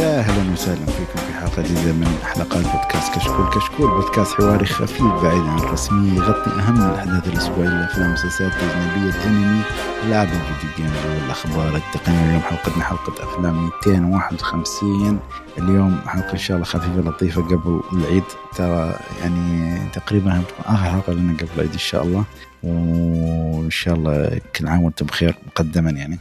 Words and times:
يا 0.00 0.18
أهلا 0.18 0.52
وسهلا 0.52 0.86
فيكم 0.86 1.18
في 1.26 1.32
حلقة 1.32 1.62
جديدة 1.62 1.92
من 1.92 2.18
حلقات 2.24 2.64
بودكاست 2.66 3.14
كشكول. 3.14 3.50
كشكول 3.54 3.90
بودكاست 3.90 4.34
حواري 4.34 4.66
خفيف 4.66 5.02
بعيد 5.02 5.42
عن 5.42 5.58
الرسمية 5.58 6.12
يغطي 6.12 6.50
أهم 6.50 6.90
الأحداث 6.90 7.28
الأسبوعية 7.28 7.68
الافلام 7.68 8.06
والمسلسلات 8.06 8.52
الاجنبيه 8.52 9.10
الانمي 9.10 9.62
لعب 10.08 10.28
الفيديو 10.28 10.70
جيمز 10.76 11.06
والاخبار 11.06 11.76
التقنية. 11.76 12.24
اليوم 12.24 12.40
حلقتنا 12.40 12.84
حلقة 12.84 13.24
أفلام 13.24 13.70
251 13.86 15.18
اليوم 15.58 16.00
حلقة 16.06 16.32
إن 16.32 16.38
شاء 16.38 16.56
الله 16.56 16.66
خفيفة 16.66 17.00
لطيفة 17.00 17.42
قبل 17.42 17.80
العيد. 17.92 18.24
ترى 18.56 18.94
يعني 19.20 19.78
تقريبا 19.92 20.42
آخر 20.66 20.90
حلقة 20.90 21.12
لنا 21.12 21.32
قبل 21.32 21.48
العيد 21.56 21.72
إن 21.72 21.78
شاء 21.78 22.02
الله. 22.02 22.24
وإن 22.62 23.70
شاء 23.70 23.94
الله 23.94 24.40
كل 24.56 24.66
عام 24.68 24.82
وأنتم 24.82 25.06
بخير 25.06 25.38
مقدما 25.46 25.90
يعني. 25.90 26.18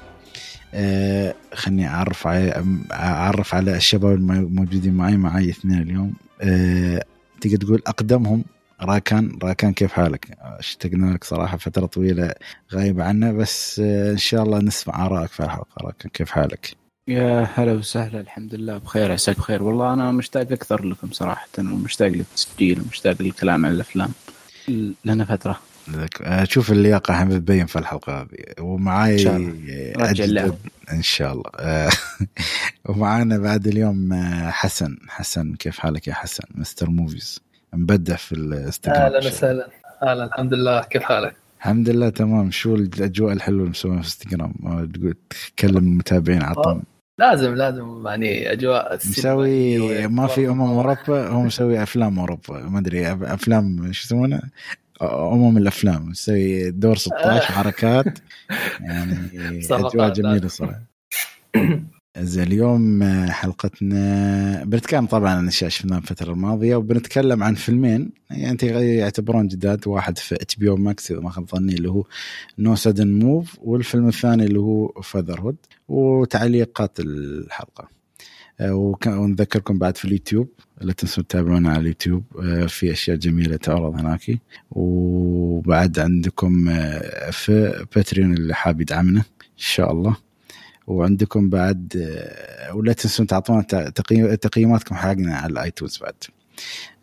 آه 0.74 1.34
خليني 1.54 1.88
أعرف 1.88 2.28
على 2.28 2.66
أعرف 2.92 3.56
على 3.56 3.76
الشباب 3.76 4.14
الموجودين 4.14 4.94
معي 4.94 5.18
معي 5.18 5.50
اثنين 5.50 5.82
اليوم. 5.82 6.14
آه 6.42 7.04
تقدر 7.42 7.58
تقول 7.58 7.82
أقدمهم؟ 7.88 8.44
راكان 8.82 9.40
راكان 9.44 9.74
كيف 9.74 9.94
حالك؟ 9.94 10.38
اشتقنا 10.42 11.14
لك 11.14 11.24
صراحة 11.24 11.58
فترة 11.58 11.86
طويلة 11.86 12.34
غايب 12.74 13.02
عنا 13.02 13.32
بس 13.32 13.82
آه 13.84 14.12
إن 14.12 14.18
شاء 14.18 14.44
الله 14.44 14.60
نسمع 14.60 15.06
آرائك 15.06 15.30
في 15.30 15.44
الحلقة. 15.44 15.68
راكان 15.82 16.12
كيف 16.14 16.32
حالك؟ 16.32 16.76
يا 17.08 17.48
هلا 17.56 17.74
وسهلا 17.74 18.22
الحمد 18.22 18.56
لله 18.56 18.78
بخير 18.78 19.12
عساك 19.12 19.38
بخير. 19.38 19.64
والله 19.64 19.94
أنا 19.94 20.12
مشتاق 20.12 20.52
أكثر 20.52 20.86
لكم 20.86 21.12
صراحة 21.12 21.48
ومشتاق 21.60 22.08
للتسجيل 22.08 22.82
ومشتاق 22.82 23.22
للكلام 23.22 23.66
عن 23.66 23.72
الأفلام. 23.72 24.10
لنا 25.06 25.26
فترة. 25.26 25.60
شوف 26.44 26.72
اللياقة 26.72 27.24
هم 27.24 27.38
تبين 27.38 27.66
في 27.66 27.80
الحلقة 27.80 28.22
هذه. 28.22 28.28
ومعاي 28.60 29.16
رجع 29.98 30.24
اللعب 30.24 30.56
إن 30.94 31.02
شاء 31.02 31.34
الله. 31.34 31.90
ومعانا 32.90 33.38
بعد 33.38 33.68
اليوم 33.68 34.10
حسن. 34.50 34.98
حسن 35.08 35.56
كيف 35.56 35.80
حالك 35.80 36.08
يا 36.08 36.14
حسن؟ 36.14 36.44
Mr. 36.56 36.90
Movies. 36.90 37.40
مبدع 37.74 38.16
في 38.16 38.32
الإنستغرام. 38.32 39.02
أهلا 39.02 39.18
وسهلا. 39.18 39.70
أهلا. 40.04 40.24
الحمد 40.26 40.54
لله. 40.54 40.82
كيف 40.82 41.04
حالك؟ 41.04 41.36
الحمد 41.60 41.90
لله 41.90 42.10
تمام. 42.10 42.52
شو 42.52 42.76
الأجواء 42.76 43.34
الحلوة 43.34 43.60
اللي 43.60 43.70
مسويها 43.70 44.02
في 44.02 44.08
انستغرام 44.08 44.54
تقول 44.94 45.16
تكلم 45.58 45.78
المتابعين 45.78 46.44
عطهم 46.44 46.84
لازم 47.20 47.56
لازم. 47.56 48.08
يعني 48.08 48.52
أجواء 48.52 48.96
مسوي 48.96 50.08
ما 50.08 50.28
في 50.28 50.50
أمم 50.50 50.62
أوروبا 50.62 51.28
هو 51.28 51.42
مسوي 51.42 51.84
أفلام 51.84 52.20
أوروبا. 52.20 52.60
ما 52.60 52.80
أدري 52.80 53.12
أفلام 53.12 53.94
شو 53.94 54.06
يسمونه؟ 54.06 54.42
امم 55.02 55.58
الأفلام 55.58 56.12
تسوي 56.12 56.72
دور 56.72 56.98
16 56.98 57.46
حركات. 57.54 58.06
يعني 58.82 59.16
أجواء 59.72 60.14
جميلة 60.14 60.48
صراحة. 60.48 60.82
زين 62.18 62.44
اليوم 62.44 63.04
حلقتنا 63.30 64.64
بنتكلم 64.64 65.06
طبعا 65.06 65.30
عن 65.30 65.48
أشياء 65.48 65.70
شفناها 65.70 65.98
الفترة 66.00 66.32
الماضية 66.32 66.76
وبنتكلم 66.76 67.44
عن 67.44 67.56
فيلمين. 67.56 68.12
يعني 68.30 68.58
يعتبرون 68.98 69.48
جداد 69.48 69.88
واحد 69.88 70.18
في 70.18 70.36
HBO 70.36 70.70
Max 70.70 71.12
إذا 71.12 71.20
ما 71.20 71.30
خاب 71.30 71.50
ظني 71.50 71.74
اللي 71.74 71.90
هو 71.90 72.04
No 72.60 72.76
Sudden 72.76 73.20
Move 73.20 73.58
والفيلم 73.62 74.08
الثاني 74.08 74.44
اللي 74.44 74.60
هو 74.60 75.02
Fatherhood 75.02 75.56
وتعليقات 75.88 77.00
الحلقة. 77.00 77.99
ونذكركم 78.62 79.80
بعد 79.80 79.98
في 79.98 80.06
اليوتيوب 80.06 80.50
لا 80.82 80.94
تنسوا 80.94 81.24
تتابعونا 81.24 81.70
على 81.70 81.80
اليوتيوب 81.80 82.24
في 82.68 82.92
أشياء 82.92 83.18
جميلة 83.18 83.58
تعرض 83.58 84.00
هناك. 84.00 84.40
وبعد 84.72 86.00
عندكم 86.00 86.66
في 87.32 87.86
Patreon 87.96 88.34
اللي 88.34 88.54
حاب 88.54 88.82
يدعمنا 88.82 89.20
إن 89.20 89.58
شاء 89.58 89.92
الله. 89.92 90.18
وعندكم 90.88 91.50
بعد 91.50 92.10
ولا 92.74 92.94
تنسون 92.94 93.28
تعطونا 93.28 93.62
تقييماتكم 94.36 94.96
حقنا 94.96 95.36
على 95.36 95.52
ال 95.52 95.58
iTunes 95.58 95.98
بعد. 95.98 96.16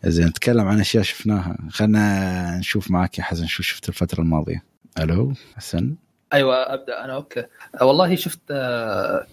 زين 0.05 0.27
نتكلم 0.27 0.67
عن 0.67 0.79
أشياء 0.79 1.03
شفناها. 1.03 1.57
خلينا 1.69 2.57
نشوف 2.57 2.91
معك 2.91 3.17
يا 3.17 3.23
حسن 3.23 3.45
شو 3.45 3.63
شفت 3.63 3.89
الفترة 3.89 4.21
الماضية. 4.21 4.63
ألو 4.99 5.33
حسن؟ 5.55 5.95
أيوه 6.33 6.73
أبدأ 6.73 7.05
أنا. 7.05 7.13
okay. 7.13 7.45
والله 7.81 8.15
شفت 8.15 8.39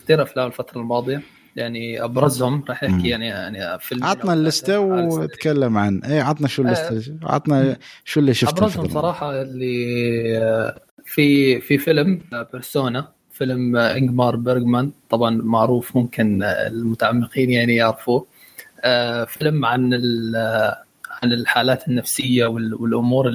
كثير 0.05 0.23
أفلام 0.23 0.47
الفترة 0.47 0.81
الماضية. 0.81 1.23
يعني 1.57 2.05
أبرزهم 2.05 2.65
راح 2.69 2.85
أحكي 2.85 3.09
يعني 3.09 3.27
يعني 3.27 3.79
فيلم 3.81 4.05
عطنا 4.05 4.33
اللسته 4.35 4.81
وتكلم 4.81 5.79
عن 5.79 6.03
اي 6.03 6.21
عطنا 6.21 6.49
شو 6.49 6.63
اللسته 6.63 7.15
عطنا 7.23 7.77
شو 8.05 8.21
اللي 8.21 8.35
شفته 8.35 8.59
أبرزهم 8.59 8.89
صراحة 8.89 9.43
اللي 9.43 10.75
في 11.05 11.61
في 11.61 11.79
فيلم 11.79 12.21
بيرسونا 12.53 13.09
فيلم 13.33 13.77
إنجمار 13.77 14.37
بيرجمان 14.37 14.93
طبعا 15.11 15.41
معروف 15.45 15.97
ممكن 15.97 16.43
المتعمقين 16.43 17.51
يعني 17.51 17.75
يعرفوه. 17.75 18.27
فيلم 19.27 19.65
عن 19.65 19.95
عن 21.23 21.33
الحالات 21.33 21.89
النفسية 21.89 22.47
والأمور 22.47 23.29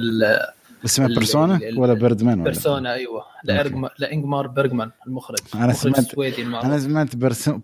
اسمه 0.84 1.06
بيرسونا؟ 1.06 1.60
ولا 1.76 1.94
بيردمان 1.94 2.34
ولا 2.34 2.44
بيرسونا 2.44 2.92
أيوه. 2.92 3.24
لانجمار 3.98 4.46
بيرجمان 4.46 4.90
المخرج. 5.06 5.38
أنا 5.54 5.72
سمعت 5.72 5.98
السويدي 5.98 6.42
المعروف 6.42 6.66
أنا 6.66 6.78
سمعت 6.78 7.16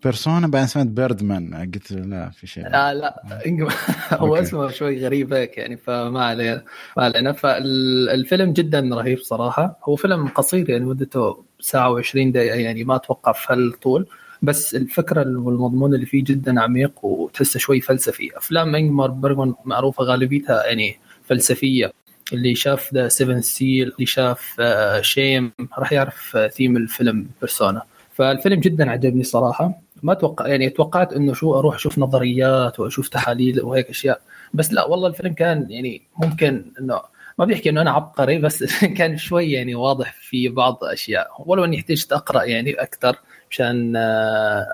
بيرسونا 0.05 0.47
بعدين 0.47 0.69
سمعت 0.69 0.87
بيردمان. 0.87 1.55
قلت 1.75 1.93
لا 1.93 2.31
في 2.31 2.47
شيء. 2.47 2.69
لا. 2.69 2.95
لا 2.95 3.23
هو 4.13 4.37
اسمه 4.37 4.71
شوي 4.71 5.05
غريب 5.05 5.33
هيك 5.33 5.59
يعني 5.59 5.77
فما 5.77 6.25
علينا 6.25 6.63
ما 6.97 7.05
علينا. 7.05 7.33
فالفيلم 7.33 8.53
جدا 8.53 8.81
رهيب 8.81 9.19
صراحة. 9.19 9.79
هو 9.85 9.97
فيلم 9.97 10.29
قصير 10.29 10.71
يعني 10.71 10.85
مدته 10.85 11.45
ساعة 11.61 12.03
و20 12.03 12.15
دقيقة 12.15 12.57
يعني 12.57 12.85
ما 12.85 12.97
أتوقع 12.97 13.33
في 13.33 13.53
هالطول. 13.53 14.07
بس 14.43 14.75
الفكرة 14.75 15.21
والمضمون 15.21 15.95
اللي 15.95 16.07
فيه 16.07 16.25
جدا 16.25 16.61
عميق 16.61 17.05
وتحسه 17.05 17.59
شوي 17.59 17.81
فلسفي. 17.81 18.37
أفلام 18.37 18.75
إنجمار 18.75 19.11
بيرجمان 19.11 19.55
معروفة 19.65 20.05
غالبيتها 20.05 20.67
يعني 20.67 20.99
فلسفية. 21.25 21.93
اللي 22.33 22.55
شاف 22.55 22.95
The 22.95 23.09
7th 23.09 23.41
Seal 23.41 23.93
اللي 23.93 24.07
شاف 24.07 24.61
Shame 25.01 25.53
راح 25.79 25.93
يعرف 25.93 26.39
ثيم 26.53 26.77
الفيلم 26.77 27.29
Persona 27.41 27.83
فالفيلم 28.17 28.61
جدا 28.61 28.91
عجبني 28.91 29.25
صراحة. 29.25 29.81
ما 30.03 30.15
توقع 30.15 30.47
يعني 30.47 30.71
توقعت 30.71 31.13
إنه 31.13 31.35
شو 31.35 31.59
أروح 31.59 31.75
أشوف 31.75 31.99
نظريات 31.99 32.81
وأشوف 32.81 33.09
تحاليل 33.09 33.61
وهيك 33.61 33.91
أشياء. 33.91 34.21
بس 34.55 34.73
لا 34.73 34.85
والله 34.85 35.09
الفيلم 35.09 35.33
كان 35.33 35.67
يعني 35.71 36.03
ممكن 36.19 36.65
انه 36.81 37.01
ما 37.39 37.45
بيحكي 37.45 37.71
إنه 37.71 37.83
أنا 37.83 37.91
عبقري 37.91 38.39
بس 38.39 38.65
كان 38.99 39.17
شوي 39.17 39.53
يعني 39.53 39.75
واضح 39.75 40.15
في 40.21 40.49
بعض 40.49 40.85
الاشياء 40.85 41.31
ولو 41.39 41.65
إني 41.65 41.77
احتجت 41.77 42.13
أقرأ 42.13 42.45
يعني 42.45 42.73
أكثر 42.73 43.17
مشان 43.51 43.97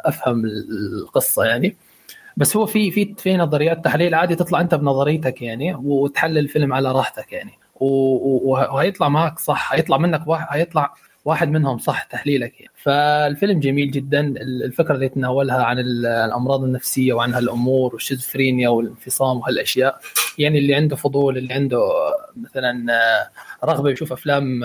أفهم 0.04 0.44
القصة 0.44 1.44
يعني. 1.44 1.76
بس 2.36 2.56
هو 2.56 2.66
في 2.66 2.90
في 2.90 3.14
في 3.18 3.36
نظريات 3.36 3.84
تحليل 3.84 4.14
عادي 4.14 4.34
تطلع 4.34 4.60
أنت 4.60 4.74
بنظريتك 4.74 5.42
يعني 5.42 5.74
وتحلل 5.74 6.38
الفيلم 6.38 6.72
على 6.72 6.92
راحتك 6.92 7.32
يعني 7.32 7.52
وهيطلع 7.80 9.08
معك 9.08 9.38
صح 9.38 9.72
هيطلع 9.72 9.98
منك 9.98 10.28
واحد 10.28 10.46
هيطلع 10.50 10.94
واحد 11.24 11.48
منهم 11.48 11.78
صح 11.78 12.02
تحليلك 12.02 12.60
يعني. 12.60 12.72
فالفيلم 12.76 13.60
جميل 13.60 13.90
جدا 13.90 14.20
الفكرة 14.40 14.94
اللي 14.94 15.06
يتناولها 15.06 15.64
عن 15.64 15.78
الأمراض 15.78 16.64
النفسية 16.64 17.12
وعن 17.12 17.34
هالأمور 17.34 17.94
والشيزوفرينيا 17.94 18.68
والانفصام 18.68 19.38
وهالأشياء 19.38 20.00
يعني 20.38 20.58
اللي 20.58 20.74
عنده 20.74 20.96
فضول 20.96 21.38
اللي 21.38 21.54
عنده 21.54 21.88
مثلا 22.36 22.86
رغبة 23.64 23.90
يشوف 23.90 24.12
أفلام 24.12 24.60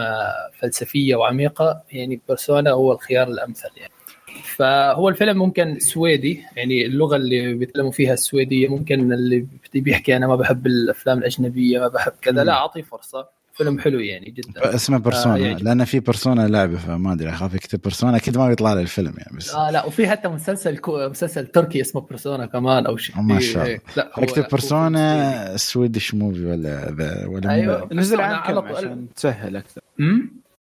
فلسفية 0.59 1.15
وعميقة 1.15 1.83
يعني 1.91 2.21
بيرسونا 2.27 2.71
هو 2.71 2.91
الخيار 2.91 3.27
الأمثل 3.27 3.69
يعني 3.77 3.93
فهو 4.43 5.09
الفيلم 5.09 5.37
ممكن 5.37 5.79
سويدي 5.79 6.43
يعني 6.55 6.85
اللغة 6.85 7.15
اللي 7.15 7.53
بيتكلموا 7.53 7.91
فيها 7.91 8.13
السويدية 8.13 8.67
ممكن 8.67 9.13
اللي 9.13 9.47
بيحكي 9.75 10.15
أنا 10.17 10.27
ما 10.27 10.35
بحب 10.35 10.67
الأفلام 10.67 11.17
الأجنبية 11.17 11.79
ما 11.79 11.87
بحب 11.87 12.11
كذا 12.21 12.43
لا 12.43 12.53
أعطيه 12.53 12.81
فرصة. 12.81 13.37
فيلم 13.53 13.79
حلو 13.79 13.99
يعني 13.99 14.31
جدا. 14.31 14.75
اسمه 14.75 14.97
Persona. 14.97 15.35
آه 15.35 15.57
لأن 15.57 15.85
في 15.85 15.99
Persona 15.99 16.47
لعبة 16.47 16.77
فما 16.77 17.13
أدري 17.13 17.29
أخاف 17.29 17.53
يكتب 17.53 17.81
Persona. 17.81 18.17
أكيد 18.17 18.37
ما 18.37 18.47
بيطلع 18.47 18.73
له 18.73 18.81
الفيلم 18.81 19.13
يعني 19.17 19.37
بس 19.37 19.55
آه 19.55 19.71
لا 19.71 19.85
وفي 19.85 20.07
حتى 20.07 20.27
مسلسل 20.27 20.77
كو... 20.77 21.09
مسلسل 21.09 21.47
تركي 21.47 21.81
اسمه 21.81 22.01
Persona 22.01 22.45
كمان 22.45 22.85
أو 22.85 22.97
شيء. 22.97 23.21
ما 23.21 23.39
شاء 23.39 23.65
الله. 23.65 23.79
لا 23.97 24.23
أكتب 24.23 24.45
Persona 24.51 25.57
Swedish 25.57 26.13
movie 26.13 26.45
ولا 26.45 26.93
ولا 27.27 27.51
أيوه. 27.51 27.89
نزل 27.91 28.21
عن 28.21 28.53
كم 28.53 28.75
عشان 28.75 29.07
تسهل 29.15 29.55
أكثر. 29.55 29.81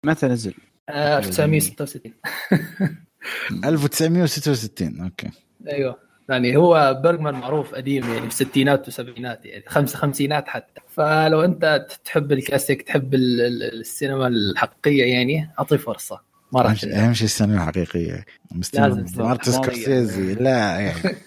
متى 0.03 0.27
نزل؟ 0.27 0.53
1966 0.89 2.11
1966 3.65 5.01
okay. 5.01 5.29
أيوه. 5.67 6.07
يعني 6.29 6.57
هو 6.57 6.99
بيرجمان 7.03 7.33
معروف 7.33 7.75
قديم 7.75 8.03
يعني 8.03 8.21
في 8.21 8.27
الستينات 8.27 8.85
والسبعينات 8.85 9.45
يعني. 9.45 9.63
خمس 9.67 9.95
خمسينات 9.95 10.47
حتى. 10.47 10.81
فلو 10.89 11.41
أنت 11.41 11.87
تحب 12.05 12.31
الكلاسيك 12.31 12.81
تحب 12.81 13.13
السينما 13.13 14.27
الحقيقية 14.27 15.13
يعني 15.13 15.49
أعطيه 15.59 15.77
فرصة. 15.77 16.21
ما 16.53 16.61
راح 16.61 16.75
أهم 16.83 17.13
شيء 17.13 17.25
السينما 17.25 17.55
الحقيقية. 17.55 18.25
لازم 18.73 19.05
مارتن 19.17 19.51
سكورسيزي 19.51 20.33
لا 20.33 20.79
يعني. 20.79 20.93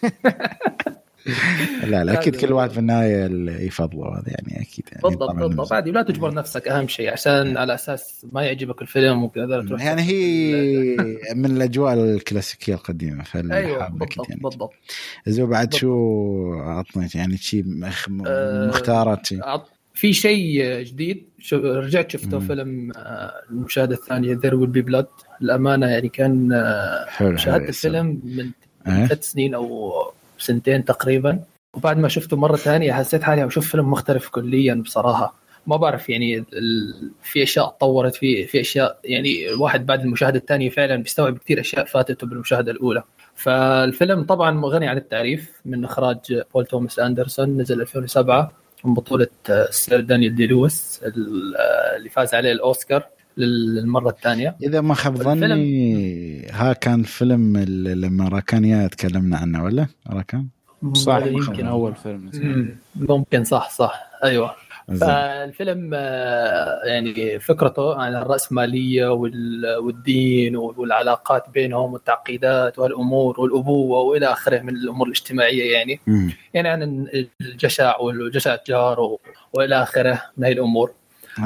لا 1.85 2.05
لا 2.05 2.13
أكيد 2.21 2.37
كل 2.37 2.53
واحد 2.53 2.71
في 2.71 2.79
النهاية 2.79 3.27
اللي 3.27 3.67
يفضله 3.67 4.19
هذا 4.19 4.25
يعني 4.27 4.63
أكيد 4.63 4.85
يعني 4.93 5.03
بالضبط 5.03 5.35
بالضبط. 5.35 5.73
عادي 5.73 5.91
لا 5.91 6.03
تجبر 6.03 6.35
نفسك 6.35 6.69
أهم 6.69 6.89
شيء 6.89 7.13
عشان 7.13 7.57
على 7.57 7.75
أساس 7.75 8.27
ما 8.33 8.43
يعجبك 8.43 8.83
الفيلم 8.83 9.25
وكذا 9.25 9.63
تروح 9.69 9.85
يعني 9.85 10.03
هي 10.03 10.97
من 11.35 11.47
الأجواء 11.57 11.95
الكلاسيكية 11.95 12.75
القديمة 12.75 13.25
فاللي 13.25 13.55
أيوه 13.57 13.89
بالضبط 13.89 14.29
يعني. 14.31 14.41
بالضبط. 14.43 14.73
زو 15.27 15.47
بعد. 15.47 15.75
شو 15.75 16.53
عطنيت 16.55 17.15
يعني 17.15 17.37
شيء 17.37 17.63
مخ... 17.67 18.07
مختارات 18.11 19.27
شيء 19.27 19.45
عط- 19.45 19.71
في 19.95 20.13
شيء 20.13 20.63
جديد 20.83 21.25
شو 21.39 21.57
رجعت 21.57 22.11
شفته 22.11 22.39
مم. 22.39 22.47
فيلم 22.47 22.93
آه، 22.97 23.33
المشاهدة 23.51 23.95
الثانية 23.95 24.39
ذير 24.43 24.55
ويل 24.55 24.67
بي 24.71 24.83
بلاد 24.83 25.07
الامانه 25.43 25.87
يعني 25.87 26.09
كان 26.09 26.53
آه، 26.53 27.05
حلو 27.09 27.37
شاهدت 27.37 27.61
حلو 27.61 27.69
الفيلم 27.69 28.21
من 28.25 28.51
إيه؟ 28.87 29.07
ثلاث 29.07 29.25
سنين 29.25 29.55
أو 29.55 29.93
سنتين 30.43 30.85
تقريبا. 30.85 31.41
وبعد 31.75 31.99
ما 31.99 32.09
شفته 32.09 32.37
مرة 32.37 32.57
ثانية 32.57 32.93
حسيت 32.93 33.23
حالي 33.23 33.47
بشوف 33.47 33.71
فيلم 33.71 33.91
مختلف 33.91 34.29
كليا 34.29 34.75
بصراحة. 34.75 35.35
ما 35.67 35.77
بعرف 35.77 36.09
يعني 36.11 36.39
ال... 36.39 37.11
في 37.23 37.43
أشياء 37.43 37.67
تطورت 37.69 38.15
في 38.15 38.47
في 38.47 38.61
أشياء 38.61 38.99
يعني 39.05 39.51
الواحد 39.51 39.87
بعد 39.87 40.01
المشاهدة 40.01 40.39
الثانية 40.39 40.71
فعلا 40.71 40.97
بيستوعب 40.97 41.39
كثير 41.39 41.61
أشياء 41.61 41.85
فاتته 41.85 42.27
بالمشاهدة 42.27 42.73
الأولى. 42.73 43.03
فالفيلم 43.35 44.23
طبعا 44.25 44.61
غني 44.67 44.89
عن 44.89 44.97
التعريف 44.97 45.51
من 45.65 45.85
إخراج 45.85 46.43
بول 46.55 46.67
توماس 46.67 46.99
أندرسون 46.99 47.61
نزل 47.61 47.81
2007 47.81 48.53
من 48.85 48.95
بطولة 48.95 49.27
دانيال 49.91 50.35
دي 50.35 50.47
لويس 50.47 51.01
ال- 51.05 51.57
اللي 51.97 52.09
فاز 52.09 52.35
عليه 52.35 52.53
الأوسكار. 52.53 53.07
للمرة 53.41 54.09
الثانية. 54.11 54.57
إذا 54.63 54.81
ما 54.81 54.95
خاب 54.95 55.17
ظني 55.17 56.47
ها 56.53 56.73
كان 56.73 57.03
فيلم 57.03 57.57
ال- 57.57 58.01
لما 58.01 58.29
راكانيا 58.29 58.87
تكلمنا 58.87 59.37
عنه 59.37 59.65
ولا؟ 59.65 59.87
راكان؟ 60.11 60.47
صح 60.95 61.17
يمكن. 61.27 61.67
أول 61.67 61.95
فيلم. 61.95 62.31
مم، 62.35 62.77
ممكن 62.97 63.45
صح 63.45 63.71
صح. 63.71 64.11
أيوه. 64.25 64.55
فالفيلم 65.01 65.91
آه، 65.95 66.81
يعني 66.85 67.39
فكرته 67.39 67.95
عن 67.95 68.15
الرأسمالية 68.17 69.07
وال- 69.13 69.77
والدين 69.77 70.57
والعلاقات 70.57 71.45
بينهم 71.55 71.93
والتعقيدات 71.93 72.79
والأمور 72.79 73.41
والأبوة 73.41 73.99
وإلى 74.01 74.27
آخره 74.27 74.61
من 74.63 74.77
الأمور 74.77 75.07
الاجتماعية 75.07 75.73
يعني. 75.73 76.01
مم. 76.07 76.33
يعني 76.55 76.69
عن 76.69 77.07
الجشع 77.41 77.97
والجشع 78.01 78.55
الجار 78.55 79.17
وإلى 79.53 79.83
آخره 79.83 80.23
من 80.37 80.45
هذه 80.45 80.53
الأمور. 80.53 80.93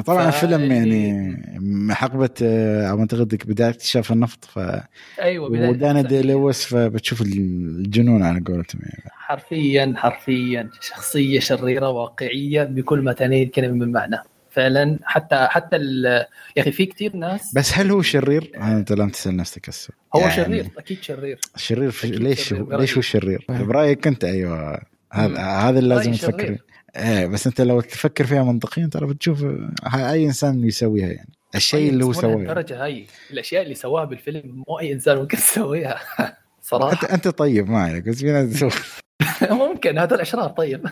طبعا 0.01 0.31
ف- 0.31 0.43
الفيلم 0.43 0.71
يعني 0.71 1.93
حقبه 1.93 2.29
آه، 2.41 2.87
أو 2.87 2.99
أعتقد 2.99 3.41
بدايه 3.45 3.69
اكتشاف 3.69 4.11
النفط 4.11 4.45
ف 4.45 4.59
أيوة 5.21 5.49
بداية 5.49 5.69
ودانا 5.69 6.01
دي. 6.01 6.21
لويس 6.21 6.65
فبتشوف 6.65 7.21
الجنون 7.21 8.23
على 8.23 8.39
قولتهم 8.39 8.81
يعني 8.83 9.03
حرفيا 9.11 9.93
حرفيا 9.97 10.69
شخصية 10.81 11.39
شريرة 11.39 11.89
واقعية 11.89 12.63
بكل 12.63 13.01
ما 13.01 13.13
تعنيه 13.13 13.43
الكلمة 13.43 13.85
من 13.85 13.91
معنى 13.91 14.17
فعلا 14.51 14.99
حتى 15.03 15.47
حتى 15.49 15.75
يا 15.75 16.61
أخي 16.61 16.71
في 16.71 16.85
كثير 16.85 17.15
ناس 17.15 17.53
بس 17.55 17.77
هل 17.77 17.91
هو 17.91 18.01
شرير؟ 18.01 18.51
انت 18.55 18.91
لم 18.91 19.09
تسأل 19.09 19.35
نفسك 19.37 19.69
هسه 19.69 19.89
هو 20.15 20.19
يعني 20.19 20.33
شرير 20.33 20.65
أكيد 20.77 20.97
شرير 21.03 21.39
شرير 21.55 21.91
في 21.91 22.07
أكيد 22.07 22.19
ليش 22.19 22.47
شرير. 22.47 22.77
ليش 22.79 22.95
هو 22.95 23.01
شرير؟ 23.01 23.45
برأيك 23.49 24.07
أنت 24.07 24.23
أيوه 24.23 24.81
هذا. 25.11 25.41
هذا 25.41 25.79
اللي 25.79 25.95
لازم 25.95 26.11
تفكر 26.11 26.45
شرير. 26.45 26.63
إيه 26.95 27.25
بس 27.27 27.47
أنت 27.47 27.61
لو 27.61 27.81
تفكر 27.81 28.25
فيها 28.25 28.43
منطقيا 28.43 28.89
ترى 28.91 29.07
بتشوف 29.07 29.45
أي 29.95 30.25
إنسان 30.25 30.63
يسويها 30.63 31.07
يعني. 31.07 31.29
الشيء 31.55 31.79
طيب، 31.79 31.93
اللي 31.93 32.05
هو 32.05 32.13
سواه 32.13 32.35
لهالدرجة 32.35 32.83
هاي. 32.83 33.07
الأشياء 33.31 33.63
اللي 33.63 33.75
سواها 33.75 34.05
بالفيلم 34.05 34.63
مو 34.67 34.79
أي 34.79 34.93
إنسان 34.93 35.17
ممكن 35.17 35.37
يسويها. 35.51 35.99
انت 36.19 36.35
صراحة. 36.61 37.13
أنت 37.13 37.27
طيب 37.27 37.69
ما 37.69 37.79
عليك 37.81 38.09
بس 38.09 38.15
في 38.19 38.31
ناس 38.31 38.65
ممكن 39.51 39.97
هذول 39.97 40.19
اشرار 40.21 40.49
طيب. 40.49 40.87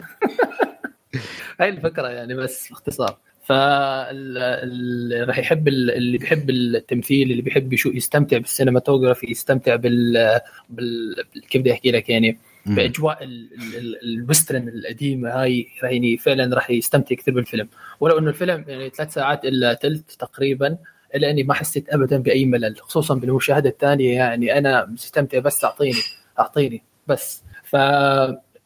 هاي 1.59 1.69
الفكرة 1.69 2.07
يعني 2.07 2.33
بس 2.35 2.69
باختصار. 2.69 3.17
فاللي 3.45 5.23
راح 5.23 5.37
يحب 5.37 5.67
ال- 5.67 5.91
اللي 5.91 6.17
بيحب 6.17 6.49
التمثيل 6.49 7.31
اللي 7.31 7.41
بيحب 7.41 7.73
يشو 7.73 7.89
يستمتع 7.89 8.37
بال 8.37 8.49
cinematography 8.49 9.31
يستمتع 9.31 9.75
بال, 9.75 10.39
بال... 10.69 11.15
كيف 11.49 11.61
بدي 11.61 11.73
أحكي 11.73 11.91
لك 11.91 12.09
يعني 12.09 12.31
مم. 12.31 12.37
بأجواء 12.65 13.23
ال- 13.23 13.49
ال- 13.53 13.77
ال- 13.77 14.19
ال 14.19 14.25
western 14.25 14.67
القديمه 14.69 15.29
هاي 15.29 15.67
يعني 15.83 16.17
فعلا 16.17 16.55
راح 16.55 16.69
يستمتع 16.69 17.15
كثير 17.15 17.33
بالفيلم. 17.33 17.69
ولو 17.99 18.17
إنه 18.19 18.29
الفيلم 18.29 18.65
يعني 18.67 18.89
ثلاث 18.89 19.13
ساعات 19.13 19.45
إلا 19.45 19.73
ثلث 19.73 20.15
تقريبا 20.15 20.77
إلا 21.15 21.29
إني 21.29 21.43
ما 21.43 21.53
حسيت 21.53 21.89
ابدا 21.93 22.17
بأي 22.17 22.45
ملل 22.45 22.75
خصوصا 22.81 23.15
بالمشاهده 23.15 23.69
الثانية 23.69 24.15
يعني 24.15 24.57
أنا 24.57 24.85
مستمتع 24.85 25.39
بس 25.39 25.65
اعطيني 25.65 25.99
أعطيني 26.39 26.83
بس. 27.07 27.43
ف 27.63 27.75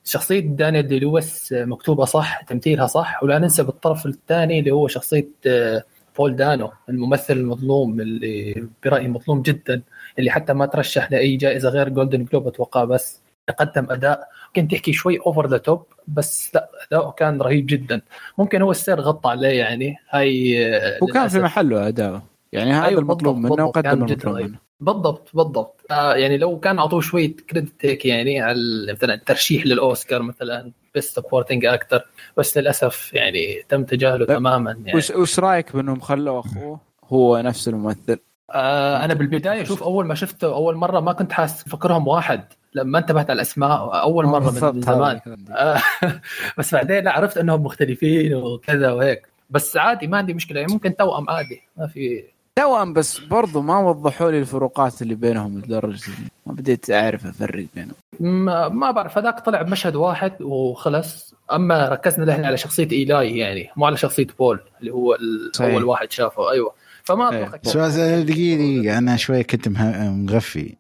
شخصية 0.04 0.40
دانيال 0.40 0.88
دي 0.88 1.00
لويس 1.00 1.54
مكتوبة 1.58 2.06
صح 2.06 2.42
تمثيلها 2.42 2.88
صح 2.88 3.24
ولا 3.24 3.40
ننسى 3.40 3.64
بالطرف 3.64 4.06
الثاني 4.06 4.60
اللي 4.60 4.72
هو 4.72 4.88
شخصية 4.88 5.28
آه، 5.48 5.84
بول 6.18 6.36
دانو 6.36 6.72
الممثل 6.90 7.34
المظلوم 7.38 8.02
اللي 8.02 8.68
برأيي 8.86 9.08
مظلوم 9.08 9.42
جدا 9.42 9.82
اللي 10.20 10.32
حتى 10.32 10.54
ما 10.54 10.66
ترشح 10.66 11.12
لأي 11.12 11.36
جائزة 11.36 11.70
غير 11.70 11.90
Golden 11.90 12.24
Globe 12.26 12.48
أتوقع 12.48 12.84
بس. 12.84 13.22
قدم 13.52 13.92
أداء. 13.92 14.28
ممكن 14.48 14.68
تحكي 14.68 14.94
شوي 14.94 15.20
over 15.26 15.48
the 15.48 15.58
top 15.58 15.86
بس 16.08 16.52
لا 16.56 16.70
أداؤه 16.88 17.12
كان 17.12 17.42
رهيب 17.42 17.66
جدا. 17.66 18.02
ممكن 18.38 18.62
هو 18.62 18.72
ال 18.72 18.79
Sir 18.79 19.02
غطى 19.02 19.30
عليه 19.30 19.60
يعني. 19.60 19.96
هاي 20.10 20.66
آه، 20.76 20.98
وكان 21.02 21.28
في. 21.28 21.40
محله 21.40 21.88
أداؤه. 21.88 22.24
يعني 22.52 22.72
هذا 22.72 22.86
أيوة 22.86 23.02
المطلوب 23.02 23.38
منه 23.38 23.66
وقدم 23.66 23.90
المطلوب. 24.04 24.38
منه. 24.38 24.58
بالضبط 24.80 25.30
بالضبط. 25.34 25.82
آه 25.92 26.14
يعني 26.16 26.38
لو 26.38 26.60
كان 26.60 26.80
أعطوه 26.80 27.02
شوية 27.02 27.36
credit 27.50 27.86
هيك 27.86 28.06
يعني 28.06 28.42
على 28.42 28.94
مثلا 28.94 29.14
الترشيح 29.14 29.66
للأوسكار 29.66 30.22
مثلا 30.22 30.72
best 30.94 31.16
supporting 31.16 31.66
actor 31.66 32.02
بس 32.38 32.58
للأسف 32.58 33.14
يعني 33.14 33.64
تم 33.70 33.84
تجاهله. 33.84 34.26
تماما 34.26 34.78
يعني. 34.86 34.98
وش 35.16 35.40
رأيك 35.40 35.76
بأنهم 35.76 36.00
خلوا 36.00 36.40
أخوه 36.40 36.80
هو 37.04 37.38
نفس 37.42 37.68
الممثل؟ 37.68 38.20
آه 38.52 39.06
أنا 39.06 39.14
بالبداية 39.14 39.64
شوف 39.64 39.84
أول 39.84 40.06
ما 40.06 40.16
شفته 40.16 40.48
أول 40.48 40.76
مرة 40.76 41.00
ما 41.00 41.14
كنت 41.14 41.32
حاسس 41.32 41.70
فكرهم 41.70 42.08
واحد. 42.08 42.44
لما 42.74 43.00
انتبهت 43.00 43.30
على 43.30 43.38
الأسماء 43.38 44.02
أول 44.02 44.26
مرة 44.26 44.52
من 44.52 44.82
زمان. 44.82 45.20
آه 45.52 45.82
بس 46.58 46.76
بعدين 46.76 47.04
لا 47.04 47.12
عرفت 47.12 47.38
إنهم 47.38 47.64
مختلفين 47.64 48.34
وكذا 48.34 48.92
وهيك. 48.92 49.28
بس 49.50 49.78
عادي 49.78 50.08
ما 50.08 50.18
عندي 50.18 50.34
مشكلة. 50.34 50.60
يعني 50.60 50.74
ممكن 50.74 50.96
توأم 50.96 51.30
عادي 51.30 51.62
ما 51.78 51.88
في. 51.88 52.24
توأم 52.56 52.94
بس 52.94 53.20
برضو 53.20 53.62
ما 53.62 53.80
وضحوا 53.80 54.32
لي 54.32 54.40
الفروقات 54.40 55.02
اللي 55.02 55.16
بينهم 55.16 55.60
لدرجة 55.60 56.12
ما 56.46 56.54
بديت 56.54 56.90
أعرف 56.92 57.26
أفرق 57.26 57.66
بينهم. 57.76 57.94
ما, 58.20 58.70
ما 58.70 58.92
بعرف. 58.92 59.18
هذاك 59.18 59.40
طلع 59.40 59.62
بمشهد 59.62 59.96
واحد 59.96 60.42
وخلص. 60.42 61.34
أما 61.52 61.90
ركزنا 61.90 62.26
نحن 62.26 62.46
على 62.46 62.58
شخصية 62.58 62.92
إيلاي 62.92 63.38
يعني 63.38 63.70
مو 63.76 63.86
على 63.86 63.98
شخصية 63.98 64.28
بول 64.40 64.60
اللي 64.80 64.92
هو. 64.92 65.18
أول 65.62 65.84
واحد 65.84 66.12
شافه. 66.12 66.52
أيوه. 66.52 66.87
فما 67.08 67.32
إيه. 67.32 67.44
أتوقع 67.56 67.90
سؤال 67.90 68.26
دقيقة 68.26 68.58
دقيقة. 68.58 68.98
أنا 68.98 69.16
شوية 69.16 69.42
كنت 69.42 69.68
مه- 69.68 70.12
مغفي. 70.12 70.76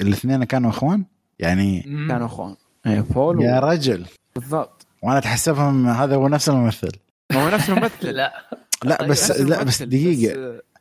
الاثنين 0.00 0.44
كانوا 0.44 0.70
إخوان؟ 0.70 1.04
يعني. 1.38 1.82
كانوا 1.82 2.26
إخوان. 2.26 2.56
إيه 2.86 3.00
بول 3.00 3.42
يا 3.42 3.60
رجل. 3.60 4.06
بالضبط. 4.34 4.86
وأنا 5.02 5.18
أتحسبهم 5.18 5.86
هذا 5.88 6.14
هو 6.14 6.28
نفس 6.28 6.48
الممثل. 6.48 6.92
هو 7.32 7.48
نفس 7.48 7.70
الممثل. 7.70 8.10
لا. 8.16 8.32
لا 8.84 9.06
بس 9.06 9.30
نفس 9.30 9.40
لا 9.40 9.62
بس 9.62 9.82
بس 9.82 9.94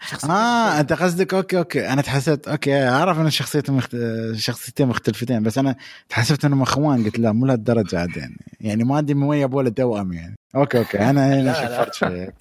شخصيته 0.02 0.34
آه. 0.34 0.80
أنت 0.80 0.94
قصدك 0.94 1.34
okay 1.34 1.58
okay. 1.58 1.88
أنا 1.90 2.02
تحسبت 2.02 2.48
okay 2.48 2.88
أعرف 2.90 3.20
إن 3.20 3.30
شخصيتهم 3.30 3.78
مخت... 3.78 3.98
شخصيتين 4.36 4.88
مختلفتين 4.88 5.44
بس 5.44 5.58
أنا 5.58 5.76
تحسبت 6.10 6.46
إنهم 6.46 6.62
إخوان. 6.62 7.04
قلت 7.04 7.20
لا 7.20 7.32
مو 7.32 7.46
لهالدرجة 7.46 8.00
عاد 8.00 8.18
يعني. 8.18 8.38
يعني 8.62 8.84
ما 8.84 8.98
عندي 8.98 9.14
موية 9.14 9.46
بولا 9.46 9.70
توأم 9.70 10.14
يعني. 10.14 10.36
okay 10.56 10.78
okay. 10.78 11.00
أنا 11.00 11.28
هنا 11.34 11.42
لا، 11.42 11.54
شفرت 11.54 11.94
شوي 11.94 12.10
إيه، 12.10 12.34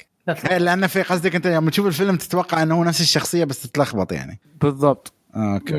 لأن 0.50 0.86
في 0.86 1.02
قصدك 1.02 1.34
أنت 1.34 1.46
لما 1.46 1.70
تشوف 1.70 1.86
الفيلم 1.86 2.16
تتوقع 2.16 2.62
إنه 2.62 2.74
هو 2.74 2.84
نفس 2.84 3.00
الشخصية 3.00 3.44
بس 3.44 3.62
تتلخبط 3.62 4.12
يعني. 4.12 4.38
بالضبط. 4.60 5.12
okay. 5.36 5.74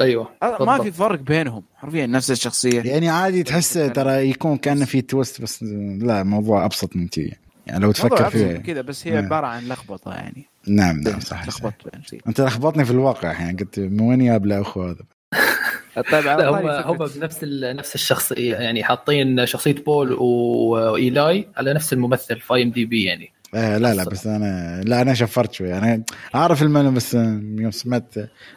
أيوه 0.00 0.28
ما. 0.60 0.82
في 0.82 0.92
فرق 0.92 1.20
بينهم 1.20 1.62
حرفيا 1.76 2.06
نفس 2.06 2.30
الشخصية. 2.30 2.82
يعني 2.82 3.08
عادي 3.08 3.42
تحس 3.42 3.72
ترى 3.72 4.30
يكون 4.30 4.56
كأنه 4.56 4.84
في 4.84 5.00
twist 5.00 5.42
بس 5.42 5.62
لا 6.02 6.20
الموضوع 6.20 6.64
أبسط 6.64 6.96
من 6.96 7.08
كذي. 7.08 7.32
يعني 7.66 7.80
لو 7.84 7.92
تفكر 7.92 8.30
فيه. 8.30 8.56
كذا 8.56 8.80
بس 8.80 9.06
هي 9.06 9.12
إيه. 9.12 9.18
عبارة 9.18 9.46
عن 9.46 9.68
لخبطة 9.68 10.14
يعني. 10.14 10.46
نعم 10.68 11.00
نعم 11.00 11.20
صح, 11.20 11.42
صح. 11.42 11.48
لخبطت 11.48 11.88
بين 11.92 12.02
شيء 12.02 12.20
أنت 12.28 12.40
لخبطني 12.40 12.84
في 12.84 12.90
الواقع 12.90 13.32
يعني 13.32 13.58
قلت 13.58 13.78
من 13.80 14.00
وين 14.00 14.24
جاب 14.24 14.46
له 14.46 14.60
أخو 14.60 14.82
هذا؟ 14.82 15.04
طيب 16.12 16.24
لا 16.24 16.48
هم 16.48 16.66
هم 16.66 16.96
بنفس 16.96 17.38
ال- 17.42 17.76
نفس 17.76 17.94
الشخصية 17.94 18.54
يعني 18.56 18.84
حاطين 18.84 19.46
شخصية 19.46 19.72
بول 19.74 20.12
وإيلاي 20.12 21.48
على 21.56 21.74
نفس 21.74 21.92
الممثل 21.92 22.40
في 22.40 22.62
IMDb 22.62 23.04
يعني. 23.04 23.32
آه 23.54 23.78
لا 23.78 23.94
لا 23.94 24.04
بس 24.04 24.26
أنا 24.26 24.80
لا 24.84 25.02
أنا 25.02 25.14
شفرت 25.14 25.52
شوي. 25.52 25.78
أنا 25.78 26.02
أعرف 26.34 26.62
المعنى 26.62 26.90
بس 26.90 27.14
يوم 27.14 27.70
سمعت 27.70 28.14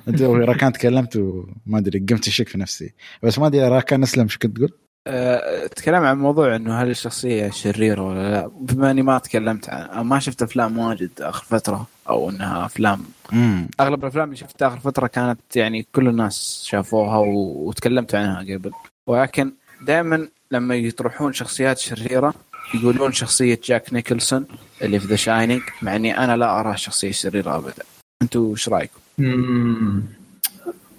أنت 0.07 0.21
راكان 0.21 0.73
تكلمت 0.73 1.15
وما 1.15 1.77
أدري 1.77 1.99
قمت 1.99 2.27
اشك 2.27 2.47
في 2.49 2.57
نفسي. 2.57 2.93
بس 3.23 3.39
ما 3.39 3.47
أدري 3.47 3.67
راكان 3.67 4.03
أسلم 4.03 4.27
شو 4.27 4.39
كنت 4.39 4.57
تقول؟ 4.57 4.69
أه، 5.07 5.67
تكلم 5.67 6.03
عن 6.03 6.17
موضوع 6.17 6.55
إنه 6.55 6.81
هل 6.81 6.89
الشخصية 6.89 7.49
شريرة 7.49 8.01
ولا 8.07 8.31
لا. 8.31 8.47
بما 8.47 8.91
إني 8.91 9.01
ما 9.01 9.17
تكلمت 9.19 9.69
عن 9.69 9.81
أو 9.81 10.03
ما 10.03 10.19
شفت 10.19 10.41
أفلام 10.41 10.77
واجد 10.77 11.09
آخر 11.21 11.43
فترة 11.45 11.87
أو 12.09 12.29
إنها 12.29 12.65
أفلام. 12.65 13.03
امم 13.33 13.67
أغلب 13.79 14.03
الأفلام 14.03 14.25
اللي 14.25 14.35
شفتها 14.35 14.67
آخر 14.67 14.79
فترة 14.79 15.07
كانت 15.07 15.39
يعني 15.55 15.87
كل 15.95 16.07
الناس 16.07 16.63
شافوها 16.65 17.17
و- 17.17 17.67
وتكلمت 17.67 18.15
عنها 18.15 18.39
قبل. 18.39 18.71
ولكن 19.07 19.51
دائما 19.87 20.27
لما 20.51 20.75
يطرحون 20.75 21.33
شخصيات 21.33 21.77
شريرة 21.77 22.33
يقولون 22.73 23.11
شخصية 23.11 23.59
جاك 23.63 23.93
نيكلسون 23.93 24.45
اللي 24.81 24.99
في 24.99 25.07
The 25.07 25.15
Shining 25.15 25.61
مع 25.81 25.95
إني 25.95 26.17
أنا 26.17 26.37
لا 26.37 26.59
أراه 26.59 26.75
شخصية 26.75 27.11
شريره 27.11 27.55
ابدا. 27.55 27.83
أنتم 28.21 28.49
إيش 28.49 28.69
رأيكم؟ 28.69 28.99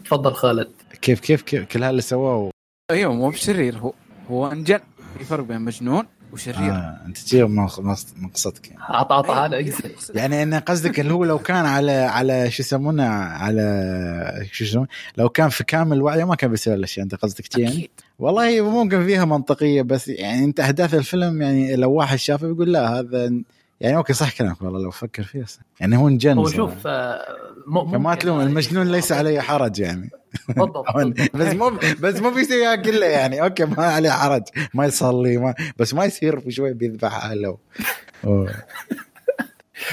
تفضل 0.05 0.33
خالد. 0.33 0.69
كيف 1.03 1.21
كيف 1.21 1.43
كيف 1.43 1.65
كل 1.65 1.83
هاللي 1.83 2.03
سواه 2.03 2.51
أيوه 2.91 3.13
مو 3.15 3.31
بشرير 3.31 3.79
هو 3.79 3.93
هو 4.31 4.53
أنجن. 4.53 4.81
في 5.19 5.25
فرق 5.25 5.45
بين 5.45 5.61
مجنون 5.61 6.07
وشرير. 6.33 6.73
آه 6.73 7.01
أنت 7.07 7.19
تجيب 7.19 7.51
مقصدك 8.17 8.69
يعني. 8.69 8.83
عطى 8.83 9.15
عطى 9.15 9.33
هذا 9.33 9.57
أيوة. 9.57 9.75
اقصد 9.85 10.17
يعني 10.17 10.43
ان 10.43 10.55
قصدك 10.55 11.01
اللي 11.01 11.15
هو 11.15 11.25
لو 11.25 11.39
كان 11.39 11.67
على 11.67 11.93
على 11.93 12.51
شو 12.51 12.63
يسمونه 12.63 13.09
على 13.09 14.49
شو 14.53 14.65
يسمونه؟ 14.65 14.89
لو 15.17 15.29
كان 15.29 15.49
في 15.49 15.65
كامل 15.65 16.03
وعيه 16.03 16.25
ما 16.25 16.35
كان 16.35 16.51
بيسوي 16.51 16.75
الأشياء. 16.75 17.05
أنت 17.05 17.15
قصدك 17.15 17.59
يعني؟ 17.59 17.73
أكيد. 17.73 17.91
والله 18.23 18.71
ممكن 18.71 19.07
فيها 19.07 19.25
منطقية 19.25 19.83
بس 19.83 20.09
يعني 20.09 20.45
أنت 20.45 20.61
احداث 20.61 20.95
الفيلم 20.95 21.43
يعني 21.43 21.77
لو 21.77 21.93
واحد 21.93 22.19
شافه 22.19 22.47
بيقول 22.47 22.73
لا 22.73 22.99
هذا 22.99 23.43
يعني 23.81 23.97
okay 23.97 24.13
صح 24.13 24.39
كلامك 24.39 24.63
والله 24.63 24.81
لو 24.83 24.91
فكر 24.91 25.23
فيها 25.23 25.45
صح. 25.47 25.61
يعني 25.81 25.97
هو 25.97 26.09
انجن 26.09 26.39
هو. 26.39 26.47
شوف 26.49 26.87
آه، 26.87 27.23
م- 27.67 27.91
فما 27.91 27.99
ممكن- 27.99 28.19
تلوم 28.19 28.41
المجنون 28.41 28.93
ليس 28.93 29.13
عليه 29.13 29.41
حرج 29.41 29.79
يعني. 29.79 30.11
بالضبط 30.49 30.85
بس 31.35 31.55
مو 31.55 31.71
بس 32.01 32.21
مو 32.21 32.31
بيسويها 32.31 32.77
كلها 32.77 33.09
يعني. 33.09 33.43
okay 33.43 33.65
ما 33.65 33.85
عليه 33.87 34.11
حرج 34.11 34.43
ما 34.75 34.85
يصلي 34.87 35.37
ما 35.37 35.55
بس 35.79 35.95
ما 35.95 36.05
يصير 36.05 36.41
في 36.41 36.51
شوي 36.51 36.73
بيذبح 36.73 37.25
أهله. 37.25 37.59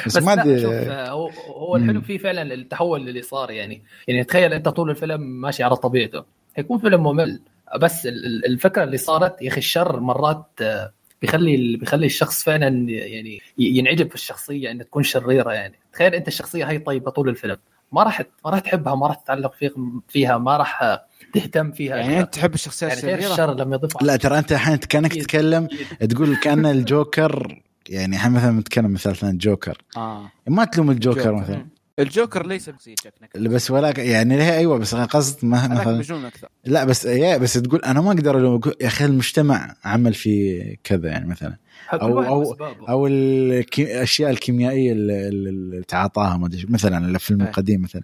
بس, 0.05 0.17
بس 0.17 0.24
ما 0.24 0.36
لا 0.36 0.43
شوف 0.62 0.71
ادري 0.71 0.91
آه، 0.91 1.09
هو 1.50 1.75
الحلو. 1.75 2.01
فيه 2.01 2.17
فعلا 2.17 2.53
التحول 2.53 3.07
اللي 3.09 3.21
صار 3.21 3.51
يعني. 3.51 3.81
يعني 4.07 4.24
تخيل 4.24 4.53
أنت 4.53 4.69
طول 4.69 4.89
الفيلم 4.89 5.21
ماشي 5.41 5.63
على 5.63 5.75
طبيعته. 5.75 6.24
حيكون 6.55 6.79
فيلم 6.79 7.03
ممل. 7.03 7.41
بس 7.77 8.05
ال- 8.05 8.25
ال- 8.25 8.45
الفكرة 8.45 8.83
اللي 8.83 8.97
صارت 8.97 9.41
يا 9.41 9.47
أخي 9.49 9.57
الشر 9.57 9.99
مرات 9.99 10.45
آه، 10.61 10.91
بيخلي 11.21 11.77
بيخلي 11.77 12.05
الشخص 12.05 12.43
فعلا 12.43 12.67
يعني 12.89 13.41
ينعجب 13.57 14.09
في 14.09 14.15
الشخصية 14.15 14.71
إنها 14.71 14.83
تكون 14.85 15.03
شريرة 15.03 15.51
يعني. 15.51 15.79
تخيل 15.93 16.15
أنت 16.15 16.27
الشخصية 16.27 16.69
هاي 16.69 16.79
طيبة 16.79 17.11
طول 17.11 17.29
الفيلم. 17.29 17.57
ما 17.91 18.03
راح 18.03 18.21
ما 18.45 18.51
راح 18.51 18.59
تحبها 18.59 18.95
ما 18.95 19.07
راح 19.07 19.15
تتعلق 19.15 19.53
فيه 19.53 19.71
فيها 20.09 20.38
ما 20.38 20.57
راح 20.57 20.83
آه، 20.83 21.05
تهتم 21.33 21.71
فيها. 21.71 21.95
يعني 21.97 22.19
أنت 22.19 22.33
تحب 22.33 22.53
الشخصيات 22.53 22.91
يعني 23.03 23.13
الشريرة؟ 23.15 23.31
الشر 23.33 23.53
لما 23.53 23.75
يضيف 23.75 24.01
لا 24.01 24.15
ترى 24.15 24.38
أنت 24.39 24.51
الحين 24.51 24.77
كانك 24.77 25.11
أكيد. 25.11 25.21
تتكلم 25.23 25.67
تقول 26.09 26.35
كأن 26.35 26.65
الجوكر 26.65 27.61
يعني 27.89 28.15
الحين 28.15 28.31
مثلا 28.31 28.51
نتكلم 28.51 28.93
مثال 28.93 29.15
ثاني 29.15 29.38
جوكر 29.38 29.77
آه. 29.97 30.31
ما 30.47 30.65
تلوم 30.65 30.91
الجوكر 30.91 31.19
جوكر. 31.23 31.35
مثلا. 31.35 31.65
الجوكر 32.00 32.48
ليس 32.48 32.70
بشخصيه 32.70 32.96
جاك 33.03 33.13
نيكلسون 33.22 33.53
بس 33.56 33.72
ولكن 33.72 34.03
يعني 34.03 34.38
ليه؟ 34.38 34.58
أيوه 34.58 34.77
بس 34.77 34.94
أنا 34.94 35.06
قصد 35.06 35.46
ما 35.46 35.68
مثلا 35.68 36.27
أكثر. 36.27 36.48
لا 36.65 36.84
بس 36.84 37.06
يا 37.06 37.38
بس 37.38 37.53
تقول 37.53 37.79
أنا 37.82 38.01
ما 38.01 38.12
أقدر 38.12 38.38
أقول 38.56 38.74
يا 38.82 38.88
أخي 38.88 39.06
المجتمع 39.06 39.75
عمل 39.84 40.13
في 40.13 40.60
كذا 40.84 41.08
يعني 41.10 41.27
مثلا. 41.27 41.58
وأسبابه. 42.01 42.89
أو 42.89 43.08
الكي- 43.08 43.84
الأشياء 43.96 44.32
الكيميائية 44.32 44.91
اللي, 44.91 45.82
تعاطاها 45.88 46.38
ما 46.38 46.48
أدري 46.48 46.65
مثلا 46.70 46.98
الفيلم 47.08 47.41
أي. 47.41 47.48
القديم 47.48 47.82
مثلا. 47.82 48.01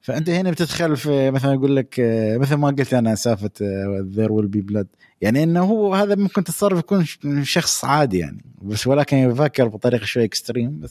فأنت 0.00 0.30
هنا 0.30 0.50
بتدخل 0.50 0.96
في 0.96 1.30
مثلا 1.30 1.52
يقول 1.52 1.76
لك 1.76 1.94
مثل 2.40 2.54
ما 2.54 2.68
قلت 2.68 2.94
أنا 2.94 3.14
سالفه 3.14 3.50
There 4.00 4.32
Will 4.32 4.46
Be 4.48 4.60
Blood 4.60 4.86
يعني 5.20 5.42
إنه 5.42 5.64
هو 5.64 5.94
هذا 5.94 6.14
ممكن 6.14 6.44
تصرف 6.44 6.78
يكون 6.78 7.04
شخص 7.42 7.84
عادي 7.84 8.18
يعني. 8.18 8.44
بس 8.62 8.86
ولكن 8.86 9.16
يفكر 9.16 9.68
بطريقة 9.68 10.04
شوي 10.04 10.24
extreme 10.24 10.80
بس 10.80 10.90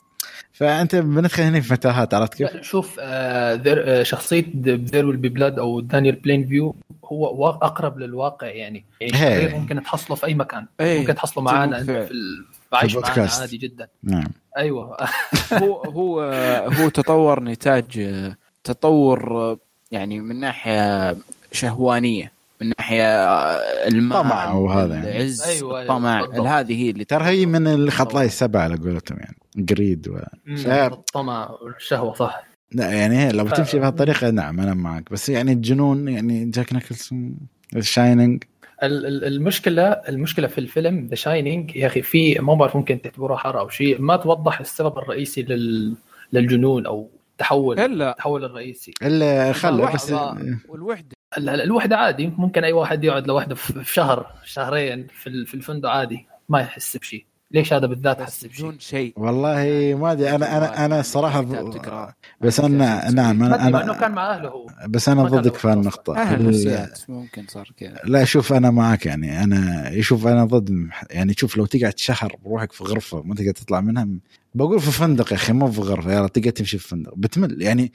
فأنت 0.53 0.95
بندخل 0.95 1.43
هنا 1.43 1.61
في 1.61 1.73
متاهات 1.73 2.13
عرفت 2.13 2.33
كيف؟ 2.33 2.61
شوف 2.61 2.97
آه 2.99 3.61
آه 3.67 4.03
شخصية 4.03 4.45
There 4.65 5.05
Will 5.05 5.17
Be 5.17 5.29
Blood 5.29 5.59
أو 5.59 5.79
دانيال 5.79 6.15
بلينفيو 6.15 6.75
هو 7.05 7.49
أقرب 7.49 7.99
للواقع 7.99 8.47
يعني 8.47 8.85
يعني 9.01 9.15
هي. 9.15 9.37
الشرير 9.37 9.59
ممكن 9.59 9.83
تحصله 9.83 10.15
في 10.15 10.25
أي 10.25 10.33
مكان 10.33 10.65
إيه. 10.79 10.99
ممكن 10.99 11.15
تحصله 11.15 11.43
معانا. 11.43 11.83
في 11.83 12.09
عايش 12.73 12.95
معانا 12.95 13.07
البودكاست. 13.07 13.41
عادي 13.41 13.57
جدا 13.57 13.87
نعم 14.03 14.27
أيوه 14.57 14.97
هو 15.53 15.81
هو 15.81 16.21
هو 16.79 16.89
تطور 16.89 17.43
نتاج 17.43 18.09
تطور 18.63 19.57
يعني 19.91 20.19
من 20.19 20.39
ناحية 20.39 21.15
شهوانية 21.51 22.31
من 22.61 22.73
ناحية 22.79 23.05
المال 23.87 24.17
طمع 24.23 24.53
وهذا 24.53 24.95
يعني. 24.95 25.11
العز 25.17 25.41
أيوة، 25.41 25.69
أيوة، 25.79 25.81
الطمع 25.81 26.21
بالضبط. 26.21 26.47
هذه 26.47 26.83
هي 26.83 26.89
اللي 26.89 27.05
ترى؟ 27.05 27.25
هي 27.25 27.45
من 27.45 27.67
الخطايا 27.67 28.25
السبعة 28.25 28.61
على 28.61 28.75
قولتهم 28.75 29.17
يعني. 29.19 29.37
greed 29.57 30.07
و... 30.07 30.17
الطمع 30.67 31.49
والشهوه 31.61 32.13
صح. 32.13 32.43
لا 32.71 32.91
يعني 32.91 33.31
لو 33.31 33.45
ف- 33.45 33.51
بتمشي 33.51 33.79
بهالطريقه 33.79 34.29
نعم 34.29 34.59
أنا 34.59 34.73
معك. 34.73 35.11
بس 35.11 35.29
يعني 35.29 35.51
الجنون 35.53 36.07
يعني 36.07 36.45
جاك 36.45 36.73
نيكلسون 36.73 37.35
شاينينج 37.79 38.43
ال- 38.83 39.05
ال- 39.05 39.25
المشكلة 39.25 39.83
المشكلة 39.87 40.47
في 40.47 40.57
الفيلم 40.57 41.07
The 41.09 41.15
Shining 41.15 41.75
يا 41.75 41.87
أخي 41.87 42.01
في 42.01 42.39
ما 42.39 42.53
بعرف 42.53 42.75
ممكن 42.75 43.01
تعتبروها 43.01 43.37
حارقة 43.37 43.59
أو 43.59 43.69
شيء 43.69 44.01
ما 44.01 44.15
توضح 44.15 44.59
السبب 44.59 44.97
الرئيسي 44.97 45.41
لل 45.41 45.95
للجنون 46.33 46.85
أو 46.85 47.09
التحول 47.31 47.79
إلا 47.79 48.11
التحول 48.11 48.45
الرئيسي. 48.45 48.93
إلا 49.03 49.53
خله 49.53 49.83
واحد 49.83 49.95
بس 49.95 50.11
والوحدة 50.11 50.41
ال- 50.41 50.99
ال- 50.99 51.16
الوحدة 51.37 51.97
عادي. 51.97 52.27
ممكن 52.37 52.63
أي 52.63 52.73
واحد 52.73 53.03
يقعد 53.03 53.27
لوحده 53.27 53.55
في 53.55 53.93
شهر 53.93 54.27
شهرين 54.43 55.07
في 55.13 55.27
ال- 55.27 55.45
في 55.47 55.53
الفندق 55.53 55.89
عادي. 55.89 56.25
ما 56.49 56.59
يحس 56.61 56.97
بشيء 56.97 57.25
ليش 57.51 57.73
هذا 57.73 57.87
بالذات 57.87 58.21
حس 58.21 58.45
بدون 58.45 58.79
شيء. 58.79 59.13
والله 59.17 59.95
ما 60.01 60.11
أدري. 60.11 60.29
أنا 60.35 60.57
أنا 60.57 60.85
أنا 60.85 60.99
الصراحه 60.99 61.43
كتاب 61.43 61.71
تقرأ. 61.71 62.13
بس 62.41 62.59
أنا 62.59 63.11
نعم 63.11 63.43
أنا, 63.43 63.83
إنه 63.83 63.93
كان 63.99 64.11
مع 64.11 64.35
أهله 64.35 64.49
هو. 64.49 64.67
بس 64.89 65.09
أنا 65.09 65.23
ضدك 65.23 65.55
في 65.55 65.67
هالنقطه 65.67 66.33
ال- 66.33 66.87
ممكن 67.09 67.45
صار 67.47 67.71
كذا. 67.77 67.99
لا 68.03 68.23
شوف 68.23 68.53
أنا 68.53 68.71
معك 68.71 69.05
يعني. 69.05 69.43
أنا 69.43 69.91
شوف 70.01 70.27
أنا 70.27 70.45
ضد 70.45 70.89
يعني 71.09 71.33
شوف 71.37 71.57
لو 71.57 71.65
تقعد 71.65 71.97
شهر 71.97 72.35
بروحك 72.45 72.71
في 72.71 72.83
غرفة 72.83 73.21
ما 73.23 73.35
تقدر 73.35 73.51
تطلع 73.51 73.81
منها 73.81 74.07
بقول 74.55 74.79
في 74.79 74.91
فندق 74.91 75.31
يا 75.31 75.37
أخي 75.37 75.53
مو 75.53 75.71
في 75.71 75.81
غرفة 75.81 76.13
يلا 76.13 76.27
تقدر 76.27 76.49
تمشي 76.49 76.77
في 76.77 76.87
فندق. 76.87 77.13
بتمل 77.15 77.61
يعني. 77.61 77.91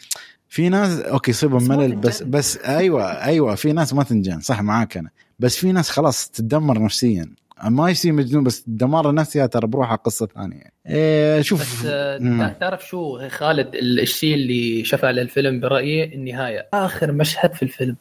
في 0.52 0.68
ناس 0.68 0.98
أوكي 1.00 1.30
يصيبهم 1.30 1.68
ملل 1.68 1.96
بس. 1.96 2.22
بس 2.22 2.56
أيوه 2.58 3.04
أيوه 3.24 3.54
في 3.54 3.72
ناس 3.72 3.94
ما 3.94 4.02
تنجن 4.02 4.40
صح 4.40 4.62
معاك 4.62 4.96
أنا 4.96 5.10
بس 5.38 5.56
في 5.56 5.72
ناس 5.72 5.90
خلاص 5.90 6.28
تتدمر 6.28 6.82
نفسيا 6.82 7.28
ما 7.64 7.90
يصير 7.90 8.12
مجنون 8.12 8.44
بس 8.44 8.64
الدمار 8.68 9.10
النفسي 9.10 9.48
ترى 9.48 9.66
بروحها 9.66 9.96
قصة 9.96 10.28
ثانية 10.34 10.62
إيه 10.86 11.42
شوف 11.42 11.60
بس 11.60 11.86
آه، 11.86 12.18
مم. 12.18 12.54
تعرف 12.60 12.88
شو 12.88 13.28
خالد 13.28 13.74
ال- 13.74 14.00
الشيء 14.00 14.34
اللي 14.34 14.84
شفع 14.84 15.10
للفيلم 15.10 15.60
برأيي 15.60 16.14
النهاية 16.14 16.68
آخر 16.74 17.12
مشهد 17.12 17.54
في 17.54 17.62
الفيلم 17.62 17.96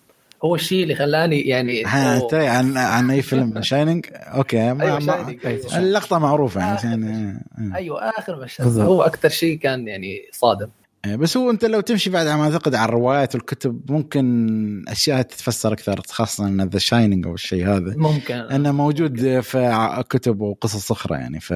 هو 0.46 0.56
الشيء 0.56 0.84
اللي 0.84 0.96
خلاني 0.96 1.42
يعني. 1.42 1.84
تدري 2.30 2.48
عن 2.48 2.78
عن 2.78 3.12
أي 3.12 3.22
فيلم 3.22 3.62
Shining 3.62 4.06
أوكي 4.14 4.74
ما 4.74 4.84
أيوه 4.86 5.00
ما 5.00 5.36
أيوة. 5.46 5.78
اللقطة 5.78 6.20
معروفة 6.20 6.60
يعني 6.62 6.74
آخر 6.76 6.88
عشان 6.88 7.42
آه. 7.74 7.76
أيوه 7.76 8.10
آخر 8.10 8.44
مشهد. 8.44 8.78
هو 8.80 9.02
أكثر 9.02 9.30
شيء 9.30 9.58
كان 9.58 9.88
يعني 9.88 10.22
صادم 10.32 10.66
إيه، 10.66 10.81
بس 11.08 11.38
هو 11.38 11.52
انت 11.52 11.66
لو 11.66 11.82
تمشي 11.82 12.10
بعد 12.10 12.28
ما 12.28 12.44
اعتقد 12.44 12.76
على 12.76 12.90
الروايات 12.90 13.36
والكتب 13.36 13.92
ممكن 13.92 14.86
أشياء 14.88 15.22
تتفسر 15.22 15.74
أكثر 15.74 16.02
خاصة 16.10 16.48
إن 16.48 16.62
The 16.62 16.80
Shining 16.80 17.28
أو 17.28 17.34
الشيء 17.34 17.68
هذا. 17.68 17.94
ممكن. 17.98 18.36
إنه 18.36 18.72
موجود 18.72 19.40
في 19.40 19.66
ع- 19.66 20.02
كتب 20.02 20.42
وقصص 20.42 20.92
أخرى 20.92 21.16
يعني 21.18 21.40
ف 21.40 21.54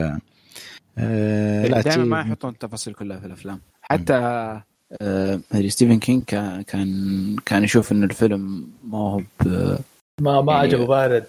آه 0.97 1.67
دائما 1.81 2.03
ما 2.05 2.21
يحطون 2.21 2.49
التفاصيل 2.51 2.93
كلها 2.93 3.19
في 3.19 3.25
الأفلام. 3.25 3.61
حتى 3.81 4.13
آه، 5.01 5.39
ستيفن 5.67 5.99
كينج 5.99 6.23
كان 6.23 6.61
كان 6.61 7.35
كان 7.45 7.63
يشوف 7.63 7.91
إن 7.91 8.03
الفيلم 8.03 8.67
ما 8.87 8.97
هو 8.97 9.17
ب- 9.17 9.77
ما 10.21 10.41
ما 10.41 10.53
يعني- 10.53 10.67
عجبه 10.67 10.85
بارد. 10.85 11.25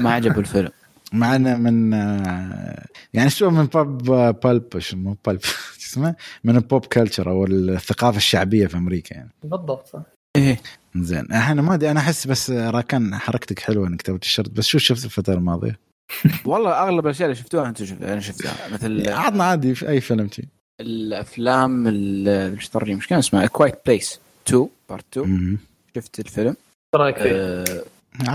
ما 0.00 0.12
عجبه 0.12 0.38
الفيلم. 0.38 0.70
مع 1.12 1.36
إنه 1.36 1.56
من 1.56 1.94
آه 1.94 2.84
يعني 3.14 3.30
شو 3.30 3.50
من 3.50 3.66
باب 3.66 3.98
بالب 4.44 4.78
شو 4.78 4.96
مو 4.96 5.16
بالب 5.26 5.40
اسمه 5.88 6.14
من 6.44 6.56
ال 6.56 6.63
pop 6.63 6.84
culture 6.86 7.30
أو 7.30 7.46
الثقافة 7.46 8.16
الشعبية 8.16 8.66
في 8.66 8.76
أمريكا 8.76 9.14
يعني. 9.14 9.30
بالضبط 9.44 9.86
صح. 9.86 10.02
إيه. 10.36 10.60
زين. 10.96 11.32
أنا 11.32 11.62
ما 11.62 11.74
أدري 11.74 11.90
أنا 11.90 12.00
أحس 12.00 12.26
بس 12.26 12.50
راكان 12.50 13.14
حركتك 13.14 13.58
حلوة 13.58 13.88
إنك 13.88 14.02
تبغى 14.02 14.18
الشرط 14.22 14.50
بس 14.50 14.66
شو 14.66 14.78
شفت 14.78 15.04
الفترة 15.04 15.34
الماضية؟ 15.34 15.78
والله 16.44 16.70
أغلب 16.82 17.04
الأشياء 17.06 17.26
اللي 17.30 17.40
شفتوها 17.40 17.68
أنتم 17.68 17.84
شفتوها 17.84 18.12
أنا 18.12 18.20
شفتها. 18.20 18.68
مثل 18.72 19.08
عطنا 19.08 19.44
عادي 19.44 19.74
في 19.74 19.88
أي 19.88 20.00
فيلم 20.00 20.26
تي 20.28 20.44
الأفلام 20.80 21.86
ال- 21.88 22.28
إيش 22.28 22.68
ترجم 22.68 22.94
إيش 22.96 23.06
كان 23.06 23.18
اسمها 23.18 23.46
Quiet 23.46 23.74
Place 23.86 24.20
2 24.48 24.68
Part 24.88 25.04
2 25.18 25.28
مهم. 25.28 25.58
شفت 25.96 26.18
الفيلم؟ 26.20 26.56
رأيك 26.94 27.16
فيه؟ 27.18 27.30
آه 27.32 27.84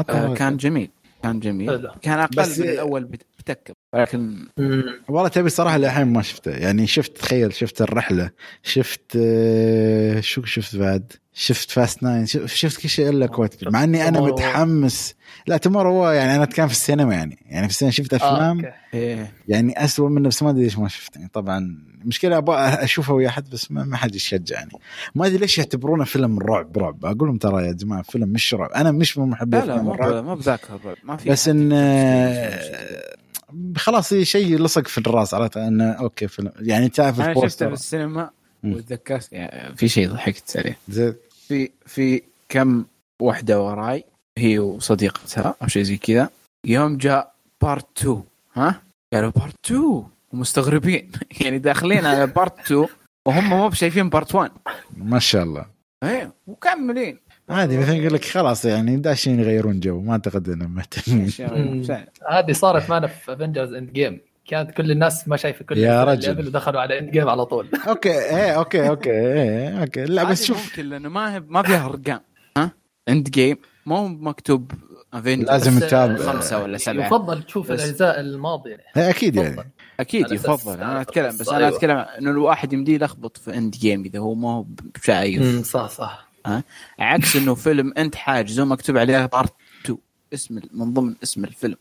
آه 0.10 0.34
كان 0.34 0.58
جميل 0.58 0.90
كان 1.24 1.40
جميل. 1.40 1.90
كان 2.02 2.20
أقل 2.20 2.36
بس- 2.38 2.60
من 2.60 2.70
الأول 2.70 3.04
بت- 3.04 3.26
بتكه 3.40 3.74
ولكن 3.94 4.48
والله 5.08 5.28
تبي 5.28 5.50
صراحة 5.50 5.78
للحين 5.78 6.08
ما 6.08 6.22
شفته. 6.22 6.52
يعني 6.52 6.88
شفت 6.88 7.18
تخيل 7.18 7.54
شفت 7.54 7.82
الرحلة 7.82 8.30
شفت 8.64 9.18
آه، 9.18 10.20
شو 10.20 10.46
شفت 10.46 10.76
بعد؟ 10.76 11.14
شفت 11.36 11.72
Fast 11.72 12.04
Nine 12.04 12.26
شفت 12.26 12.82
كل 12.82 12.90
شيء 12.90 13.10
إلا 13.10 13.26
Quiet 13.26 13.68
مع 13.68 13.84
إني 13.84 14.08
أنا 14.08 14.22
متحمس. 14.22 15.16
لا 15.48 15.58
ترى 15.58 15.88
هو 15.88 16.10
يعني 16.10 16.36
أنا 16.36 16.46
كان 16.46 16.68
في 16.68 16.74
السينما 16.74 17.14
يعني. 17.14 17.38
يعني 17.46 17.68
في 17.68 17.74
السينما 17.74 17.92
شفت 17.92 18.14
أفلام. 18.14 18.66
آه، 18.94 19.28
يعني 19.48 19.84
اسوء 19.86 20.10
منه 20.10 20.30
بس 20.30 20.44
ما 20.44 20.50
أدري 20.50 20.64
ليش 20.64 20.78
ما 20.78 20.88
شفت 20.88 21.16
يعني 21.16 21.30
طبعا 21.34 21.78
المشكلة 22.02 22.38
أبغى 22.38 22.58
أشوفه 22.58 23.14
ويا 23.14 23.28
احد 23.28 23.50
بس 23.50 23.72
ما, 23.72 23.84
ما 23.84 23.98
حد 23.98 24.16
يشجعني. 24.16 24.72
ما 25.16 25.26
أدري 25.26 25.38
ليش 25.38 25.58
يعتبرونه 25.58 26.04
فيلم 26.04 26.40
رعب 26.40 26.78
رعب. 26.78 27.06
أقول 27.06 27.28
لهم 27.28 27.38
ترى 27.38 27.68
يا 27.68 27.72
جماعة 27.72 28.02
فيلم 28.02 28.30
مش 28.30 28.54
رعب. 28.54 28.70
أنا 28.72 28.92
مش 28.92 29.18
من 29.18 29.30
محبي 29.30 29.58
لا 29.58 29.66
لا 29.66 30.22
ما 30.22 30.36
بذاك 30.36 30.60
الرعب. 30.70 30.98
ما 31.04 31.18
في 31.18 31.30
بس 31.30 31.48
إن 31.48 31.74
خلاص 33.78 34.14
شيء 34.14 34.60
لصق 34.60 34.88
في 34.88 34.98
الراس 34.98 35.34
عرفت؟ 35.34 35.58
انه 35.58 35.92
أوكي 35.92 36.28
فيلم 36.28 36.52
يعني 36.60 36.90
تعرف 36.90 37.22
أنا 37.22 37.34
شفته 37.34 37.68
في 37.68 37.74
السينما 37.74 38.30
وتذكرت. 38.64 39.30
يعني 39.32 39.76
في 39.76 39.88
شيء 39.88 40.10
ضحكت 40.10 40.58
عليه. 40.58 40.78
زين. 40.90 41.16
في 41.48 41.70
في 41.86 42.22
كم 42.50 42.86
وحدة 43.22 43.62
وراي 43.62 44.04
هي 44.38 44.60
وصديقتها 44.60 45.56
أو 45.62 45.68
شيء 45.68 45.84
زي 45.84 45.98
كذا. 45.98 46.30
يوم 46.66 46.98
جاء 46.98 47.34
Part 47.62 47.86
2 47.98 48.24
ها؟ 48.54 48.82
قالوا 49.14 49.32
Part 49.32 49.54
2 49.66 50.04
ومستغربين 50.34 51.12
يعني 51.42 51.60
داخلين 51.60 52.06
على 52.06 52.28
Part 52.28 52.60
2 52.60 52.88
وهم 53.28 53.50
مو 53.50 53.70
بشايفين 53.70 54.10
Part 54.10 54.36
1 54.36 54.52
ما 54.98 55.20
شاء 55.20 55.44
الله. 55.44 55.66
إيه 56.04 56.34
ومكملين 56.48 57.20
عادي 57.50 57.78
مثلا 57.78 57.96
يقول 57.96 58.14
لك 58.14 58.26
خلاص 58.26 58.66
يعني 58.66 58.98
داشين 58.98 59.40
يغيرون 59.40 59.80
جو 59.80 60.02
ما 60.02 60.12
أعتقد 60.12 60.50
انهم 60.50 60.76
مهتمين. 60.76 61.32
هذه 62.32 62.52
صارت 62.52 62.90
معنا 62.90 63.08
في 63.08 63.34
Avengers 63.34 63.74
Endgame 63.74 64.20
كانت 64.48 64.72
كل 64.72 64.92
الناس 64.92 65.28
ما 65.28 65.38
شايفة 65.38 65.66
كل 65.66 65.78
يا 65.78 66.04
رجل. 66.04 66.48
ودخلوا 66.48 66.82
على 66.82 67.00
Endgame 67.00 67.30
على 67.30 67.46
طول. 67.46 67.68
okay 67.88 68.10
إيه 68.10 68.52
okay 68.52 68.90
okay 68.90 69.12
إيه 69.12 69.82
okay. 69.82 70.06
لا 70.06 70.24
بس 70.24 70.46
شوف. 70.46 70.70
ممكن 70.70 70.90
لأنه 70.90 71.10
ما 71.10 71.40
ما 71.40 71.62
فيها 71.62 71.86
ارقام 71.86 72.20
ها؟ 72.58 72.72
Endgame 73.10 73.58
مو 73.86 74.08
مكتوب 74.08 74.72
Avengers 75.14 75.50
لازم 75.50 75.80
تتابع. 75.80 76.16
خمسة 76.16 76.64
ولا 76.64 76.78
سبعة. 76.78 77.08
يفضل 77.08 77.44
تشوف 77.44 77.72
الأجزاء 77.72 78.20
الماضية. 78.20 78.78
إيه، 78.98 79.10
أكيد 79.10 79.36
يعني. 79.36 79.72
أكيد 80.00 80.32
يفضل. 80.32 80.74
أنا 80.74 81.02
أتكلم 81.02 81.38
بس 81.38 81.50
أنا 81.50 81.58
أيوة. 81.58 81.70
أتكلم 81.70 81.98
إنه 81.98 82.32
الواحد 82.32 82.74
يمديه 82.74 82.94
يلخبط 82.94 83.38
في 83.38 83.58
Endgame 83.58 84.04
إذا 84.06 84.20
هو 84.20 84.36
ما 84.36 84.50
هو 84.50 84.66
شايف 85.04 85.66
صح 85.66 85.90
صح. 85.90 86.33
ها؟ 86.46 86.64
عكس 87.00 87.36
إنه 87.36 87.56
فيلم 87.56 87.94
أنت 87.98 88.16
حاجزه 88.16 88.66
مكتوب 88.66 88.98
عليه 88.98 89.26
Part 89.26 89.54
2 89.86 89.98
اسم 90.34 90.60
من 90.74 90.94
ضمن 90.94 91.16
اسم 91.24 91.44
الفيلم. 91.46 91.76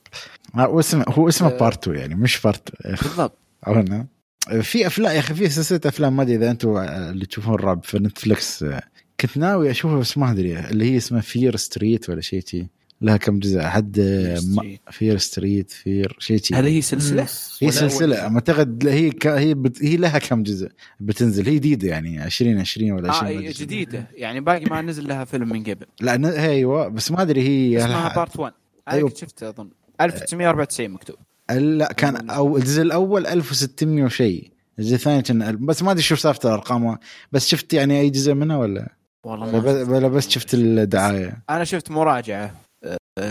هو 0.57 0.81
اسمه 0.81 1.05
هو 1.09 1.29
اسمه 1.29 1.49
Part 1.59 1.83
2 1.89 1.99
يعني 1.99 2.15
مش 2.15 2.41
part 2.41 2.87
بالضبط. 3.03 3.39
في 4.63 4.87
افلام 4.87 5.15
يا 5.15 5.19
أخي 5.19 5.35
في 5.35 5.49
سلسلة 5.49 5.81
أفلام 5.87 6.17
ما 6.17 6.23
أدري 6.23 6.37
إذا 6.37 6.51
أنتم 6.51 6.77
اللي 6.77 7.27
تشوفون 7.27 7.55
الرعب 7.55 7.85
في 7.85 7.99
Netflix 7.99 8.65
كنت 9.21 9.37
ناوي 9.37 9.71
أشوفها 9.71 9.99
بس 9.99 10.19
ما 10.19 10.31
أدري 10.31 10.59
اللي 10.61 10.93
هي 10.93 10.97
اسمها 10.97 11.21
Fear 11.21 11.57
Street 11.57 12.11
ولا 12.11 12.21
شيء 12.21 12.41
تي 12.41 12.67
لها 13.03 13.17
كم 13.17 13.39
جزء؟ 13.39 13.61
حد 13.61 13.97
Fear 14.91 15.19
Street 15.19 15.71
Fear 15.71 16.17
شيء 16.19 16.39
شيء 16.43 16.59
هل 16.59 16.67
هي 16.67 16.83
سلسلة؟ 16.83 17.23
هي 17.63 17.71
سلسلة. 17.71 18.23
أعتقد 18.23 18.87
هي 18.87 19.11
ك... 19.11 19.27
هي 19.27 19.55
بت... 19.55 19.85
هي 19.85 19.97
لها 19.97 20.19
كم 20.19 20.43
جزء 20.43 20.69
بتنزل؟ 21.01 21.47
هي 21.49 21.55
جديدة 21.55 21.89
يعني 21.89 22.25
2020 22.25 22.93
ولا 22.93 23.13
20 23.13 23.47
آه 23.47 23.51
جديدة. 23.51 24.07
يعني 24.15 24.41
باقي 24.41 24.65
ما 24.65 24.83
نزل 24.83 25.09
لها 25.09 25.25
فيلم 25.25 25.49
من 25.49 25.63
قبل. 25.63 25.87
لا 26.01 26.17
ن... 26.17 26.25
أيوه 26.25 26.89
بس 26.89 27.11
ما 27.11 27.23
أدري 27.23 27.43
هي 27.43 27.79
اسمها 27.85 28.15
Part 28.15 28.39
1 28.39 28.53
أيوه. 28.89 29.13
شفته 29.17 29.49
أظن. 29.49 29.71
1994 30.01 30.91
مكتوب. 30.91 31.17
لا 31.51 31.93
كان 31.93 32.31
أو 32.31 32.57
الجزء 32.57 32.83
الأول 32.83 33.27
1600 33.27 34.05
وشيء. 34.05 34.53
الجزء 34.79 34.95
الثاني 34.95 35.23
كان 35.23 35.67
بس 35.67 35.83
ما 35.83 35.91
أدري 35.91 36.03
شو 36.03 36.15
سالفه 36.15 36.49
الارقام 36.49 36.99
بس 37.33 37.49
شفت 37.49 37.75
يعني 37.75 38.01
أي 38.01 38.11
جزء 38.11 38.35
منه 38.35 38.61
ولا؟ 38.61 38.93
والله 39.25 39.85
ما 39.85 40.09
بس 40.09 40.29
شفت 40.29 40.55
الدعاية. 40.55 41.43
أنا 41.51 41.65
شفت 41.65 41.91
مراجعة. 41.91 42.62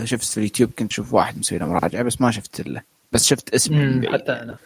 شفت 0.04 0.24
في 0.24 0.36
اليوتيوب 0.36 0.70
كنت 0.78 0.90
أشوف 0.90 1.14
واحد 1.14 1.38
مسوي 1.38 1.58
له 1.58 1.66
مراجعة 1.66 2.02
بس 2.02 2.20
ما 2.20 2.30
شفت 2.30 2.68
له 2.68 2.82
بس 3.12 3.26
شفت 3.26 3.54
اسمه 3.54 4.12
حتى 4.12 4.32
أنا. 4.32 4.56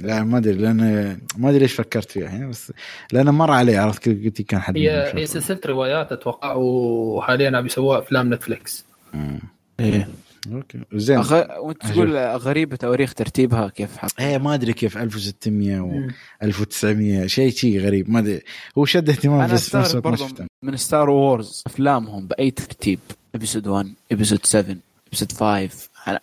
لا 0.00 0.24
ما 0.24 0.38
أدري 0.38 0.52
لأن 0.52 1.18
ما 1.36 1.48
أدري 1.50 1.58
ليش 1.58 1.72
فكرت 1.72 2.10
فيها 2.10 2.24
الحين 2.24 2.50
بس 2.50 2.72
لأنه 3.12 3.30
مر 3.30 3.50
علي 3.50 3.76
عرفت؟ 3.76 4.08
قلت 4.08 4.42
كان 4.42 4.60
حد 4.60 4.76
هي 4.76 5.12
هي 5.14 5.26
سلسلة 5.26 5.60
روايات 5.66 6.12
أتوقع 6.12 6.54
وحاليا 6.54 7.60
بيسووها 7.60 7.98
أفلام 7.98 8.34
نتفلكس 8.34 8.84
إيه. 9.80 10.08
okay. 10.52 10.80
زين. 10.92 11.18
أخ... 11.18 11.32
وأنت 11.32 11.86
تقول 11.86 12.16
غريبه 12.16 12.76
تواريخ 12.76 13.14
ترتيبها 13.14 13.68
كيف 13.68 13.96
حط 13.96 14.20
إيه 14.20 14.38
ما 14.38 14.54
أدري 14.54 14.72
كيف 14.72 14.98
1600 14.98 15.80
و 15.80 16.08
1900 16.42 17.26
شيء 17.26 17.50
شيء 17.50 17.80
غريب 17.80 18.10
ما 18.10 18.18
أدري. 18.18 18.40
هو 18.78 18.84
شد 18.84 19.10
اهتمام 19.10 19.52
بس 19.52 19.76
برضه 19.96 20.28
من 20.62 20.76
Star 20.76 21.10
Wars 21.10 21.62
أفلامهم 21.66 22.26
بأي 22.26 22.50
ترتيب؟ 22.50 22.98
Episode 23.34 23.66
1 23.66 23.92
Episode 24.12 24.46
7 24.46 24.76
Episode 25.08 25.32
5 25.32 25.68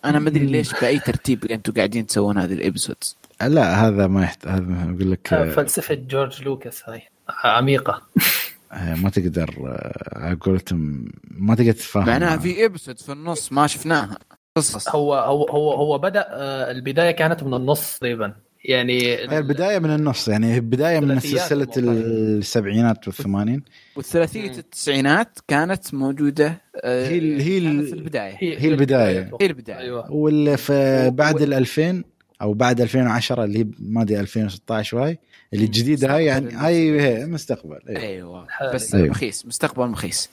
أنا 0.04 0.18
ما 0.18 0.28
أدري 0.28 0.46
ليش 0.46 0.72
بأي 0.72 0.98
ترتيب 0.98 1.44
أنتم 1.44 1.72
قاعدين 1.72 2.06
تسوون 2.06 2.38
هذه 2.38 2.52
ال 2.52 2.59
episodes 2.59 3.16
لا 3.42 3.86
هذا 3.86 4.06
ما 4.06 4.22
يحت... 4.22 4.46
هذا 4.46 4.94
أقول 4.94 5.10
لك 5.12 5.50
فلسفة 5.54 5.94
جورج 5.94 6.42
لوكاس 6.42 6.82
هاي 6.88 7.02
عميقة. 7.44 8.02
ما 8.72 9.10
تقدر 9.10 9.50
آه، 9.66 10.36
قولتهم 10.40 11.08
ما 11.30 11.54
تقدر 11.54 11.72
تفهم. 11.72 12.06
معناها 12.06 12.36
في 12.36 12.64
ابسود 12.64 12.98
في 12.98 13.12
النص 13.12 13.52
ما 13.52 13.66
شفناها. 13.66 14.18
قصص. 14.56 14.88
هو 14.88 15.14
هو 15.14 15.44
هو 15.44 15.72
هو 15.72 15.98
بدأ 15.98 16.26
آه، 16.30 16.70
البداية 16.70 17.10
كانت 17.10 17.42
من 17.42 17.54
النص 17.54 17.98
تقريبا 17.98 18.34
يعني 18.64 19.24
البداية 19.38 19.78
من 19.78 19.90
النص 19.90 20.28
يعني 20.28 20.60
بدايه 20.60 21.00
من 21.00 21.20
سلسلة 21.20 21.68
السبعينات 21.76 23.08
والثمانين. 23.08 23.62
والثلاثية 23.96 24.50
التسعينات 24.50 25.38
كانت 25.48 25.94
موجودة 25.94 26.60
هي 26.84 27.42
هي 27.42 27.58
البداية. 27.58 28.36
هي, 28.38 28.58
هي 28.58 28.68
البداية. 28.68 29.30
هي 29.40 29.46
البداية. 29.46 29.78
أيوه. 29.78 30.12
واللي 30.12 30.56
في 30.56 31.10
بعد 31.10 31.42
ال 31.42 31.54
2000 31.54 32.04
أو 32.42 32.52
بعد 32.52 32.80
2010 32.80 33.44
اللي 33.44 33.58
هي 33.58 33.66
ما 33.78 34.02
أدري 34.02 34.20
2016 34.20 34.96
وهاي 34.96 35.18
اللي 35.52 35.64
الجديدة 35.64 36.14
هاي 36.14 36.24
يعني 36.24 36.54
هاي 36.54 37.00
هي 37.00 37.26
مستقبل 37.26 37.78
أيوة. 37.88 38.00
أيوه. 38.00 38.74
بس 38.74 38.94
أيوة. 38.94 39.08
مخيس 39.08 39.46
مستقبل 39.46 39.86
مخيس. 39.86 40.30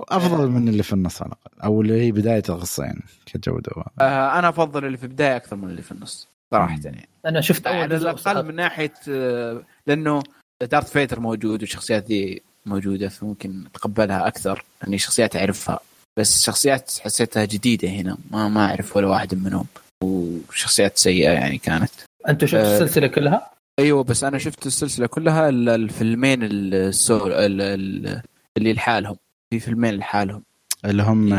أفضل 0.00 0.50
من 0.50 0.68
اللي 0.68 0.82
في 0.82 0.92
النص 0.92 1.22
على 1.22 1.32
الأقل 1.32 1.62
أو 1.64 1.82
اللي 1.82 2.02
هي 2.02 2.12
بداية 2.12 2.42
القصة 2.48 2.84
يعني 2.84 3.02
كجوده 3.26 3.72
آه 4.00 4.38
أنا 4.38 4.48
أفضل 4.48 4.84
اللي 4.84 4.96
في 4.98 5.04
البدايه 5.04 5.36
أكثر 5.36 5.56
من 5.56 5.70
اللي 5.70 5.82
في 5.82 5.92
النص 5.92 6.28
صراحة 6.50 6.78
يعني. 6.84 7.08
أنا 7.26 7.40
شفت 7.40 7.66
أول 7.66 7.76
على 7.76 7.96
الأقل 7.96 8.46
من 8.46 8.54
ناحية 8.54 8.94
آه 9.08 9.62
لأنه 9.86 10.22
دارث 10.62 10.90
فيتر 10.92 11.20
موجود 11.20 11.60
والشخصيات 11.62 12.04
دي 12.04 12.42
موجودة 12.66 13.08
فممكن 13.08 13.64
أتقبلها 13.66 14.26
أكثر 14.26 14.64
اني 14.86 14.98
شخصيات 14.98 15.36
أعرفها. 15.36 15.80
بس 16.16 16.42
شخصيات 16.44 16.92
حسيتها 17.00 17.44
جديدة 17.44 17.88
هنا 17.88 18.18
ما 18.30 18.48
ما 18.48 18.66
أعرف 18.66 18.96
ولا 18.96 19.06
واحد 19.06 19.34
منهم. 19.34 19.66
وشخصيات 20.04 20.98
سيئة 20.98 21.30
يعني 21.30 21.58
كانت. 21.58 21.90
أنت 22.28 22.44
شفت 22.44 22.54
آه 22.60 22.74
السلسلة 22.74 23.06
كلها؟ 23.06 23.50
أيوه 23.78 24.04
بس 24.04 24.24
أنا 24.24 24.38
شفت 24.38 24.66
السلسلة 24.66 25.06
كلها 25.06 25.48
الفيلمين 25.48 26.38
السول 26.42 27.32
اللي 27.32 28.72
لحالهم. 28.72 29.16
في 29.50 29.60
فيلمين 29.60 29.94
لحالهم. 29.94 30.42
اللي 30.84 31.02
هم 31.02 31.32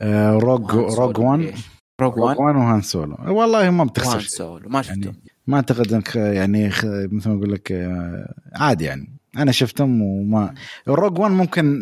آه 0.00 0.32
Rogue 0.38 0.70
Rogue 0.70 1.18
1 1.18 1.54
Rogue 2.00 2.18
1 2.18 2.38
و 2.38 2.49
Han 2.49 2.82
Solo. 2.82 3.16
والله 3.28 3.70
ما 3.70 3.84
بتخسر 3.84 4.20
سولو 4.20 4.68
ما 4.68 4.82
شفتهم. 4.82 5.02
يعني 5.02 5.16
ما 5.46 5.56
أعتقد 5.56 5.92
إنك 5.92 6.16
يعني 6.16 6.68
مثل 7.12 7.28
ما 7.28 7.36
أقول 7.36 7.52
لك 7.52 7.72
آه، 7.72 8.34
عادي 8.54 8.84
يعني. 8.84 9.08
أنا 9.38 9.52
شفتهم 9.52 10.02
وما 10.02 10.54
Rogue 10.88 11.18
1 11.18 11.32
ممكن 11.32 11.80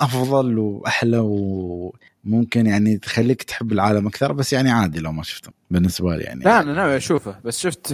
أفضل 0.00 0.58
وأحلى 0.58 1.18
وممكن 1.18 2.66
يعني 2.66 2.98
تخليك 2.98 3.42
تحب 3.42 3.72
العالم 3.72 4.06
أكثر 4.06 4.32
بس 4.32 4.52
يعني 4.52 4.70
عادي 4.70 5.00
لو 5.00 5.12
ما 5.12 5.22
شفته 5.22 5.50
بالنسبة 5.70 6.16
لي 6.16 6.22
يعني. 6.22 6.44
لا 6.44 6.60
أنا 6.60 6.72
ناوي 6.72 6.96
أشوفه 6.96 7.34
بس 7.44 7.58
شفت 7.58 7.92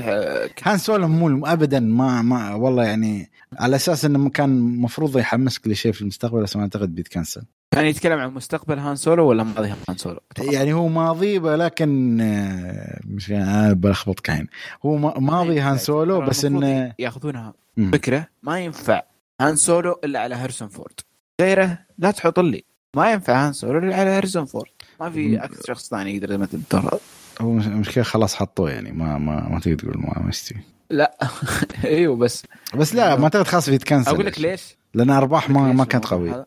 Han 0.62 0.78
Solo 0.78 1.08
مو 1.08 1.46
ابدا 1.46 1.80
ما 1.80 2.22
ما 2.22 2.54
والله 2.54 2.84
يعني 2.84 3.30
على 3.58 3.76
أساس 3.76 4.04
إنه 4.04 4.30
كان 4.30 4.50
المفروض 4.50 5.18
يحمسك 5.18 5.68
لشيء 5.68 5.92
في 5.92 6.02
المستقبل 6.02 6.42
بس 6.42 6.56
ما 6.56 6.62
أعتقد 6.62 6.94
بيتكنسل. 6.94 7.42
يعني 7.74 7.88
يتكلم 7.88 8.18
عن 8.18 8.30
مستقبل 8.30 8.78
Han 8.78 8.96
Solo 8.96 9.26
ولا 9.26 9.42
ماضي 9.42 9.68
Han 9.88 9.96
Solo؟ 9.96 10.20
يعني 10.38 10.72
هو 10.72 10.88
ماضي 10.88 11.38
لكن 11.38 12.20
آه، 12.20 13.00
مش 13.04 13.30
أنا 13.30 13.72
بلخبطك 13.72 14.30
الحين 14.30 14.46
هو 14.86 14.96
ماضي 15.20 15.60
Han 15.60 15.78
Solo 15.78 16.20
بس 16.20 16.44
إنه 16.44 16.94
ياخذونها 16.98 17.54
فكرة 17.92 18.26
ما 18.42 18.60
ينفع 18.60 19.02
Han 19.40 19.56
Solo 19.56 20.00
إلا 20.04 20.20
على 20.20 20.34
Harrison 20.34 20.68
Ford. 20.68 21.00
غيره 21.40 21.78
لا 21.98 22.10
تحط 22.10 22.40
لي. 22.40 22.64
ما 22.96 23.12
ينفع 23.12 23.46
Han 23.46 23.52
Solo 23.52 23.92
على 23.92 24.10
Harrison 24.10 24.44
Ford 24.44 24.70
ما 25.00 25.10
في 25.10 25.44
أكثر 25.44 25.62
شخص 25.66 25.88
ثاني 25.88 26.16
يقدر 26.16 26.32
يمثل 26.32 26.56
الدور 26.56 27.00
هو 27.40 27.50
المشكلة 27.58 28.04
خلاص 28.04 28.34
حطوه 28.34 28.70
يعني 28.70 28.92
ما 28.92 29.18
ما 29.18 29.48
ما 29.48 29.60
تقدر 29.60 29.76
تقول 29.76 29.98
ما 29.98 30.28
يستوي. 30.28 30.60
لا. 30.90 31.18
إيوه 31.84 32.16
بس. 32.16 32.42
بس 32.74 32.94
لا 32.94 33.16
ما 33.16 33.24
اعتقد 33.24 33.46
خلاص 33.46 33.70
بيتكنسل 33.70 34.10
أقول 34.10 34.26
لك 34.26 34.40
ليش؟ 34.40 34.76
لأن 34.94 35.10
أرباح 35.10 35.50
ما 35.50 35.72
ما 35.72 35.84
كانت 35.84 36.06
قوية. 36.06 36.46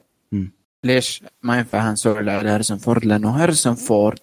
ليش؟ 0.84 1.24
ما 1.44 1.58
ينفع 1.58 1.90
Han 1.90 1.96
Solo 1.96 2.32
على 2.32 2.50
Harrison 2.50 2.78
Ford 2.78 3.06
لأنه 3.06 3.30
Harrison 3.30 3.76
Ford 3.76 4.20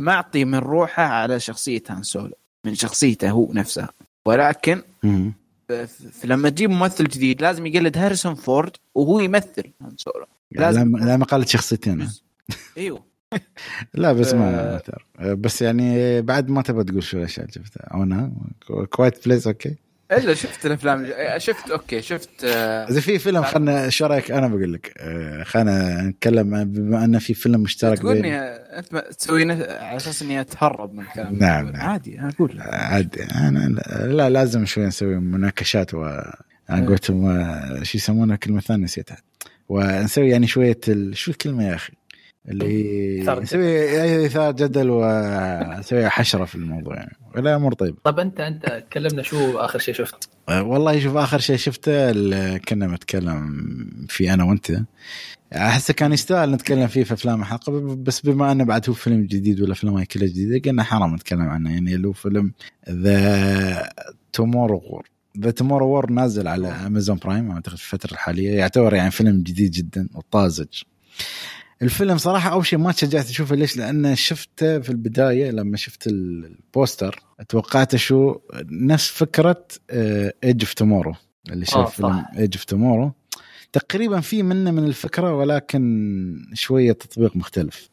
معطي 0.00 0.44
من 0.44 0.58
روحه 0.58 1.02
على 1.02 1.40
شخصية 1.40 1.82
Han 1.88 2.02
Solo 2.02 2.34
من 2.66 2.74
شخصيته 2.74 3.30
هو 3.30 3.52
نفسها 3.52 3.88
ولكن 4.26 4.82
لما 6.24 6.48
تجيب 6.48 6.70
ممثل 6.70 7.04
جديد 7.04 7.42
لازم 7.42 7.66
يقلد 7.66 7.98
Harrison 7.98 8.34
Ford 8.34 8.76
وهو 8.94 9.20
يمثل. 9.20 9.72
Han 9.82 9.96
Solo 9.96 10.26
لازم 10.50 10.96
لا 10.96 11.16
ما 11.16 11.24
قالت 11.24 11.48
شخصيتين. 11.48 12.08
إيوه. 12.78 13.04
لا 13.94 14.12
بس 14.12 14.34
ما 14.34 14.80
بس 15.20 15.62
يعني 15.62 16.22
بعد 16.22 16.48
ما 16.48 16.62
تبغى 16.62 16.84
تقول 16.84 17.02
شو 17.02 17.18
الاشياء 17.18 17.46
اللي 17.46 17.54
شفتها 17.54 17.82
أو 17.82 18.02
أنا؟ 18.02 18.32
Quiet 18.90 19.28
Place 19.28 19.46
okay. 19.46 19.76
إلا 20.12 20.34
شفت 20.34 20.66
الأفلام 20.66 21.12
شفت 21.36 21.70
okay 21.70 22.02
شفت 22.02 22.44
آه، 22.44 22.88
إذا 22.90 23.00
في 23.00 23.18
فيلم 23.18 23.42
خلنا 23.42 23.88
شو 23.88 24.06
رأيك؟ 24.06 24.30
أنا 24.30 24.48
بقول 24.48 24.72
لك 24.72 24.92
آه، 24.98 25.42
خلنا 25.42 26.02
نتكلم 26.02 26.64
بما 26.64 27.04
انه 27.04 27.18
في 27.18 27.34
فيلم 27.34 27.60
مشترك 27.60 27.98
تقولني 27.98 28.38
أنت 28.38 28.96
تسوي 28.96 29.52
على 29.52 29.96
أساس 29.96 30.22
إني 30.22 30.40
أتهرب 30.40 30.94
من 30.94 31.00
الكلام. 31.00 31.38
نعم 31.38 31.68
نعم. 31.68 31.90
عادي 31.90 32.20
أنا 32.20 32.28
أقول 32.28 32.60
عادي 32.60 33.22
أنا 33.22 33.80
لا 34.06 34.30
لازم 34.30 34.64
شوي 34.64 34.86
نسوي 34.86 35.16
مناقشات 35.16 35.94
و 35.94 36.04
أنا 36.70 36.86
قلت 36.86 37.04
شو 37.82 37.98
يسمونها 37.98 38.36
كلمة 38.36 38.60
ثانية 38.60 38.84
نسيتها. 38.84 39.16
ونسوي 39.68 40.28
يعني 40.28 40.46
شوية 40.46 40.80
ال... 40.88 41.16
شو 41.16 41.30
الكلمة 41.30 41.68
يا 41.68 41.74
أخي؟ 41.74 41.92
اللي 42.48 43.18
يسوي 43.18 44.26
اثاره 44.26 44.50
جدل 44.50 44.90
ويسوي 44.90 46.08
حشرة 46.08 46.44
في 46.44 46.54
الموضوع 46.54 46.96
يعني. 46.96 47.16
ولا 47.36 47.56
أمور 47.56 47.72
طيبة. 47.74 47.96
طب 48.04 48.18
أنت 48.18 48.40
أنت 48.40 48.84
كلمنا 48.92 49.22
شو 49.22 49.58
آخر 49.58 49.78
شيء 49.78 49.94
شفت؟ 49.94 50.28
أه، 50.48 50.62
والله 50.62 51.00
شوف 51.00 51.16
آخر 51.16 51.38
شيء 51.38 51.56
شفته 51.56 52.10
اللي 52.10 52.60
كنا 52.68 52.86
نتكلم 52.86 53.66
فيه 54.08 54.34
أنا 54.34 54.44
وأنت. 54.44 54.82
احسه 55.56 55.94
كان 55.94 56.12
يستاهل 56.12 56.50
نتكلم 56.50 56.86
فيه 56.86 57.04
في 57.04 57.14
أفلام 57.14 57.40
الحلقة 57.40 57.96
بس 57.96 58.20
بما 58.20 58.52
أنه 58.52 58.64
بعد 58.64 58.88
هو 58.88 58.94
فيلم 58.94 59.22
جديد 59.26 59.60
والافلام 59.60 59.94
هاي 59.94 60.06
كلها 60.06 60.28
جديدة 60.28 60.70
قلنا 60.70 60.82
حرام 60.82 61.14
نتكلم 61.14 61.48
عنه. 61.48 61.72
يعني 61.72 62.06
هو 62.06 62.12
فيلم 62.12 62.52
The 62.90 63.92
Tomorrow 64.32 64.76
War 64.76 65.10
The 65.38 65.50
Tomorrow 65.50 65.86
War 65.86 66.10
نازل 66.10 66.48
على 66.48 66.68
امازون 66.68 67.16
برايم 67.16 67.50
أعتقد 67.50 67.76
في 67.76 67.94
الفترة 67.94 68.12
الحالية. 68.12 68.50
يعتبر 68.50 68.94
يعني 68.94 69.10
فيلم 69.10 69.42
جديد 69.42 69.70
جدا 69.70 70.08
وطازج. 70.14 70.82
الفيلم 71.82 72.18
صراحة 72.18 72.52
أول 72.52 72.66
شيء 72.66 72.78
ما 72.78 72.92
تشجعت 72.92 73.28
أشوفه. 73.28 73.56
ليش؟ 73.56 73.76
لأن 73.76 74.14
شفته 74.14 74.78
في 74.78 74.90
البداية 74.90 75.50
لما 75.50 75.76
شفت 75.76 76.06
ال 76.06 76.20
poster. 76.20 77.22
توقعت 77.48 77.96
شو؟ 77.96 78.40
نفس 78.70 79.08
فكرة 79.08 79.66
Edge 80.44 80.62
of 80.62 80.74
Tomorrow 80.74 81.14
اللي 81.50 81.64
شاف 81.64 81.76
آه 81.76 81.84
فيلم 81.86 82.24
Edge 82.38 82.56
of 82.56 82.64
Tomorrow 82.64 83.12
تقريبا 83.72 84.20
في 84.20 84.42
منه 84.42 84.70
من 84.70 84.84
الفكرة 84.84 85.34
ولكن 85.34 86.46
شوية 86.54 86.92
تطبيق 86.92 87.36
مختلف. 87.36 87.88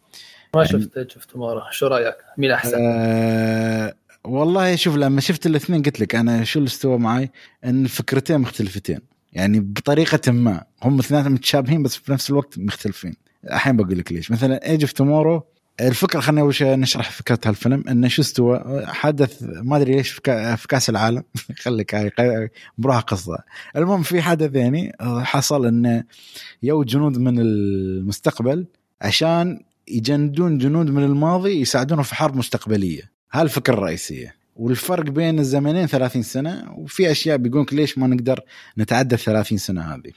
ما 0.55 0.63
يعني 0.63 0.83
شفت 0.83 0.97
Edge 0.97 1.11
of 1.15 1.25
Tomorrow 1.25 1.61
شو 1.71 1.87
رأيك؟ 1.87 2.15
مين 2.37 2.51
أحسن؟ 2.51 2.77
آه 2.79 3.93
والله 4.23 4.75
شوف 4.75 4.95
لما 4.95 5.21
شفت 5.21 5.45
الاثنين 5.45 5.81
قلت 5.83 5.99
لك 5.99 6.15
أنا 6.15 6.43
شو 6.43 6.59
اللي 6.59 6.67
استوى 6.67 6.97
معي؟ 6.97 7.31
إن 7.65 7.83
الفكرتين 7.83 8.37
مختلفتين. 8.37 8.99
يعني 9.33 9.59
بطريقة 9.59 10.31
ما. 10.31 10.63
هم 10.83 10.99
اثنيناتهم 10.99 11.33
متشابهين 11.33 11.83
بس 11.83 11.95
في 11.95 12.11
نفس 12.11 12.29
الوقت 12.29 12.59
مختلفين. 12.59 13.15
الحين 13.43 13.77
بقول 13.77 13.97
لك 13.97 14.11
ليش. 14.11 14.31
مثلا 14.31 14.69
Edge 14.69 14.81
of 14.81 14.91
Tomorrow 14.91 15.43
الفكرة 15.81 16.19
خلينا 16.19 16.41
أول 16.41 16.55
نشرح 16.61 17.11
فكرة 17.11 17.39
هالفيلم 17.45 17.83
إنه 17.89 18.07
شو 18.07 18.21
استوى؟ 18.21 18.83
حدث 18.85 19.43
ما 19.43 19.77
أدري 19.77 19.95
ليش 19.95 20.11
في 20.11 20.65
كأس 20.69 20.89
العالم. 20.89 21.23
خليك 21.63 22.13
بروح 22.77 22.99
قصة. 22.99 23.37
المهم 23.75 24.03
في 24.03 24.21
حدث 24.21 24.55
يعني 24.55 24.95
حصل 25.01 25.65
انه 25.65 26.03
يو 26.63 26.83
جنود 26.83 27.17
من 27.17 27.39
المستقبل 27.39 28.67
عشان 29.01 29.59
يجندون 29.87 30.57
جنود 30.57 30.89
من 30.89 31.03
الماضي 31.03 31.61
يساعدونه 31.61 32.01
في 32.01 32.15
حرب 32.15 32.35
مستقبلية. 32.35 33.11
هاي 33.31 33.41
الفكرة 33.41 33.73
الرئيسية. 33.73 34.35
والفرق 34.55 35.09
بين 35.09 35.39
الزمنين 35.39 35.87
30 35.87 36.21
سنة 36.21 36.73
وفي 36.77 37.11
أشياء 37.11 37.37
بيقولك 37.37 37.73
ليش 37.73 37.97
ما 37.97 38.07
نقدر 38.07 38.39
نتعدى 38.77 39.15
ال 39.15 39.19
30 39.19 39.57
سنة 39.57 39.81
هذه. 39.81 40.11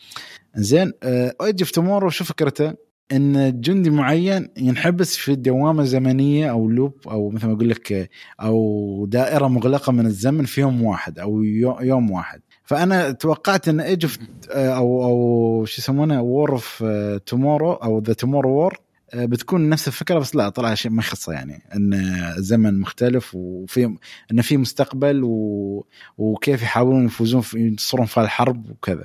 زين 0.54 0.92
Edge 1.05 1.62
of 1.62 1.70
Tomorrow 1.70 2.11
شو 2.11 2.24
فكرته؟ 2.24 2.74
إن 3.12 3.61
جندي 3.61 3.90
معين 3.90 4.49
ينحبس 4.57 5.16
في 5.16 5.35
دوامة 5.35 5.85
زمنية 5.85 6.51
أو 6.51 6.70
loop 6.70 6.94
أو 7.07 7.31
مثل 7.31 7.46
ما 7.46 7.53
أقول 7.53 7.68
لك 7.68 8.11
أو 8.40 9.07
دائرة 9.07 9.49
مغلقة 9.49 9.92
من 9.92 10.07
الزمن 10.07 10.44
في 10.44 10.61
يوم 10.61 10.83
واحد 10.83 11.18
أو 11.18 11.42
يوم 11.81 12.11
واحد. 12.11 12.40
فأنا 12.64 13.11
توقعت 13.11 13.68
إن 13.68 13.81
إيج 13.81 14.05
أوف 14.05 14.18
أو 14.51 15.05
أو 15.05 15.64
شو 15.64 15.81
يسمونه 15.81 16.23
War 16.22 16.53
of 16.53 16.85
Tomorrow 17.26 17.72
أو 17.73 17.99
The 17.98 18.12
Tomorrow 18.12 18.50
War 18.50 18.81
بتكون 19.14 19.68
نفس 19.68 19.88
الفكرة 19.88 20.18
بس 20.18 20.37
لا 20.37 20.49
طلع 20.49 20.75
شيء 20.75 20.90
ما 20.90 21.01
يخصه 21.01 21.33
يعني. 21.33 21.62
إن 21.75 21.94
الزمن 22.38 22.81
مختلف 22.81 23.35
وفي 23.35 23.96
إن 24.33 24.42
في 24.42 24.57
مستقبل 24.57 25.25
و... 25.25 25.87
وكيف 26.18 26.62
يحاولون 26.62 27.07
يفوزون 27.07 27.40
في 27.40 27.59
ينتصرون 27.59 28.07
في 28.07 28.20
الحرب 28.20 28.70
وكذا. 28.70 29.05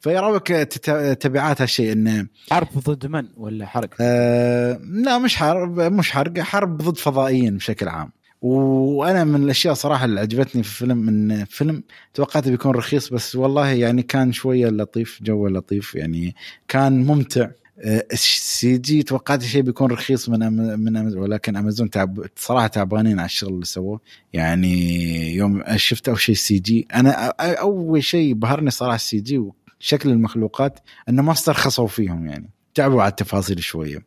فيراوك 0.00 0.52
تبعات 0.52 1.60
هالشيء؟ 1.60 1.92
انه 1.92 2.26
حرب 2.50 2.68
ضد 2.78 3.06
من؟ 3.06 3.28
ولا 3.36 3.66
حرق؟ 3.66 3.90
آه 4.00 4.80
لا 4.82 5.18
مش 5.18 5.36
حرب 5.36 5.80
مش 5.80 6.10
حرق 6.10 6.38
حرب 6.38 6.76
ضد 6.82 6.96
فضائيين 6.96 7.56
بشكل 7.56 7.88
عام. 7.88 8.12
وأنا 8.42 9.24
من 9.24 9.42
الأشياء 9.42 9.74
صراحة 9.74 10.04
اللي 10.04 10.20
عجبتني 10.20 10.62
في 10.62 10.68
الفيلم 10.68 10.98
من 10.98 11.44
فيلم 11.44 11.82
توقعته 12.14 12.50
بيكون 12.50 12.72
رخيص 12.72 13.08
بس 13.08 13.36
والله 13.36 13.68
يعني 13.68 14.02
كان 14.02 14.32
شوية 14.32 14.68
لطيف 14.68 15.18
جو 15.22 15.48
لطيف 15.48 15.94
يعني 15.94 16.34
كان 16.68 17.04
ممتع. 17.04 17.48
ال 17.84 18.78
CG 18.78 19.02
توقعت 19.02 19.42
شيء 19.42 19.62
بيكون 19.62 19.90
رخيص 19.90 20.28
من 20.28 20.38
من 20.80 20.96
أمازون 20.96 21.22
ولكن 21.22 21.56
أمازون 21.56 21.90
تعب 21.90 22.26
صراحة 22.36 22.66
تعبانين 22.66 23.18
على 23.18 23.26
الشغل 23.26 23.54
اللي 23.54 23.64
سووه. 23.64 24.00
يعني 24.32 25.34
يوم 25.34 25.62
شفت 25.76 26.08
أول 26.08 26.20
شيء 26.20 26.34
CG 26.34 26.86
أنا 26.94 27.10
أول 27.40 28.04
شيء 28.04 28.34
بهرني 28.34 28.70
صراحة 28.70 28.94
ال 28.94 29.20
CG 29.20 29.38
وشكل 29.38 30.10
المخلوقات 30.10 30.80
إنه 31.08 31.22
ما 31.22 31.32
استرخصوا 31.32 31.86
فيهم 31.86 32.26
يعني. 32.26 32.50
تعبوا 32.74 33.02
على 33.02 33.10
التفاصيل 33.10 33.62
شوية. 33.62 34.06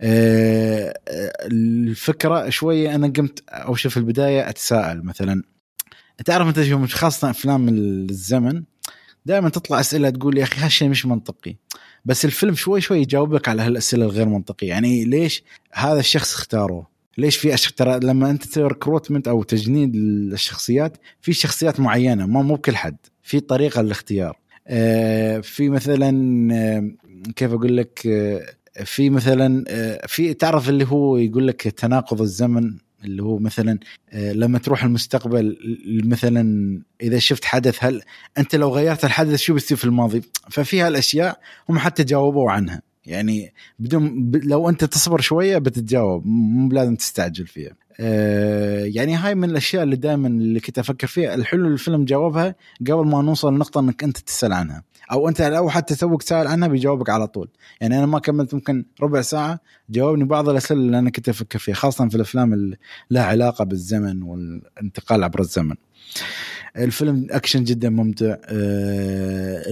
أه 0.00 1.00
الفكرة 1.40 2.48
شوية 2.48 2.94
أنا 2.94 3.06
قمت 3.06 3.44
أول 3.48 3.78
شيء 3.78 3.90
في 3.90 3.96
البداية 3.96 4.48
أتساءل 4.48 5.04
مثلا. 5.04 5.42
تعرف 6.24 6.48
أنت 6.48 6.92
خاصة 6.92 7.30
أفلام 7.30 7.68
الزمن 7.68 8.62
دائما 9.26 9.48
تطلع 9.48 9.80
أسئلة 9.80 10.10
تقول 10.10 10.38
يا 10.38 10.42
أخي 10.44 10.60
هالشيء 10.60 10.88
مش 10.88 11.06
منطقي. 11.06 11.56
بس 12.04 12.24
الفيلم 12.24 12.54
شوي 12.54 12.80
شوي 12.80 12.98
يجاوبك 12.98 13.48
على 13.48 13.62
هالأسئلة 13.62 14.04
الغير 14.04 14.28
منطقية. 14.28 14.68
يعني 14.68 15.04
ليش 15.04 15.44
هذا 15.72 16.00
الشخص 16.00 16.34
اختاره؟ 16.34 16.86
ليش 17.18 17.36
في. 17.36 17.56
ترى 17.76 18.00
لما 18.00 18.30
أنت 18.30 18.44
تسوي 18.44 18.68
ريكروتمنت 18.68 19.28
أو 19.28 19.42
تجنيد 19.42 19.94
الشخصيات 19.94 20.96
في 21.20 21.32
شخصيات 21.32 21.80
معينة 21.80 22.26
ما 22.26 22.42
مو 22.42 22.54
بكل 22.54 22.76
حد. 22.76 22.96
في 23.22 23.40
طريقة 23.40 23.82
للاختيار. 23.82 24.38
آه 24.66 25.40
في 25.40 25.68
مثلا 25.68 26.48
آه 26.54 26.90
كيف 27.36 27.52
أقول 27.52 27.76
لك؟ 27.76 28.06
آه 28.06 28.54
في 28.84 29.10
مثلا 29.10 29.64
في 30.06 30.34
تعرف 30.34 30.68
اللي 30.68 30.84
هو 30.84 31.16
يقول 31.16 31.48
لك 31.48 31.62
تناقض 31.62 32.20
الزمن؟ 32.20 32.76
اللي 33.04 33.22
هو 33.22 33.38
مثلا 33.38 33.78
لما 34.12 34.58
تروح 34.58 34.84
المستقبل 34.84 35.58
مثلا 36.04 36.80
إذا 37.00 37.18
شفت 37.18 37.44
حدث 37.44 37.84
هل 37.84 38.02
أنت 38.38 38.54
لو 38.56 38.70
غيرت 38.70 39.04
الحدث 39.04 39.38
شو 39.40 39.54
بيصير 39.54 39.76
في 39.76 39.84
الماضي؟ 39.84 40.22
ففي 40.50 40.80
هالأشياء 40.80 41.40
هم 41.68 41.78
حتى 41.78 42.04
جاوبوا 42.04 42.50
عنها. 42.50 42.82
يعني 43.06 43.52
بدون 43.78 44.30
لو 44.44 44.68
أنت 44.68 44.84
تصبر 44.84 45.20
شوية 45.20 45.58
بتتجاوب 45.58 46.26
مو 46.26 46.68
لازم 46.72 46.96
تستعجل 46.96 47.46
فيها. 47.46 47.72
أه 48.00 48.84
يعني 48.84 49.14
هاي 49.14 49.34
من 49.34 49.50
الأشياء 49.50 49.82
اللي 49.82 49.96
دائما 49.96 50.28
اللي 50.28 50.60
كنت 50.60 50.78
أفكر 50.78 51.06
فيها. 51.06 51.34
الحلو 51.34 51.68
الفيلم 51.68 52.04
جاوبها 52.04 52.54
قبل 52.80 53.06
ما 53.06 53.22
نوصل 53.22 53.54
لنقطة 53.54 53.80
إنك 53.80 54.04
أنت 54.04 54.18
تسأل 54.18 54.52
عنها. 54.52 54.82
أو 55.12 55.28
أنت 55.28 55.42
لو 55.42 55.70
حتى 55.70 55.94
توك 55.94 56.22
سائل 56.22 56.46
عنها 56.46 56.68
بيجاوبك 56.68 57.10
على 57.10 57.26
طول. 57.26 57.48
يعني 57.80 57.98
أنا 57.98 58.06
ما 58.06 58.18
كملت 58.18 58.54
ممكن 58.54 58.84
ربع 59.02 59.20
ساعة 59.20 59.60
جاوبني 59.90 60.24
بعض 60.24 60.48
الأسئلة 60.48 60.80
اللي 60.80 60.98
أنا 60.98 61.10
كنت 61.10 61.28
أفكر 61.28 61.58
فيها 61.58 61.74
خاصة 61.74 62.08
في 62.08 62.14
الأفلام 62.14 62.52
اللي 62.52 62.76
لها 63.10 63.24
علاقة 63.24 63.64
بالزمن 63.64 64.22
والانتقال 64.22 65.24
عبر 65.24 65.40
الزمن. 65.40 65.74
الفيلم 66.76 67.26
أكشن 67.30 67.64
جدا 67.64 67.90
ممتع. 67.90 68.36
آه 68.44 69.62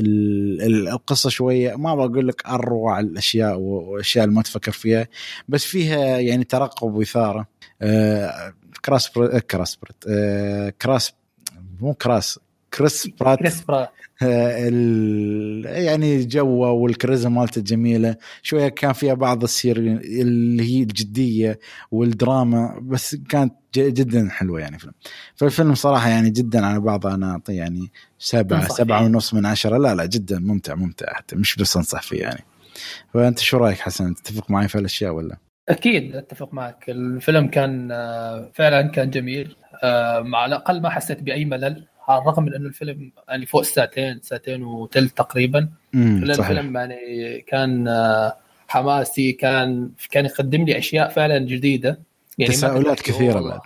القصة 0.67 1.31
شوية 1.31 1.77
ما 1.77 1.95
بقول 1.95 2.29
لك 2.29 2.47
أروع 2.47 3.01
الأشياء 3.01 3.59
والاشياء 3.59 4.25
اللي 4.25 4.37
ما 4.37 4.43
تفكر 4.43 4.73
فيها 4.73 5.09
بس 5.49 5.65
فيها 5.65 6.19
يعني 6.19 6.45
ترقب 6.45 6.95
وإثارة. 6.95 7.47
آه 7.83 8.55
كراس 8.85 9.09
بريت 9.09 9.51
كراس 9.51 9.79
آه 10.09 10.71
كراس 10.83 11.13
مو 11.81 11.95
كراس 11.95 12.39
كريس 12.75 13.07
برات. 13.21 13.39
كريس 13.39 13.61
برات. 13.61 13.89
يعني 15.87 16.25
جوه 16.25 16.71
والكاريزما 16.71 17.41
مالته 17.41 17.61
جميلة. 17.61 18.17
شوية 18.43 18.69
كان 18.69 18.93
فيها 18.93 19.15
بعض 19.15 19.43
ال 19.43 19.47
serious 19.47 19.77
اللي 19.77 20.63
هي 20.63 20.83
الجدية 20.83 21.59
والدراما 21.91 22.79
بس 22.83 23.15
كانت 23.15 23.55
جدا 23.77 24.29
حلوة 24.31 24.61
يعني 24.61 24.79
فيلم. 24.79 24.93
فالفيلم 25.37 25.75
صراحة 25.75 26.09
يعني 26.09 26.31
جدا 26.31 26.67
على 26.67 26.81
بعضه 26.81 27.15
أنا 27.15 27.31
اعطيه 27.31 27.57
يعني 27.57 27.91
سبعه 28.19 28.69
سبعة 28.69 29.05
ونص 29.05 29.35
من 29.35 29.47
عشرة. 29.47 29.79
لا 29.79 29.95
لا 29.95 30.07
جدا 30.07 30.39
ممتع 30.39 30.75
ممتع 30.75 31.15
حتى 31.15 31.37
مش 31.37 31.57
بس 31.57 31.77
أنصح 31.77 32.03
فيه 32.03 32.21
يعني. 32.21 32.45
فأنت 33.15 33.39
شو 33.39 33.57
رأيك 33.57 33.79
حسن؟ 33.79 34.15
تتفق 34.15 34.51
معي 34.51 34.69
في 34.69 34.79
هالأشياء 34.79 35.13
ولا؟ 35.13 35.37
أكيد 35.69 36.17
أتفق 36.17 36.55
معك. 36.55 36.85
الفيلم 36.89 37.47
كان 37.47 37.89
فعلا 38.55 38.83
كان 38.83 39.11
جميل. 39.11 39.57
آه، 39.83 40.21
مع 40.21 40.47
الأقل 40.47 40.83
ما 40.83 40.91
حسيت 40.91 41.23
بأي 41.23 41.45
ملل. 41.45 41.85
على 42.13 42.23
الرغم 42.23 42.45
من 42.45 42.55
انه 42.55 42.67
الفيلم 42.67 43.13
يعني 43.29 43.47
فوق 43.47 43.63
ساعتين 43.63 44.21
ساعتين 44.23 44.63
وثلث 44.63 45.13
تقريبا. 45.13 45.69
الفيلم 45.95 46.77
يعني 46.77 47.41
كان 47.47 47.89
آه، 47.89 48.37
حماسي 48.69 49.33
كان 49.33 49.91
كان 50.11 50.25
يقدم 50.25 50.65
لي 50.65 50.79
أشياء 50.79 51.09
فعلا 51.09 51.39
جديدة. 51.39 52.01
يعني 52.39 52.53
تساؤلات 52.53 53.01
كثيرة 53.01 53.41
بعد. 53.41 53.61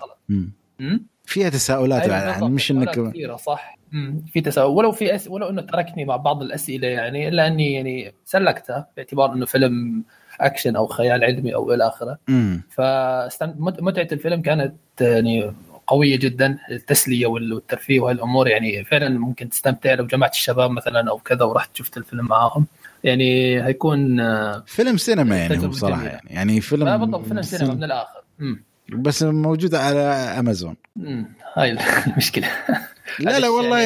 فيها 1.25 1.49
تساؤلات 1.49 2.03
أيوة 2.03 2.17
يعني 2.17 2.49
مش 2.49 2.71
انك 2.71 2.91
كثيرة 2.91 3.37
صح. 3.37 3.79
في 4.33 4.41
تساؤل 4.41 4.71
ولو 4.71 4.93
في 4.93 5.15
أس... 5.15 5.29
ولو 5.29 5.49
إنه 5.49 5.63
تركني 5.63 6.05
مع 6.05 6.17
بعض 6.17 6.43
الأسئلة 6.43 6.89
يعني 6.89 7.29
إلا 7.29 7.47
إني 7.47 7.73
يعني 7.73 8.15
سلكتها 8.25 8.89
باعتبار 8.97 9.33
إنه 9.33 9.47
فيلم 9.47 10.05
أكشن 10.41 10.77
أو 10.77 10.87
خيال 10.87 11.25
علمي 11.25 11.55
أو 11.55 11.75
إلى 11.75 11.87
آخره. 11.87 12.19
فمتعه 12.71 14.09
الفيلم 14.13 14.43
كانت 14.43 14.75
يعني 15.01 15.53
قوية 15.87 16.17
جدا 16.17 16.59
التسلية 16.71 17.27
والترفيه 17.27 18.01
وهالأمور. 18.01 18.49
يعني 18.49 18.85
فعلا 18.85 19.09
ممكن 19.09 19.49
تستمتع 19.49 19.95
لو 19.95 20.07
جمعت 20.07 20.35
الشباب 20.35 20.71
مثلا 20.71 21.11
أو 21.11 21.19
كذا 21.19 21.45
ورحت 21.45 21.77
شفت 21.77 21.97
الفيلم 21.97 22.25
معاهم. 22.25 22.67
يعني 23.05 23.63
هيكون 23.65 24.19
فيلم 24.67 24.97
سينما 24.97 25.37
يعني 25.37 25.57
بصراحة 25.57 26.05
يعني. 26.05 26.31
يعني 26.31 26.61
فيلم 26.61 26.99
بالضبط 26.99 27.27
فيلم 27.29 27.43
سينما 27.43 27.75
من 27.75 27.85
الآخر. 27.85 28.21
مم. 28.39 28.63
بس 28.93 29.23
موجود 29.23 29.75
على 29.75 30.01
أمازون. 30.39 30.77
هاي 31.57 31.71
المشكلة. 32.07 32.49
لا 33.21 33.39
لا 33.39 33.49
والله 33.49 33.79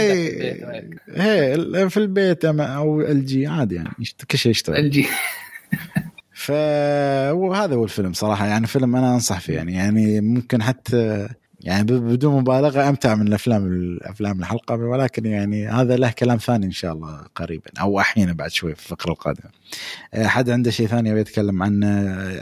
هي 1.17 1.91
في 1.91 1.97
البيت 1.97 2.45
أو 2.45 3.01
ال 3.01 3.27
جي 3.27 3.47
عادي 3.47 3.75
يعني 3.75 3.91
كل 4.31 4.39
شيء 4.39 4.51
يشتغل. 4.51 4.77
ال 4.77 4.91
جي. 4.91 5.07
فهذا 6.35 7.75
هو 7.75 7.85
الفيلم 7.85 8.13
صراحة 8.13 8.47
يعني 8.47 8.67
فيلم 8.67 8.97
أنا 8.97 9.15
أنصح 9.15 9.41
فيه 9.41 9.55
يعني. 9.55 9.75
يعني 9.75 10.21
ممكن 10.21 10.63
حتى 10.63 11.29
يعني 11.61 11.85
بدون 11.85 12.41
مبالغة 12.41 12.89
أمتع 12.89 13.15
من 13.15 13.27
الأفلام 13.27 13.67
الافلام 13.67 14.41
الحلقة 14.41 14.75
ولكن 14.75 15.27
يعني 15.27 15.69
هذا 15.69 15.97
له 15.97 16.11
كلام 16.11 16.37
ثاني 16.39 16.67
إن 16.67 16.71
شاء 16.71 16.93
الله 16.93 17.27
قريبا 17.35 17.71
أو 17.81 18.01
أحيانا 18.01 18.33
بعد 18.33 18.51
شوي 18.51 18.75
في 18.75 18.83
الفقرة 18.83 19.13
القادمة. 19.13 19.51
حد 20.15 20.51
عنده 20.51 20.71
شيء 20.71 20.87
ثاني 20.87 21.11
يبي 21.11 21.21
يتكلم 21.21 21.63
عنه 21.63 21.87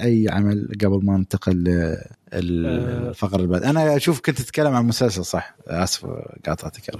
أي 0.02 0.26
عمل 0.30 0.68
قبل 0.84 1.00
ما 1.02 1.16
ننتقل 1.16 1.64
الفقرة 2.32 3.36
اللي 3.36 3.48
بعد 3.48 3.62
أنا 3.62 3.96
أشوف 3.96 4.20
كنت 4.20 4.38
تتكلم 4.38 4.74
عن 4.74 4.84
مسلسل 4.86 5.24
صح؟ 5.24 5.56
آسف 5.66 6.06
قاطعتك 6.46 6.90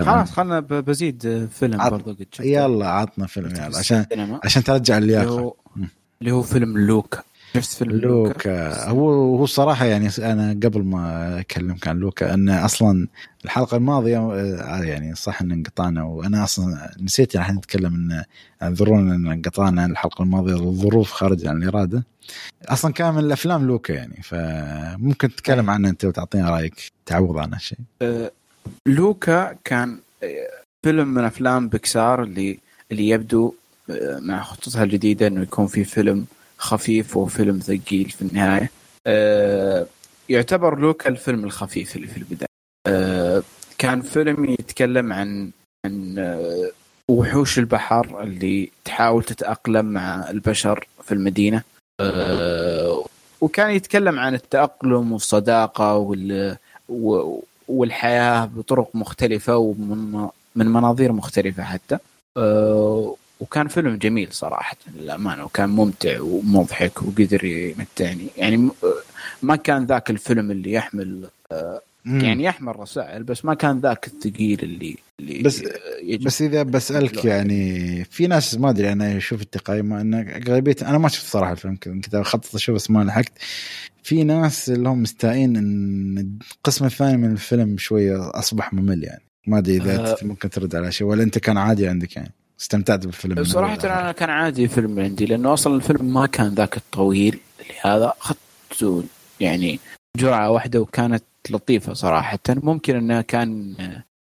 خلاص 0.00 0.30
خلنا 0.30 0.60
بزيد 0.60 1.48
فيلم 1.52 1.80
عط... 1.80 1.92
برضو 1.92 2.16
يلا 2.40 2.88
عطنا 2.88 3.26
فيلم 3.26 3.50
يلا 3.50 3.78
عشان 3.78 4.06
عشان 4.44 4.64
ترجع 4.64 4.98
اللياقة. 4.98 5.54
اللي 6.20 6.32
هو 6.32 6.42
فيلم 6.42 6.78
لوكا 6.78 7.22
شفت 7.56 7.72
فيلم 7.72 7.96
لوكا. 7.96 8.88
هو 8.88 9.10
هو 9.10 9.46
صراحة 9.46 9.84
يعني 9.84 10.10
أنا 10.18 10.50
قبل 10.50 10.82
ما 10.82 11.40
أكلمك 11.40 11.88
عن 11.88 11.98
لوكا 11.98 12.34
أن 12.34 12.48
أصلا 12.48 13.08
الحلقة 13.44 13.76
الماضية 13.76 14.18
آه، 14.18 14.82
يعني 14.82 15.14
صح 15.14 15.42
أن 15.42 15.52
انقطعنا 15.52 16.02
وأنا 16.04 16.44
أصلا 16.44 16.94
نسيت 17.00 17.36
الحين 17.36 17.56
نتكلم 17.56 17.94
أن 17.94 18.24
اعذرونا 18.62 19.14
أن 19.14 19.26
انقطعنا 19.26 19.86
الحلقة 19.86 20.22
الماضية 20.22 20.54
الظروف 20.54 21.10
خارج 21.12 21.46
عن 21.46 21.62
الإرادة. 21.62 22.04
أصلا 22.68 22.92
كان 22.92 23.14
من 23.14 23.20
الأفلام 23.20 23.66
لوكا 23.66 23.92
يعني 23.92 24.22
فممكن 24.22 25.28
تتكلم 25.28 25.70
عنه 25.70 25.88
أنت 25.88 26.04
وتعطينا 26.04 26.50
رأيك 26.50 26.74
تعوض 27.06 27.38
عن 27.38 27.52
هالشيء 27.52 27.78
أه 28.02 28.30
لوكا 28.86 29.56
كان 29.64 29.98
آه، 30.22 30.48
فيلم 30.82 31.08
من 31.08 31.24
أفلام 31.24 31.68
بيكسار 31.68 32.22
اللي 32.22 32.58
اللي 32.92 33.08
يبدو 33.08 33.54
آه، 33.90 34.18
مع 34.22 34.42
خطتها 34.42 34.84
الجديدة 34.84 35.26
أنه 35.26 35.42
يكون 35.42 35.66
في 35.66 35.84
فيلم 35.84 36.26
خفيف 36.64 37.16
وفيلم 37.16 37.58
ثقيل 37.58 38.10
في 38.10 38.22
النهاية. 38.22 38.70
أه 39.06 39.86
يعتبر 40.28 40.78
لوكا 40.78 41.08
الفيلم 41.08 41.44
الخفيف 41.44 41.96
اللي 41.96 42.06
في 42.06 42.16
البداية. 42.16 42.48
أه 42.86 43.42
كان 43.78 44.02
فيلم 44.02 44.44
يتكلم 44.44 45.12
عن 45.12 45.50
عن 45.86 46.18
أه 46.18 46.70
وحوش 47.10 47.58
البحر 47.58 48.22
اللي 48.22 48.70
تحاول 48.84 49.24
تتأقلم 49.24 49.86
مع 49.86 50.30
البشر 50.30 50.88
في 51.04 51.12
المدينة. 51.12 51.62
أه 52.00 53.04
وكان 53.40 53.70
يتكلم 53.70 54.18
عن 54.18 54.34
التأقلم 54.34 55.12
والصداقة 55.12 55.96
وال 55.96 56.56
والحياة 57.68 58.44
بطرق 58.44 58.88
مختلفة 58.94 59.56
ومن 59.56 60.28
من 60.56 60.66
مناظير 60.66 61.12
مختلفة 61.12 61.62
حتى. 61.62 61.98
أه 62.36 63.16
وكان 63.44 63.68
فيلم 63.68 63.96
جميل 63.96 64.28
صراحة 64.32 64.76
للأمانة 64.94 65.44
وكان 65.44 65.68
ممتع 65.68 66.20
ومضحك 66.20 67.02
وقدر 67.02 67.44
يمتعني. 67.44 68.26
يعني 68.36 68.68
ما 69.42 69.56
كان 69.56 69.84
ذاك 69.84 70.10
الفيلم 70.10 70.50
اللي 70.50 70.72
يحمل 70.72 71.28
يعني 72.06 72.44
يحمل 72.44 72.80
رسائل 72.80 73.22
بس 73.22 73.44
ما 73.44 73.54
كان 73.54 73.80
ذاك 73.80 74.06
الثقيل 74.06 74.60
اللي 74.62 74.96
اللي 75.20 75.42
بس 75.42 75.62
بس 76.22 76.42
إذا 76.42 76.62
بسألك 76.62 77.24
يعني 77.24 78.04
في 78.04 78.26
ناس 78.26 78.54
ما 78.54 78.70
أدري 78.70 78.92
أنا 78.92 79.16
أشوف 79.16 79.42
التقييم 79.42 79.92
أن 79.92 80.14
اغلبيه 80.14 80.76
أنا 80.82 80.98
ما 80.98 81.08
شفت 81.08 81.26
صراحة 81.26 81.52
الفيلم 81.52 81.76
كنت 81.82 82.14
أخطط 82.14 82.54
أشوف 82.54 82.74
بس 82.74 82.90
ما 82.90 83.04
لحقت. 83.04 83.32
في 84.02 84.24
ناس 84.24 84.70
اللي 84.70 84.88
هم 84.88 85.02
مستائين 85.02 85.56
إن 85.56 86.38
القسم 86.58 86.84
الثاني 86.84 87.16
من 87.16 87.32
الفيلم 87.32 87.78
شوية 87.78 88.30
أصبح 88.30 88.72
ممل 88.72 89.04
يعني. 89.04 89.22
ما 89.46 89.58
أدري 89.58 89.76
إذا 89.76 90.12
أه. 90.12 90.16
ممكن 90.22 90.50
ترد 90.50 90.76
على 90.76 90.92
شيء 90.92 91.06
ولا 91.06 91.22
أنت 91.22 91.38
كان 91.38 91.56
عادي 91.56 91.88
عندك 91.88 92.16
يعني؟ 92.16 92.32
استمتعت 92.60 93.06
بالفيلم 93.06 93.44
صراحة 93.44 93.78
أنا 93.84 94.12
كان 94.12 94.30
عادي 94.30 94.68
فيلم 94.68 95.00
عندي 95.00 95.26
لأنه 95.26 95.52
أصلا 95.52 95.76
الفيلم 95.76 96.14
ما 96.14 96.26
كان 96.26 96.54
ذاك 96.54 96.76
الطويل 96.76 97.40
لهذا 97.70 98.12
أخذت 98.20 99.04
يعني 99.40 99.80
جرعة 100.16 100.50
واحدة 100.50 100.80
وكانت 100.80 101.24
لطيفة 101.50 101.92
صراحة. 101.92 102.38
ممكن 102.48 102.96
أنها 102.96 103.20
كان 103.22 103.74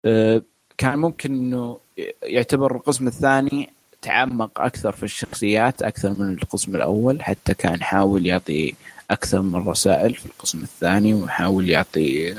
آه، 0.05 0.43
كان 0.79 0.99
ممكن 0.99 1.33
أنه 1.33 1.79
يعتبر 2.23 2.77
القسم 2.77 3.07
الثاني 3.07 3.71
تعمق 4.03 4.61
أكثر 4.61 4.93
في 4.93 5.03
الشخصيات 5.03 5.83
أكثر 5.83 6.15
من 6.19 6.33
القسم 6.33 6.77
الأول 6.77 7.23
حتى 7.23 7.55
كان 7.55 7.83
حاول 7.83 8.27
يعطي 8.27 8.75
أكثر 9.11 9.43
من 9.43 9.69
رسائل 9.69 10.15
في 10.15 10.27
القسم 10.27 10.63
الثاني 10.63 11.15
وحاول 11.15 11.71
يعطي 11.71 12.35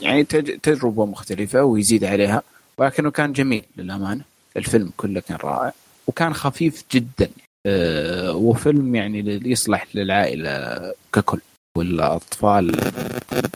يعني 0.00 0.24
تجربة 0.62 1.06
مختلفة 1.06 1.62
ويزيد 1.62 2.04
عليها 2.04 2.42
ولكنه 2.78 3.10
كان 3.10 3.32
جميل 3.32 3.64
للأمانة. 3.76 4.24
الفيلم 4.58 4.92
كله 4.96 5.20
كان 5.20 5.36
رائع 5.36 5.72
وكان 6.06 6.34
خفيف 6.34 6.84
جدا. 6.92 7.28
أه 7.66 8.32
وفيلم 8.32 8.94
يعني 8.94 9.40
يصلح 9.50 9.86
للعائلة 9.94 10.80
ككل 11.12 11.40
والأطفال 11.76 12.92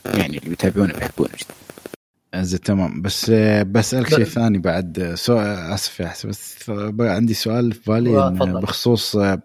يعني 0.04 0.38
اللي 0.38 0.52
يتابعونه 0.52 0.92
بيحبونه 0.94 1.30
جدا. 1.30 2.42
زين 2.42 2.60
تمام. 2.60 3.02
بس 3.02 3.30
بسألك 3.66 4.08
شيء 4.08 4.24
ثاني 4.24 4.58
بعد. 4.58 5.12
سؤال 5.14 5.72
آسف 5.72 6.00
يا 6.00 6.08
حسن 6.08 6.28
بس 6.28 6.70
عندي 7.00 7.34
سؤال 7.34 7.72
في 7.72 7.90
بالي 7.90 8.30
بخصوص 8.40 9.16
آه، 9.16 9.40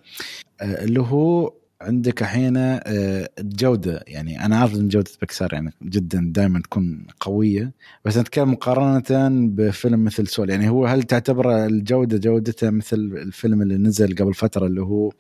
اللي 0.62 1.02
هو 1.02 1.54
عندك 1.82 2.22
الحين 2.22 2.58
آه، 2.58 3.30
الجودة. 3.40 4.04
يعني 4.08 4.46
أنا 4.46 4.58
عارف 4.58 4.76
إن 4.76 4.88
جودة 4.88 5.12
بيكسار 5.22 5.54
يعني 5.54 5.74
جدا 5.84 6.32
دائما 6.34 6.62
تكون 6.62 7.06
قوية 7.20 7.72
بس 8.06 8.18
نتكلم 8.18 8.52
مقارنة 8.52 9.30
بفيلم 9.48 10.04
مثل 10.04 10.28
سول 10.28 10.50
يعني 10.50 10.70
هو 10.70 10.86
هل 10.86 11.04
تعتبر 11.04 11.66
الجودة 11.66 12.18
جودته 12.18 12.70
مثل 12.70 12.96
الفيلم 12.98 13.62
اللي 13.62 13.78
نزل 13.78 14.16
قبل 14.16 14.34
فترة 14.34 14.66
اللي 14.66 14.82
هو 14.82 15.12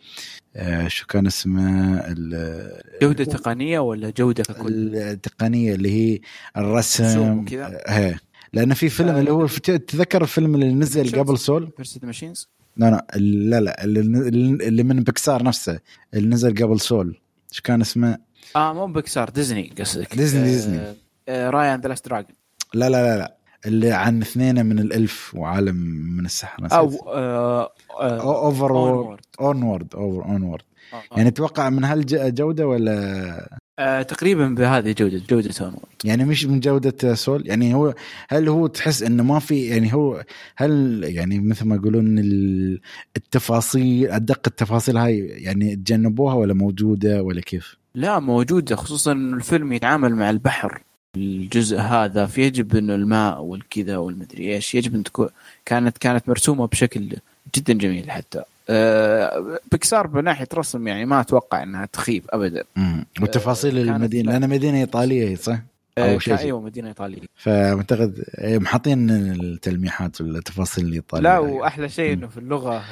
آه، 0.55 0.87
شو 0.87 1.07
كان 1.07 1.27
اسمه؟ 1.27 1.97
جودة 3.01 3.23
تقنية 3.23 3.79
ولا 3.79 4.09
جودة 4.17 4.43
ككل؟ 4.43 4.95
التقنيه 4.95 5.75
اللي 5.75 5.91
هي 5.91 6.19
الرسم. 6.57 7.45
كذا 7.45 7.81
آه، 7.87 8.19
لأن 8.53 8.73
في 8.73 8.89
فيلم 8.89 9.15
اللي 9.15 9.31
هو 9.31 9.47
تذكر 9.47 10.21
الفيلم 10.21 10.55
اللي 10.55 10.73
نزل 10.73 11.19
قبل 11.19 11.37
سول؟ 11.37 11.71
Machines 12.03 12.49
لا 12.77 12.91
لا 12.91 13.05
لا 13.15 13.59
لا 13.59 13.83
اللي, 13.83 14.67
اللي 14.67 14.83
من 14.83 15.03
بكسار 15.03 15.43
نفسه 15.43 15.79
اللي 16.13 16.29
نزل 16.29 16.63
قبل 16.63 16.79
Soul. 16.79 17.19
إيش 17.51 17.61
كان 17.61 17.81
اسمه؟ 17.81 18.17
آه 18.55 18.73
مو 18.73 18.87
بكسار 18.87 19.29
ديزني 19.29 19.73
قصدك. 19.79 20.15
ديزني 20.15 20.41
آه 20.41 20.45
ديزني. 20.45 20.95
آه 21.29 21.49
Raya 21.49 21.68
and 21.68 21.81
the 21.81 21.89
Last 21.89 22.05
Dragon. 22.05 22.35
لا 22.73 22.89
لا 22.89 23.03
لا 23.03 23.17
لا 23.17 23.37
اللي 23.65 23.91
عن 23.91 24.21
اثنين 24.21 24.65
من 24.65 24.79
الألف 24.79 25.35
وعالم 25.35 25.75
من 26.17 26.25
السحر 26.25 26.67
أو 26.71 26.89
آه 27.07 27.71
آه 27.99 28.45
over 28.45 28.71
Onward 29.39 29.95
over 29.95 30.25
Onward 30.25 30.61
يعني 31.17 31.31
تتوقع 31.31 31.69
من 31.69 31.83
هالجودة 31.83 32.67
ولا 32.67 33.57
آه 33.79 34.01
تقريبا 34.01 34.47
بهذه 34.47 34.91
جوده 34.91 35.21
جودة 35.29 35.53
Onward 35.61 35.83
يعني 36.03 36.25
مش 36.25 36.45
من 36.45 36.59
جودة 36.59 37.15
Soul؟ 37.15 37.47
يعني 37.47 37.73
هو 37.73 37.93
هل 38.29 38.49
هو 38.49 38.67
تحس 38.67 39.03
إنه 39.03 39.23
ما 39.23 39.39
في 39.39 39.65
يعني 39.65 39.93
هو 39.93 40.23
هل 40.55 41.01
يعني 41.03 41.39
مثل 41.39 41.65
ما 41.65 41.75
يقولون 41.75 42.19
التفاصيل 43.17 44.11
أدق 44.11 44.41
التفاصيل 44.47 44.97
هاي 44.97 45.19
يعني 45.19 45.75
تجنبوها 45.75 46.33
ولا 46.33 46.53
موجودة 46.53 47.23
ولا 47.23 47.41
كيف؟ 47.41 47.75
لا 47.95 48.19
موجودة 48.19 48.75
خصوصا 48.75 49.11
الفيلم 49.11 49.73
يتعامل 49.73 50.15
مع 50.15 50.29
البحر. 50.29 50.81
الجزء 51.15 51.77
هذا 51.77 52.25
فيجب 52.25 52.75
إنه 52.75 52.95
الماء 52.95 53.41
والكذا 53.41 53.97
والمدري 53.97 54.55
إيش 54.55 54.75
يجب 54.75 54.95
إن 54.95 55.03
تكون 55.03 55.29
كانت 55.65 55.97
كانت 55.97 56.29
مرسومة 56.29 56.67
بشكل 56.67 57.09
جدا 57.55 57.73
جميل 57.73 58.11
حتى. 58.11 58.43
أه 58.69 59.59
بيكسار 59.71 60.07
بناحيه 60.07 60.47
رسم 60.53 60.87
يعني 60.87 61.05
ما 61.05 61.21
أتوقع 61.21 61.63
إنها 61.63 61.85
تخيب 61.85 62.25
ابدا. 62.29 62.63
امم 62.77 63.05
والتفاصيل 63.21 63.77
المدينة 63.77 64.31
لأن 64.31 64.49
مدينة 64.49 64.77
إيطالية 64.77 65.35
صح؟ 65.35 65.59
أو 65.97 66.19
شيء 66.19 66.37
أيوه 66.37 66.61
مدينة 66.61 66.87
إيطالية. 66.87 67.21
فمعتقد 67.35 68.23
محاطين 68.43 69.09
التلميحات 69.09 70.21
والتفاصيل 70.21 70.85
الإيطالية. 70.85 71.23
لا 71.23 71.39
وأحلى 71.39 71.89
شيء 71.89 72.13
إنه 72.13 72.27
في 72.27 72.37
اللغة 72.37 72.83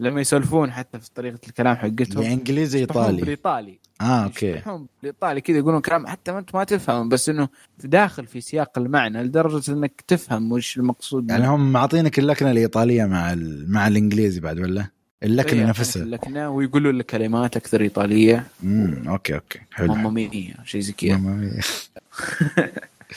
لما 0.00 0.20
يسولفون 0.20 0.72
حتى 0.72 0.98
في 0.98 1.10
طريقة 1.14 1.38
الكلام 1.48 1.76
حقتهم. 1.76 2.22
انجليزي 2.22 2.78
إيطالي. 2.78 3.20
بالإيطالي. 3.20 3.78
آه 4.00 4.24
أوكي. 4.24 4.62
بالإيطالي 5.02 5.40
كذا 5.40 5.56
يقولون 5.56 5.80
كلام 5.80 6.06
حتى 6.06 6.32
ما 6.32 6.38
أنت 6.38 6.54
ما 6.54 6.64
تفهم 6.64 7.08
بس 7.08 7.28
إنه 7.28 7.48
داخل 7.84 8.26
في 8.26 8.40
سياق 8.40 8.78
المعنى 8.78 9.22
لدرجة 9.22 9.72
إنك 9.72 10.04
تفهم 10.06 10.52
وش 10.52 10.76
المقصود. 10.76 11.30
يعني 11.30 11.48
هم 11.48 11.72
معطينك 11.72 12.18
اللكنة 12.18 12.50
الإيطالية 12.50 13.04
مع. 13.04 13.34
مع 13.66 13.86
الإنجليزي 13.88 14.40
بعد 14.40 14.58
ولا؟ 14.58 14.86
اللكنة 15.22 15.60
إيه 15.60 15.66
نفسها. 15.66 16.02
اللكنة؟ 16.02 16.50
ويقولوا 16.50 16.92
لك 16.92 17.06
كلمات 17.06 17.56
أكثر 17.56 17.80
إيطالية. 17.80 18.46
امم 18.62 19.08
okay 19.08 19.34
okay 19.34 19.60
حلو. 19.72 19.94
ماما 19.94 20.10
ميا 20.10 20.54
شيء 20.64 20.80
زي 20.80 20.92
كذا. 20.92 21.20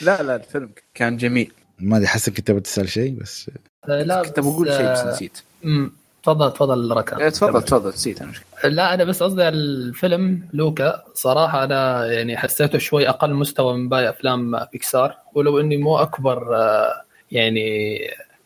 لا 0.02 0.22
لا 0.22 0.36
الفيلم 0.36 0.70
كان 0.94 1.16
جميل. 1.16 1.52
ما 1.78 1.96
أدري 1.96 2.06
حسب 2.08 2.32
كنت 2.34 2.50
بتسال 2.50 2.88
شيء 2.88 3.14
بس 3.20 3.50
لا 3.88 4.22
كنت 4.22 4.40
بقول 4.40 4.72
شيء 4.72 4.92
بس 4.92 5.04
نسيت. 5.06 5.38
تفضل 6.22 6.52
تفضل 6.52 6.96
ركان. 6.96 7.20
إيه، 7.20 7.28
تفضل 7.28 7.62
تفضل 7.62 7.88
نسيت 7.88 8.22
أنا. 8.22 8.32
لا 8.64 8.94
أنا 8.94 9.04
بس 9.04 9.22
قصدي 9.22 9.48
الفيلم 9.48 10.48
لوكا 10.52 11.04
صراحة 11.14 11.64
أنا 11.64 12.06
يعني 12.06 12.36
حسيته 12.36 12.78
شوي 12.78 13.08
أقل 13.08 13.34
مستوى 13.34 13.76
من 13.76 13.88
باقي 13.88 14.08
أفلام 14.08 14.58
بيكسار 14.72 15.16
ولو 15.34 15.60
إني 15.60 15.76
مو 15.76 15.96
أكبر 15.96 16.56
آه، 16.56 17.02
يعني 17.32 17.98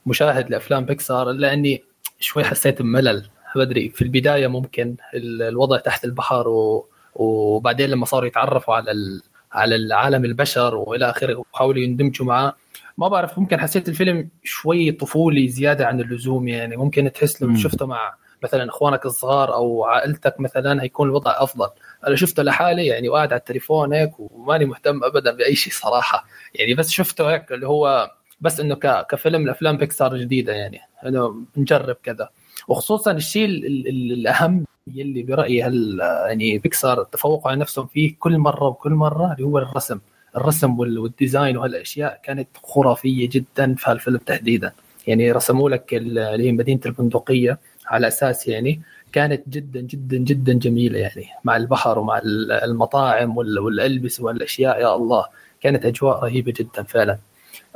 مشاهد 0.06 0.50
لأفلام 0.50 0.84
بيكسار 0.84 1.30
الا 1.30 1.52
اني 1.52 1.82
شوي 2.20 2.44
حسيت 2.44 2.82
بملل. 2.82 3.28
بدري. 3.56 3.88
في 3.88 4.02
البداية 4.02 4.46
ممكن 4.46 4.96
الوضع 5.14 5.78
تحت 5.78 6.04
البحر 6.04 6.48
و... 6.48 6.88
وبعدين 7.14 7.90
لما 7.90 8.06
صاروا 8.06 8.26
يتعرفوا 8.26 8.74
على 8.74 8.90
ال... 8.90 9.22
على 9.52 9.76
العالم 9.76 10.24
البشر 10.24 10.74
وإلى 10.74 11.10
آخره 11.10 11.34
وحاولوا 11.52 11.82
يندمجوا 11.82 12.26
معاه. 12.26 12.56
ما 12.98 13.08
بعرف 13.08 13.38
ممكن 13.38 13.60
حسيت 13.60 13.88
الفيلم 13.88 14.28
شوي 14.44 14.92
طفولي 14.92 15.48
زيادة 15.48 15.86
عن 15.86 16.00
اللزوم 16.00 16.48
يعني. 16.48 16.76
ممكن 16.76 17.12
تحس 17.12 17.42
لو 17.42 17.56
شفته 17.56 17.86
مع 17.86 18.14
مثلا 18.42 18.68
إخوانك 18.68 19.06
الصغار 19.06 19.54
أو 19.54 19.84
عائلتك 19.84 20.40
مثلا 20.40 20.82
هيكون 20.82 21.08
الوضع 21.08 21.34
أفضل. 21.36 21.68
أنا 22.06 22.16
شفته 22.16 22.42
لحالي 22.42 22.86
يعني 22.86 23.08
وقاعد 23.08 23.32
على 23.32 23.38
التليفون 23.38 23.92
هيك 23.92 24.10
وماني 24.18 24.64
مهتم 24.64 25.04
ابدا 25.04 25.32
بأي 25.32 25.54
شيء 25.54 25.72
صراحة. 25.72 26.26
يعني 26.54 26.74
بس 26.74 26.90
شفته 26.90 27.32
هيك 27.32 27.52
اللي 27.52 27.66
هو 27.66 28.10
بس 28.40 28.60
إنه 28.60 28.74
كفيلم 29.10 29.42
الافلام 29.42 29.76
بيكسار 29.76 30.16
جديدة 30.16 30.52
يعني. 30.52 30.80
إنه 31.06 31.44
نجرب 31.56 31.96
كذا. 32.02 32.28
وخصوصا 32.68 33.12
الشيء 33.12 33.44
الأهم 33.44 34.64
يلي 34.94 35.22
برأيي 35.22 35.62
هل 35.62 35.98
يعني 36.26 36.58
بيكسار 36.58 37.04
تفوقوا 37.04 37.50
على 37.50 37.60
نفسهم 37.60 37.86
فيه 37.86 38.14
كل 38.18 38.38
مرة 38.38 38.64
وكل 38.64 38.92
مرة 38.92 39.32
اللي 39.32 39.44
هو 39.44 39.58
الرسم. 39.58 39.98
الرسم 40.36 40.78
والديزاين 40.78 41.56
وهالأشياء 41.56 42.20
كانت 42.22 42.48
خرافية 42.62 43.28
جدا 43.28 43.74
في 43.74 43.90
هالفيلم 43.90 44.16
تحديدا. 44.16 44.72
يعني 45.06 45.32
رسموا 45.32 45.70
لك 45.70 45.94
اللي 45.94 46.48
هي 46.48 46.52
مدينة 46.52 46.80
البندقيه 46.86 47.58
على 47.86 48.08
أساس 48.08 48.48
يعني 48.48 48.80
كانت 49.12 49.48
جدا 49.48 49.80
جدا 49.80 50.16
جدا 50.16 50.52
جميلة 50.52 50.98
يعني 50.98 51.26
مع 51.44 51.56
البحر 51.56 51.98
ومع 51.98 52.20
المطاعم 52.50 53.36
والألبس 53.36 54.20
والأشياء 54.20 54.80
يا 54.80 54.96
الله. 54.96 55.26
كانت 55.60 55.84
أجواء 55.84 56.24
رهيبة 56.24 56.54
جدا 56.56 56.82
فعلا. 56.82 57.18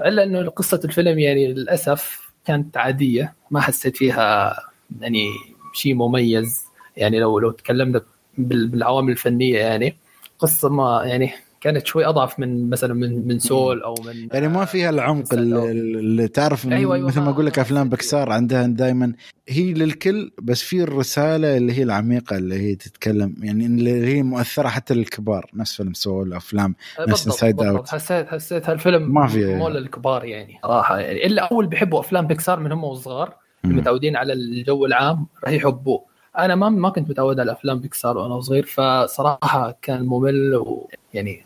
إلا 0.00 0.22
إنه 0.22 0.48
قصة 0.48 0.80
الفيلم 0.84 1.18
يعني 1.18 1.52
للأسف 1.52 2.30
كانت 2.44 2.76
عادية 2.76 3.34
ما 3.50 3.60
حسيت 3.60 3.96
فيها 3.96 4.56
يعني 5.00 5.28
شيء 5.72 5.94
مميز. 5.94 6.60
يعني 6.96 7.20
لو 7.20 7.38
لو 7.38 7.50
تكلمنا 7.50 8.02
بالعوامل 8.38 9.12
الفنية 9.12 9.58
يعني 9.58 9.96
قصة 10.38 10.68
ما 10.68 11.02
يعني 11.04 11.32
كانت 11.60 11.86
شوي 11.86 12.06
أضعف 12.06 12.38
من 12.38 12.70
مثلا 12.70 12.94
من 12.94 13.28
من 13.28 13.38
سول 13.38 13.82
أو 13.82 13.94
من 14.06 14.28
يعني 14.32 14.48
ما 14.48 14.64
فيها 14.64 14.90
العمق 14.90 15.34
اللي, 15.34 16.28
تعرف 16.28 16.66
أيوة 16.68 16.94
أيوة 16.94 17.08
مثل 17.08 17.20
ما 17.20 17.30
أقول 17.30 17.46
لك 17.46 17.58
أفلام 17.58 17.88
بكسار 17.88 18.32
عندها 18.32 18.66
دائما 18.66 19.12
هي 19.48 19.72
للكل 19.72 20.30
بس 20.42 20.62
في 20.62 20.82
الرساله 20.82 21.56
اللي 21.56 21.72
هي 21.78 21.82
العميقة 21.82 22.36
اللي 22.36 22.60
هي 22.60 22.74
تتكلم 22.74 23.34
يعني 23.42 23.66
اللي 23.66 24.06
هي 24.06 24.22
مؤثرة 24.22 24.68
حتى 24.68 24.94
للكبار. 24.94 25.50
نفس 25.54 25.76
فيلم 25.76 25.94
سول 25.94 26.32
أفلام 26.32 26.74
نفس 27.08 27.28
Inside 27.28 27.62
Out 27.62 27.88
حسيت 27.88 28.28
حسيت 28.28 28.68
هالفيلم 28.68 29.14
ما 29.14 29.26
في 29.26 29.54
مو 29.54 29.68
للكبار 29.68 30.24
يعني 30.24 30.58
صراحة. 30.62 30.98
يعني 30.98 31.26
إلا 31.26 31.42
أول 31.42 31.66
بيحبوا 31.66 32.00
أفلام 32.00 32.26
بيكسار 32.26 32.60
من 32.60 32.72
هم 32.72 32.84
وصغار. 32.84 33.34
متعودين 33.64 34.16
على 34.16 34.32
الجو 34.32 34.86
العام 34.86 35.26
راح 35.44 35.52
يحبوه. 35.52 36.04
أنا 36.38 36.54
ما 36.54 36.68
ما 36.68 36.88
كنت 36.90 37.10
متعود 37.10 37.40
على 37.40 37.52
أفلام 37.52 37.78
بيكسار 37.80 38.18
وأنا 38.18 38.40
صغير 38.40 38.66
فصراحة 38.66 39.78
كان 39.82 40.06
ممل 40.06 40.54
ويعني 40.54 41.44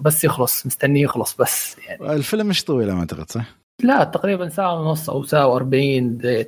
بس 0.00 0.24
يخلص 0.24 0.66
مستني 0.66 1.00
يخلص 1.00 1.36
بس 1.36 1.76
يعني. 1.88 2.12
الفيلم 2.12 2.46
مش 2.46 2.64
طويل 2.64 2.92
ما 2.92 3.00
أعتقد 3.00 3.30
صح؟ 3.30 3.44
لا 3.82 4.04
تقريبا 4.04 4.48
ساعة 4.48 4.80
ونص 4.80 5.10
أو 5.10 5.24
ساعة 5.24 5.58
و40 5.58 5.66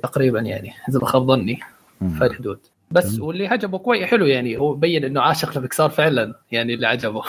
تقريبا 0.03 0.39
يعني 0.39 0.71
اذا 0.89 0.99
ما 0.99 1.05
خاب 1.05 1.27
ظني 1.27 1.59
في 2.17 2.25
الحدود 2.25 2.59
بس 2.91 3.19
واللي 3.19 3.47
عجبه 3.47 3.77
كويس 3.77 4.03
حلو 4.03 4.25
يعني 4.25 4.57
هو 4.57 4.73
بين 4.73 5.05
إنه 5.05 5.21
عاشق 5.21 5.57
لبيكسار 5.57 5.89
فعلا 5.89 6.33
يعني 6.51 6.73
اللي 6.73 6.87
عجبه. 6.87 7.21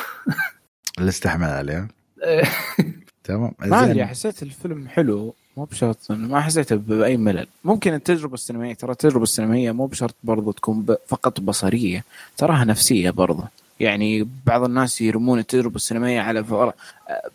اللي 0.98 1.08
استحمل 1.08 1.48
عليه 1.48 1.88
تمام. 3.24 3.52
ما 3.58 3.84
أدري 3.84 4.06
حسيت 4.06 4.42
الفيلم 4.42 4.88
حلو. 4.88 5.34
مو 5.56 5.64
بشرط 5.64 5.96
ما 6.10 6.40
حسيته 6.40 6.76
بأي 6.76 7.16
ملل. 7.16 7.46
ممكن 7.64 7.94
التجربة 7.94 8.34
السينمائية 8.34 8.74
ترى 8.74 8.92
التجربة 8.92 9.22
السينمائية 9.22 9.72
مو 9.72 9.86
بشرط 9.86 10.14
برضو 10.24 10.52
تكون 10.52 10.86
فقط 11.06 11.40
بصرية 11.40 12.04
تراها 12.36 12.64
نفسية 12.64 13.10
برضو. 13.10 13.42
يعني 13.80 14.28
بعض 14.46 14.64
الناس 14.64 15.00
يرمون 15.00 15.38
التجربة 15.38 15.76
السينمائية 15.76 16.20
على 16.20 16.72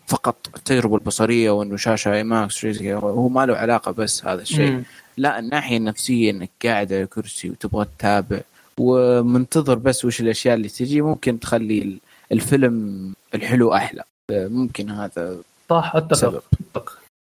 فقط 0.06 0.36
التجربة 0.56 0.94
البصرية 0.94 1.50
وإنه 1.50 1.76
شاشة 1.76 2.12
اي 2.12 2.24
ماكس 2.24 2.54
شيء 2.54 2.94
هو 2.94 3.28
ما 3.28 3.46
له 3.46 3.56
علاقة 3.56 3.92
بس 3.92 4.24
هذا 4.24 4.42
الشيء. 4.42 4.82
لا 5.16 5.38
الناحية 5.38 5.76
النفسية 5.76 6.30
إنك 6.30 6.50
قاعد 6.64 6.92
على 6.92 7.06
كرسي 7.06 7.50
وتبغى 7.50 7.86
تتابع 7.98 8.40
ومنتظر 8.78 9.74
بس 9.74 10.04
وش 10.04 10.20
الأشياء 10.20 10.54
اللي 10.54 10.68
تجي 10.68 11.00
ممكن 11.00 11.40
تخلي 11.40 11.98
الفيلم 12.32 13.12
الحلو 13.34 13.74
أحلى. 13.74 14.02
ممكن 14.30 14.90
هذا 14.90 15.38
صح 15.70 15.92
أتفق. 15.94 16.42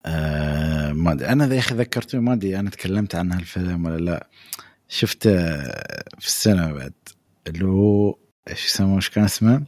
آه 0.05 0.91
ما 0.93 1.11
أدري. 1.11 1.27
أنا 1.27 1.59
أخي 1.59 1.75
ذكرتني 1.75 2.21
ما 2.21 2.33
أدري 2.33 2.59
أنا 2.59 2.69
تكلمت 2.69 3.15
عن 3.15 3.31
هالفيلم 3.31 3.85
ولا 3.85 3.97
لا. 3.97 4.27
شفته 4.87 5.31
في 6.19 6.27
السنة 6.27 6.73
بعد 6.73 6.93
اللي 7.47 7.65
هو 7.65 8.15
إيش 8.49 8.65
يسمونه 8.65 8.95
إيش 8.95 9.09
كان 9.09 9.23
اسمه؟ 9.23 9.63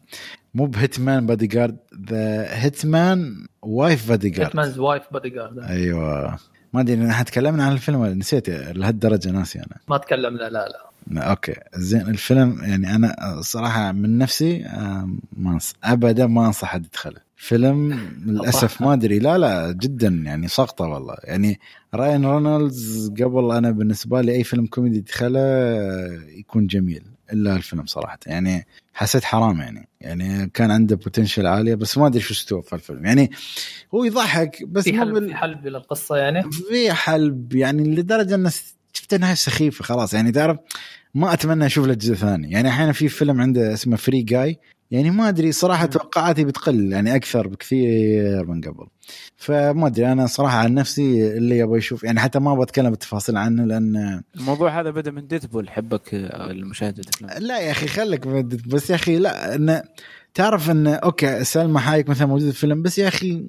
مو 0.54 0.66
ب 0.66 0.75
Hitman 0.75 1.26
Bodyguard 1.26 1.78
The 2.10 2.46
Hitman 2.64 3.48
Wife 3.62 4.10
Bodyguard 4.10 4.48
Hitman 4.48 4.80
Wife 4.80 5.04
Bodyguard 5.12 5.60
أيوه. 5.60 6.40
ما 6.74 6.82
أدري 6.82 7.10
إحنا 7.12 7.24
تكلمنا 7.24 7.66
عن 7.66 7.72
الفيلم 7.72 8.00
ولا 8.00 8.14
نسيت 8.14 8.50
لهالدرجة 8.50 9.30
ناسي 9.30 9.60
أنا. 9.60 9.78
ما 9.88 9.98
تكلمنا 9.98 10.44
لا 10.44 10.50
لا. 10.50 10.87
okay. 11.18 11.54
زين 11.76 12.02
الفيلم 12.02 12.60
يعني 12.64 12.96
أنا 12.96 13.38
صراحة 13.42 13.92
من 13.92 14.18
نفسي 14.18 14.64
ما 15.38 15.60
ابدا 15.84 16.28
ما 16.28 16.48
أنصح 16.48 16.68
حد 16.68 16.86
يدخله. 16.86 17.28
فيلم 17.36 17.94
للأسف 18.26 18.82
ما 18.82 18.94
أدري. 18.94 19.20
لا 19.20 19.38
لا 19.38 19.72
جدا 19.72 20.08
يعني 20.08 20.48
سقطه 20.48 20.86
والله. 20.86 21.16
يعني 21.24 21.60
راين 21.94 22.26
رونالدز 22.26 23.12
قبل 23.22 23.52
أنا 23.52 23.72
بالنسبة 23.72 24.22
لي 24.22 24.36
أي 24.36 24.44
فيلم 24.44 24.66
كوميدي 24.66 24.98
يدخله 24.98 25.40
يكون 26.28 26.68
جميل. 26.68 27.04
إلا 27.34 27.56
الفيلم 27.56 27.86
صراحة. 27.86 28.20
يعني 28.26 28.68
حسيت 28.94 29.24
حرام 29.24 29.60
يعني. 29.60 29.88
يعني 30.02 30.50
كان 30.54 30.72
عنده 30.72 30.96
potential 30.96 31.46
عالية 31.48 31.76
بس 31.76 31.98
ما 31.98 32.08
أدري 32.08 32.22
شو 32.22 32.34
استوى 32.34 32.62
في 32.62 32.74
الفيلم 32.74 33.06
يعني 33.06 33.32
هو 33.96 34.04
يضحك 34.04 34.64
بس 34.64 34.84
في 34.84 35.00
حلب 35.00 35.14
بال... 35.14 35.28
في 35.28 35.36
حلب 35.36 35.68
للقصة 35.68 36.16
يعني؟ 36.16 36.52
في 36.52 36.94
حلب 36.94 37.56
يعني 37.56 37.96
لدرجة 37.96 38.36
ان 38.36 38.50
شفت 38.94 39.14
إنها 39.14 39.36
سخيفة 39.36 39.84
خلاص. 39.84 40.14
يعني 40.14 40.32
تعرف 40.32 40.58
ما 41.18 41.34
أتمنى 41.34 41.66
أشوف 41.66 41.88
له 41.88 41.94
جزء 41.94 42.16
ثاني. 42.16 42.52
يعني 42.52 42.70
أحيانا 42.70 42.92
في 42.92 43.10
فيلم 43.10 43.42
عنده 43.42 43.74
اسمه 43.74 43.96
Free 43.96 44.22
Guy 44.22 44.60
يعني 44.92 45.12
ما 45.12 45.30
أدري 45.30 45.52
صراحة 45.52 45.86
توقعاتي 45.86 46.46
بتقل 46.46 46.92
يعني 46.92 47.16
أكثر 47.16 47.48
بكثير 47.48 48.46
من 48.46 48.62
قبل. 48.62 48.88
فما 49.38 49.88
أدري 49.88 50.12
أنا 50.12 50.28
صراحة 50.28 50.58
عن 50.58 50.74
نفسي 50.74 51.38
اللي 51.38 51.58
يبغى 51.58 51.78
يشوف 51.78 52.04
يعني 52.04 52.20
حتى 52.20 52.40
ما 52.40 52.56
بتكلم 52.56 52.90
بالتفاصيل 52.90 53.38
عنه 53.38 53.66
لأن 53.66 54.22
الموضوع 54.36 54.80
هذا 54.82 54.90
بدأ 54.90 55.12
من 55.12 55.28
Deadpool 55.28 55.70
حبك 55.70 56.14
المشاهده 56.14 57.02
لا 57.40 57.60
يا 57.60 57.72
أخي 57.72 57.88
خليك 57.88 58.28
بس 58.68 58.90
يا 58.90 58.96
أخي 58.96 59.18
لا 59.18 59.56
انه 59.56 59.84
تعرف 60.34 60.72
انه 60.72 60.94
أوكي 60.94 61.44
سلمى 61.44 61.80
حايك 61.80 62.10
مثلا 62.10 62.28
موجودة 62.28 62.52
في 62.52 62.56
الفيلم 62.56 62.82
بس 62.82 62.98
يا 62.98 63.08
أخي 63.08 63.46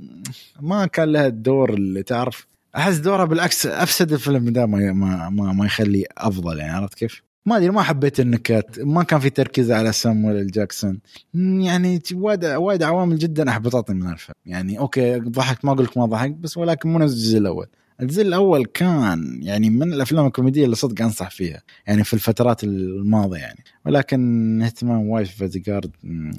ما 0.61 0.87
كان 0.87 1.13
لها 1.13 1.27
الدور 1.27 1.75
اللي 1.75 2.03
تعرف. 2.03 2.47
أحس 2.77 2.97
دورها 2.97 3.25
بالعكس 3.25 3.67
أفسد 3.67 4.13
الفيلم 4.13 4.53
ده 4.53 4.67
ما 4.67 4.93
ما 5.31 5.53
ما 5.53 5.67
يخليه 5.67 6.05
أفضل 6.19 6.59
يعني 6.59 6.73
عرفت 6.73 6.95
كيف؟ 6.95 7.28
ما 7.47 7.57
أدري 7.57 7.71
ما 7.71 7.83
حبيت 7.83 8.21
النكات. 8.21 8.81
ما 8.81 9.03
كان 9.03 9.21
في 9.21 9.31
تركيز 9.31 9.71
على 9.71 9.93
سامويل 9.93 10.47
جاكسون. 10.47 11.01
يعني 11.35 12.01
وايد 12.13 12.45
وايد 12.45 12.83
عوامل 12.83 13.19
جدا 13.19 13.51
أحبطتني 13.51 14.01
من 14.01 14.13
الفيلم. 14.13 14.35
يعني 14.47 14.79
أوكي 14.79 15.19
ضحكت 15.19 15.65
ما 15.65 15.73
أقول 15.73 15.85
لك 15.85 15.99
ما 15.99 16.07
ضحكت 16.07 16.35
بس 16.35 16.57
ولكن 16.57 16.93
مو 16.93 16.99
نفس 16.99 17.13
الجزء 17.13 17.39
الأول. 17.39 17.67
الجزء 18.01 18.23
الأول 18.23 18.65
كان 18.65 19.39
يعني 19.43 19.71
من 19.71 19.93
الأفلام 19.93 20.27
الكوميدية 20.27 20.65
اللي 20.65 20.77
صدق 20.77 21.05
أنصح 21.05 21.31
فيها 21.31 21.63
يعني 21.87 22.05
في 22.05 22.15
الفترات 22.15 22.65
الماضية 22.65 23.39
يعني. 23.39 23.65
ولكن 23.87 24.63
اهتمام 24.63 25.09
وايد 25.09 25.27
في 25.27 25.37
فيديجارد 25.37 25.91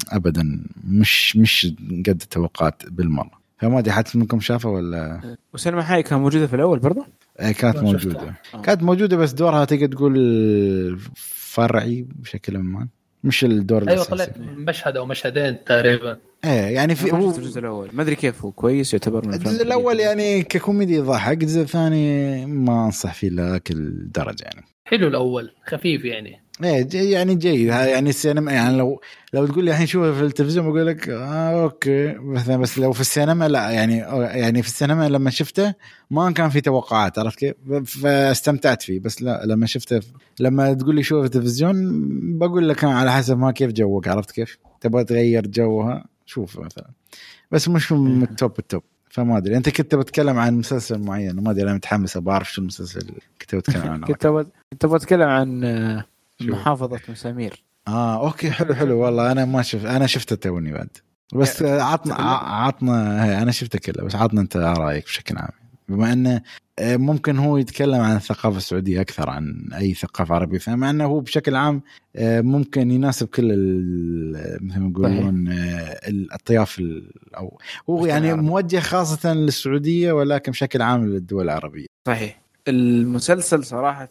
ابدا 0.09 0.65
مش 0.83 1.37
مش 1.37 1.75
قد 1.91 2.21
التوقعات 2.21 2.83
بالمرة. 2.89 3.39
فما 3.57 3.79
ادري 3.79 3.91
حد 3.91 4.05
منكم 4.15 4.39
شافه 4.39 4.69
ولا؟ 4.69 5.21
وسينما 5.53 5.83
حي 5.83 6.03
كان 6.03 6.19
موجودة 6.19 6.47
في 6.47 6.55
الأول 6.55 6.79
برضه؟ 6.79 7.05
إيه، 7.41 7.51
كانت 7.51 7.77
موجودة. 7.77 8.35
كانت 8.63 8.83
موجودة 8.83 9.17
بس 9.17 9.31
دورها 9.31 9.65
تقدر 9.65 9.87
تقول 9.87 10.99
فرعي 11.15 12.07
بشكل 12.15 12.57
ما. 12.57 12.87
مش 13.23 13.43
الدور 13.43 13.89
أيوه 13.89 14.03
طلعت 14.03 14.37
مشهد 14.37 14.97
أو 14.97 15.05
مشهدين 15.05 15.63
تقريبا. 15.63 16.17
إيه 16.45 16.49
يعني 16.49 16.95
في 16.95 17.11
هو 17.11 17.29
الجزء 17.29 17.59
الأول. 17.59 17.89
ما 17.93 18.01
أدري 18.01 18.15
كيف 18.15 18.45
هو 18.45 18.51
كويس 18.51 18.93
يعتبر 18.93 19.27
من 19.27 19.33
الجزء 19.33 19.63
الأول 19.63 19.99
يعني 19.99 20.43
ككوميدي 20.43 20.95
يضحك 20.95 21.41
الجزء 21.41 21.61
الثاني 21.61 22.45
ما 22.45 22.85
أنصح 22.85 23.13
فيه 23.13 23.29
لذاك 23.29 23.71
الدرجة 23.71 24.43
يعني. 24.43 24.65
حلو 24.85 25.07
الأول 25.07 25.51
خفيف 25.67 26.05
يعني. 26.05 26.41
إيه 26.63 26.81
جي 26.81 27.09
يعني 27.09 27.35
جيد. 27.35 27.67
يعني 27.67 28.09
السينما 28.09 28.51
يعني 28.51 28.77
لو 28.77 29.01
لو 29.33 29.45
تقول 29.47 29.65
لي 29.65 29.71
الحين 29.71 29.85
شوفه 29.85 30.13
في 30.13 30.21
التلفزيون 30.21 30.65
بقول 30.65 30.87
لك 30.87 31.09
آه 31.09 31.63
أوكي. 31.63 32.13
مثلا 32.13 32.57
بس 32.57 32.79
لو 32.79 32.91
في 32.91 33.01
السينما 33.01 33.47
لا 33.47 33.69
يعني 33.69 33.97
يعني 33.97 34.61
في 34.61 34.67
السينما 34.67 35.09
لما 35.09 35.29
شفته 35.29 35.73
ما 36.11 36.31
كان 36.31 36.49
في 36.49 36.61
توقعات 36.61 37.19
عرفت 37.19 37.39
كيف؟ 37.39 37.55
فاستمتعت 37.85 38.81
فيه. 38.81 38.99
بس 38.99 39.21
لا 39.21 39.45
لما 39.45 39.65
شفته 39.65 39.99
لما 40.39 40.73
تقول 40.73 40.95
لي 40.95 41.03
شوفه 41.03 41.21
في 41.21 41.27
التلفزيون 41.27 41.75
بقول 42.37 42.69
لك 42.69 42.83
على 42.83 43.11
حسب 43.11 43.37
ما 43.37 43.51
كيف 43.51 43.71
جوك 43.71 44.07
عرفت 44.07 44.31
كيف؟ 44.31 44.57
تبغى 44.81 45.03
تغير 45.03 45.47
جوها 45.47 46.05
شوف 46.25 46.59
مثلا. 46.59 46.89
بس 47.51 47.67
مش 47.67 47.91
من 47.91 48.23
ال 48.23 48.32
top 48.32 48.59
ال 48.59 48.64
top. 48.64 48.83
فما 49.09 49.37
أدري. 49.37 49.57
أنت 49.57 49.69
كنت 49.69 49.95
بتكلم 49.95 50.39
عن 50.39 50.57
مسلسل 50.57 50.99
معين؟ 50.99 51.35
ما 51.35 51.51
أدري 51.51 51.63
أنا 51.63 51.73
متحمس 51.73 52.17
بعرف 52.17 52.53
شو 52.53 52.61
المسلسل 52.61 52.99
اللي 52.99 53.21
كنت 53.41 53.55
بتكلم 53.55 53.91
عنه. 53.91 54.07
كنت 54.71 54.85
بتكلم 54.85 55.27
عن 55.27 55.63
محافظة 56.41 56.99
مسامير. 57.09 57.63
آه 57.87 58.25
أوكي 58.27 58.51
حلو 58.51 58.73
حلو. 58.73 58.99
والله 58.99 59.31
أنا 59.31 59.45
ما 59.45 59.61
شفت 59.61 59.85
أنا 59.85 60.07
شفته 60.07 60.35
توني 60.35 60.71
بعد. 60.71 60.89
بس 61.35 61.63
عطنا 61.63 62.15
عطنا 62.15 63.41
أنا 63.41 63.51
شفته 63.51 63.79
كله 63.79 64.05
بس 64.05 64.15
عطنا 64.15 64.41
أنت 64.41 64.57
رايك 64.57 65.05
بشكل 65.05 65.37
عام. 65.37 65.51
بما 65.89 66.13
انه 66.13 66.41
آه، 66.79 66.97
ممكن 66.97 67.37
هو 67.37 67.57
يتكلم 67.57 68.01
عن 68.01 68.15
الثقافة 68.15 68.57
السعودية 68.57 69.01
أكثر 69.01 69.29
عن 69.29 69.69
أي 69.73 69.93
ثقافة 69.93 70.35
عربية 70.35 70.57
فمع 70.57 70.89
أنه 70.89 71.05
هو 71.05 71.19
بشكل 71.19 71.55
عام 71.55 71.81
آه، 72.15 72.41
ممكن 72.41 72.91
يناسب 72.91 73.27
كل 73.27 73.45
مثل 74.61 74.79
ما 74.79 74.89
يقولون 74.89 75.47
الطياف 76.33 76.81
أو 77.37 77.59
هو 77.89 78.05
يعني 78.05 78.33
موجه 78.33 78.79
خاصة 78.79 79.33
للسعودية 79.33 80.11
ولكن 80.11 80.51
بشكل 80.51 80.81
عام 80.81 81.05
للدول 81.05 81.43
العربية. 81.43 81.85
صحيح. 82.07 82.41
المسلسل 82.67 83.63
صراحة 83.63 84.09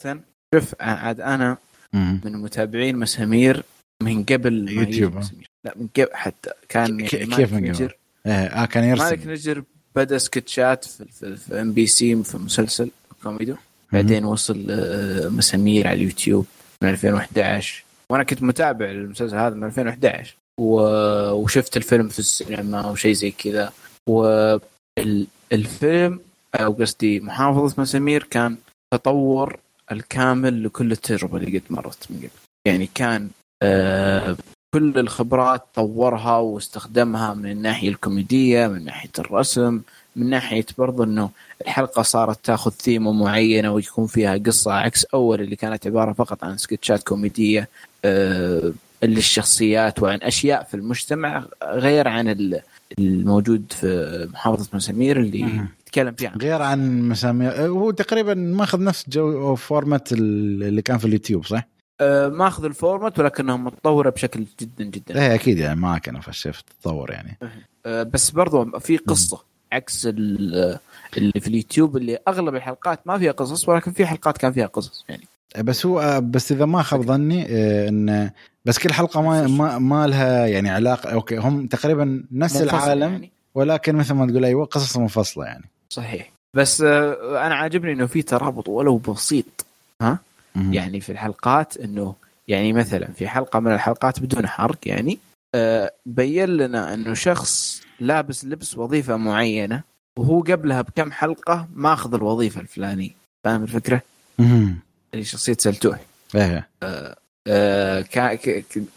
شوف 0.55 0.75
عاد 0.81 1.21
أنا 1.21 1.59
من 1.93 2.33
متابعين 2.33 2.97
مسامير 2.97 3.63
من 4.03 4.25
قبل 4.25 4.73
يوتيوب. 4.73 5.21
لا 5.65 5.75
من 5.77 5.89
قبل 5.97 6.09
حتى. 6.13 6.51
كان 6.69 7.01
يعني 7.01 7.27
كيف 7.27 7.53
من 7.53 7.75
قبل؟ 7.75 7.91
إيه، 8.27 8.33
آه 8.33 8.65
كان 8.67 8.85
يرسم. 8.85 9.05
مالك 9.05 9.27
نجر 9.27 9.63
بدا 9.97 10.19
سكتشات 10.19 10.85
في, 10.85 11.05
في, 11.05 11.37
في 11.37 11.61
ام 11.61 11.73
بي 11.73 11.87
سي 11.87 12.23
في 12.23 12.39
مسلسل 12.39 12.91
كوميدو 13.23 13.55
بعدين 13.93 14.25
وصل 14.25 14.67
آه، 14.71 15.29
مسامير 15.29 15.89
على 15.89 15.97
اليوتيوب 15.97 16.47
من 16.83 16.89
2011 16.89 17.85
وأنا 18.11 18.25
كنت 18.25 18.43
متابع 18.43 18.91
المسلسل 18.91 19.37
هذا 19.37 19.55
من 19.55 19.65
2011 19.65 20.37
وشفت 20.61 21.77
الفيلم 21.77 22.09
في 22.09 22.19
السينما 22.19 22.91
وشيء 22.91 23.13
زي 23.13 23.31
كذا. 23.31 23.73
والفيلم 24.09 26.21
أو 26.55 26.73
قصدي 26.73 27.21
محافظة 27.21 27.83
مسامير 27.83 28.23
كان 28.23 28.57
تطور 28.95 29.59
الكامل 29.93 30.65
لكل 30.65 30.93
التجربة 30.93 31.37
اللي 31.39 31.59
قد 31.59 31.65
مرت 31.71 32.07
من 32.11 32.17
قبل. 32.17 32.29
يعني 32.67 32.89
كان 32.95 33.29
آه 33.63 34.37
كل 34.75 34.99
الخبرات 34.99 35.67
طورها 35.75 36.37
واستخدمها 36.39 37.35
من 37.35 37.51
الناحية 37.51 37.89
الكوميدية 37.89 38.67
من 38.67 38.85
ناحية 38.85 39.11
الرسم 39.19 39.81
من 40.17 40.31
ناحية 40.31 40.67
برضو 40.79 41.05
إنه 41.05 41.31
الحلقة 41.63 42.03
صارت 42.03 42.45
تاخذ 42.45 42.71
ثيمة 42.71 43.13
معينة 43.13 43.73
ويكون 43.73 44.07
فيها 44.07 44.37
قصة 44.37 44.73
عكس 44.73 45.05
أول 45.05 45.41
اللي 45.41 45.57
كانت 45.57 45.87
عبارة 45.87 46.13
فقط 46.13 46.45
عن 46.45 46.57
سكتشات 46.57 47.03
كوميدية 47.03 47.69
آه 48.05 48.73
اللي 49.03 49.19
الشخصيات 49.19 50.03
وعن 50.03 50.19
أشياء 50.23 50.63
في 50.63 50.75
المجتمع 50.75 51.45
غير 51.65 52.09
عن 52.09 52.53
الموجود 52.99 53.73
في 53.81 54.29
محافظة 54.33 54.69
مسامير 54.73 55.21
اللي 55.21 55.65
يتكلم 55.89 56.15
فيها. 56.15 56.33
غير 56.41 56.63
عن 56.63 57.09
مسامير 57.09 57.53
هو 57.53 57.91
تقريبا 57.91 58.35
ماخذ 58.35 58.83
نفس 58.83 59.09
جو 59.09 59.55
format 59.55 60.13
اللي 60.13 60.83
كان 60.83 60.99
في 60.99 61.05
اليوتيوب 61.05 61.45
صح؟ 61.45 61.69
أه 62.01 62.29
ماخذ 62.29 62.65
ال 62.65 62.72
format 62.72 63.19
ولكنها 63.19 63.57
متطوره 63.57 64.11
بشكل 64.11 64.45
جدا 64.61 64.85
جدا. 64.85 65.21
إيه 65.21 65.35
أكيد 65.35 65.59
يعني 65.59 65.81
معك 65.81 66.09
أنا 66.09 66.21
في 66.21 66.29
الشيء 66.29 66.53
في 66.53 66.61
التطور 66.61 67.11
يعني. 67.11 67.39
أه 67.87 68.03
بس 68.03 68.31
برضو 68.31 68.79
في 68.79 68.97
قصة 68.97 69.43
عكس 69.73 70.07
اللي 70.07 70.79
في 71.17 71.49
اليوتيوب 71.49 71.97
اللي 71.97 72.19
أغلب 72.29 72.55
الحلقات 72.55 73.07
ما 73.07 73.19
فيها 73.19 73.33
قصص 73.33 73.69
ولكن 73.69 73.93
في 73.93 74.07
حلقات 74.07 74.39
كان 74.39 74.53
فيها 74.53 74.67
قصص 74.67 75.05
يعني. 75.09 75.25
بس 75.59 75.87
هو 75.87 76.21
بس 76.25 76.53
إذا 76.53 76.65
ما 76.65 76.83
خاب 76.83 77.03
ظني 77.03 77.47
آه، 77.49 77.89
إن 77.89 78.31
بس 78.65 78.79
كل 78.79 78.93
حلقة 78.93 79.23
ما 79.23 79.47
ما, 79.47 79.79
ما 79.79 80.07
لها 80.07 80.47
يعني 80.47 80.71
علاقة 80.71 81.11
أوكي 81.11 81.37
هم 81.37 81.67
تقريبا 81.67 82.25
نفس 82.33 82.63
العالم 82.63 83.13
يعني. 83.13 83.31
ولكن 83.55 83.97
مثل 83.97 84.15
ما 84.15 84.27
تقول 84.27 84.45
أيوه 84.45 84.65
قصص 84.65 84.97
منفصلة 84.97 85.45
يعني. 85.45 85.65
صحيح. 85.93 86.33
بس 86.57 86.81
آه، 86.81 87.47
أنا 87.47 87.55
عاجبني 87.55 87.93
إنه 87.93 88.07
في 88.07 88.23
ترابط 88.23 88.69
ولو 88.69 88.99
بسيط 88.99 89.67
ها؟ 90.03 90.19
مم. 90.55 90.73
يعني 90.73 91.01
في 91.01 91.13
الحلقات 91.13 91.77
إنه 91.77 92.15
يعني 92.49 92.73
مثلا 92.73 93.07
في 93.13 93.29
حلقة 93.29 93.61
من 93.61 93.73
الحلقات 93.73 94.21
بدون 94.21 94.47
حرق 94.47 94.79
يعني 94.87 95.19
آه، 95.55 95.93
بين 96.07 96.49
لنا 96.49 96.95
إنه 96.95 97.15
شخص 97.15 97.83
لابس 98.01 98.45
لبس 98.45 98.79
وظيفة 98.79 99.17
معينة 99.17 99.83
وهو 100.19 100.41
قبلها 100.41 100.83
بكم 100.83 101.13
حلقة 101.13 101.69
ماخذ 101.75 102.15
الوظيفة 102.15 102.61
الفلانية. 102.61 103.11
فاهم 103.45 103.63
الفكرة؟ 103.63 104.03
اللي 104.41 104.75
يعني 105.13 105.25
شخصية 105.25 105.57
سلتوح 105.59 106.01
إيه. 106.35 106.69
آه 106.83 107.17
آه 107.47 108.05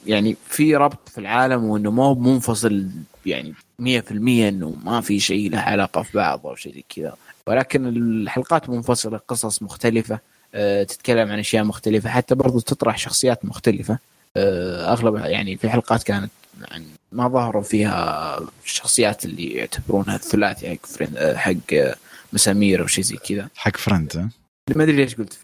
يعني 0.05 0.35
في 0.45 0.75
ربط 0.75 1.09
في 1.09 1.17
العالم 1.17 1.63
وإنه 1.63 1.91
مو 1.91 2.13
منفصل 2.13 2.89
يعني 3.25 3.53
100% 3.81 4.11
إنه 4.11 4.75
ما 4.83 5.01
في 5.01 5.19
شيء 5.19 5.51
له 5.51 5.59
علاقة 5.59 6.01
في 6.01 6.17
بعض 6.17 6.47
أو 6.47 6.55
شيء 6.55 6.73
زي 6.73 6.83
كذا. 6.95 7.15
ولكن 7.47 7.87
الحلقات 7.87 8.69
منفصلة 8.69 9.17
قصص 9.27 9.63
مختلفة 9.63 10.19
أه 10.55 10.83
تتكلم 10.83 11.31
عن 11.31 11.39
أشياء 11.39 11.63
مختلفة 11.63 12.09
حتى 12.09 12.35
برضو 12.35 12.59
تطرح 12.59 12.97
شخصيات 12.97 13.45
مختلفة. 13.45 13.97
أه 14.37 14.93
أغلب 14.93 15.15
يعني 15.15 15.57
في 15.57 15.69
حلقات 15.69 16.03
كانت 16.03 16.31
يعني 16.71 16.85
ما 17.11 17.27
ظهروا 17.27 17.63
فيها 17.63 18.39
الشخصيات 18.65 19.25
اللي 19.25 19.51
يعتبرونها 19.51 20.15
الثلاثي 20.15 20.69
حق 20.69 20.85
فريند 20.85 21.17
آه، 21.17 21.35
حق 21.35 21.95
مسامير 22.33 22.81
أو 22.81 22.87
شيء 22.87 23.03
زي 23.03 23.15
كذا. 23.15 23.47
حق 23.55 23.77
فريند 23.77 24.29
ما 24.75 24.83
أدري 24.83 24.95
ليش 24.95 25.15
قلت. 25.15 25.37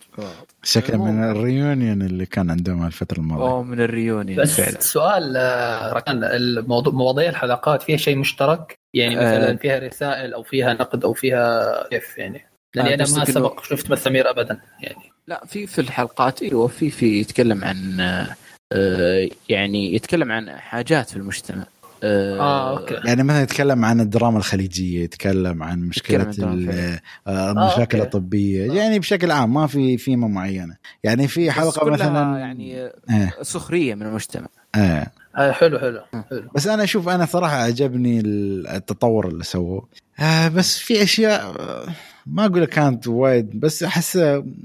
شكله 0.63 1.05
من 1.05 1.23
الريونيون 1.23 2.01
اللي 2.01 2.25
كان 2.25 2.51
عندهم 2.51 2.85
الفترة 2.85 3.17
الماضية. 3.17 3.43
أوه 3.43 3.63
من 3.63 3.81
الريونيون. 3.81 4.41
بس 4.41 4.61
فعلا. 4.61 4.79
سؤال 4.79 5.37
آه، 5.37 5.93
ركان 5.93 6.23
الموضوع 6.23 6.93
مواضيع 6.93 7.29
الحلقات 7.29 7.83
فيها 7.83 7.97
شيء 7.97 8.17
مشترك؟ 8.17 8.75
يعني 8.93 9.15
مثلا 9.15 9.51
آه 9.51 9.55
فيها 9.55 9.79
رسائل 9.79 10.33
أو 10.33 10.43
فيها 10.43 10.73
نقد 10.73 11.03
أو 11.03 11.13
فيها 11.13 11.87
كيف 11.89 12.17
يعني؟ 12.17 12.45
لأني 12.75 12.89
آه 12.89 12.93
أنا 12.93 13.03
ما 13.17 13.25
سبق 13.25 13.63
شفت 13.63 13.91
مسامير 13.91 14.29
ابدا 14.29 14.59
يعني. 14.79 15.11
لا 15.27 15.45
في 15.45 15.67
في 15.67 15.81
الحلقات 15.81 16.41
إيوه 16.41 16.67
في 16.67 16.89
في 16.89 17.19
يتكلم 17.19 17.63
عن 17.63 17.99
آه 18.71 19.29
يعني 19.49 19.95
يتكلم 19.95 20.31
عن 20.31 20.49
حاجات 20.49 21.09
في 21.09 21.17
المجتمع. 21.17 21.65
آه, 22.03 22.39
آه، 22.39 22.79
أوكي. 22.79 22.93
يعني 23.05 23.23
مثلا 23.23 23.41
يتكلم 23.41 23.85
عن 23.85 24.01
الدراما 24.01 24.37
الخليجية 24.37 25.03
يتكلم 25.03 25.63
عن 25.63 25.79
مشكلة 25.79 26.31
آه، 27.27 27.51
المشاكل 27.51 27.99
آه 27.99 28.03
الطبية. 28.03 28.71
آه. 28.71 28.75
يعني 28.75 28.99
بشكل 28.99 29.31
عام 29.31 29.53
ما 29.53 29.67
في 29.67 29.97
فيما 29.97 30.27
معينة. 30.27 30.75
يعني 31.03 31.27
في 31.27 31.51
حلقة 31.51 31.89
مثلا 31.89 32.37
يعني 32.39 32.85
آه. 32.85 33.33
سخرية 33.41 33.95
من 33.95 34.01
المجتمع. 34.05 34.47
آه. 34.75 35.07
آه 35.37 35.51
حلو 35.51 35.79
حلو 35.79 36.01
حلو. 36.29 36.49
بس 36.55 36.67
أنا 36.67 36.83
أشوف 36.83 37.09
أنا 37.09 37.25
صراحة 37.25 37.55
عجبني 37.55 38.19
التطور 38.19 39.27
اللي 39.27 39.43
سووه. 39.43 39.87
آه 40.19 40.47
بس 40.47 40.77
في 40.77 41.03
أشياء 41.03 41.53
ما 42.25 42.45
أقول 42.45 42.61
لك 42.61 42.69
كانت 42.69 43.07
وايد 43.07 43.59
بس 43.59 43.83
أحس 43.83 44.19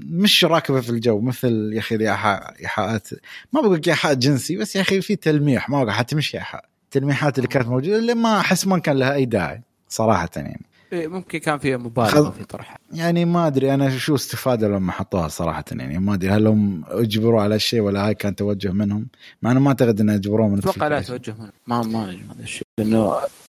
مش 0.09 0.45
راكبة 0.45 0.81
في 0.81 0.89
الجو. 0.89 1.21
مثل 1.21 1.71
يا 1.73 1.79
أخي 1.79 1.95
الإيحاء 1.95 2.53
إيحاءات 2.59 3.07
ما 3.53 3.61
بقول 3.61 3.75
لك 3.75 3.87
إيحاء 3.87 4.13
جنسي 4.13 4.57
بس 4.57 4.75
يا 4.75 4.81
أخي 4.81 5.01
في 5.01 5.15
تلميح 5.15 5.69
ما 5.69 5.91
حتى 5.91 6.15
مش 6.15 6.35
إيحاء. 6.35 6.72
التلميحات 6.95 7.37
اللي 7.37 7.47
كانت 7.47 7.67
موجودة 7.67 7.99
اللي 7.99 8.13
ما 8.13 8.39
أحس 8.39 8.67
ما 8.67 8.79
كان 8.79 8.97
لها 8.97 9.13
أي 9.13 9.25
داعي 9.25 9.61
صراحة 9.89 10.29
يعني. 10.35 10.61
إيه 10.93 11.07
ممكن 11.07 11.39
كان 11.39 11.57
فيها 11.57 11.77
مبالغة 11.77 12.29
في 12.29 12.43
طرحها. 12.43 12.77
يعني 12.91 13.25
ما 13.25 13.47
أدري 13.47 13.73
أنا 13.73 13.97
شو 13.97 14.15
استفادة 14.15 14.67
لما 14.67 14.91
حطوها 14.91 15.27
صراحة 15.27 15.63
يعني 15.71 15.99
ما 15.99 16.13
أدري 16.13 16.29
هل 16.29 16.47
هم 16.47 16.83
أجبروا 16.87 17.41
على 17.41 17.55
الشيء 17.55 17.81
ولا 17.81 18.07
هاي 18.07 18.13
كان 18.13 18.35
توجه 18.35 18.71
منهم؟ 18.71 19.07
مع 19.41 19.51
إنه 19.51 19.59
ما 19.59 19.67
أعتقد 19.67 19.99
إنه 19.99 20.15
أجبروه 20.15 20.47
من 20.47 20.57
أتوقع 20.57 20.87
لا 20.87 21.01
توجه 21.01 21.33
منهم. 21.39 21.51
ما 21.67 21.81
ما 21.81 22.09
هذا 22.09 22.43
الشيء 22.43 22.67
لأنه 22.77 23.15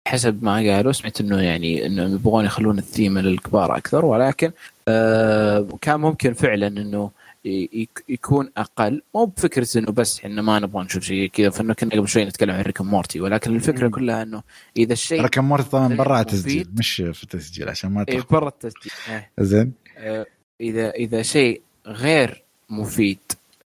حسب 0.07 0.43
ما 0.43 0.55
قالوا 0.55 0.91
سمعت 0.91 1.21
إنه 1.21 1.41
يعني 1.41 1.85
إنه 1.85 2.03
يبغون 2.03 2.45
يخلون 2.45 2.77
الثيمه 2.77 3.21
للكبار 3.21 3.77
أكثر 3.77 4.05
ولكن 4.05 4.51
آه 4.87 5.67
كان 5.81 5.99
ممكن 5.99 6.33
فعلا 6.33 6.67
إنه 6.67 7.11
يكون 8.09 8.49
أقل. 8.57 9.01
مو 9.15 9.25
بفكرة 9.25 9.67
إنه 9.75 9.91
بس 9.91 10.19
إحنا 10.19 10.41
ما 10.41 10.59
نبغى 10.59 10.83
نشوف 10.83 11.03
شيء 11.03 11.29
كذا 11.29 11.49
فإنه 11.49 11.73
كنا 11.73 11.95
قبل 11.95 12.07
شوي 12.07 12.25
نتكلم 12.25 12.51
عن 12.51 12.61
Rick 12.61 12.75
and 12.75 12.85
Morty 12.85 13.21
ولكن 13.21 13.55
الفكرة 13.55 13.87
كلها 13.89 14.23
إنه 14.23 14.43
إذا 14.77 14.93
الشيء 14.93 15.21
Rick 15.21 15.32
and 15.32 15.41
Morty 15.41 15.69
طبعا 15.69 15.95
برا 15.95 16.21
التسجيل 16.21 16.69
مش 16.77 16.95
في 16.95 17.23
التسجيل 17.23 17.69
عشان 17.69 17.91
ما 17.91 18.05
اي 18.09 18.23
برا 18.31 18.47
التسجيل. 18.47 18.93
إيه. 19.09 19.31
زين. 19.39 19.73
آه 19.97 20.25
اذا 20.61 20.89
إذا 20.89 21.21
شيء 21.21 21.61
غير 21.87 22.43
مفيد 22.69 23.19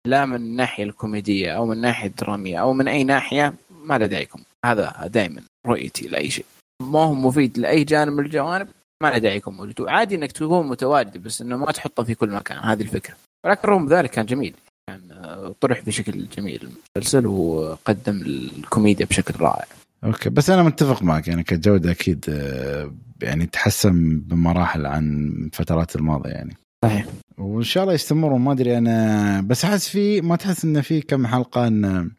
لا 0.06 0.26
من 0.26 0.36
الناحية 0.36 0.84
الكوميدية 0.84 1.52
أو 1.52 1.66
من 1.66 1.74
الناحيه 1.74 2.08
الدراميه 2.08 2.62
أو 2.62 2.74
من 2.74 2.88
أي 2.88 3.04
ناحية 3.04 3.54
ما 3.84 3.98
له 3.98 4.06
داعيكم 4.06 4.40
هذا 4.66 5.08
دائما 5.08 5.42
رؤيتي 5.68 6.08
لأي 6.08 6.30
شيء. 6.30 6.46
ما 6.82 7.00
هو 7.00 7.14
مفيد 7.14 7.58
لأي 7.58 7.84
جانب 7.84 8.14
من 8.14 8.26
الجوانب 8.26 8.68
ما 9.04 9.08
له 9.08 9.18
داعي 9.18 9.38
يكون 9.38 9.54
موجود. 9.54 9.82
وعادي 9.82 10.16
إنك 10.16 10.32
تكون 10.32 10.68
متواجد 10.68 11.24
بس 11.24 11.42
إنه 11.42 11.58
ما 11.58 11.72
تحطه 11.72 12.04
في 12.04 12.16
كل 12.16 12.30
مكان. 12.30 12.58
هذه 12.58 12.82
الفكرة. 12.82 13.16
ولكن 13.48 13.68
رغم 13.68 13.88
ذلك 13.88 14.10
كان 14.10 14.26
جميل. 14.26 14.54
كان 14.88 15.02
يعني 15.10 15.54
طرح 15.62 15.82
بشكل 15.82 16.28
جميل 16.38 16.70
المسلسل 16.96 17.28
وقدم 17.28 18.22
الكوميديا 18.22 19.06
بشكل 19.06 19.34
رائع. 19.40 19.66
أوكي 20.04 20.30
بس 20.30 20.50
أنا 20.50 20.64
متفق 20.64 21.04
معك 21.04 21.28
يعني 21.28 21.44
كجودة 21.44 21.92
أكيد 21.92 22.26
آه، 22.30 22.92
يعني 23.22 23.46
تحسن 23.46 24.20
بمراحل 24.20 24.86
عن 24.86 25.32
الفترات 25.46 25.96
الماضية 25.96 26.30
يعني. 26.30 26.58
صحيح. 26.86 27.06
وإن 27.38 27.64
شاء 27.64 27.84
الله 27.84 27.94
يستمروا 27.94 28.40
ما 28.40 28.52
أدري 28.52 28.78
أنا 28.78 29.42
بس 29.42 29.66
أحس 29.66 29.90
في 29.90 30.22
ما 30.22 30.36
تحس 30.36 30.66
انه 30.66 30.82
في 30.82 31.02
كم 31.02 31.28
حلقة 31.28 31.68
إن 31.68 32.12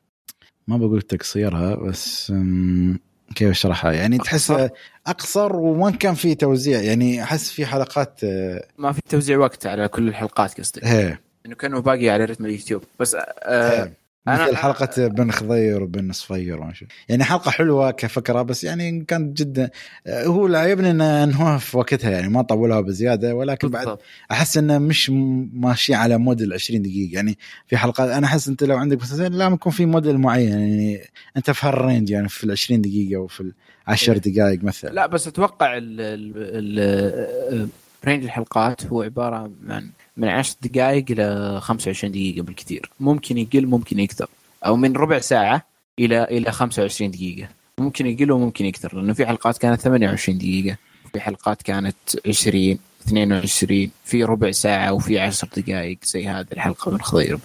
ما 0.68 0.76
بقول 0.76 1.02
تقصيرها 1.02 1.74
بس 1.74 2.32
كيف 3.34 3.50
اشرحها؟ 3.50 3.92
يعني 3.92 4.18
تحس 4.18 4.52
أقصر 5.06 5.56
وما 5.56 5.90
كان 5.90 6.14
في 6.14 6.34
توزيع 6.34 6.80
يعني 6.80 7.22
أحس 7.22 7.50
في 7.50 7.66
حلقات 7.66 8.20
آه، 8.24 8.64
ما 8.78 8.92
في 8.92 9.00
توزيع 9.08 9.38
وقت 9.38 9.66
على 9.66 9.88
كل 9.88 10.08
الحلقات 10.08 10.60
قصدك؟ 10.60 10.84
إيه 10.84 11.20
إنه 11.46 11.54
كانه 11.54 11.80
باقي 11.80 12.08
على 12.10 12.24
رتم 12.24 12.44
اليوتيوب. 12.44 12.82
بس 13.00 13.16
آه 13.42 13.92
مثل 14.26 14.56
حلقة 14.56 15.06
بن 15.06 15.30
خضير 15.30 15.82
وبن 15.82 16.12
صفير 16.12 16.60
وماشي. 16.60 16.86
يعني 17.08 17.24
حلقة 17.24 17.50
حلوة 17.50 17.90
كفكرة 17.90 18.42
بس 18.42 18.64
يعني 18.64 19.04
كانت 19.04 19.38
جدا 19.38 19.70
هو 20.08 20.46
اللي 20.46 20.58
عيبني 20.58 20.90
إنه 20.90 21.58
في 21.58 21.76
وقتها 21.76 22.10
يعني 22.10 22.28
ما 22.28 22.42
طولها 22.42 22.80
بزيادة 22.80 23.34
ولكن 23.34 23.68
بعد 23.68 23.98
أحس 24.30 24.58
إنه 24.58 24.78
مش 24.78 25.10
ماشي 25.52 25.94
على 25.94 26.18
موديل 26.18 26.52
20 26.52 26.82
دقيقة 26.82 27.14
يعني 27.14 27.38
في 27.66 27.76
حلقات 27.76 28.10
أنا 28.10 28.26
أحس 28.26 28.48
أنت 28.48 28.64
لو 28.64 28.76
عندك 28.76 29.02
مسلسل 29.02 29.38
لا 29.38 29.46
يكون 29.46 29.72
في 29.72 29.86
موديل 29.86 30.18
معين 30.18 30.48
يعني 30.48 31.00
أنت 31.36 31.50
في 31.50 31.66
هال 31.66 31.79
range 31.79 32.10
يعني 32.10 32.28
في 32.28 32.44
ال 32.44 32.50
20 32.50 32.80
دقيقة 32.80 33.20
وفي 33.20 33.52
10 33.86 34.12
إيه. 34.12 34.18
دقائق 34.18 34.64
مثلا 34.64 34.90
لا 34.90 35.06
بس 35.06 35.26
أتوقع 35.26 35.78
رينج 38.04 38.24
الحلقات 38.24 38.86
هو 38.86 39.02
عبارة 39.02 39.36
عن 39.68 39.90
من 40.18 40.28
10 40.28 40.56
دقائق 40.62 41.04
إلى 41.10 41.58
25 41.60 42.12
دقيقة 42.12 42.42
بالكثير. 42.42 42.90
ممكن 43.00 43.38
يقل 43.38 43.66
ممكن 43.66 43.98
يكثر. 43.98 44.28
أو 44.66 44.76
من 44.76 44.96
ربع 44.96 45.18
ساعة 45.18 45.66
إلى 45.98 46.24
إلى 46.24 46.52
25 46.52 47.10
دقيقة. 47.10 47.48
ممكن 47.78 48.06
يقل 48.06 48.32
وممكن 48.32 48.66
يكثر 48.66 48.96
لأنه 48.96 49.12
في 49.12 49.26
حلقات 49.26 49.58
كانت 49.58 49.80
28 49.80 50.38
دقيقة 50.38 50.76
في 51.12 51.20
حلقات 51.20 51.62
كانت 51.62 51.96
20 52.26 52.78
22 53.06 53.90
في 54.04 54.24
ربع 54.24 54.50
ساعة 54.50 54.92
وفي 54.92 55.18
10 55.18 55.48
دقائق 55.56 55.98
زي 56.04 56.28
هذه 56.28 56.46
الحلقة 56.52 56.90
من 56.90 57.00
خضير. 57.00 57.38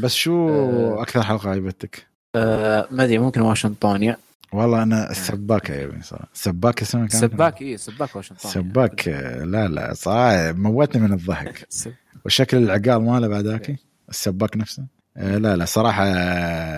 بس 0.00 0.14
شو 0.14 0.48
آه. 0.48 1.02
أكثر 1.02 1.22
حلقة 1.22 1.50
عجبتك؟ 1.50 2.06
آه 2.34 2.88
ما 2.90 3.04
أدري 3.04 3.18
ممكن 3.18 3.40
واشنطونيا 3.40 4.16
والله 4.52 4.82
أنا 4.82 5.10
السباك 5.10 5.70
يا 5.70 5.84
ابني 5.84 6.02
صراحة 6.02 6.28
السباك 6.34 6.82
اسمه 6.82 7.06
كان 7.06 7.20
سباك 7.20 7.62
اي 7.62 7.76
سباك 7.76 8.16
واشنطن 8.16 8.48
سباك 8.48 9.08
لا 9.44 9.68
لا 9.68 9.94
صراحة 9.94 10.52
موتني 10.52 11.02
من 11.02 11.12
الضحك. 11.12 11.68
وشكل 12.26 12.56
العقال 12.56 13.02
ماله 13.02 13.28
بعداك 13.28 13.76
السباك 14.08 14.56
نفسه؟ 14.56 14.86
آه، 15.16 15.38
لا 15.38 15.56
لا 15.56 15.64
صراحة 15.64 16.06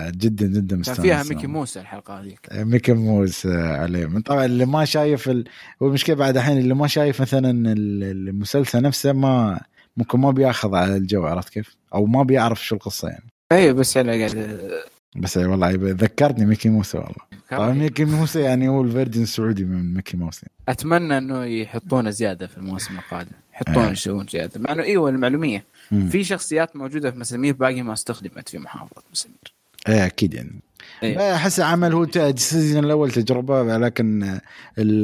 جدا 0.09 0.47
جدا 0.47 0.75
مستانس. 0.75 0.97
كان 0.97 1.05
فيها 1.05 1.23
ميكي 1.23 1.47
موس 1.47 1.77
الحلقة 1.77 2.19
هذيك. 2.19 2.39
آه، 2.51 2.63
ميكي 2.63 2.93
موس 2.93 3.45
آه، 3.45 3.77
عليه. 3.77 4.05
من 4.05 4.21
طبعا 4.21 4.45
اللي 4.45 4.65
ما 4.65 4.85
شايف 4.85 5.29
ال... 5.29 5.43
والمشكلة 5.79 6.15
بعد 6.15 6.37
الحين 6.37 6.57
اللي 6.57 6.73
ما 6.73 6.87
شايف 6.87 7.21
مثلا 7.21 7.73
المسلسل 7.73 8.81
نفسه 8.81 9.13
ما 9.13 9.59
ممكن 9.97 10.19
ما 10.19 10.31
بياخذ 10.31 10.75
على 10.75 10.97
الجو 10.97 11.25
عرفت 11.25 11.49
كيف؟ 11.49 11.75
أو 11.93 12.05
ما 12.05 12.23
بيعرف 12.23 12.65
شو 12.65 12.75
القصة 12.75 13.07
يعني. 13.07 13.29
اي 13.51 13.73
بس 13.73 13.97
أنا 13.97 14.11
قاعد 14.11 14.71
بس 15.15 15.37
والله 15.37 15.71
ذكرتني 15.73 16.45
ميكي 16.45 16.69
موس 16.69 16.97
والله. 16.97 17.39
طبعا 17.49 17.73
ميكي 17.73 18.05
موس 18.05 18.39
يعني 18.39 18.67
هو 18.67 18.81
ال 18.81 18.86
version 18.86 19.21
السعودي 19.21 19.63
من 19.65 19.93
ميكي 19.93 20.17
موس. 20.17 20.47
أتمنى 20.69 21.17
إنه 21.17 21.43
يحطونه 21.43 22.09
زيادة 22.09 22.47
في 22.47 22.57
الموسم 22.57 22.97
القادم. 22.97 23.31
يحطونه 23.53 23.87
آه. 23.87 23.91
يسوون 23.91 24.27
زيادة. 24.27 24.59
مع 24.59 24.71
إنه 24.71 24.83
إيوه 24.83 25.09
المعلومية. 25.09 25.65
مم. 25.91 26.09
في 26.09 26.23
شخصيات 26.23 26.75
موجودة 26.75 27.11
في 27.11 27.19
مسامير 27.19 27.53
باقي 27.53 27.81
ما 27.81 27.93
استخدمت 27.93 28.49
في 28.49 28.57
محافظة 28.57 29.03
مسامير. 29.11 29.53
إيه 29.87 30.05
أكيد 30.05 30.33
يعني. 30.33 30.61
أحس 31.03 31.59
عمل 31.59 31.93
هو 31.93 32.03
ال 32.15 32.25
season 32.25 32.85
الأول 32.85 33.11
تجربة 33.11 33.77
لكن 33.77 34.39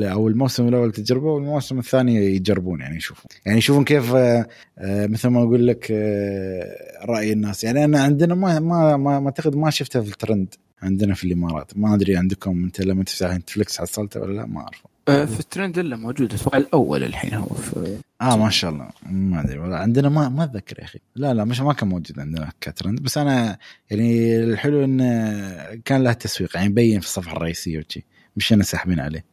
أو 0.03 0.27
الموسم 0.27 0.67
الأول 0.67 0.91
تجربة 0.91 1.31
والموسم 1.31 1.79
الثاني 1.79 2.15
يجربون 2.15 2.79
يعني 2.81 2.97
يشوفون. 2.97 3.25
يعني 3.45 3.57
يشوفون 3.57 3.83
كيف 3.83 4.15
آه، 4.15 4.47
آه، 4.77 5.07
مثل 5.07 5.27
ما 5.27 5.43
أقول 5.43 5.67
لك 5.67 5.87
آه، 5.91 7.05
رأي 7.05 7.33
الناس. 7.33 7.63
يعني 7.63 7.85
أنا 7.85 8.03
عندنا 8.03 8.35
ما 8.35 8.59
ما 8.59 8.97
ما 8.97 9.25
أعتقد 9.25 9.55
ما 9.55 9.69
شفتها 9.69 10.01
في 10.01 10.11
الترند 10.11 10.55
عندنا 10.81 11.13
في 11.13 11.23
الإمارات. 11.23 11.71
ما 11.77 11.95
أدري 11.95 12.17
عندكم 12.17 12.63
أنت 12.63 12.81
لما 12.81 13.03
تفتح 13.03 13.35
نتفلكس 13.35 13.77
حصلته 13.77 14.21
ولا 14.21 14.33
لا؟ 14.33 14.45
ما 14.45 14.61
اعرف 14.61 14.81
في 15.05 15.39
الترند 15.39 15.77
الا 15.77 15.95
موجود 15.95 16.33
أتوقع 16.33 16.57
الأول 16.57 17.03
الحين 17.03 17.33
هو 17.33 17.47
في 17.47 17.97
آه 18.21 18.37
ما 18.37 18.49
شاء 18.49 18.71
الله. 18.71 18.89
ما 19.09 19.41
أدري 19.41 19.59
والله. 19.59 19.77
عندنا 19.77 20.09
ما 20.09 20.29
ما 20.29 20.43
أتذكر 20.43 20.79
يا 20.79 20.83
أخي. 20.83 20.99
لا 21.15 21.33
لا 21.33 21.43
مش 21.45 21.59
ما 21.61 21.73
كان 21.73 21.89
موجود 21.89 22.19
عندنا 22.19 22.51
كترند. 22.61 22.99
بس 22.99 23.17
أنا 23.17 23.57
يعني 23.91 24.37
الحلو 24.43 24.83
انه 24.83 25.75
كان 25.85 26.03
له 26.03 26.13
تسويق 26.13 26.55
يعني 26.55 26.69
مبين 26.69 26.99
في 26.99 27.05
الصفحة 27.05 27.37
الرئيسية 27.37 27.79
وشي. 27.79 28.03
مش 28.37 28.53
أنا 28.53 28.63
ساحبين 28.63 28.99
عليه. 28.99 29.25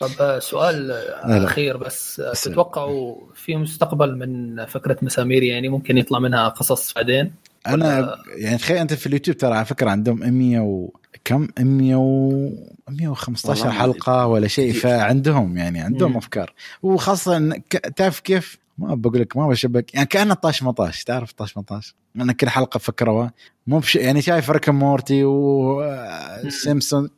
طب 0.00 0.10
آه، 0.20 0.38
سؤال 0.38 0.90
أخير 1.24 1.76
بس 1.76 2.20
آه، 2.20 2.32
تتوقعوا 2.32 3.16
في 3.34 3.56
مستقبل 3.56 4.18
من 4.18 4.64
فكرة 4.66 4.96
مسامير 5.02 5.42
يعني 5.42 5.68
ممكن 5.68 5.98
يطلع 5.98 6.18
منها 6.18 6.48
قصص 6.48 6.94
بعدين؟ 6.94 7.32
أنا 7.66 8.16
يعني 8.36 8.58
تخيل 8.58 8.76
أنت 8.76 8.94
في 8.94 9.06
اليوتيوب 9.06 9.36
ترى 9.36 9.54
على 9.54 9.64
فكرة 9.64 9.90
عندهم 9.90 10.18
100 10.18 10.60
و 10.60 10.90
كم؟ 11.24 11.48
100 11.60 11.96
و 11.96 12.50
115 12.90 13.70
حلقة 13.70 14.26
ولا 14.26 14.48
شيء 14.48 14.72
فعندهم 14.72 15.56
يعني 15.56 15.80
عندهم 15.80 16.10
مم. 16.10 16.16
أفكار. 16.16 16.52
وخاصة 16.82 17.62
تعرف 17.96 18.20
كيف؟ 18.20 18.58
ما 18.78 18.94
بقول 18.94 19.20
لك 19.20 19.36
ما 19.36 19.48
بشبك. 19.48 19.94
يعني 19.94 20.06
كأنه 20.06 20.34
طاش 20.34 20.62
مطاش 20.62 21.04
تعرف 21.04 21.32
طاش 21.32 21.56
مطاش؟ 21.58 21.94
أنا 22.16 22.32
كل 22.32 22.48
حلقة 22.48 22.78
فكروا 22.78 23.28
مو 23.66 23.78
بش 23.78 23.96
يعني 23.96 24.22
شايف 24.22 24.50
ريكا 24.50 24.72
مورتي 24.72 25.24
وسيمسون 25.24 27.10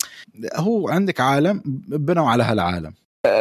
هو 0.55 0.89
عندك 0.89 1.21
عالم 1.21 1.63
بنوا 1.89 2.31
على 2.31 2.43
هالعالم. 2.45 2.95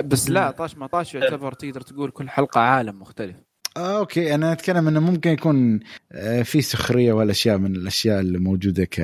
بس 0.05 0.29
لا 0.29 0.51
طاش 0.51 0.77
مطاش 0.77 1.15
يعتبر 1.15 1.53
تقدر 1.53 1.81
تقول 1.81 2.11
كل 2.11 2.29
حلقة 2.29 2.61
عالم 2.61 2.99
مختلف. 2.99 3.35
آه 3.77 3.97
أوكي. 3.97 4.35
أنا 4.35 4.51
أتكلم 4.51 4.87
إنه 4.87 4.99
ممكن 4.99 5.29
يكون 5.29 5.79
آه، 6.11 6.41
في 6.41 6.61
سخرية 6.61 7.13
والأشياء 7.13 7.57
من 7.57 7.75
الأشياء 7.75 8.19
اللي 8.19 8.39
موجودة 8.39 8.85
ك 8.85 9.01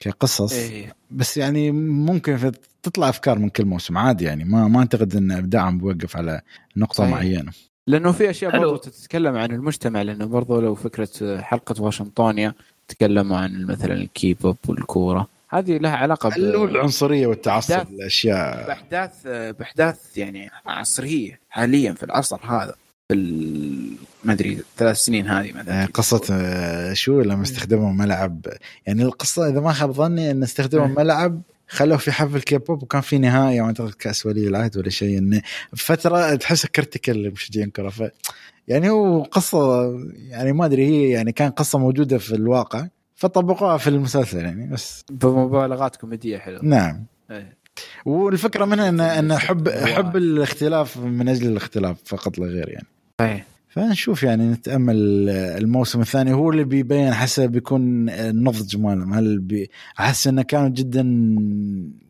كقصص 0.00 0.52
إيه. 0.52 0.94
بس 1.10 1.36
يعني 1.36 1.70
ممكن 1.70 2.52
تطلع 2.82 3.08
أفكار 3.08 3.38
من 3.38 3.48
كل 3.48 3.64
موسم 3.64 3.98
عادي 3.98 4.24
يعني 4.24 4.44
ما 4.44 4.68
ما 4.68 4.78
أعتقد 4.78 5.16
إن 5.16 5.30
ابداعهم 5.32 5.78
بيوقف 5.78 6.16
على 6.16 6.40
نقطة 6.76 6.94
صحيح. 6.94 7.10
معينة 7.10 7.52
لأنه 7.86 8.12
في 8.12 8.30
أشياء 8.30 8.58
برضو 8.58 8.76
تتكلم 8.76 9.36
عن 9.36 9.50
المجتمع 9.50 10.02
لأنه 10.02 10.24
برضو 10.24 10.60
لو 10.60 10.74
فكرة 10.74 11.40
حلقة 11.40 11.82
واشنطونيا 11.82 12.54
تكلموا 12.88 13.36
عن 13.36 13.64
مثلا 13.64 13.94
الكيبوب 13.94 14.56
والكورة 14.68 15.28
هذه 15.48 15.78
لها 15.78 15.96
علاقة 15.96 16.28
بالعنصريه 16.28 17.26
والتعصب 17.26 17.86
الأشياء 17.90 18.66
باحداث 18.66 19.26
بأحداث 19.26 20.18
يعني 20.18 20.50
عصرية 20.66 21.40
حاليا 21.50 21.92
في 21.92 22.02
العصر 22.02 22.38
هذا 22.42 22.74
في 23.08 23.14
ما 24.26 24.32
أدري 24.32 24.58
ثلاث 24.76 24.96
سنين 24.96 25.26
هذه 25.26 25.52
مثلا 25.52 25.82
آه، 25.82 25.86
قصة 25.86 26.22
آه، 26.30 26.92
شو 26.92 27.20
لما 27.20 27.42
استخدموا 27.42 27.92
ملعب. 27.92 28.46
يعني 28.86 29.02
القصة 29.02 29.48
إذا 29.48 29.60
ما 29.60 29.72
خاب 29.72 29.92
ظني 29.92 30.30
إن 30.30 30.42
استخدموا 30.42 30.86
ملعب 30.86 31.42
خلوه 31.68 31.98
في 31.98 32.12
حفل 32.12 32.40
كيبوب 32.40 32.82
وكان 32.82 33.00
في 33.00 33.18
نهاية 33.18 33.60
أعتقد 33.60 33.90
كأس 33.90 34.26
ولي 34.26 34.48
العهد 34.48 34.76
ولا 34.76 34.90
شيء. 34.90 35.18
انه 35.18 35.42
فترة 35.76 36.34
تحس 36.34 36.66
كرتيكال 36.66 37.22
لمشجعين 37.22 37.70
كره 37.70 37.88
ف 37.88 38.02
يعني 38.68 38.90
هو 38.90 39.22
قصة 39.22 39.92
يعني 40.16 40.52
ما 40.52 40.66
أدري 40.66 40.86
هي 40.86 41.10
يعني 41.10 41.32
كان 41.32 41.50
قصة 41.50 41.78
موجودة 41.78 42.18
في 42.18 42.34
الواقع 42.34 42.86
فطبقوها 43.14 43.76
في 43.76 43.90
المسلسل 43.90 44.38
يعني 44.38 44.66
بس. 44.66 45.04
بمبالغات 45.10 45.96
كوميدية 45.96 46.38
حلوة. 46.38 46.64
نعم. 46.64 47.04
أيه. 47.30 47.56
والفكرة 48.06 48.64
منها 48.64 48.88
إن 48.88 49.00
إن 49.00 49.38
حب 49.38 49.68
حب 49.68 50.16
الاختلاف 50.16 50.96
من 50.96 51.28
أجل 51.28 51.48
الاختلاف 51.48 51.96
فقط 52.04 52.38
لا 52.38 52.46
غير 52.46 52.68
يعني. 52.68 52.86
أيه. 53.20 53.55
فنشوف 53.76 54.22
يعني 54.22 54.50
نتأمل 54.50 54.96
الموسم 55.30 56.00
الثاني. 56.00 56.32
هو 56.32 56.50
اللي 56.50 56.64
بيبين 56.64 57.14
حسب 57.14 57.50
بيكون 57.50 58.10
النضج 58.10 58.76
مالهم 58.76 59.14
هل 59.14 59.38
بي 59.38 59.70
أحس 60.00 60.26
إنه 60.26 60.42
كانوا 60.42 60.68
جدا 60.68 61.02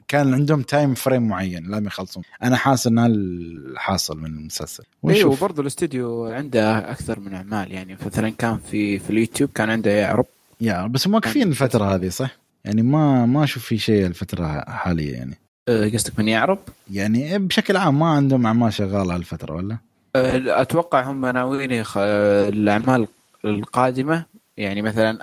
كان 0.09 0.35
عندهم 0.35 0.63
time 0.63 0.95
frame 0.95 1.29
معين 1.29 1.71
لازم 1.71 1.87
يخلصون. 1.87 2.23
أنا 2.43 2.57
حاسس 2.57 2.87
إن 2.87 2.99
الحاصل 2.99 4.19
من 4.19 4.27
المسلسل. 4.27 4.85
أيوه 5.09 5.31
وبرضه 5.31 5.63
الاستوديو 5.63 6.27
عنده 6.27 6.91
أكثر 6.91 7.21
من 7.21 7.35
أعمال. 7.35 7.73
يعني 7.73 7.97
مثلا 8.07 8.31
كان 8.31 8.59
في 8.71 8.99
في 8.99 9.11
اليوتيوب 9.11 9.51
كان 9.55 9.71
عنده 9.71 9.91
يعرب. 9.91 10.27
يا 10.61 10.87
بس 10.87 11.07
موقفين 11.07 11.49
الفترة 11.49 11.95
هذه 11.95 12.09
صح؟ 12.09 12.37
يعني 12.65 12.83
ما 12.83 13.27
ما 13.27 13.45
أشوف 13.45 13.65
في 13.65 13.79
شيء 13.79 14.07
الفترة 14.07 14.65
حاليا 14.71 15.13
يعني. 15.13 15.39
أه، 15.69 15.89
قصدك 15.89 16.19
من 16.19 16.29
يعرب؟ 16.29 16.59
يعني 16.93 17.39
بشكل 17.39 17.77
عام 17.77 17.99
ما 17.99 18.07
عندهم 18.07 18.47
أعمال 18.47 18.73
شغالة 18.73 19.15
هالفترة 19.15 19.55
ولا؟ 19.55 19.77
أه، 20.17 20.63
أتوقع 20.63 21.03
هم 21.03 21.27
ناويين 21.27 21.85
الأعمال 21.97 23.07
القادمة. 23.45 24.25
يعني 24.57 24.83
مثلا 24.83 25.19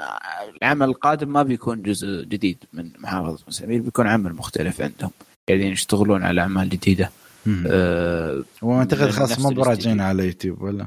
العمل 0.61 0.89
القادم 0.89 1.33
ما 1.33 1.43
بيكون 1.43 1.81
جزء 1.81 2.23
جديد 2.23 2.57
من 2.73 2.89
محافظة 2.99 3.43
مسامير 3.47 3.81
بيكون 3.81 4.07
عمل 4.07 4.33
مختلف 4.33 4.81
عندهم. 4.81 5.11
قاعدين 5.47 5.63
يعني 5.63 5.73
يشتغلون 5.73 6.23
على 6.23 6.41
أعمال 6.41 6.69
جديدة. 6.69 7.11
أه 7.67 8.43
وأعتقد 8.61 9.09
خلاص 9.09 9.39
ما 9.39 9.49
براجعين 9.49 10.01
على 10.01 10.25
يوتيوب 10.25 10.61
ولا؟ 10.61 10.85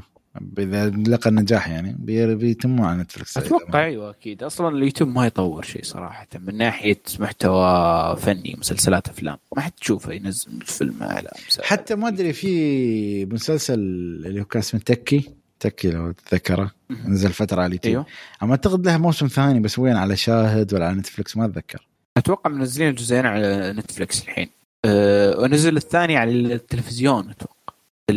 اذا 0.58 0.90
لقى 0.90 1.30
النجاح 1.30 1.68
يعني. 1.68 1.96
بيتموا 2.34 2.86
على 2.86 3.02
نتفلكس. 3.02 3.38
أتوقع 3.38 3.84
أيوه 3.84 4.10
أكيد. 4.10 4.42
أصلا 4.42 4.76
اليوتيوب 4.76 5.10
ما 5.10 5.26
يطور 5.26 5.62
شيء 5.62 5.84
صراحة. 5.84 6.26
من 6.38 6.56
ناحية 6.56 7.00
محتوى 7.18 8.16
فني 8.16 8.56
مسلسلات 8.58 9.08
أفلام. 9.08 9.36
ما 9.56 9.62
حد 9.62 9.72
تشوفه 9.72 10.12
ينزل 10.12 10.60
فيلم 10.64 10.96
على. 11.00 11.30
حتى 11.62 11.94
ما 11.94 12.08
أدري 12.08 12.32
في 12.32 13.26
مسلسل 13.26 13.74
اللي 13.74 14.40
هو 14.40 14.44
كان 14.44 14.62
اسمه 14.62 14.80
تكي. 14.80 15.30
تكي 15.60 15.90
لو 15.90 16.12
تتذكره 16.12 16.70
نزل 17.06 17.32
فترة 17.32 17.56
على 17.56 17.66
اليوتيوب. 17.66 17.94
أيوه. 17.94 18.06
اما 18.42 18.50
أعتقد 18.50 18.86
له 18.86 18.98
موسم 18.98 19.26
ثاني 19.26 19.60
بس 19.60 19.78
وين؟ 19.78 19.96
على 19.96 20.16
شاهد 20.16 20.74
ولا 20.74 20.86
على 20.86 20.96
نتفلكس؟ 20.96 21.36
ما 21.36 21.44
أتذكر. 21.44 21.86
أتوقع 22.16 22.50
منزلين 22.50 22.88
الجزئين 22.88 23.26
على 23.26 23.72
نتفلكس 23.72 24.22
الحين. 24.22 24.48
أه 24.84 25.40
ونزل 25.40 25.76
الثاني 25.76 26.16
على 26.16 26.30
التلفزيون 26.30 27.30
أتوقع. 27.30 27.74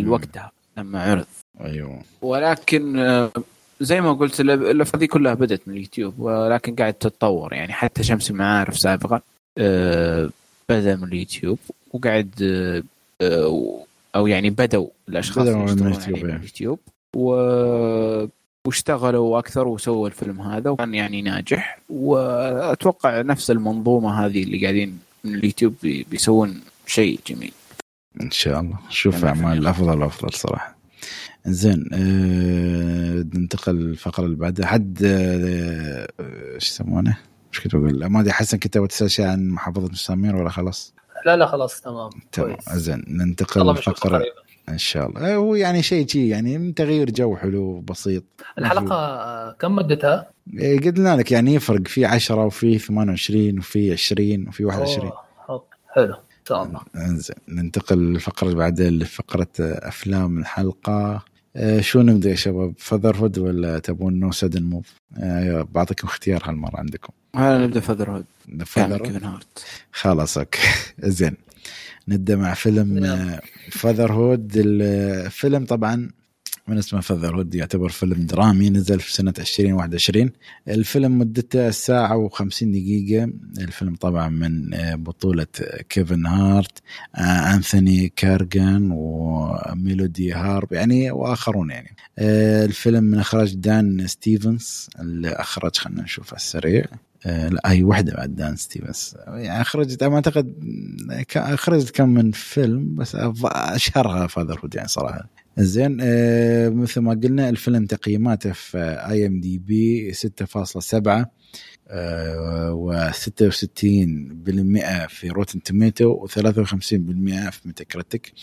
وقتها 0.08 0.52
لما 0.78 1.04
عرض. 1.04 1.26
أيوه. 1.62 2.02
ولكن 2.22 3.00
آه، 3.00 3.32
زي 3.82 4.02
ما 4.02 4.14
قلت 4.14 4.40
الافلام 4.40 5.00
دي 5.00 5.08
كلها 5.08 5.34
بدأت 5.34 5.62
من 5.68 5.74
اليوتيوب 5.74 6.20
ولكن 6.20 6.76
قاعد 6.76 6.94
تتطور. 6.94 7.54
يعني 7.54 7.74
حتى 7.74 8.04
شمس 8.04 8.32
المعارف 8.32 8.78
سابقا 8.80 9.22
آه، 9.58 10.30
بدأ 10.70 10.96
من 10.96 11.04
اليوتيوب 11.04 11.60
وقاعد 11.94 12.30
آه، 13.22 13.84
أو 14.16 14.28
يعني 14.28 14.50
بدوا 14.50 14.88
الأشخاص 15.10 15.44
بدأوا 15.44 15.64
من 15.64 15.88
اليوتيوب, 15.88 16.18
يعني. 16.18 16.36
اليوتيوب 16.36 16.80
و 17.16 17.34
واشتغلوا 18.68 19.40
أكثر 19.40 19.68
وسووا 19.68 20.08
الفيلم 20.08 20.42
هذا 20.42 20.70
وكان 20.70 20.94
يعني 20.94 21.22
ناجح. 21.22 21.80
وأتوقع 21.90 23.22
نفس 23.22 23.52
المنظومة 23.52 24.26
هذه 24.26 24.44
اللي 24.44 24.62
قاعدين 24.62 25.00
من 25.24 25.36
اليوتيوب 25.36 25.74
بيسوون 25.82 26.62
شيء 26.88 27.20
جميل. 27.28 27.52
إن 28.22 28.32
شاء 28.32 28.60
الله. 28.60 28.78
شوف 28.90 29.26
أعمال 29.26 29.68
أفضل 29.68 30.02
وأفضل 30.02 30.34
صراحة. 30.34 30.79
زين 31.46 31.90
أه 31.94 33.26
ننتقل 33.34 33.76
للفقرة 33.76 34.26
اللي 34.26 34.36
بعدها 34.36 34.66
حد 34.66 35.00
أه 35.04 36.08
إيش 36.56 36.70
يسمونه؟ 36.70 37.18
إيش 37.54 37.64
كنت 37.64 37.76
بقول؟ 37.76 38.06
ما 38.06 38.20
أدري 38.20 38.32
حسن 38.32 38.58
كنت 38.58 38.78
تسأل 38.78 39.12
شيء 39.12 39.26
عن 39.26 39.48
محافظة 39.48 39.90
مسامير 39.92 40.36
ولا 40.36 40.50
خلاص؟ 40.50 40.94
لا 41.26 41.38
لا 41.38 41.46
خلاص 41.46 41.82
تمام 41.82 42.10
تمام 42.32 42.58
زين 42.74 43.04
ننتقل 43.08 43.68
للفقرة 43.68 44.24
إن 44.70 44.78
شاء 44.78 45.08
الله 45.08 45.36
هو 45.36 45.56
يعني 45.56 45.84
شيء 45.84 46.08
شيء 46.08 46.26
يعني 46.26 46.72
تغيير 46.72 47.12
جو 47.12 47.36
حلو 47.36 47.80
بسيط 47.80 48.24
الحلقة 48.58 49.52
كم 49.52 49.76
مدتها؟ 49.76 50.32
إيه، 50.54 50.92
قلنا 50.92 51.16
لك 51.16 51.32
يعني 51.32 51.54
يفرق 51.54 51.88
في 51.88 52.06
10 52.06 52.46
وفي 52.46 52.78
28 52.78 53.60
وفي 53.60 53.92
20 53.92 54.48
وفي 54.48 54.66
21 54.66 55.12
أوه. 55.50 55.66
حلو 55.96 56.16
شاء 56.50 56.64
الله 56.64 56.82
انزين 56.96 57.36
ننتقل 57.48 57.98
للفقره 57.98 58.48
اللي 58.48 58.58
بعدين 58.58 59.00
لفقرة 59.00 59.48
أفلام 59.60 60.38
الحلقة. 60.40 61.24
آه، 61.56 61.82
شو 61.82 62.02
نبدأ 62.02 62.30
يا 62.30 62.36
شباب؟ 62.36 62.74
Fatherhood 62.78 63.38
ولا 63.38 63.80
تبون؟ 63.80 64.20
No 64.20 64.32
Sudden 64.32 64.64
Move 64.64 64.94
آه 65.18 65.68
بعطيكم 65.72 66.08
اختيار 66.08 66.42
هالمرة 66.46 66.78
عندكم. 66.78 67.14
هلا 67.36 67.66
نبدأ 67.66 67.80
Fatherhood. 67.80 68.26
Father 68.66 69.20
Hart. 69.24 69.66
خلاص 69.92 70.38
okay. 70.38 70.60
زين 71.20 71.36
نبدأ 72.08 72.36
مع 72.36 72.54
فيلم 72.54 72.90
Fatherhood. 73.72 74.52
الفيلم 74.56 75.66
طبعا 75.66 76.10
من 76.70 76.78
اسمه 76.78 77.02
Fatherhood 77.02 77.56
يعتبر 77.56 77.90
فيلم 77.90 78.26
درامي 78.26 78.70
نزل 78.70 79.00
في 79.00 79.14
سنة 79.14 79.34
2021 79.40 80.32
الفيلم 80.68 81.18
مدته 81.20 81.72
ساعة 81.72 82.30
و50 82.30 82.64
دقيقة. 82.64 83.30
الفيلم 83.58 83.96
طبعا 83.96 84.30
من 84.30 84.74
آه، 84.74 84.96
بطولة 84.96 85.48
كيفن 85.90 86.26
هارت 86.26 86.80
آه، 87.16 87.20
أنثوني 87.54 88.14
كاريغان 88.16 88.90
وميلودي 88.92 90.34
هارب 90.34 90.74
يعني 90.74 91.12
وآخرون 91.12 91.70
يعني. 91.70 91.96
آه، 92.20 92.66
الفيلم 92.66 93.04
من 93.04 93.20
إخراج 93.20 93.56
دان 93.56 94.08
ستيفنز 94.08 94.90
اللي 95.00 95.30
أخرج 95.30 95.78
خلينا 95.78 96.02
نشوف 96.02 96.34
على 96.34 96.38
السريع. 96.38 96.86
لا 97.26 97.62
هي 97.66 97.84
واحدة 97.84 98.14
بعد 98.14 98.36
دان 98.36 98.56
ستيفنز. 98.56 99.16
يعني 99.28 99.62
أخرجت 99.62 100.04
ما 100.04 100.16
أعتقد 100.16 100.54
أخرجت 101.36 101.90
كم 101.90 102.10
من 102.10 102.32
فيلم 102.32 102.96
بس 102.96 103.16
أشهرها 103.46 104.28
Fatherhood 104.28 104.76
يعني 104.76 104.88
صراحة. 104.88 105.39
زين 105.58 105.98
آه 106.02 106.70
مثل 106.70 107.02
ما 107.02 107.12
قلنا 107.12 107.50
الفيلم 107.50 107.86
تقييماته 107.86 108.52
في 108.52 108.78
IMDb 109.10 110.14
6.7 110.14 111.26
و 112.72 113.10
66% 113.12 113.16
في 115.08 115.30
Rotten 115.30 115.64
Tomatoes 115.64 116.28
و53% 116.28 116.32
في 116.76 117.60
Metacritic 117.66 118.34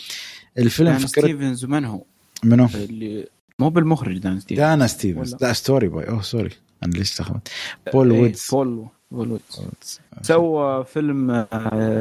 الفيلم 0.57 0.89
دان 0.89 1.07
ستيفنز 1.07 1.65
من 1.65 1.85
هو؟ 1.85 2.03
منو؟ 2.43 2.69
اللي 2.75 3.27
مو 3.59 3.69
بالمخرج 3.69 4.17
دان 4.17 4.39
ستيفنز. 4.39 4.59
دان 4.59 4.87
ستيفنز. 4.87 5.35
لا 5.41 5.53
sorry 5.53 5.87
boy. 5.87 6.09
Oh 6.09 6.21
sorry. 6.21 6.49
أنا 6.83 6.91
ليش 6.93 7.21
دخلت 7.21 7.47
بول 7.93 8.11
إيه، 8.11 8.21
وودز 8.21 8.47
بول 8.51 8.87
وودز 9.11 9.99
سوى 10.21 10.85
فيلم 10.85 11.45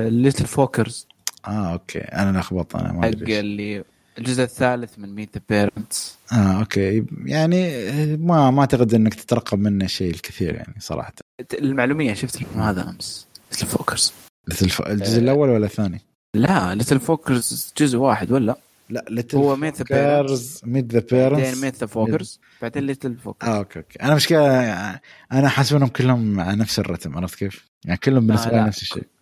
Little 0.08 0.46
Fockers 0.46 1.06
آه 1.46 1.72
okay. 1.72 1.98
أنا 1.98 2.38
لخبطت 2.38 2.74
أنا 2.74 2.92
ما 2.92 3.08
أدري 3.08 3.40
اللي 3.40 3.84
الجزء 4.18 4.42
الثالث 4.42 4.98
من 4.98 5.14
ميت 5.14 5.34
ذا 5.34 5.42
بيرنتس 5.48 6.16
آه 6.32 6.58
أوكي. 6.58 7.04
يعني 7.24 7.86
ما 8.16 8.50
ما 8.50 8.60
أعتقد 8.60 8.94
إنك 8.94 9.14
تترقب 9.14 9.58
منه 9.58 9.86
شيء 9.86 10.10
الكثير 10.10 10.54
يعني 10.54 10.74
صراحة. 10.80 11.12
المعلومية 11.54 12.14
شفت 12.14 12.34
الفيلم 12.36 12.62
هذا 12.62 12.90
أمس؟ 12.90 13.26
Little 13.52 13.66
Fockers 13.66 14.12
الجزء 14.86 15.18
الأول 15.18 15.48
ولا 15.48 15.66
الثاني؟ 15.66 16.00
لا 16.34 16.74
Little 16.74 17.00
Fockers 17.00 17.72
جزء 17.78 17.98
واحد 17.98 18.32
ولا؟ 18.32 18.56
لا 18.90 19.04
Little 19.10 19.38
هو 19.38 19.56
Meet 19.56 19.76
the 19.76 19.84
Parents 19.90 20.64
Meet 20.64 20.92
the 20.92 21.02
Parents 21.10 21.44
بعدين 21.44 21.60
Meet 21.60 21.76
the 21.76 21.86
Fockers 21.86 22.40
بعدين 22.62 22.82
Little 22.82 23.16
Fockers 23.16 23.50
آه 23.50 23.58
okay 23.58 23.78
okay. 23.78 24.02
أنا 24.02 24.14
مشكلة 24.14 24.60
أنا 25.32 25.48
حاسبهم 25.48 25.88
كلهم 25.88 26.40
على 26.40 26.56
نفس 26.56 26.78
الرتم 26.78 27.16
عرفت 27.16 27.38
كيف؟ 27.38 27.68
يعني 27.84 27.98
كلهم 27.98 28.26
بالنسبة 28.26 28.50
لي 28.50 28.64
نفس 28.64 28.82
الشيء. 28.82 29.02
آه، 29.02 29.15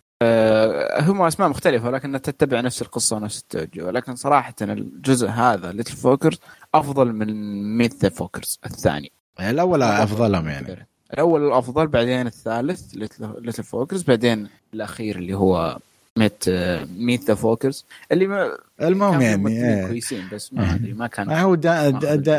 هم 0.99 1.21
أسماء 1.21 1.49
مختلفة 1.49 1.87
ولكنها 1.87 2.19
تتبع 2.19 2.61
نفس 2.61 2.81
القصة 2.81 3.15
ونفس 3.15 3.39
التوجه. 3.39 3.85
ولكن 3.85 4.15
صراحة 4.15 4.55
الجزء 4.61 5.27
هذا 5.27 5.71
Little 5.71 5.93
Fockers 5.93 6.39
أفضل 6.73 7.13
من 7.13 7.77
Meet 7.77 7.93
the 7.93 8.09
Fockers 8.09 8.59
الثاني. 8.65 9.11
يعني 9.39 9.51
الأول 9.51 9.83
أفضلهم 9.83 10.47
يعني. 10.47 10.87
الأول 11.13 11.47
الأفضل 11.47 11.87
بعدين 11.87 12.27
الثالث 12.27 12.93
Little 13.39 13.63
Fockers 13.63 14.03
بعدين 14.03 14.47
الأخير 14.73 15.15
اللي 15.15 15.33
هو 15.33 15.77
Meet 16.17 16.49
Meet 16.97 17.23
the 17.23 17.35
Fockers 17.35 17.85
اللي 18.11 18.27
ما 18.27 18.57
المهم 18.81 19.21
يعني. 19.21 19.87
كويسين 19.87 20.23
بس 20.33 20.53
ما 20.53 20.75
ادري 20.75 20.93
ما 20.93 21.07
كان 21.07 21.31
هو 21.31 21.55
دا 21.55 21.89
دا 21.89 22.15
دا 22.15 22.37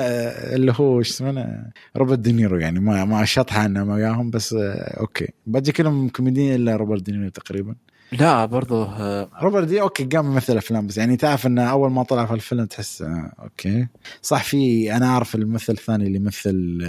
اللي 0.54 0.74
هو 0.76 0.98
إيش 0.98 1.10
اسمه 1.10 1.64
روبرت 1.96 2.18
دينيرو 2.18 2.58
يعني 2.58 2.80
ما 2.80 3.04
ما 3.04 3.24
شطحة 3.24 3.64
أنا 3.64 3.82
وياهم 3.82 4.30
بس 4.30 4.52
آه، 4.52 5.00
okay. 5.00 5.28
باقي 5.46 5.72
كلهم 5.72 6.08
كوميديين 6.08 6.54
إلا 6.54 6.76
روبرت 6.76 7.02
دينيرو 7.02 7.28
تقريبا. 7.28 7.74
لا 8.12 8.44
برضه 8.44 8.84
آه، 8.84 9.28
روبرت 9.42 9.66
دي 9.68 9.80
okay 9.80 10.04
قام 10.04 10.26
يمثل 10.32 10.56
افلام 10.56 10.86
بس 10.86 10.98
يعني 10.98 11.16
تعرف 11.16 11.46
إنه 11.46 11.62
أول 11.62 11.90
ما 11.90 12.02
طلع 12.02 12.26
في 12.26 12.34
الفيلم 12.34 12.64
تحس 12.64 13.02
آه 13.02 13.32
okay. 13.42 13.86
صح 14.22 14.44
في 14.44 14.92
أنا 14.96 15.06
أعرف 15.06 15.34
الممثل 15.34 15.72
الثاني 15.72 16.06
اللي 16.06 16.16
يمثل 16.16 16.86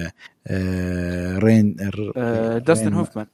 آه 0.47 1.37
Rain 1.37 1.75
داستن 2.65 2.93
هوفمان 2.93 3.25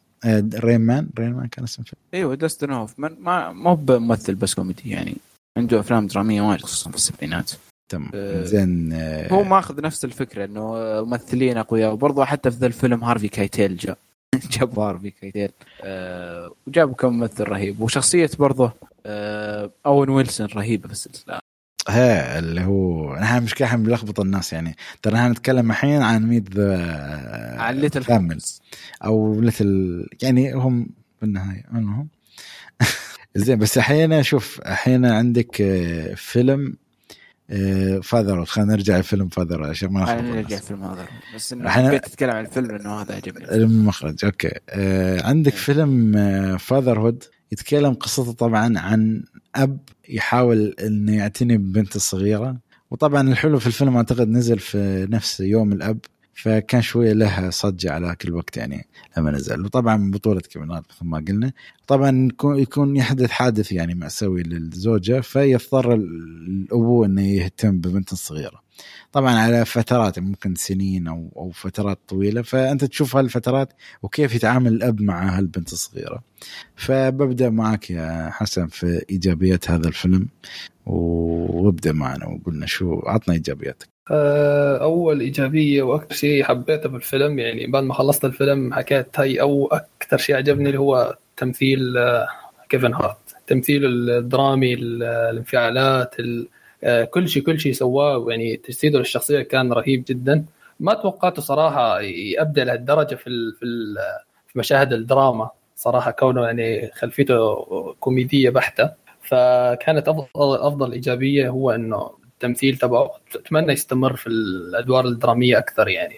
Rain 0.55 0.81
Man 0.81 1.09
Rain 1.19 1.34
Man 1.34 1.47
كان 1.47 1.63
اسمه 1.63 1.86
إيوه 2.13 2.36
داستن 2.36 2.71
هوفمان 2.71 3.17
ما 3.19 3.51
مو 3.51 3.76
بممثل 3.76 4.36
بس 4.36 4.53
كوميدي 4.53 4.89
يعني 4.89 5.15
عنده 5.57 5.80
أفلام 5.80 6.07
درامية 6.07 6.41
وايد 6.41 6.61
خصوصا 6.61 6.89
في 6.89 6.95
السبعينات. 6.95 7.51
تمام. 7.89 8.11
آه 8.13 8.43
زين 8.43 8.93
آه 8.93 9.34
هو 9.34 9.43
ماخذ 9.43 9.82
نفس 9.82 10.05
الفكرة 10.05 10.45
إنه 10.45 10.74
ممثلين 11.01 11.57
أقوياء 11.57 11.93
وبرضه 11.93 12.26
حتى 12.26 12.51
في 12.51 12.57
ذا 12.57 12.67
الفيلم 12.67 13.03
هارفي 13.03 13.28
كايتيل 13.28 13.78
جاء 13.78 13.97
جاب 14.59 14.80
هارفي 14.80 15.11
كايتيل. 15.11 15.49
آه 15.82 16.51
وجابوا 16.67 16.95
كم 16.95 17.13
ممثل 17.13 17.43
رهيب. 17.43 17.82
وشخصية 17.82 18.30
برضه 18.39 18.71
آه 19.05 19.71
أوين 19.86 20.09
ويلسون 20.09 20.47
رهيبة 20.47 20.88
في 20.88 20.93
السلسلة. 20.93 21.39
ها 21.88 22.39
اللي 22.39 22.61
هو 22.61 23.15
نحن 23.15 23.43
مشكلة 23.43 23.67
إحنا 23.67 23.84
بنلخبط 23.84 24.19
الناس 24.19 24.53
يعني. 24.53 24.75
ترى 25.01 25.15
إحنا 25.15 25.29
نتكلم 25.29 25.71
الحين 25.71 26.01
عن 26.01 26.27
Meet 26.27 26.59
عن 27.57 27.75
Little 27.75 28.03
كامل 28.03 28.41
أو 29.05 29.41
Little 29.41 30.07
يعني 30.21 30.53
هم 30.53 30.88
بالنهاية 31.21 31.65
المهم 31.73 32.07
زين 33.36 33.59
بس 33.59 33.77
أحيانا 33.77 34.21
شوف 34.21 34.61
أحيانا 34.61 35.17
عندك 35.17 35.61
آه، 35.61 36.13
فيلم 36.13 36.75
Father 38.03 38.45
خلينا 38.45 38.71
نرجع 38.71 38.97
لفيلم 38.97 39.27
Father 39.27 39.63
عشان 39.63 39.89
ما 39.89 40.01
نخرج 40.01 40.21
نرجع 40.21 40.57
فيلم 40.57 40.84
هذا 40.84 41.07
بس 41.36 41.53
إنه 41.53 41.69
حبيت 41.69 42.05
تتكلم 42.05 42.29
عن 42.31 42.45
الفيلم 42.45 42.67
لأنه 42.67 43.01
هذا 43.01 43.15
عجبني. 43.15 43.51
المخرج 43.51 44.25
okay. 44.25 44.59
آه 44.69 45.27
عندك 45.27 45.53
فيلم 45.53 46.17
Fatherhood 46.57 47.23
يتكلم 47.53 47.93
قصته 47.93 48.31
طبعا 48.31 48.79
عن 48.79 49.23
أب 49.55 49.79
يحاول 50.09 50.75
إنه 50.83 51.15
يعتني 51.15 51.57
ببنته 51.57 51.95
الصغيرة. 51.95 52.57
وطبعا 52.91 53.29
الحلو 53.29 53.59
في 53.59 53.67
الفيلم 53.67 53.97
أعتقد 53.97 54.27
نزل 54.27 54.59
في 54.59 55.07
نفس 55.09 55.39
يوم 55.39 55.71
الأب. 55.73 55.97
فكان 56.34 56.81
شوية 56.81 57.13
له 57.13 57.49
صجه 57.49 57.91
على 57.91 58.07
ذاك 58.07 58.25
الوقت 58.25 58.57
يعني 58.57 58.88
لما 59.17 59.31
نزل. 59.31 59.65
وطبعا 59.65 60.11
بطولة 60.11 60.41
كيفن 60.41 60.67
مثل 60.67 60.84
ما 61.01 61.23
قلنا. 61.27 61.51
طبعا 61.88 62.29
يكون 62.43 62.97
يحدث 62.97 63.29
حادث 63.29 63.71
يعني 63.71 63.95
مأساوي 63.95 64.43
للزوجة 64.43 65.21
فيضطر 65.21 65.93
الابو 65.93 67.05
إنه 67.05 67.27
يهتم 67.27 67.77
ببنته 67.77 68.13
الصغيره 68.13 68.63
طبعا 69.11 69.34
على 69.34 69.65
فترات 69.65 70.19
ممكن 70.19 70.55
سنين 70.55 71.07
أو 71.07 71.29
أو 71.36 71.51
فترات 71.51 71.99
طويلة. 72.07 72.41
فأنت 72.41 72.86
تشوف 72.86 73.15
هالفترات 73.15 73.73
وكيف 74.03 74.36
يتعامل 74.36 74.73
الأب 74.73 75.01
مع 75.01 75.38
هالبنت 75.38 75.73
الصغيرة. 75.73 76.23
فببدأ 76.75 77.49
معك 77.49 77.89
يا 77.89 78.29
حسن 78.31 78.67
في 78.67 79.05
إيجابيات 79.09 79.71
هذا 79.71 79.88
الفيلم. 79.88 80.27
وابدأ 80.86 81.91
معنا 81.93 82.25
وقلنا 82.27 82.65
شو 82.65 82.99
عطنا 83.05 83.34
إيجابياتك. 83.34 83.92
أول 84.11 85.19
إيجابية 85.19 85.83
وأكثر 85.83 86.15
شيء 86.15 86.43
حبيته 86.43 86.89
بالفيلم 86.89 87.39
يعني 87.39 87.67
بعد 87.67 87.83
ما 87.83 87.93
خلصت 87.93 88.25
الفيلم 88.25 88.73
حكيت 88.73 89.19
هاي 89.19 89.41
أو 89.41 89.67
أكثر 89.67 90.17
شيء 90.17 90.35
عجبني 90.35 90.69
اللي 90.69 90.79
هو 90.79 91.17
تمثيل 91.37 91.97
آه، 91.97 92.27
كيفن 92.69 92.93
هارت. 92.93 93.17
تمثيل 93.47 93.85
الدرامي 93.85 94.73
الانفعالات 94.73 96.15
آه، 96.83 97.03
كل 97.03 97.29
شيء 97.29 97.43
كل 97.43 97.59
شيء 97.59 97.73
سواه 97.73 98.25
يعني 98.29 98.57
تجسيده 98.57 98.99
للشخصية 98.99 99.41
كان 99.41 99.73
رهيب 99.73 100.03
جدا. 100.07 100.45
ما 100.79 100.93
توقعته 100.93 101.41
صراحة 101.41 102.01
يبدع 102.01 102.63
لهالدرجة 102.63 103.15
في 103.15 103.53
في 104.49 104.59
مشاهد 104.59 104.93
الدراما. 104.93 105.49
صراحة 105.75 106.11
كونه 106.11 106.45
يعني 106.45 106.91
خلفيته 106.93 107.65
كوميدية 107.99 108.49
بحتة. 108.49 108.91
فكانت 109.21 110.07
افضل 110.07 110.27
أفضل 110.37 110.91
إيجابية 110.91 111.49
هو 111.49 111.71
إنه 111.71 112.22
التمثيل 112.43 112.77
تبعه 112.77 113.11
أتمنى 113.35 113.73
يستمر 113.73 114.15
في 114.15 114.27
الأدوار 114.27 115.05
الدرامية 115.05 115.57
أكثر 115.57 115.87
يعني. 115.87 116.15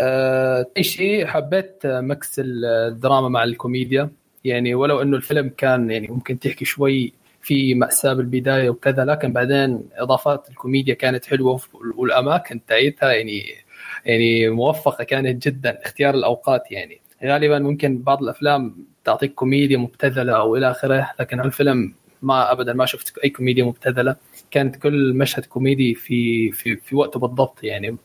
أه 0.00 0.66
شيء 0.80 1.26
حبيت 1.26 1.80
mix 1.84 2.40
الدراما 2.44 3.28
مع 3.28 3.44
الكوميديا. 3.44 4.10
يعني 4.44 4.74
ولو 4.74 5.02
إنه 5.02 5.16
الفيلم 5.16 5.48
كان 5.56 5.90
يعني 5.90 6.08
ممكن 6.08 6.38
تحكي 6.38 6.64
شوي 6.64 7.12
في 7.42 7.74
مأساة 7.74 8.12
بالبداية 8.12 8.70
وكذا 8.70 9.04
لكن 9.04 9.32
بعدين 9.32 9.88
إضافات 9.96 10.48
الكوميديا 10.50 10.94
كانت 10.94 11.26
حلوة 11.26 11.60
والأماكن 11.96 12.64
تاعتها 12.66 13.12
يعني 13.12 13.42
يعني 14.04 14.48
موفقة 14.48 15.04
كانت 15.04 15.46
جدا 15.46 15.78
اختيار 15.82 16.14
الأوقات 16.14 16.72
يعني. 16.72 17.00
غالبا 17.24 17.58
ممكن 17.58 17.98
بعض 17.98 18.22
الأفلام 18.22 18.76
تعطيك 19.04 19.34
كوميديا 19.34 19.78
مبتذلة 19.78 20.36
أو 20.36 20.56
إلى 20.56 20.70
آخره 20.70 21.10
لكن 21.20 21.40
الفيلم 21.40 21.94
ما 22.22 22.52
أبدا 22.52 22.72
ما 22.72 22.86
شفت 22.86 23.18
أي 23.18 23.30
كوميديا 23.30 23.64
مبتذلة. 23.64 24.16
كانت 24.54 24.76
كل 24.76 25.14
مشهد 25.14 25.44
كوميدي 25.44 25.94
في 25.94 26.52
في 26.52 26.76
في 26.76 26.96
وقته 26.96 27.20
بالضبط 27.20 27.64
يعني. 27.64 27.96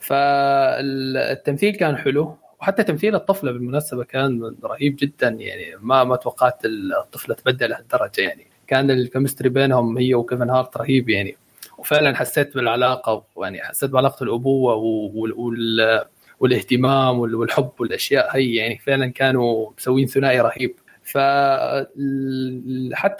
فالتمثيل 0.00 1.76
كان 1.76 1.96
حلو 1.96 2.36
وحتى 2.60 2.82
تمثيل 2.82 3.14
الطفلة 3.14 3.52
بالمناسبة 3.52 4.04
كان 4.04 4.56
رهيب 4.64 4.96
جدا 4.98 5.28
يعني. 5.28 5.76
ما 5.80 6.04
ما 6.04 6.16
توقعت 6.16 6.64
الطفلة 6.64 7.34
تبدل 7.34 7.70
لهالدرجة 7.70 8.20
يعني. 8.20 8.46
كان 8.66 8.90
ال 8.90 8.96
chemistry 8.96 9.48
بينهم 9.48 9.98
هي 9.98 10.14
وكيفن 10.14 10.50
هارت 10.50 10.76
رهيب 10.76 11.08
يعني. 11.08 11.36
وفعلا 11.78 12.16
حسيت 12.16 12.54
بالعلاقة 12.54 13.24
يعني 13.38 13.62
حسيت 13.62 13.90
بعلاقة 13.90 14.24
الأبوة 14.24 14.74
وال 14.74 16.04
والاهتمام 16.40 17.18
والحب 17.18 17.70
والأشياء 17.78 18.36
هي 18.36 18.54
يعني 18.54 18.78
فعلا 18.78 19.06
كانوا 19.12 19.70
مسوين 19.78 20.06
ثنائي 20.06 20.40
رهيب. 20.40 20.74
فحتى 21.02 21.94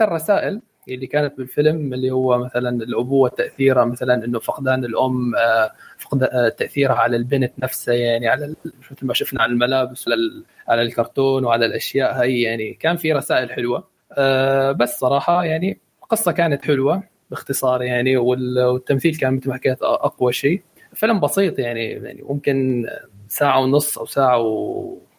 الرسائل 0.05 0.61
اللي 0.89 1.07
كانت 1.07 1.39
بالفيلم 1.39 1.95
اللي 1.95 2.11
هو 2.11 2.39
مثلا 2.39 2.69
الأبوة 2.85 3.29
تأثيرها 3.29 3.85
مثلا 3.85 4.25
إنه 4.25 4.39
فقدان 4.39 4.85
الأم 4.85 5.35
آه، 5.37 5.71
فقد 5.99 6.23
آه، 6.23 6.49
تأثيرها 6.49 6.95
على 6.95 7.17
البنت 7.17 7.53
نفسها 7.59 7.95
يعني 7.95 8.29
على 8.29 8.55
مثل 8.91 9.07
ما 9.07 9.15
شفنا 9.15 9.43
على 9.43 9.53
الملابس 9.53 10.09
على 10.69 10.83
الكرتون 10.83 11.45
وعلى 11.45 11.67
الأشياء 11.67 12.21
هاي 12.21 12.43
يعني 12.43 12.75
كان 12.75 12.97
في 12.97 13.13
رسائل 13.13 13.53
حلوة. 13.53 13.89
آه، 14.13 14.73
بس 14.73 14.99
صراحة 14.99 15.45
يعني 15.45 15.79
القصة 16.03 16.33
كانت 16.33 16.65
حلوة 16.65 17.03
باختصار 17.31 17.83
يعني 17.83 18.17
والتمثيل 18.17 19.17
كان 19.17 19.35
مثل 19.35 19.49
ما 19.49 19.55
حكيت 19.55 19.83
أقوى 19.83 20.33
شيء. 20.33 20.63
فيلم 20.95 21.21
بسيط 21.21 21.59
يعني 21.59 21.85
يعني 21.85 22.23
ممكن 22.23 22.87
ساعة 23.29 23.61
ونص 23.61 23.99
أو 23.99 24.07
ساعة 24.07 24.39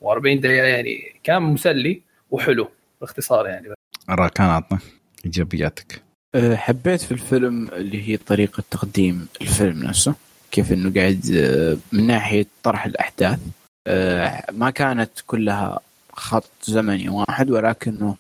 و40 0.02 0.40
دقيقة 0.40 0.68
يعني 0.68 1.22
كان 1.24 1.42
مسلي 1.42 2.02
وحلو 2.32 2.68
باختصار 3.02 3.48
يعني. 3.48 3.68
راكان 4.10 4.46
عطنا. 4.46 4.80
ايجابياتك 5.26 6.02
أه، 6.36 6.56
حبيت 6.56 7.02
في 7.02 7.12
الفيلم 7.12 7.68
اللي 7.68 8.10
هي 8.10 8.18
طريقة 8.18 8.64
تقديم 8.72 9.28
الفيلم 9.42 9.84
نفسه 9.84 10.16
كيف 10.52 10.72
إنه 10.72 10.94
قاعد 10.94 11.32
أه، 11.36 11.78
من 11.92 12.08
ناحية 12.08 12.46
طرح 12.64 12.86
الأحداث 12.86 13.40
أه، 13.88 14.46
ما 14.52 14.70
كانت 14.70 15.12
كلها 15.28 15.80
خط 16.14 16.52
زمني 16.64 17.10
واحد 17.10 17.52
ولكنه 17.52 18.16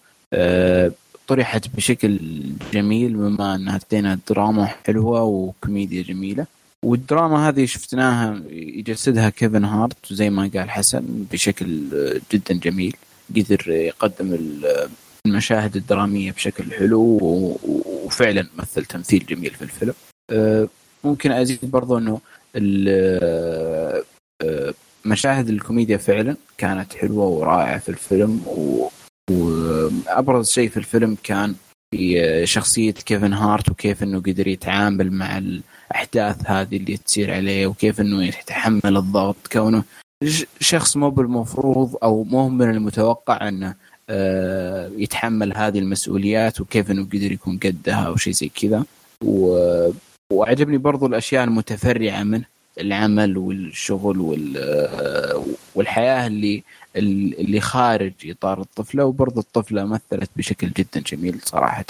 طرحت 1.28 1.68
بشكل 1.76 2.20
جميل 2.74 3.14
بما 3.14 3.56
أنها 3.56 3.78
تدينا 3.78 4.20
دراما 4.30 4.66
حلوة 4.66 5.24
وكوميديا 5.24 6.03
جميلة. 6.03 6.45
والدراما 6.84 7.49
هذه 7.49 7.66
شفناها 7.66 8.41
يجسدها 8.51 9.30
كيفن 9.30 9.66
هارت 9.66 10.14
زي 10.14 10.30
ما 10.30 10.51
قال 10.56 10.70
حسن 10.70 11.26
بشكل 11.32 11.89
جدا 12.32 12.53
جميل 12.53 12.95
قدر 13.36 13.70
يقدم 13.70 14.34
المشاهد 15.26 15.76
الدرامية 15.76 16.32
بشكل 16.32 16.73
حلو 16.73 17.01
وفعلا 18.05 18.47
مثل 18.57 18.86
تمثيل 18.86 19.26
جميل 19.26 19.51
في 19.51 19.61
الفيلم. 19.61 19.93
أه، 20.32 20.67
ممكن 21.03 21.32
أزيد 21.32 21.59
برضو 21.63 21.97
إنه 21.97 22.21
أه، 22.55 24.03
مشاهد 25.05 25.49
الكوميديا 25.49 25.97
فعلا 25.97 26.36
كانت 26.57 26.93
حلوة 26.93 27.28
ورائعة 27.28 27.80
في 27.80 27.89
الفيلم 27.89 28.41
وابرز 29.32 30.49
شيء 30.49 30.69
في 30.69 30.78
الفيلم 30.78 31.17
كان 31.23 31.55
في 31.91 32.41
شخصية 32.45 32.91
كيفن 32.91 33.34
هارت 33.34 33.69
وكيف 33.69 34.03
إنه 34.03 34.19
قدر 34.19 34.47
يتعامل 34.47 35.11
مع 35.11 35.38
الأحداث 35.38 36.38
هذه 36.45 36.78
اللي 36.78 36.97
تصير 36.97 37.34
عليه 37.34 37.67
وكيف 37.67 38.01
إنه 38.01 38.23
يتحمل 38.26 38.97
الضغط. 38.97 39.36
كونه 39.51 39.84
شخص 40.59 40.97
مو 40.97 41.09
بالمفروض 41.09 41.95
أو 42.03 42.23
مو 42.23 42.49
من 42.49 42.69
المتوقع 42.69 43.47
إنه 43.47 43.76
يتحمل 44.97 45.58
هذه 45.58 45.80
المسؤوليات 45.80 46.62
وكيف 46.62 46.91
انه 46.91 47.03
قدر 47.03 47.32
يكون 47.32 47.58
قدها 47.58 48.08
أو 48.08 48.16
شيء 48.16 48.34
زي 48.34 48.49
كذا. 48.49 48.86
و... 49.24 49.60
وعجبني 50.34 50.78
برضو 50.78 51.06
الأشياء 51.06 51.43
المتفرعة 51.43 52.24
منه 52.24 52.45
العمل 52.80 53.38
والشغل 53.38 54.20
وال... 54.20 54.58
آه، 54.58 55.45
والحياة 55.76 56.28
اللي 56.28 56.64
اللي 56.95 57.60
خارج 57.60 58.14
إطار 58.26 58.62
الطفلة 58.62 59.06
وبرضو 59.06 59.39
الطفلة 59.39 59.86
مثلت 59.86 60.30
بشكل 60.36 60.70
جدا 60.70 60.99
جميل 60.99 61.39
صراحة. 61.43 61.86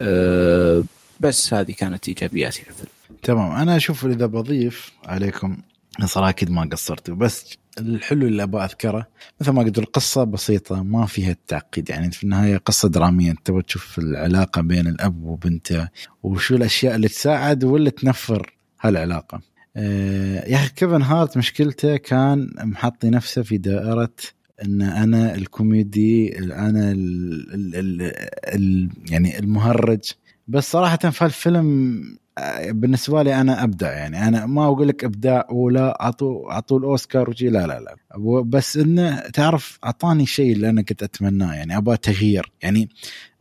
آه، 0.00 0.84
بس 1.20 1.54
هذه 1.54 1.72
كانت 1.72 2.08
إيجابياتي 2.08 2.62
للفيلم 2.68 2.90
تمام. 3.22 3.52
أنا 3.52 3.76
أشوف 3.76 4.06
إذا 4.06 4.26
بضيف 4.26 4.92
عليكم 5.04 5.56
صراحة 6.02 6.28
أكيد 6.30 6.50
ما 6.50 6.68
قصرتوا 6.72 7.14
بس 7.14 7.56
الحلو 7.78 8.26
اللي 8.26 8.42
أبغى 8.42 8.64
أذكره 8.64 9.08
مثل 9.40 9.50
ما 9.50 9.62
قلت 9.62 9.78
القصة 9.78 10.24
بسيطة 10.24 10.82
ما 10.82 11.06
فيها 11.06 11.30
التعقيد 11.30 11.90
يعني 11.90 12.10
في 12.10 12.24
النهاية 12.24 12.56
قصة 12.56 12.88
درامية 12.88 13.30
أنت 13.30 13.46
تبغى 13.46 13.62
تشوف 13.62 13.98
العلاقة 13.98 14.62
بين 14.62 14.86
الأب 14.86 15.22
وبنته 15.22 15.88
وشو 16.22 16.56
الأشياء 16.56 16.94
اللي 16.94 17.08
تساعد 17.08 17.64
واللي 17.64 17.90
تنفر 17.90 18.56
هالعلاقة. 18.80 19.40
آه 19.76 20.48
يا 20.48 20.56
أخي 20.56 20.68
كيفن 20.68 21.02
هارت 21.02 21.36
مشكلته 21.36 21.96
كان 21.96 22.50
محطي 22.58 23.10
نفسه 23.10 23.42
في 23.42 23.58
دائرة 23.58 24.14
إن 24.64 24.82
أنا 24.82 25.34
الكوميدي 25.34 26.38
أنا 26.38 26.92
ال 26.92 27.54
ال 27.54 27.76
ال 27.76 28.12
ال 28.54 28.90
يعني 29.10 29.38
المهرج 29.38 30.12
بس 30.48 30.70
صراحة 30.70 30.96
في 30.96 31.24
الفيلم 31.24 32.00
بالنسبة 32.68 33.22
لي 33.22 33.40
أنا 33.40 33.64
ابدع 33.64 33.92
يعني. 33.92 34.28
أنا 34.28 34.46
ما 34.46 34.64
أقول 34.64 34.88
لك 34.88 35.04
ابداع 35.04 35.46
ولا 35.50 36.02
اعطوا 36.02 36.52
اعطوا 36.52 36.78
الأوسكار 36.78 37.30
وشي 37.30 37.48
لا 37.48 37.66
لا 37.66 37.80
لا. 37.80 37.96
بس 38.42 38.76
إنه 38.76 39.20
تعرف 39.20 39.78
أعطاني 39.84 40.26
شيء 40.26 40.52
اللي 40.52 40.68
أنا 40.68 40.82
كنت 40.82 41.02
أتمناه 41.02 41.54
يعني. 41.54 41.76
أبغى 41.76 41.96
تغيير 41.96 42.52
يعني. 42.62 42.88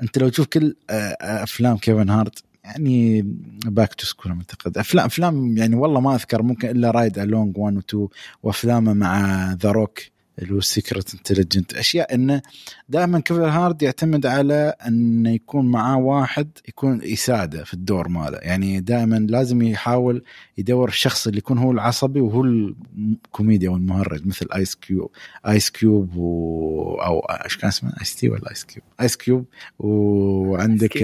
أنت 0.01 0.17
لو 0.17 0.29
تشوف 0.29 0.47
كل 0.47 0.75
أفلام 1.21 1.77
كيفن 1.77 2.09
هارت 2.09 2.43
يعني 2.63 3.21
Back 3.65 3.93
to 3.93 4.05
School 4.05 4.31
أعتقد. 4.31 4.77
افلام 4.77 5.05
أفلام 5.05 5.57
يعني 5.57 5.75
والله 5.75 5.99
ما 5.99 6.15
أذكر 6.15 6.41
ممكن 6.41 6.69
إلا 6.69 6.91
Ride 6.91 7.19
Along 7.19 7.57
1 7.57 7.75
و 7.75 7.79
2 7.79 8.07
وأفلامه 8.43 8.93
مع 8.93 9.53
The 9.53 9.71
Rock 9.71 9.99
اللي 10.39 10.53
هو 10.53 10.59
Central 10.59 11.13
Intelligence 11.13 11.73
أشياء 11.73 12.15
انه 12.15 12.41
دائما 12.89 13.19
كيفن 13.19 13.41
هارت 13.41 13.81
يعتمد 13.81 14.25
على 14.25 14.73
انه 14.87 15.29
يكون 15.29 15.65
معاه 15.65 15.97
واحد 15.97 16.49
يكون 16.67 17.01
يساعده 17.03 17.63
في 17.63 17.73
الدور 17.73 18.07
ماله. 18.07 18.37
يعني 18.37 18.79
دائما 18.79 19.15
لازم 19.15 19.61
يحاول 19.61 20.23
يدور 20.57 20.89
الشخص 20.89 21.27
اللي 21.27 21.37
يكون 21.37 21.57
هو 21.57 21.71
العصبي 21.71 22.21
وهو 22.21 22.43
الكوميديا 22.43 23.69
أو 23.69 23.75
المهرج 23.75 24.27
مثل 24.27 24.47
ايس 24.55 24.75
كيوب 24.75 25.11
ايس 25.47 25.69
كيوب 25.69 26.15
و... 26.15 26.95
أو 26.95 27.19
إيش 27.19 27.57
كان 27.57 27.67
اسمه؟ 27.67 27.93
ايس 27.99 28.15
تي 28.15 28.29
ولا 28.29 28.49
ايس 28.49 28.63
كيوب 28.63 28.83
ايس 29.01 29.15
كيوب 29.15 29.45
وعندك 29.79 31.03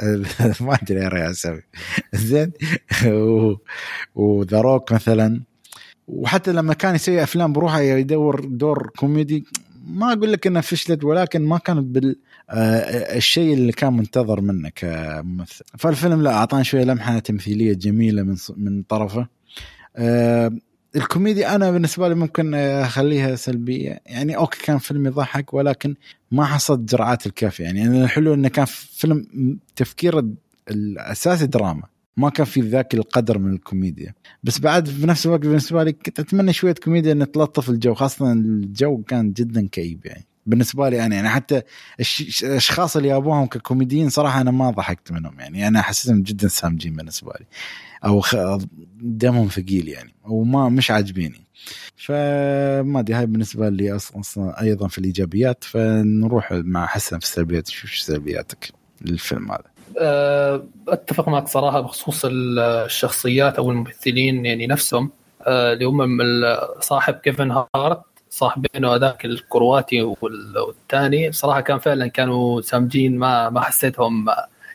ما 0.60 0.78
أدري 0.82 1.00
يا 1.00 1.30
اسامي 1.30 1.62
زين. 2.14 2.52
و 4.14 4.26
The 4.26 4.60
Rock 4.60 4.92
مثلا. 4.92 5.49
وحتى 6.10 6.52
لما 6.52 6.74
كان 6.74 6.94
يسوي 6.94 7.22
أفلام 7.22 7.52
بروحه 7.52 7.80
يدور 7.80 8.44
دور 8.44 8.90
كوميدي 8.96 9.44
ما 9.86 10.12
أقول 10.12 10.32
لك 10.32 10.46
انها 10.46 10.60
فشلت 10.60 11.04
ولكن 11.04 11.42
ما 11.42 11.58
كانت 11.58 11.84
بال 11.84 12.16
آه، 12.50 13.20
اللي 13.36 13.72
كان 13.72 13.92
منتظر 13.92 14.40
منه 14.40 14.68
كممثل. 14.68 15.64
فالفيلم 15.78 16.22
لا 16.22 16.32
أعطاني 16.32 16.64
شوية 16.64 16.84
لمحة 16.84 17.18
تمثيلية 17.18 17.72
جميلة 17.72 18.22
من 18.22 18.36
من 18.56 18.82
طرفه. 18.82 19.28
آه، 19.96 20.52
الكوميديا 20.96 21.54
أنا 21.54 21.70
بالنسبة 21.70 22.08
لي 22.08 22.14
ممكن 22.14 22.54
أخليها 22.54 23.36
سلبية. 23.36 24.00
يعني 24.06 24.36
okay 24.36 24.62
كان 24.62 24.78
فيلم 24.78 25.06
يضحك 25.06 25.54
ولكن 25.54 25.94
ما 26.30 26.44
حصلت 26.44 26.80
جرعات 26.80 27.26
الكافية. 27.26 27.64
يعني 27.64 28.04
الحلو 28.04 28.34
إنه 28.34 28.48
كان 28.48 28.64
فيلم 28.68 29.26
تفكير 29.76 30.24
الاساسي 30.70 31.46
دراما. 31.46 31.82
ما 32.16 32.30
كان 32.30 32.46
في 32.46 32.60
ذاك 32.60 32.94
القدر 32.94 33.38
من 33.38 33.52
الكوميديا. 33.52 34.14
بس 34.44 34.58
بعد 34.58 34.88
في 34.88 35.06
نفس 35.06 35.26
الوقت 35.26 35.40
بالنسبة 35.40 35.84
لي 35.84 35.92
كنت 35.92 36.20
أتمنى 36.20 36.52
شوية 36.52 36.74
كوميديا 36.74 37.12
ان 37.12 37.32
تلطف 37.32 37.70
الجو 37.70 37.94
خاصة 37.94 38.32
الجو 38.32 39.02
كان 39.02 39.32
جدا 39.32 39.68
كئيب 39.72 40.06
يعني. 40.06 40.26
بالنسبة 40.46 40.88
لي 40.88 41.06
أنا 41.06 41.14
يعني 41.14 41.28
حتى 41.28 41.62
الأشخاص 42.42 42.96
اللي 42.96 43.08
جابوهم 43.08 43.46
ككوميديين 43.46 44.08
صراحة 44.08 44.40
أنا 44.40 44.50
ما 44.50 44.70
ضحكت 44.70 45.12
منهم 45.12 45.40
يعني. 45.40 45.68
أنا 45.68 45.82
حسيتهم 45.82 46.22
جدا 46.22 46.48
سامجين 46.48 46.92
بالنسبة 46.92 47.32
لي. 47.40 47.46
أو 48.04 48.22
دمهم 49.00 49.48
ثقيل 49.48 49.88
يعني 49.88 50.14
وما 50.24 50.68
مش 50.68 50.90
عاجبيني. 50.90 51.40
فما 51.96 53.00
أدري 53.00 53.14
هاي 53.14 53.26
بالنسبة 53.26 53.68
لي 53.68 53.96
أصلا 53.96 54.62
أيضا 54.62 54.88
في 54.88 54.98
الإيجابيات. 54.98 55.64
فنروح 55.64 56.52
مع 56.52 56.86
حسن 56.86 57.18
في 57.18 57.24
السلبيات 57.24 57.68
شوف 57.68 57.90
سلبياتك 57.90 58.72
للفيلم 59.02 59.52
هذا. 59.52 59.64
أتفق 60.88 61.28
معك 61.28 61.48
صراحة 61.48 61.80
بخصوص 61.80 62.22
الشخصيات 62.24 63.58
أو 63.58 63.70
الممثلين 63.70 64.46
يعني 64.46 64.66
نفسهم. 64.66 65.10
آه، 65.46 65.72
اللي 65.72 65.84
هم 65.84 66.08
صاحب 66.80 67.14
كيفن 67.14 67.64
هارت 67.76 68.02
صاحبينه 68.30 68.94
هذاك 68.94 69.24
الكرواتي 69.24 70.02
والثاني 70.02 71.32
صراحة 71.32 71.60
كان 71.60 71.78
فعلا 71.78 72.06
كانوا 72.06 72.60
سامجين 72.60 73.18
ما 73.18 73.50
ما 73.50 73.60
حسيتهم 73.60 74.26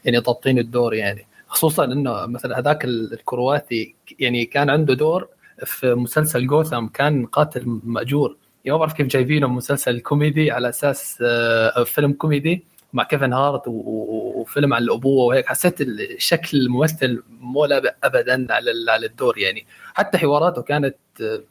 يعني 0.06 0.18
ضابطين 0.18 0.60
الدور 0.60 0.94
يعني. 0.94 1.28
خصوصا 1.48 1.86
إنه 1.86 2.26
مثلا 2.26 2.60
هذاك 2.60 2.86
الكرواتي 2.86 3.96
يعني 4.20 4.46
كان 4.46 4.70
عنده 4.70 4.94
دور 4.94 5.28
في 5.66 5.94
مسلسل 5.96 6.48
جوثام 6.48 6.88
كان 6.88 7.26
قاتل 7.26 7.80
مأجور. 7.84 8.38
يعني 8.66 8.78
ما 8.78 8.80
بعرف 8.80 8.94
كيف 8.94 9.08
جايبينه 9.08 9.48
مسلسل 9.48 10.00
كوميدي 10.00 10.52
على 10.52 10.70
أساس 10.70 11.18
آه، 11.22 11.84
فيلم 11.84 12.14
كوميدي. 12.14 12.64
مع 12.96 13.04
كيفن 13.04 13.34
هارت 13.34 13.62
وفيلم 13.68 14.74
عن 14.74 14.82
الأبوة 14.84 15.26
وهيك 15.26 15.46
حسيت 15.46 15.78
شكل 16.18 16.58
الممثل 16.58 17.24
مو 17.30 17.66
لابق 17.66 17.94
ابدا 18.04 18.54
على 18.54 18.72
على 18.90 19.06
الدور 19.06 19.38
يعني. 19.38 19.66
حتى 19.94 20.18
حواراته 20.18 20.62
كانت 20.62 20.96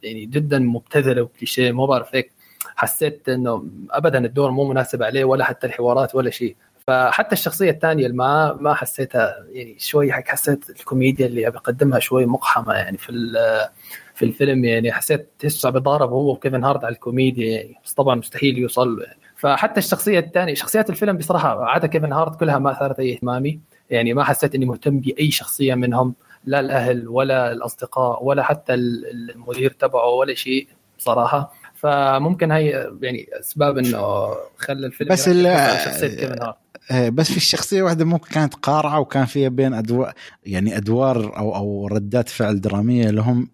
يعني 0.03 0.25
جدا 0.25 0.59
مبتذلة 0.59 1.21
وكليشيه 1.21 1.71
ما 1.71 1.85
بعرف 1.85 2.15
هيك 2.15 2.31
حسيت 2.75 3.29
إنه 3.29 3.65
ابدا 3.91 4.25
الدور 4.25 4.51
مو 4.51 4.69
مناسب 4.69 5.03
عليه 5.03 5.23
ولا 5.23 5.43
حتى 5.43 5.67
الحوارات 5.67 6.15
ولا 6.15 6.29
شيء. 6.29 6.55
فحتى 6.87 7.33
الشخصية 7.33 7.71
الثانية 7.71 8.05
اللي 8.05 8.17
ما 8.17 8.53
ما 8.53 8.73
حسيتها 8.73 9.45
يعني 9.49 9.75
شوي 9.79 10.11
حسيت 10.11 10.69
الكوميديا 10.69 11.25
اللي 11.25 11.51
بقدمها 11.51 11.99
شوي 11.99 12.25
مقحمة 12.25 12.73
يعني 12.73 12.97
في 12.97 13.11
في 14.15 14.25
الفيلم 14.25 14.65
يعني. 14.65 14.91
حسيت 14.91 15.29
تحسه 15.39 15.69
بيتضارب 15.69 16.09
هو 16.09 16.31
وكيفن 16.31 16.63
هارت 16.63 16.83
على 16.83 16.93
الكوميديا 16.93 17.51
يعني. 17.57 17.75
بس 17.85 17.93
طبعا 17.93 18.15
مستحيل 18.15 18.57
يوصل 18.57 18.97
له 18.97 19.03
يعني 19.03 19.24
فحتى 19.35 19.77
الشخصية 19.77 20.19
الثانية 20.19 20.53
شخصيات 20.53 20.89
الفيلم 20.89 21.17
بصراحة 21.17 21.65
عادة 21.65 21.87
كيفن 21.87 22.13
هارت 22.13 22.39
كلها 22.39 22.59
ما 22.59 22.71
أثارت 22.71 22.99
أي 22.99 23.13
اهتمامي. 23.13 23.59
يعني 23.89 24.13
ما 24.13 24.23
حسيت 24.23 24.55
إني 24.55 24.65
مهتم 24.65 24.99
بأي 24.99 25.31
شخصية 25.31 25.75
منهم 25.75 26.13
لا 26.45 26.59
الأهل 26.59 27.07
ولا 27.07 27.51
الأصدقاء 27.51 28.23
ولا 28.23 28.43
حتى 28.43 28.73
المدير 28.73 29.71
تبعه 29.71 30.09
ولا 30.09 30.33
شيء 30.33 30.67
صراحة. 30.97 31.53
فممكن 31.75 32.51
هي 32.51 32.91
يعني 33.01 33.27
أسباب 33.39 33.77
إنه 33.77 34.27
خلى 34.57 34.87
الفيلم 34.87 35.11
بس 35.11 35.29
شخصية 35.85 36.07
كيفن 36.07 36.41
هارت. 36.41 36.55
إيه، 36.91 37.09
بس 37.09 37.31
في 37.31 37.37
الشخصية 37.37 37.83
واحدة 37.83 38.05
ممكن 38.05 38.33
كانت 38.33 38.53
قارعة 38.55 38.99
وكان 38.99 39.25
فيها 39.25 39.49
بين 39.49 39.73
أدوار 39.73 40.13
يعني 40.45 40.77
أدوار 40.77 41.37
أو 41.37 41.55
أو 41.55 41.87
ردات 41.87 42.29
فعل 42.29 42.61
درامية 42.61 43.09
لهم 43.09 43.49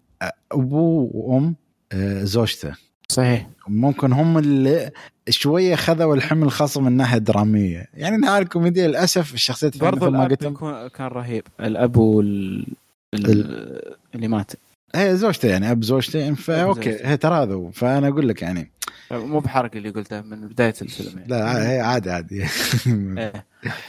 ابوه 0.52 1.10
وأم 1.14 1.56
آه، 1.92 2.24
زوجته. 2.24 2.74
صحيح. 3.08 3.46
ممكن 3.68 4.12
هم 4.12 4.38
اللي 4.38 4.90
شوية 5.28 5.74
خذوا 5.74 6.14
الحمل 6.14 6.42
الخاص 6.42 6.78
من 6.78 6.86
الناحيه 6.86 7.16
الدراميه 7.16 7.86
يعني 7.94 8.16
نهايه 8.16 8.42
الكوميديا 8.42 8.88
للأسف 8.88 9.34
الشخصيات 9.34 9.78
برضو 9.78 10.10
ما 10.10 10.24
قلت 10.24 10.44
كان 10.94 11.06
رهيب. 11.06 11.42
الأب 11.60 11.96
وال... 11.96 12.66
اللي 14.14 14.28
مات. 14.28 14.52
هي 14.94 15.16
زوجته 15.16 15.48
يعني 15.48 15.70
أب 15.70 15.84
زوجته. 15.84 16.18
يعني 16.18 16.36
فا 16.36 16.62
أوكي 16.62 16.96
هي 17.02 17.16
تراضوا 17.16 17.70
فأنا 17.70 18.08
أقول 18.08 18.28
لك 18.28 18.42
يعني. 18.42 18.70
مو 19.10 19.38
بحرق 19.40 19.70
اللي 19.74 19.90
قلته 19.90 20.20
من 20.20 20.48
بداية 20.48 20.74
الفيلم 20.82 21.18
يعني. 21.18 21.28
لا 21.28 21.70
هي 21.70 21.80
عادي 21.80 22.10
عادي. 22.10 22.42
إيه. 23.18 23.46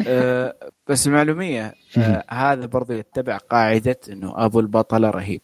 أه 0.07 0.55
بس 0.87 1.07
المعلومية 1.07 1.73
أه 1.97 2.23
هذا 2.29 2.65
برضو 2.65 2.93
يتبع 2.93 3.37
قاعدة 3.37 3.99
إنه 4.09 4.45
أبو 4.45 4.59
البطله 4.59 5.09
رهيب. 5.09 5.41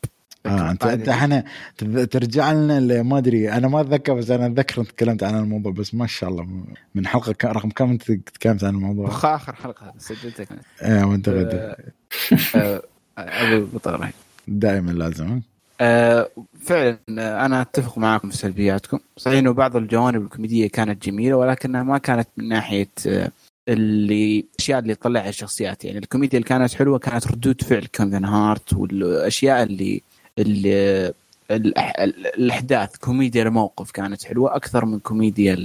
آه 0.50 0.72
انت 0.72 0.84
أنت 0.86 1.10
إحنا 1.10 1.44
ترجع 2.12 2.52
لنا 2.52 3.04
ما 3.04 3.18
أدري 3.18 3.52
أنا 3.52 3.68
ما 3.68 3.82
أتذكر 3.82 4.14
بس 4.14 4.30
أنا 4.30 4.46
أتذكر 4.46 4.82
أنت 4.82 4.92
تكلمت 4.92 5.24
عن 5.24 5.40
الموضوع 5.40 5.72
بس 5.72 5.96
ما 5.96 6.08
شاء 6.08 6.30
الله 6.30 6.48
من 6.96 7.08
حلقة 7.08 7.36
رقم 7.46 7.70
كم 7.70 7.90
أنت 7.90 8.12
تكلمت 8.12 8.64
عن 8.64 8.76
الموضوع؟ 8.76 9.08
آخر 9.36 9.56
حلقة 9.56 9.94
سجلتها 9.98 10.44
كانت. 10.44 10.62
إيه 10.82 11.04
وأنت 11.04 11.30
غدا 11.30 11.76
آه، 12.56 12.82
أبو 13.18 13.66
بطل 13.74 14.08
دائما 14.48 14.92
لازم. 14.92 15.42
آه 15.82 16.30
فعلا 16.62 16.98
أنا 17.46 17.62
أتفق 17.62 17.98
معكم 17.98 18.30
في 18.30 18.38
سلبياتكم. 18.38 19.00
صحيح 19.18 19.38
إنه 19.38 19.54
بعض 19.54 19.76
الجوانب 19.76 20.22
الكوميدية 20.22 20.68
كانت 20.68 21.06
جميلة 21.06 21.36
ولكنها 21.36 21.84
ما 21.84 21.98
كانت 21.98 22.28
من 22.38 22.48
ناحية 22.48 22.90
آه، 23.08 23.32
اللي 23.68 24.40
الأشياء 24.40 24.80
اللي 24.80 24.96
طلعها 24.96 25.30
الشخصيات. 25.30 25.86
يعني 25.86 25.98
الكوميديا 25.98 26.40
اللي 26.40 26.50
كانت 26.50 26.74
حلوة 26.74 27.00
كانت 27.00 27.28
ردود 27.28 27.62
فعل 27.62 27.86
كيفن 27.86 28.26
هارت 28.26 28.74
والأشياء 28.74 29.64
اللي 29.64 30.02
الأحداث. 31.52 32.98
كوميديا 32.98 33.44
الموقف 33.44 33.92
كانت 33.92 34.24
حلوة 34.24 34.56
أكثر 34.56 34.86
من 34.86 35.00
كوميديا 35.00 35.58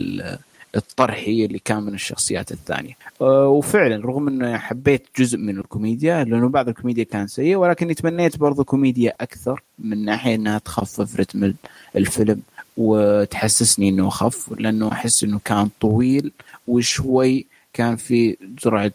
الطرحي 0.76 1.44
اللي 1.44 1.58
كان 1.58 1.82
من 1.82 1.94
الشخصيات 1.94 2.52
الثانية. 2.52 2.96
أه، 3.20 3.48
وفعلا 3.48 4.06
رغم 4.06 4.28
إنه 4.28 4.58
حبيت 4.58 5.06
جزء 5.18 5.38
من 5.38 5.58
الكوميديا 5.58 6.24
لأنه 6.24 6.48
بعض 6.48 6.68
الكوميديا 6.68 7.04
كان 7.04 7.26
سيء 7.26 7.56
ولكن 7.56 7.94
تمنيت 7.94 8.36
برضو 8.38 8.64
كوميديا 8.64 9.14
أكثر 9.20 9.62
من 9.78 10.04
ناحية 10.04 10.34
إنها 10.34 10.58
تخفف 10.58 11.20
رتم 11.20 11.54
الفيلم 11.96 12.42
وتحسسني 12.76 13.88
إنه 13.88 14.08
اخف 14.08 14.52
لأنه 14.58 14.92
أحس 14.92 15.24
إنه 15.24 15.40
كان 15.44 15.68
طويل 15.80 16.32
وشوي 16.68 17.46
كان 17.72 17.96
في 17.96 18.36
جرعه 18.64 18.92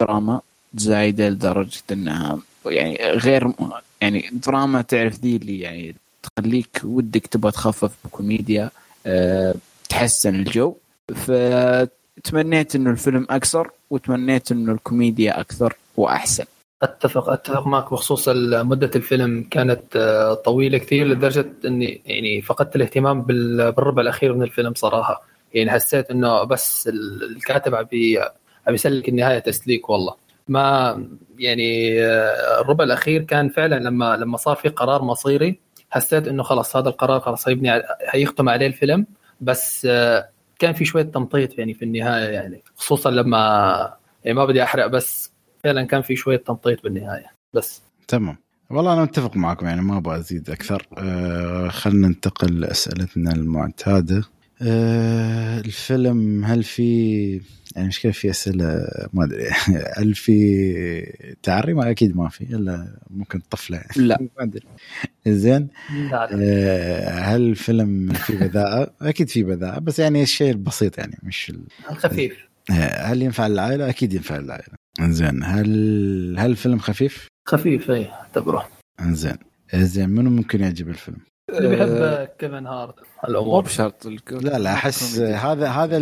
دراما 0.00 0.40
زايدة 0.74 1.28
لدرجة 1.28 1.82
إنها 1.92 2.38
يعني 2.66 2.98
غير 3.02 3.52
يعني 4.00 4.30
دراما 4.32 4.82
تعرف 4.82 5.20
ذي 5.20 5.36
اللي 5.36 5.60
يعني 5.60 5.96
تخليك 6.22 6.80
ودك 6.84 7.26
تبغى 7.26 7.52
تخفف 7.52 7.92
بكوميديا 8.04 8.70
أه 9.06 9.54
تحسن 9.88 10.34
الجو. 10.34 10.74
فتمنيت 11.14 12.74
إنه 12.74 12.90
الفيلم 12.90 13.26
اقصر 13.30 13.66
وتمنيت 13.90 14.52
إنه 14.52 14.72
الكوميديا 14.72 15.40
أكثر 15.40 15.76
وأحسن. 15.96 16.44
أتفق 16.82 17.28
أتفق 17.28 17.66
معك 17.66 17.92
بخصوص 17.92 18.28
مدة 18.28 18.90
الفيلم 18.96 19.46
كانت 19.50 19.96
آه، 19.96 20.34
طويلة 20.34 20.78
كثير 20.78 21.06
لدرجة 21.06 21.52
إني 21.64 22.00
يعني 22.06 22.42
فقدت 22.42 22.76
الاهتمام 22.76 23.22
بالربع 23.22 24.02
الأخير 24.02 24.34
من 24.34 24.42
الفيلم 24.42 24.74
صراحة. 24.74 25.22
يعني 25.54 25.70
حسيت 25.70 26.10
إنه 26.10 26.44
بس 26.44 26.88
الكاتب 26.88 27.74
عم 28.66 28.74
يسلك 28.74 29.08
النهاية 29.08 29.38
تسليك 29.38 29.90
والله. 29.90 30.14
ما 30.48 30.92
يعني 31.42 32.02
آه، 32.04 32.60
الربع 32.60 32.84
الأخير 32.84 33.22
كان 33.22 33.48
فعلا 33.48 33.74
لما 33.78 34.16
لما 34.16 34.36
صار 34.36 34.56
في 34.56 34.68
قرار 34.68 35.02
مصيري 35.02 35.60
حسيت 35.90 36.28
إنه 36.28 36.42
خلاص 36.42 36.76
هذا 36.76 36.88
القرار 36.88 37.20
خلاص 37.20 37.48
هيبني 37.48 37.82
هيختم 38.10 38.48
عليه 38.48 38.66
الفيلم. 38.66 39.06
بس 39.40 39.86
آه، 39.90 40.28
كان 40.58 40.72
في 40.72 40.84
شوية 40.84 41.02
تمطيط 41.02 41.58
يعني 41.58 41.74
في 41.74 41.84
النهاية 41.84 42.28
يعني 42.28 42.62
خصوصا 42.76 43.10
لما 43.10 43.38
يعني 44.24 44.36
ما 44.36 44.44
بدي 44.44 44.62
أحرق 44.62 44.86
بس 44.86 45.32
فعلا 45.64 45.82
كان 45.86 46.02
في 46.02 46.16
شوية 46.16 46.36
تمطيط 46.36 46.82
بالنهاية. 46.82 47.26
بس. 47.54 47.82
تمام. 48.08 48.36
والله 48.70 48.92
أنا 48.92 49.02
متفق 49.02 49.36
معكم 49.36 49.66
يعني 49.66 49.82
ما 49.82 49.96
أبغى 49.96 50.16
أزيد 50.16 50.50
أكثر. 50.50 50.86
آه 50.98 51.68
خلينا 51.68 52.08
ننتقل 52.08 52.60
لأسئلتنا 52.60 53.32
المعتادة. 53.32 54.22
آه 54.62 55.60
الفيلم 55.60 56.44
هل 56.44 56.62
في 56.62 57.40
يعني 57.76 57.88
مش 57.88 58.00
كيف 58.00 58.18
في 58.18 58.30
أسئلة 58.30 58.86
ما 59.12 59.24
أدري. 59.24 59.48
هل 59.98 60.14
في 60.14 61.36
تعري؟ 61.42 61.74
ما 61.74 61.90
أكيد 61.90 62.16
ما 62.16 62.28
في 62.28 62.44
إلا 62.44 62.98
ممكن 63.10 63.40
طفله 63.50 63.82
لا. 63.96 64.18
ما 64.38 64.42
أدري. 64.44 64.66
زين. 65.26 65.68
آه 66.12 67.08
هل 67.10 67.40
الفيلم 67.42 68.12
في 68.12 68.36
بذاءة؟ 68.36 68.94
أكيد 69.08 69.28
في 69.28 69.42
بذاءة 69.42 69.78
بس 69.78 69.98
يعني 69.98 70.22
الشيء 70.22 70.50
البسيط 70.50 70.98
يعني 70.98 71.18
مش 71.22 71.52
الخفيف. 71.90 72.36
آه، 72.70 73.04
هل 73.04 73.22
ينفع 73.22 73.46
للعائلة؟ 73.46 73.88
أكيد 73.88 74.14
ينفع 74.14 74.36
للعائلة. 74.36 74.74
زين. 75.00 75.42
هل 75.44 76.36
هل 76.38 76.50
الفيلم 76.50 76.78
خفيف؟ 76.78 77.28
خفيف 77.48 77.90
اي 77.90 78.10
اعتبره. 78.10 78.68
زين. 79.02 79.36
زين. 79.74 80.08
منو 80.10 80.30
ممكن 80.30 80.60
يعجب 80.60 80.88
الفيلم؟ 80.88 81.16
اللي 81.58 81.68
بيحب 81.68 82.28
كيفن 82.38 82.66
هارت 82.66 82.94
مو 83.28 83.60
بشرط 83.60 84.06
لا 84.30 84.58
لا 84.58 84.72
أحس 84.72 85.18
هذا 85.18 85.68
هذا 85.68 85.96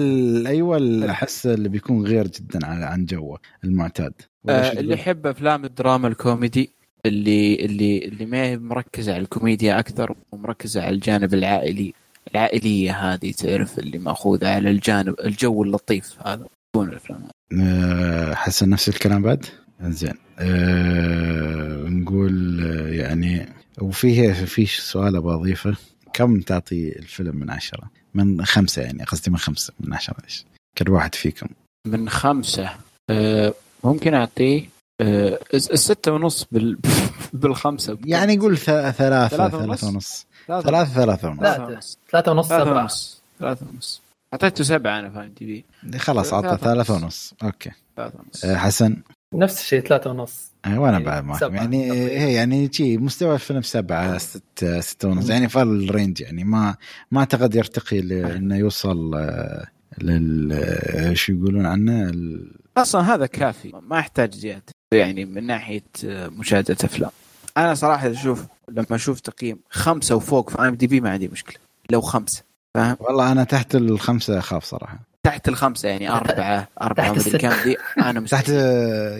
أيوه 0.49 0.77
اللي 0.77 1.11
أحس 1.11 1.47
اللي 1.47 1.69
بيكون 1.69 2.07
غير 2.07 2.27
جدا 2.27 2.67
عن 2.67 2.83
عن 2.83 3.05
جوه 3.05 3.39
المعتاد. 3.65 4.13
آه 4.49 4.73
اللي؟ 4.73 4.95
يحب 4.95 5.27
أفلام 5.27 5.65
الدراما 5.65 6.09
الكوميدي 6.09 6.71
اللي 7.07 7.65
اللي 7.65 8.05
اللي 8.05 8.27
ما 8.27 8.43
هي 8.43 8.57
مركزة 8.57 9.13
على 9.15 9.23
الكوميديا 9.23 9.79
أكثر 9.79 10.15
ومركزة 10.33 10.83
على 10.83 10.95
الجانب 10.95 11.35
العائلي. 11.35 11.95
العائلية 12.35 12.93
هذه 12.93 13.33
تعرف 13.33 13.79
اللي 13.79 13.99
مأخوذة 13.99 14.49
على 14.49 14.71
الجانب 14.71 15.15
الجو 15.25 15.63
اللطيف 15.63 16.17
هذا. 16.27 16.47
تكون 16.73 16.89
الأفلام. 16.89 17.23
آه، 17.63 18.35
حسن 18.35 18.69
نفس 18.69 18.89
الكلام 18.89 19.23
بعد؟ 19.23 19.47
زين. 19.83 20.15
أه 20.39 21.85
نقول 21.89 22.61
آه، 22.63 22.89
يعني 22.89 23.47
وفيه 23.81 24.33
في 24.33 24.67
سؤال 24.67 25.17
أبغى 25.17 25.35
أضيفه. 25.35 25.77
كم 26.13 26.41
تعطي 26.41 26.99
الفيلم 26.99 27.37
من 27.37 27.51
عشرة؟ 27.51 27.91
من 28.15 28.45
خمسة 28.45 28.83
يعني 28.83 29.05
قصدي 29.05 29.31
من 29.31 29.37
خمسة 29.39 29.73
من 29.81 29.95
عشرة 29.95 30.17
إيش؟ 30.25 30.45
كل 30.79 30.91
واحد 30.91 31.15
فيكم. 31.15 31.47
من 31.87 32.09
خمسة. 32.09 32.71
آه 33.11 33.55
ممكن 33.85 34.15
اعطيه 34.15 34.69
آه 35.01 35.39
الس- 35.55 35.71
الستة 35.71 36.13
ونص 36.13 36.47
بال 36.53 36.79
بالخمسة. 37.33 37.99
يعني 38.05 38.39
قول 38.39 38.59
ث- 38.59 38.61
ثلاثة 38.65 38.93
ثلاثة 39.29 39.29
ثلاثة 39.37 39.59
ونص؟ 39.59 39.85
ونص. 39.85 40.27
ثلاثة 40.47 40.85
ثلاثة 40.85 41.29
ونص. 41.29 41.43
لا. 41.43 41.55
ثلاثة 41.57 41.73
ونص. 41.73 41.99
ثلاثة 42.13 42.33
ونص 42.33 42.49
ثلاثة 42.49 42.65
سبعة. 42.65 42.83
ونص. 42.83 43.21
ثلاثة 43.41 43.67
ونص. 43.75 44.03
أعطيته 44.33 44.65
سبعة 44.65 44.99
أنا 44.99 45.11
فاهم 45.11 45.33
تي 45.33 45.65
في 45.91 45.99
خلاص 45.99 46.33
عطى 46.35 46.59
ثلاثة. 46.65 46.95
ونص. 46.95 47.35
أوكي. 47.43 47.71
ثلاثة 47.97 48.19
ونص. 48.19 48.45
أه 48.45 48.57
حسن؟ 48.57 48.97
نفس 49.35 49.61
الشيء 49.61 49.81
ثلاثة 49.81 50.11
ونص. 50.11 50.51
أه 50.65 50.81
وأنا 50.81 50.93
يعني 50.99 51.05
بعد 51.27 51.39
سبعة 51.41 51.57
يعني. 51.57 51.93
هي 51.93 52.33
يعني 52.33 52.71
شي 52.73 52.99
مستوى 52.99 53.35
الفيلم 53.35 53.63
سبعة 53.63 54.19
ستة 54.19 54.81
ستة 54.81 55.09
ونص 55.09 55.31
يعني 55.31 55.49
فال 55.49 55.69
range 55.69 56.21
يعني 56.21 56.45
ما 56.45 56.75
ما 57.11 57.21
أعتقد 57.21 57.55
يرتقي 57.55 58.01
لأنه 58.01 58.57
يوصل 58.57 59.15
آه، 59.15 59.67
لل 60.03 60.53
آه، 60.53 61.13
شو 61.15 61.33
يقولون 61.33 61.67
عنه؟ 61.67 62.03
ال- 62.09 62.53
أصلا 62.77 63.15
هذا 63.15 63.27
كافي 63.27 63.73
ما 63.89 63.99
يحتاج 63.99 64.35
زيادة 64.35 64.63
يعني 64.95 65.25
من 65.25 65.47
ناحية 65.47 65.85
آه، 66.05 66.29
مشاهدة 66.29 66.77
أفلام. 66.85 67.11
أنا 67.57 67.75
صراحة 67.75 68.11
أشوف 68.11 68.45
لما 68.69 68.87
أشوف 68.91 69.21
تقييم 69.21 69.59
خمسة 69.71 70.17
وفوق 70.17 70.51
في 70.51 70.59
IMDb 70.69 71.01
ما 71.01 71.11
عندي 71.11 71.29
مشكلة 71.29 71.57
لو 71.91 72.01
خمسة 72.01 72.43
فاهم؟ 72.75 72.97
والله 73.01 73.33
أنا 73.33 73.45
تحت 73.45 73.75
الخمسة 73.75 74.39
أخاف 74.39 74.65
صراحة. 74.65 74.99
تحت 75.27 75.49
الخمسة 75.49 75.89
يعني 75.89 76.11
أربعة 76.11 76.69
أربعة 76.83 77.15
تحت 77.15 77.27
مدري. 77.29 77.39
كم 77.39 77.53
دي. 77.65 77.77
أنا 78.11 78.21
مستحيل 78.21 78.43
تحت 78.45 78.49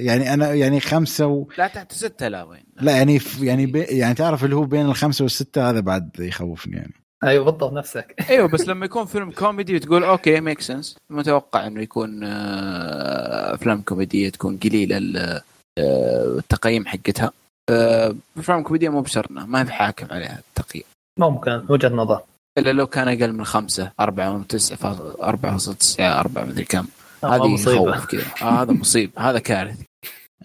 يعني 0.01 0.35
أنا 0.35 0.55
يعني 0.55 0.81
خمسة 0.81 1.27
و... 1.27 1.47
لا 1.59 1.67
تحت 1.67 1.93
ستة 1.93 2.29
لا 2.29 2.43
وين. 2.43 2.63
لا 2.81 2.97
يعني 2.97 3.19
ف- 3.19 3.43
يعني 3.43 3.67
بي... 3.67 3.81
يعني 3.81 4.15
تعرف 4.15 4.45
اللي 4.45 4.57
هو 4.57 4.65
بين 4.65 4.87
الخمسة 4.87 5.23
والستة 5.23 5.71
هذا 5.71 5.81
بعد 5.81 6.11
يخوفني 6.19 6.77
يعني. 6.77 6.93
أيوه 7.25 7.45
بالضبط 7.45 7.73
نفسك. 7.73 8.15
أيوه 8.31 8.49
بس 8.49 8.69
لما 8.69 8.85
يكون 8.87 9.07
فيلم 9.07 9.31
كوميدي 9.31 9.77
وتقول 9.77 10.05
أوكي 10.05 10.41
make 10.41 10.61
sense 10.61 10.97
متوقع 11.11 11.67
إنه 11.67 11.83
يكون 11.83 12.25
آه، 12.25 13.55
أفلام 13.55 13.83
كوميدية 13.83 14.29
تكون 14.29 14.57
قليلة 14.57 14.97
ال- 14.99 15.41
آه، 15.79 16.37
التقييم 16.39 16.87
حقتها. 16.87 17.33
آه، 17.71 18.15
أفلام 18.39 18.63
كوميدية 18.63 18.89
مو 18.89 19.01
بشرنا 19.01 19.45
ما 19.47 19.63
بحاكم 19.63 20.07
عليها 20.11 20.39
التقييم. 20.49 20.85
ممكن 21.19 21.63
وجهة 21.69 21.89
نظر. 21.89 22.21
إلا 22.59 22.73
لو 22.73 22.87
كان 22.87 23.09
أقل 23.09 23.33
من 23.33 23.45
خمسة 23.45 23.93
أربعة 24.01 24.37
وتسعة 24.37 24.79
فاصل- 24.79 25.17
أربعة 25.23 25.53
فاصل 25.53 25.75
تسعة 25.75 26.21
أربعة 26.21 26.45
مدري 26.45 26.65
كم. 26.65 26.87
آه، 27.25 27.37
هذه 27.37 27.49
مصيبة. 27.49 27.73
يخوف 27.97 28.07
كذا. 28.07 28.25
آه 28.43 28.63
هذا 28.63 28.73
مصيب 28.73 29.11
هذا 29.19 29.39
كارثي 29.39 29.85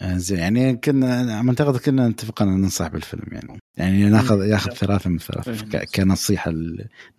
آه، 0.02 0.18
زين. 0.18 0.38
يعني 0.40 0.76
كنا 0.76 1.42
أعتقد 1.50 1.78
كنا 1.78 2.08
نتفق 2.08 2.42
إن 2.42 2.48
ننصح 2.48 2.88
بالفيلم 2.88 3.24
يعني. 3.32 3.60
يعني 3.78 4.10
ناخذ 4.10 4.46
ياخذ 4.46 4.72
ثلاثة 4.72 5.10
من 5.10 5.20
ثلاثة 5.20 5.66
ك- 5.66 5.96
كنصيحة 5.96 6.52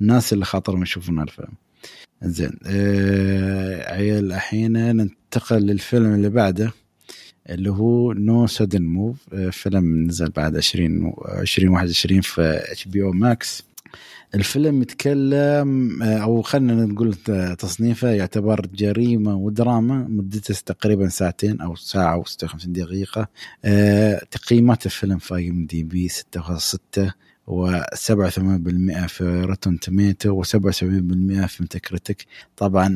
للناس 0.01 0.33
اللي 0.33 0.45
خاطرهم 0.45 0.83
يشوفون 0.83 1.23
الفيلم. 1.23 1.49
زين. 2.23 2.59
آه 2.67 3.93
عيال 3.93 4.33
الحين 4.33 4.73
ننتقل 4.73 5.57
للفيلم 5.63 6.15
اللي 6.15 6.29
بعده 6.29 6.73
اللي 7.51 7.71
هو 7.71 8.13
No 8.13 8.47
Sudden 8.47 8.83
Move 8.83 9.17
فيلم 9.51 10.07
نزل 10.07 10.29
بعد 10.31 10.57
20 10.57 11.13
2021 11.39 12.21
في 12.21 12.61
HBO 12.73 13.03
Max 13.03 13.63
الفيلم 14.37 14.83
يتكلم 14.83 16.03
آه، 16.03 16.19
أو 16.19 16.43
خلينا 16.43 16.85
نقول 16.87 17.15
تصنيفه 17.59 18.09
يعتبر 18.09 18.67
جريمة 18.75 19.35
ودراما 19.37 20.07
مدته 20.09 20.55
تقريبا 20.67 21.09
ساعتين 21.09 21.61
أو 21.61 21.77
ساعة 21.77 22.23
و56 22.23 22.67
دقيقة. 22.67 23.29
آه، 23.65 24.23
تقييمات 24.31 24.87
الفيلم 24.87 25.19
في 25.19 25.49
IMDb 25.51 26.09
6.6 26.09 27.11
و87% 27.49 29.07
في 29.07 29.41
Rotten 29.45 29.81
Tomato 29.81 30.43
و77% 30.45 30.47
في 31.47 31.57
Metacritic 31.61 32.27
طبعا 32.57 32.87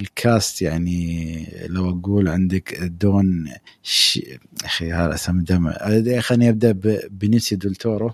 ال 0.00 0.12
cast 0.12 0.62
يعني 0.62 1.46
لو 1.68 1.90
أقول 1.90 2.28
عندك 2.28 2.82
دون 2.84 3.48
ش... 3.82 4.20
أخي 4.64 4.92
هذا 4.92 5.14
اسم 5.14 5.40
دم 5.40 5.70
خليني 6.20 6.48
أبدأ 6.48 6.72
ب- 6.72 7.00
بينيسيو 7.10 7.58
ديل 7.58 7.74
تورو. 7.74 8.12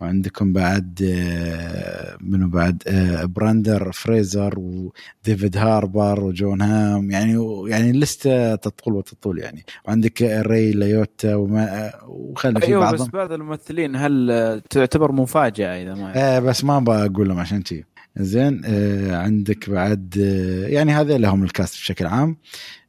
وعندكم 0.00 0.52
بعد 0.52 1.10
آه، 1.16 2.16
منو 2.20 2.48
بعد؟ 2.48 2.82
آه، 2.86 3.24
براندن 3.24 3.92
فريزر 3.92 4.58
وديفيد 4.58 5.56
هاربر 5.56 6.24
وجون 6.24 6.62
هام 6.62 7.10
يعني 7.10 7.64
يعني 7.66 7.90
اللسته 7.90 8.54
تطول 8.54 8.94
وتطول 8.94 9.38
يعني. 9.38 9.64
وعندك 9.84 10.22
راي 10.22 10.72
ليوتا 10.72 11.34
وما 11.34 11.92
وخلي 12.06 12.60
في 12.60 12.66
أيوه 12.66 12.92
بس 12.92 13.02
بعض 13.02 13.32
الممثلين 13.32 13.96
هل 13.96 14.30
آه، 14.30 14.62
تعتبر 14.70 15.12
مفاجأة 15.12 15.82
إذا 15.82 15.94
ما 15.94 16.12
آه 16.16 16.38
بس 16.38 16.64
ما 16.64 16.78
بقول 16.78 17.28
لهم 17.28 17.38
عشان 17.38 17.64
شي. 17.64 17.84
زين 18.16 18.62
آه 18.64 19.16
عندك 19.16 19.70
بعد 19.70 20.14
آه 20.20 20.68
يعني 20.68 20.92
هذا 20.92 21.18
لهم 21.18 21.44
ال 21.44 21.50
cast 21.50 21.74
بشكل 21.74 22.06
عام. 22.06 22.36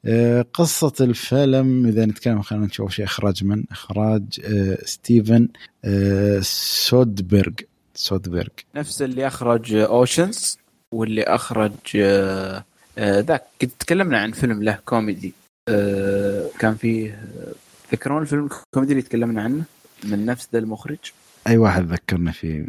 آه 0.05 0.45
قصة 0.53 0.93
الفيلم 1.01 1.86
إذا 1.86 2.05
نتكلم 2.05 2.41
خلينا 2.41 2.65
نشوف 2.65 2.91
شيء 2.91 3.05
إخراج 3.05 3.43
من؟ 3.43 3.63
إخراج 3.72 4.24
آه 4.45 4.78
ستيفن 4.86 5.47
آه 5.86 6.39
سودبرغ. 6.41 7.53
سودبرغ. 7.95 8.47
نفس 8.76 9.01
اللي 9.01 9.28
أخرج 9.28 9.74
Ocean's 9.74 10.57
واللي 10.91 11.24
أخرج 11.24 11.72
آه، 11.95 12.63
آه، 12.97 13.19
ذاك. 13.19 13.43
قد 13.61 13.69
تكلمنا 13.80 14.17
عن 14.17 14.32
فيلم 14.32 14.63
له 14.63 14.80
كوميدي. 14.86 15.34
آه، 15.69 16.45
كان 16.59 16.76
فيه 16.76 17.11
آه، 17.11 17.53
تذكرون 17.91 18.22
الفيلم 18.22 18.45
الكوميدي 18.45 18.91
اللي 18.91 19.01
تكلمنا 19.01 19.41
عنه؟ 19.41 19.63
من 20.03 20.26
نفس 20.26 20.47
ذا 20.53 20.59
المخرج؟ 20.59 20.97
أي 21.47 21.57
واحد 21.57 21.86
ذكرنا 21.91 22.32
فيه 22.32 22.65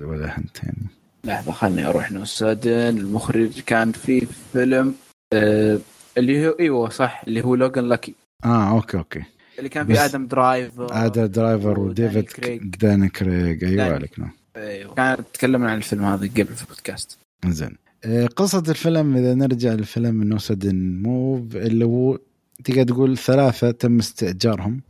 ولا 0.00 0.38
أنت 0.38 0.56
يعني 0.62 0.86
لحظة 1.26 1.52
خلني 1.52 1.86
أروح 1.86 2.12
No 2.12 2.34
Sudden 2.34 2.98
المخرج 2.98 3.60
كان 3.60 3.92
في 3.92 4.26
فيلم 4.52 4.94
آه، 5.32 5.78
اللي 6.18 6.46
هو 6.48 6.50
إيوه 6.60 6.88
صح 6.88 7.22
اللي 7.26 7.44
هو 7.44 7.54
Logan 7.54 7.88
Lucky. 7.88 8.14
آه 8.44 8.70
أوكي 8.70 8.96
أوكي. 8.98 9.22
اللي 9.58 9.68
كان 9.68 9.86
في 9.86 10.04
آدم 10.04 10.26
درايفر 10.26 11.06
آدم 11.06 11.26
درايفر 11.26 11.80
وديفيد. 11.80 12.76
داني 12.80 13.08
كريغ. 13.08 13.44
أيوه 13.44 13.56
داني. 13.58 13.82
عليك 13.82 14.18
نعم. 14.18 14.30
أيوه. 14.56 14.94
كان 14.94 15.16
تكلمنا 15.32 15.70
عن 15.70 15.76
الفيلم 15.76 16.04
هذا 16.04 16.26
قبل 16.26 16.46
في 16.46 16.62
البودكاست. 16.62 17.18
زين. 17.46 17.76
آه، 18.04 18.26
قصة 18.26 18.62
الفيلم 18.68 19.16
إذا 19.16 19.34
نرجع 19.34 19.72
للفيلم 19.72 20.24
No 20.24 20.38
Sudden 20.38 21.02
Move 21.02 21.56
اللي 21.56 21.84
هو 21.84 22.18
تقدر 22.64 22.82
تقول 22.82 23.18
ثلاثة 23.18 23.70
تم 23.70 23.98
استئجارهم 23.98 24.80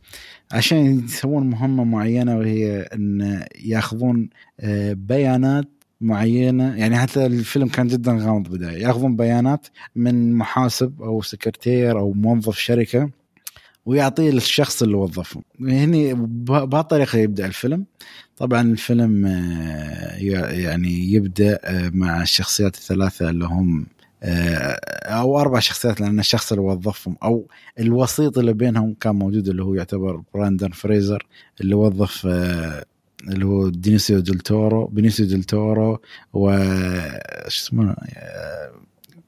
عشان 0.51 1.05
يسوون 1.05 1.49
مهمة 1.49 1.83
معينة 1.83 2.37
وهي 2.37 2.81
أن 2.81 3.39
ياخذون 3.65 4.29
آه، 4.59 4.93
بيانات 4.93 5.65
معينة. 6.01 6.75
يعني 6.75 6.97
حتى 6.97 7.25
الفيلم 7.25 7.67
كان 7.67 7.87
جدا 7.87 8.11
غامض 8.11 8.47
بداية 8.49 8.81
ياخذون 8.83 9.15
بيانات 9.15 9.67
من 9.95 10.33
محاسب 10.33 11.01
أو 11.01 11.21
سكرتير 11.21 11.99
أو 11.99 12.13
موظف 12.13 12.57
شركة 12.57 13.09
ويعطيه 13.85 14.31
للشخص 14.31 14.83
اللي 14.83 14.95
وظفهم. 14.95 15.43
هني 15.61 16.13
به- 16.13 16.63
بهالطريقة 16.63 17.17
يبدأ 17.17 17.45
الفيلم. 17.45 17.85
طبعا 18.37 18.61
الفيلم 18.61 19.25
آه، 19.25 20.15
يعني 20.51 21.11
يبدأ 21.13 21.59
آه، 21.63 21.91
مع 21.93 22.21
الشخصيات 22.21 22.75
الثلاثة 22.75 23.29
اللي 23.29 23.45
هم 23.45 23.85
أو 24.23 25.39
أربع 25.39 25.59
شخصيات 25.59 26.01
لأن 26.01 26.19
الشخص 26.19 26.51
اللي 26.51 26.63
وظفهم 26.63 27.15
أو 27.23 27.47
الوسيط 27.79 28.37
اللي 28.37 28.53
بينهم 28.53 28.95
كان 28.99 29.15
موجود 29.15 29.47
اللي 29.47 29.63
هو 29.63 29.73
يعتبر 29.73 30.21
براندن 30.33 30.69
فريزر 30.69 31.27
اللي 31.61 31.75
وظف 31.75 32.27
اللي 33.23 33.45
هو 33.45 33.69
دينيسيو 33.69 34.19
ديل 34.19 34.39
تورو 34.39 34.85
بينيسيو 34.85 35.25
ديل 35.25 35.43
تورو 35.43 36.01
و 36.33 36.57
شو 37.47 37.67
اسمه؟ 37.67 37.95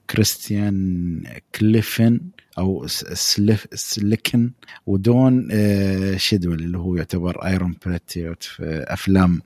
كريستيان 0.09 1.23
كليفن 1.55 2.21
أو 2.57 2.87
سليف 2.87 3.67
سليكن 3.73 4.51
ودون 4.85 5.47
آه، 5.51 6.17
شيدل 6.17 6.59
اللي 6.59 6.77
هو 6.77 6.95
يعتبر 6.95 7.45
آيرون 7.45 7.75
باتريوت 7.85 8.43
في 8.43 8.85
أفلام 8.87 9.41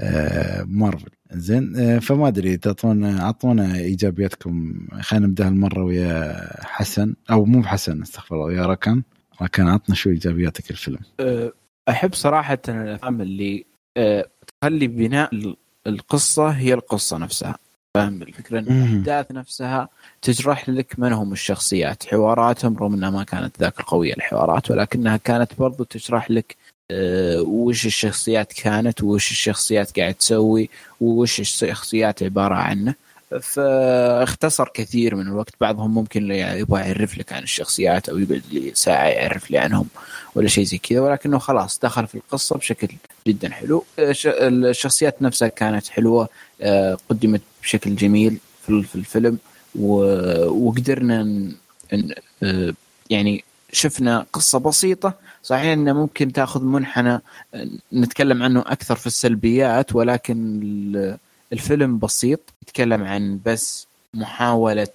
آه، 0.00 0.62
مارفل. 0.62 1.10
زين 1.32 1.76
آه، 1.76 1.98
فما 1.98 2.28
أدري 2.28 2.56
تعطونا 2.56 3.22
اعطونا 3.22 3.74
إيجابياتكم. 3.74 4.86
خلينا 5.00 5.26
نبدأ 5.26 5.46
هالمرة 5.46 5.84
ويا 5.84 6.36
حسن. 6.62 7.14
أو 7.30 7.44
مو 7.44 7.60
بحسن 7.60 8.02
استغفر 8.02 8.34
الله 8.34 8.46
ويا 8.46 8.66
ركان 8.66 9.02
ركان 9.42 9.68
عطنا 9.68 9.94
شو 9.94 10.10
إيجابياتك 10.10 10.70
الفيلم 10.70 10.98
أحب 11.88 12.14
صراحة 12.14 12.58
الأفلام 12.68 13.20
اللي 13.20 13.64
تخلي 14.60 14.86
بناء 14.86 15.54
القصة 15.86 16.48
هي 16.48 16.74
القصة 16.74 17.18
نفسها. 17.18 17.58
فاهم 17.94 18.22
الفكرة؟ 18.22 18.58
إن 18.58 18.64
الأحداث 18.66 19.32
نفسها 19.32 19.88
تشرح 20.22 20.68
لك 20.68 20.94
من 20.98 21.12
هم 21.12 21.32
الشخصيات. 21.32 22.06
حواراتهم 22.06 22.76
رغم 22.76 22.94
إنها 22.94 23.10
ما 23.10 23.24
كانت 23.24 23.60
ذاك 23.60 23.80
القوية 23.80 24.14
الحوارات 24.14 24.70
ولكنها 24.70 25.16
كانت 25.16 25.52
برضو 25.58 25.84
تشرح 25.84 26.30
لك 26.30 26.56
أه 26.90 27.42
وش 27.42 27.86
الشخصيات 27.86 28.52
كانت 28.52 29.02
وش 29.02 29.30
الشخصيات 29.30 29.98
قاعد 30.00 30.14
تسوي 30.14 30.68
وش 31.00 31.40
الشخصيات 31.40 32.22
عبارة 32.22 32.54
عنه. 32.54 32.94
فاختصر 33.38 34.68
كثير 34.74 35.14
من 35.14 35.28
الوقت 35.28 35.54
بعضهم 35.60 35.94
ممكن 35.94 36.30
يبغى 36.32 36.80
يعرف 36.80 37.18
لك 37.18 37.32
عن 37.32 37.42
الشخصيات 37.42 38.08
أو 38.08 38.18
يقعد 38.18 38.42
لي 38.50 38.72
ساعة 38.74 39.06
يعرف 39.06 39.50
لي 39.50 39.58
عنهم 39.58 39.86
ولا 40.34 40.48
شيء 40.48 40.64
زي 40.64 40.78
كذا 40.78 41.00
ولكنه 41.00 41.38
خلاص 41.38 41.78
دخل 41.78 42.06
في 42.06 42.14
القصة 42.14 42.56
بشكل 42.56 42.88
جدا 43.26 43.50
حلو. 43.50 43.84
الشخصيات 43.98 45.22
نفسها 45.22 45.48
كانت 45.48 45.88
حلوة 45.88 46.28
آه، 46.62 46.98
قدمت 47.08 47.40
بشكل 47.62 47.96
جميل 47.96 48.38
في 48.62 48.94
الفيلم 48.94 49.38
وقدرنا 49.80 51.48
آه، 52.42 52.74
يعني 53.10 53.44
شفنا 53.72 54.26
قصة 54.32 54.58
بسيطة. 54.58 55.14
صحيح 55.42 55.72
إنه 55.72 55.92
ممكن 55.92 56.32
تأخذ 56.32 56.64
منحنى 56.64 57.20
آه، 57.54 57.68
نتكلم 57.92 58.42
عنه 58.42 58.60
أكثر 58.60 58.96
في 58.96 59.06
السلبيات 59.06 59.94
ولكن 59.94 61.18
الفيلم 61.52 61.98
بسيط 61.98 62.40
يتكلم 62.62 63.02
عن 63.04 63.40
بس 63.46 63.86
محاولة 64.14 64.88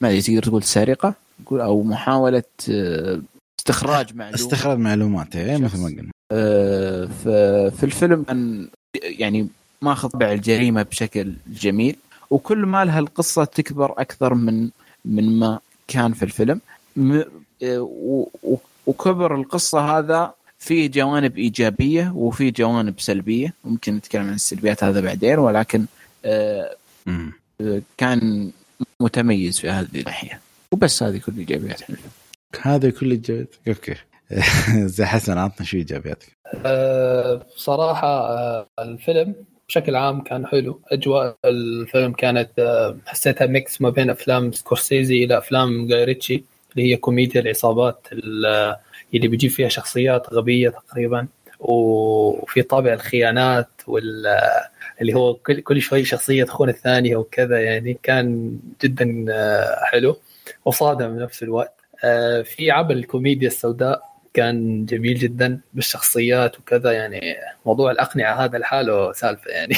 ما 0.00 0.20
تقدر 0.20 0.42
تقول 0.42 0.62
سرقة؟ 0.62 1.14
أو 1.52 1.82
محاولة 1.82 2.42
استخراج 3.60 4.14
معلومات. 4.14 4.40
استخراج 4.40 4.78
معلومات 4.78 5.36
اي 5.36 5.58
مثل 5.58 5.78
ما 5.78 5.86
قلنا. 5.86 6.10
آه، 6.32 7.04
في 7.70 7.84
الفيلم 7.84 8.24
أن 8.30 8.68
يعني 8.94 9.48
ماخذ 9.82 10.08
طبع 10.08 10.32
الجريمة 10.32 10.82
بشكل 10.82 11.32
جميل 11.46 11.96
وكل 12.30 12.58
ما 12.58 12.84
لها 12.84 12.98
القصة 12.98 13.44
تكبر 13.44 13.92
أكثر 13.98 14.34
من 14.34 14.68
من 15.04 15.38
ما 15.38 15.58
كان 15.88 16.12
في 16.12 16.22
الفيلم. 16.22 16.60
آه، 17.62 17.88
وكبر 18.86 19.34
القصة 19.34 19.98
هذا 19.98 20.34
في 20.62 20.88
جوانب 20.88 21.38
إيجابية 21.38 22.12
وفي 22.16 22.50
جوانب 22.50 23.00
سلبية. 23.00 23.54
ممكن 23.64 23.94
نتكلم 23.94 24.22
عن 24.22 24.34
السلبيات 24.34 24.84
هذا 24.84 25.00
بعدين 25.00 25.38
ولكن 25.38 25.84
آه، 26.24 26.76
كان 27.98 28.50
متميز 29.00 29.60
في 29.60 29.70
هذه 29.70 29.88
الناحية. 29.94 30.40
وبس 30.72 31.02
هذه 31.02 31.18
كل 31.18 31.32
ايجابيات 31.38 31.80
الفيلم 31.80 31.98
هذا 32.62 32.90
كل 32.90 33.10
ايجابيات 33.10 33.54
أوكي. 33.68 33.94
زي 34.96 35.04
حسن 35.04 35.38
عطنا 35.38 35.66
شو 35.66 35.76
إيجابياتك. 35.76 36.36
أه 36.66 37.46
بصراحة 37.56 38.08
أه 38.08 38.66
الفيلم 38.78 39.34
بشكل 39.68 39.96
عام 39.96 40.20
كان 40.20 40.46
حلو. 40.46 40.80
أجواء 40.92 41.36
الفيلم 41.44 42.12
كانت 42.12 42.50
أه 42.58 42.96
حسيتها 43.06 43.46
mix 43.46 43.80
ما 43.80 43.90
بين 43.90 44.10
أفلام 44.10 44.52
سكورسيزي 44.52 45.24
إلى 45.24 45.38
أفلام 45.38 45.86
جاي 45.86 46.01
ريتشي 46.01 46.44
اللي 46.72 46.92
هي 46.92 46.96
كوميديا 46.96 47.40
العصابات 47.40 48.06
اللي 49.14 49.28
بيجيب 49.28 49.50
فيها 49.50 49.68
شخصيات 49.68 50.32
غبية 50.34 50.68
تقريبا 50.68 51.26
وفي 51.60 52.62
طابع 52.62 52.92
الخيانات 52.92 53.68
وال 53.86 54.26
اللي 55.00 55.14
هو 55.14 55.34
كل 55.34 55.60
كل 55.60 55.80
شوي 55.82 56.04
شخصية 56.04 56.44
تخون 56.44 56.68
الثانية 56.68 57.16
وكذا 57.16 57.60
يعني 57.60 57.98
كان 58.02 58.58
جدا 58.82 59.24
آه، 59.30 59.84
حلو 59.84 60.16
وصادم 60.64 61.16
بنفس 61.16 61.42
الوقت. 61.42 61.74
آه، 62.04 62.42
في 62.42 62.70
عمل 62.70 62.98
الكوميديا 62.98 63.48
السوداء 63.48 64.02
كان 64.34 64.84
جميل 64.86 65.14
جدا 65.18 65.60
بالشخصيات 65.74 66.58
وكذا 66.58 66.92
يعني 66.92 67.36
موضوع 67.66 67.90
الأقنعة 67.90 68.44
هذا 68.44 68.58
لحاله 68.58 69.12
سالفة 69.12 69.50
يعني 69.50 69.74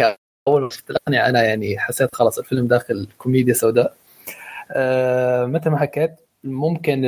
أول 0.48 0.62
ما 0.62 0.70
شفت 0.70 0.90
الأقنعة 0.90 1.28
أنا 1.28 1.42
يعني 1.42 1.78
حسيت 1.78 2.14
خلاص 2.14 2.38
الفيلم 2.38 2.66
داخل 2.66 3.08
كوميديا 3.18 3.54
سوداء. 3.54 3.94
آه 4.72 5.44
متى 5.46 5.70
ما 5.70 5.78
حكيت 5.78 6.10
ممكن 6.44 7.04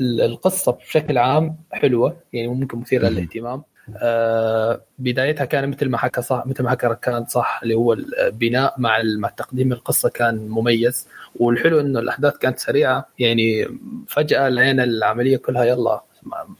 القصة 0.00 0.72
بشكل 0.72 1.18
عام 1.18 1.56
حلوة 1.72 2.16
يعني 2.32 2.48
ممكن 2.48 2.78
مثيرة 2.78 3.08
للاهتمام. 3.08 3.62
آه 3.96 4.80
بدايتها 4.98 5.44
كان 5.44 5.68
مثل 5.68 5.88
ما 5.88 5.98
حكى 5.98 6.22
صح 6.22 6.46
مثل 6.46 6.62
ما 6.62 6.70
حكى 6.70 6.86
ركان 6.86 7.26
صح 7.26 7.60
اللي 7.62 7.74
هو 7.74 7.92
البناء 7.92 8.74
مع 8.78 9.02
مع 9.18 9.28
تقديم 9.28 9.72
القصة 9.72 10.08
كان 10.08 10.48
مميز. 10.48 11.08
والحلو 11.36 11.80
إنه 11.80 11.98
الأحداث 12.00 12.36
كانت 12.36 12.58
سريعة 12.58 13.08
يعني 13.18 13.68
فجأة 14.08 14.48
لقينا 14.48 14.84
العملية 14.84 15.36
كلها 15.36 15.64
يلا 15.64 16.02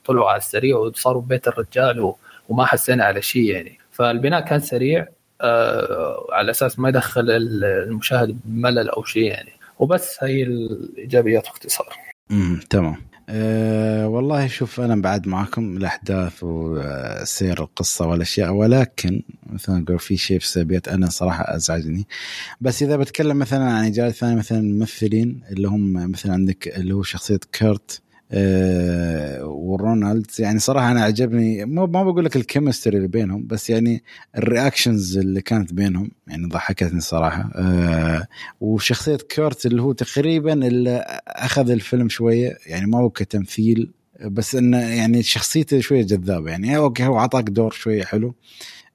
طلعوا 0.04 0.28
على 0.28 0.38
السريع 0.38 0.76
وصاروا 0.76 1.22
ببيت 1.22 1.48
الرجال 1.48 2.12
وما 2.48 2.64
حسينا 2.64 3.04
على 3.04 3.22
شيء 3.22 3.50
يعني. 3.50 3.78
فالبناء 3.90 4.40
كان 4.40 4.60
سريع 4.60 5.08
آه 5.40 6.26
على 6.32 6.50
أساس 6.50 6.78
ما 6.78 6.88
يدخل 6.88 7.30
المشاهد 7.30 8.38
بملل 8.44 8.88
أو 8.90 9.04
شيء 9.04 9.22
يعني. 9.22 9.50
وبس 9.78 10.16
هي 10.24 10.42
الإيجابيات 10.42 11.44
باختصار. 11.44 11.88
امم 12.30 12.60
تمام. 12.70 12.96
أه 13.28 14.08
والله 14.08 14.46
شوف 14.46 14.80
أنا 14.80 14.96
بعد 14.96 15.28
معكم 15.28 15.76
الأحداث 15.76 16.32
وسير 16.42 17.62
القصة 17.62 18.06
والأشياء 18.06 18.50
ولكن 18.52 19.22
مثلا 19.46 19.78
نقول 19.78 19.98
في 19.98 20.16
شيء 20.16 20.38
في 20.38 20.44
السلبيات 20.44 20.88
أنا 20.88 21.10
صراحة 21.10 21.56
أزعجني. 21.56 22.06
بس 22.60 22.82
إذا 22.82 22.96
بتكلم 22.96 23.38
مثلا 23.38 23.64
عن 23.64 23.84
إيجابي 23.84 24.10
ثاني 24.12 24.36
مثلا 24.36 24.58
الممثلين 24.58 25.40
اللي 25.50 25.68
هم 25.68 26.10
مثلا 26.10 26.32
عندك 26.32 26.68
اللي 26.68 26.94
هو 26.94 27.02
شخصية 27.02 27.40
كيرت 27.52 28.00
آه، 28.36 29.44
ورونالد 29.44 30.26
يعني 30.38 30.58
صراحة 30.58 30.90
أنا 30.90 31.02
عجبني 31.04 31.64
ما 31.64 31.84
بقول 31.86 32.24
لك 32.24 32.36
ال 32.36 32.42
chemistry 32.42 32.96
اللي 32.96 33.08
بينهم 33.08 33.46
بس 33.46 33.70
يعني 33.70 34.02
ال 34.36 34.45
reactions 34.45 35.18
اللي 35.18 35.40
كانت 35.40 35.72
بينهم 35.72 36.10
يعني 36.26 36.46
ضحكتني 36.46 37.00
صراحة. 37.00 37.50
آه، 37.54 38.26
وشخصية 38.60 39.16
كيرت 39.16 39.66
اللي 39.66 39.82
هو 39.82 39.92
تقريبا 39.92 40.52
اللي 40.52 41.04
أخذ 41.28 41.70
الفيلم 41.70 42.08
شوية 42.08 42.58
يعني 42.66 42.86
ما 42.86 42.98
هو 42.98 43.10
كتمثيل 43.10 43.90
بس 44.20 44.54
إنه 44.54 44.78
يعني 44.78 45.22
شخصيته 45.22 45.80
شوية 45.80 46.02
جذابة 46.02 46.50
يعني. 46.50 46.76
okay 46.76 47.06
هو 47.06 47.16
عطاك 47.16 47.44
دور 47.44 47.70
شوية 47.70 48.04
حلو 48.04 48.34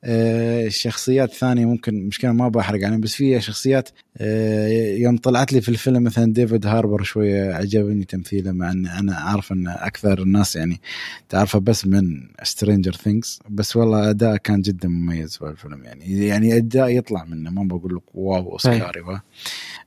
الشخصيات 0.04 1.30
آه، 1.30 1.36
ثانية 1.36 1.66
ممكن 1.66 2.08
مشكلة 2.08 2.32
ما 2.32 2.50
بحرق 2.50 2.86
عليهم 2.86 3.02
بس 3.02 3.14
في 3.14 3.42
شخصيات 3.42 3.90
آه، 4.18 4.68
يوم 4.98 5.18
طلعت 5.18 5.54
لي 5.54 5.62
في 5.62 5.70
الفيلم 5.70 6.04
مثلا 6.04 6.34
ديفيد 6.34 6.66
هاربر 6.66 7.04
شوية 7.04 7.54
عجبني 7.54 8.06
تمثيله 8.06 8.52
مع 8.52 8.72
إن 8.72 8.88
أنا 8.88 9.16
عارف 9.16 9.52
إن 9.52 9.68
أكثر 9.68 10.22
الناس 10.22 10.56
يعني 10.56 10.82
تعرفه 11.30 11.60
بس 11.60 11.86
من 11.88 12.28
سترينجر 12.44 12.92
ثينجز 12.92 13.40
بس 13.50 13.76
والله 13.76 14.10
أداء 14.10 14.38
كان 14.38 14.62
جدا 14.62 14.88
مميز 14.88 15.38
في 15.38 15.46
الفيلم 15.46 15.84
يعني 15.84 16.26
يعني 16.26 16.58
أداء 16.58 16.90
يطلع 16.90 17.26
منه 17.26 17.50
ما 17.50 17.64
بقول 17.64 17.96
لك 17.96 18.04
wow 18.14 18.52
اوسكاري 18.52 19.02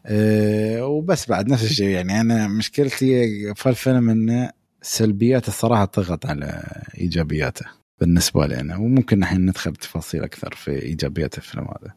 أه 0.06 0.86
وبس 0.86 1.28
بعد 1.28 1.48
نفس 1.48 1.64
الشيء 1.64 1.88
يعني 1.88 2.20
أنا 2.20 2.48
مشكلتي 2.48 3.28
في 3.54 3.68
الفيلم 3.68 4.10
إنه 4.10 4.50
سلبياته 4.82 5.48
الصراحه 5.48 5.84
طغت 5.84 6.26
على 6.26 6.62
إيجابياته. 6.99 7.82
بالنسبة 8.03 8.46
لي 8.46 8.61
أنا 8.61 8.76
وممكن 8.76 9.18
نحن 9.18 9.37
ندخل 9.37 9.70
بتفاصيل 9.70 10.22
أكثر 10.22 10.54
في 10.54 10.83
إيجابيات 10.83 11.38
الفيلم 11.38 11.64
هذا. 11.64 11.92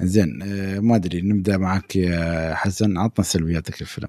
زين 0.00 0.42
آه، 0.42 0.78
ما 0.80 0.96
أدري 0.96 1.20
نبدأ 1.20 1.56
معك 1.56 1.96
يا 1.96 2.54
حسن. 2.54 2.98
عطنا 2.98 3.24
سلبياتك 3.24 3.80
الفيلم 3.80 4.08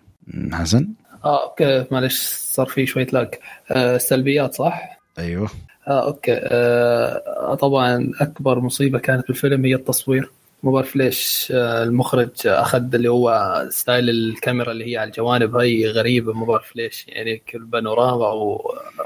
حسن؟ 0.53 0.89
آه 1.25 1.43
okay 1.49 1.85
معلش 1.91 2.27
صار 2.27 2.65
في 2.65 2.85
شوية 2.85 3.07
lag. 3.13 3.39
آه 3.71 3.97
سلبيات 3.97 4.53
صح؟ 4.53 4.99
أيوه. 5.19 5.49
آه 5.87 6.07
okay. 6.07 6.39
آه 6.43 7.55
طبعا 7.55 8.11
أكبر 8.21 8.59
مصيبة 8.59 8.99
كانت 8.99 9.27
بالفيلم 9.27 9.65
هي 9.65 9.75
التصوير. 9.75 10.31
ما 10.63 10.71
بعرف 10.71 10.95
ليش 10.95 11.53
آه 11.55 11.83
المخرج 11.83 12.29
أخذ 12.45 12.95
اللي 12.95 13.09
هو 13.09 13.65
style 13.69 14.09
الكاميرا 14.09 14.71
اللي 14.71 14.91
هي 14.91 14.97
على 14.97 15.07
الجوانب 15.07 15.55
هاي 15.55 15.87
غريبة. 15.87 16.33
ما 16.33 16.45
بعرف 16.45 16.75
ليش 16.75 17.05
يعني 17.07 17.37
كل 17.37 17.63
بانوراما 17.65 18.27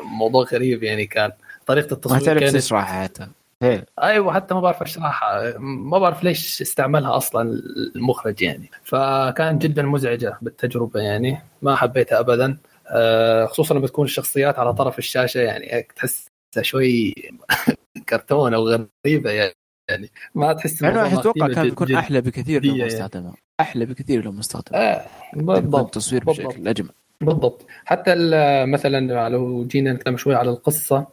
وموضوع 0.01 0.45
غريب 0.45 0.83
يعني 0.83 1.05
كان. 1.05 1.31
طريقة 1.71 1.93
التصوير 1.93 2.19
ما 2.19 2.25
تعرف 2.25 2.53
تشرح 2.53 3.03
حتى 3.03 3.27
إيه. 3.63 3.85
أيوه 4.03 4.33
حتى 4.33 4.53
ما 4.53 4.59
بعرف 4.59 4.81
اشرحها. 4.81 5.57
ما 5.57 5.99
بعرف 5.99 6.23
ليش 6.23 6.61
استعملها 6.61 7.17
أصلا 7.17 7.61
المخرج 7.95 8.41
يعني. 8.41 8.69
فكانت 8.83 9.61
جدا 9.61 9.83
مزعجة 9.83 10.37
بالتجربة 10.41 10.99
يعني. 10.99 11.37
ما 11.61 11.75
حبيتها 11.75 12.19
ابدا. 12.19 12.57
آه، 12.87 13.45
خصوصا 13.45 13.75
لما 13.75 13.87
تكون 13.87 14.05
الشخصيات 14.05 14.59
على 14.59 14.73
طرف 14.73 14.99
الشاشة 14.99 15.39
يعني 15.39 15.87
تحس 15.95 16.27
شوي 16.61 17.13
كرتون 18.09 18.53
أو 18.53 18.67
غريبه 19.05 19.31
يعني. 19.31 20.09
ما 20.35 20.53
تحس 20.53 20.83
أنا 20.83 21.19
أتوقع 21.19 21.47
كان 21.47 21.63
بيكون 21.63 21.95
أحلى 21.95 22.21
بكثير 22.21 22.65
لو 22.65 22.85
مستخدمه 22.85 23.23
يعني. 23.23 23.37
أحلى 23.59 23.85
بكثير 23.85 24.25
لو 24.25 24.31
مستخدمه 24.31 24.79
آه 24.79 25.05
بالضبط 25.33 25.85
التصوير 25.85 26.23
بشكل 26.23 26.67
أجمل. 26.67 26.89
بالضبط. 27.21 27.65
حتى 27.85 28.15
مثلا 28.65 29.29
لو 29.29 29.65
جينا 29.65 29.93
نتكلم 29.93 30.17
شوي 30.17 30.35
على 30.35 30.49
القصة 30.49 31.07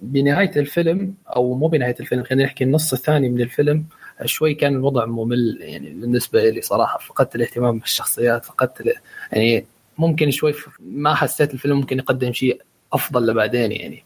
بنهاية 0.00 0.50
الفيلم 0.56 1.14
أو 1.36 1.54
مو 1.54 1.66
بنهاية 1.66 1.96
الفيلم 2.00 2.22
خلينا 2.22 2.44
نحكي 2.44 2.64
النص 2.64 2.92
الثاني 2.92 3.28
من 3.28 3.40
الفيلم 3.40 3.84
شوي 4.24 4.54
كان 4.54 4.74
الوضع 4.74 5.04
ممل 5.04 5.58
يعني 5.60 5.90
بالنسبة 5.90 6.50
لي 6.50 6.60
صراحة. 6.62 6.98
فقدت 6.98 7.36
الاهتمام 7.36 7.78
بالشخصيات 7.78 8.44
فقدت 8.44 8.94
يعني 9.32 9.66
ممكن 9.98 10.30
شوي 10.30 10.54
ما 10.80 11.14
حسيت 11.14 11.54
الفيلم 11.54 11.76
ممكن 11.76 11.98
يقدم 11.98 12.32
شيء 12.32 12.60
أفضل 12.92 13.26
لبعدين 13.26 13.72
يعني. 13.72 14.04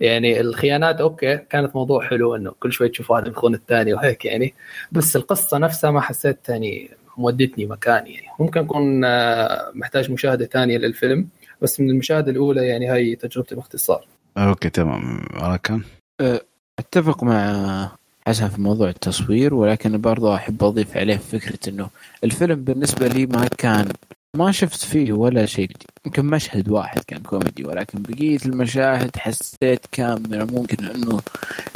يعني 0.00 0.40
الخيانات 0.40 1.00
أوكي 1.00 1.36
كانت 1.36 1.76
موضوع 1.76 2.08
حلو 2.08 2.36
إنه 2.36 2.52
كل 2.60 2.72
شوي 2.72 2.88
تشوف 2.88 3.10
واحد 3.10 3.24
بيخون 3.24 3.54
الثاني 3.54 3.94
وهيك 3.94 4.24
يعني 4.24 4.54
بس 4.92 5.16
القصة 5.16 5.58
نفسها 5.58 5.90
ما 5.90 6.00
حسيت 6.00 6.48
يعني 6.48 6.90
مودتني 7.16 7.66
مكان 7.66 8.06
يعني. 8.06 8.26
ممكن 8.38 8.60
اكون 8.60 9.04
آه، 9.04 9.72
محتاج 9.74 10.10
مشاهدة 10.10 10.46
ثانية 10.46 10.78
للفيلم 10.78 11.28
بس 11.62 11.80
من 11.80 11.90
المشاهدة 11.90 12.30
الأولى 12.32 12.66
يعني 12.66 12.88
هاي 12.88 13.16
تجربتي 13.16 13.54
باختصار. 13.54 14.06
okay 14.38 14.70
تمام. 14.70 15.26
راكان 15.34 15.82
أه، 16.20 16.40
أتفق 16.78 17.24
مع 17.24 17.92
حسن 18.26 18.48
في 18.48 18.60
موضوع 18.60 18.88
التصوير 18.88 19.54
ولكن 19.54 20.00
برضه 20.00 20.34
أحب 20.34 20.64
أضيف 20.64 20.96
عليه 20.96 21.16
فكرة 21.16 21.68
إنه 21.68 21.90
الفيلم 22.24 22.64
بالنسبة 22.64 23.08
لي 23.08 23.26
ما 23.26 23.48
كان 23.48 23.88
ما 24.36 24.52
شفت 24.52 24.84
فيه 24.84 25.12
ولا 25.12 25.46
شيء 25.46 25.70
يمكن 26.06 26.24
مشهد 26.24 26.68
واحد 26.68 27.00
كان 27.06 27.22
كوميدي 27.22 27.64
ولكن 27.64 28.02
بقية 28.02 28.38
المشاهد 28.46 29.16
حسيت 29.16 29.86
كان 29.92 30.22
من 30.22 30.34
الممكن 30.34 30.84
إنه 30.84 31.20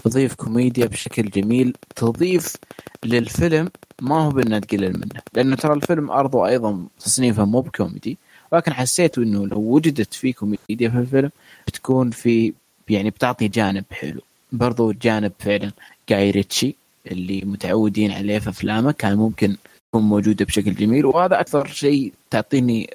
تضيف 0.05 0.35
كوميديا 0.35 0.87
بشكل 0.87 1.31
جميل. 1.31 1.77
تضيف 1.97 2.57
للفيلم 3.05 3.71
ما 4.03 4.15
هو 4.15 4.31
بانها 4.31 4.59
تقلل 4.59 4.93
منه 4.99 5.21
لأنه 5.35 5.57
ترى 5.57 5.73
الفيلم 5.73 6.11
برضه 6.11 6.47
أيضا 6.47 6.87
تصنيفه 6.99 7.45
مو 7.45 7.61
بكوميدي. 7.61 8.19
ولكن 8.55 8.73
حسيت 8.73 9.19
إنه 9.19 9.47
لو 9.47 9.59
وجدت 9.59 10.15
فيه 10.15 10.35
كوميديا 10.35 10.89
في 10.89 10.99
الفيلم 10.99 11.31
بتكون 11.67 12.11
في 12.11 12.53
يعني 12.89 13.11
بتعطي 13.11 13.49
جانب 13.49 13.85
حلو. 13.91 14.21
برضو 14.53 14.93
جانب 14.93 15.33
فعلا 15.39 15.73
جاي 16.09 16.31
ريتشي 16.31 16.75
اللي 17.07 17.41
متعودين 17.45 18.11
عليه 18.11 18.39
في 18.39 18.49
أفلامه 18.51 18.93
كان 18.93 19.17
ممكن 19.17 19.57
تكون 19.91 20.03
موجوده 20.03 20.45
بشكل 20.45 20.75
جميل 20.75 21.07
وهذا 21.07 21.41
أكثر 21.41 21.67
شيء 21.67 22.13
تعطيني 22.31 22.91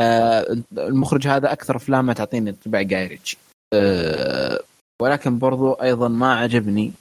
آه 0.00 0.56
المخرج 0.78 1.26
هذا 1.26 1.52
أكثر 1.52 1.76
أفلامه 1.76 2.12
تعطيني 2.12 2.50
انطباع 2.50 2.82
جاي 2.82 3.06
ريتشي 3.06 3.38
آه 3.74 4.60
ولكن 5.02 5.38
برضو 5.38 5.72
أيضا 5.72 6.08
ما 6.08 6.34
عجبني 6.34 6.92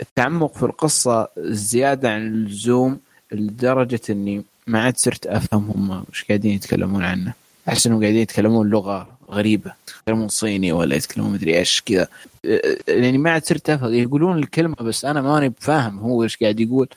التعمق 0.00 0.54
في 0.54 0.62
القصة 0.62 1.28
زياده 1.38 2.10
عن 2.10 2.26
اللزوم 2.26 3.00
لدرجة 3.32 4.00
إني 4.10 4.44
ما 4.66 4.82
عاد 4.82 4.96
صرت 4.96 5.26
افهم 5.26 5.70
هم 5.70 6.04
وش 6.10 6.24
قاعدين 6.24 6.54
يتكلمون 6.54 7.04
عنه. 7.04 7.32
أحس 7.68 7.86
إنهم 7.86 8.00
قاعدين 8.00 8.20
يتكلمون 8.20 8.70
لغة 8.70 9.18
غريبة. 9.30 9.72
يتكلمون 9.98 10.28
صيني 10.28 10.72
ولا 10.72 10.96
يتكلمون 10.96 11.32
مدري 11.32 11.58
إيش 11.58 11.82
كذا. 11.86 12.08
يعني 12.88 13.18
ما 13.18 13.30
عاد 13.30 13.44
صرت 13.44 13.70
أفهم. 13.70 13.94
يقولون 13.94 14.38
الكلمة 14.38 14.74
بس 14.74 15.04
أنا 15.04 15.22
ماني 15.22 15.48
بفاهم 15.48 15.98
هو 15.98 16.22
إيش 16.22 16.36
قاعد 16.36 16.60
يقول. 16.60 16.88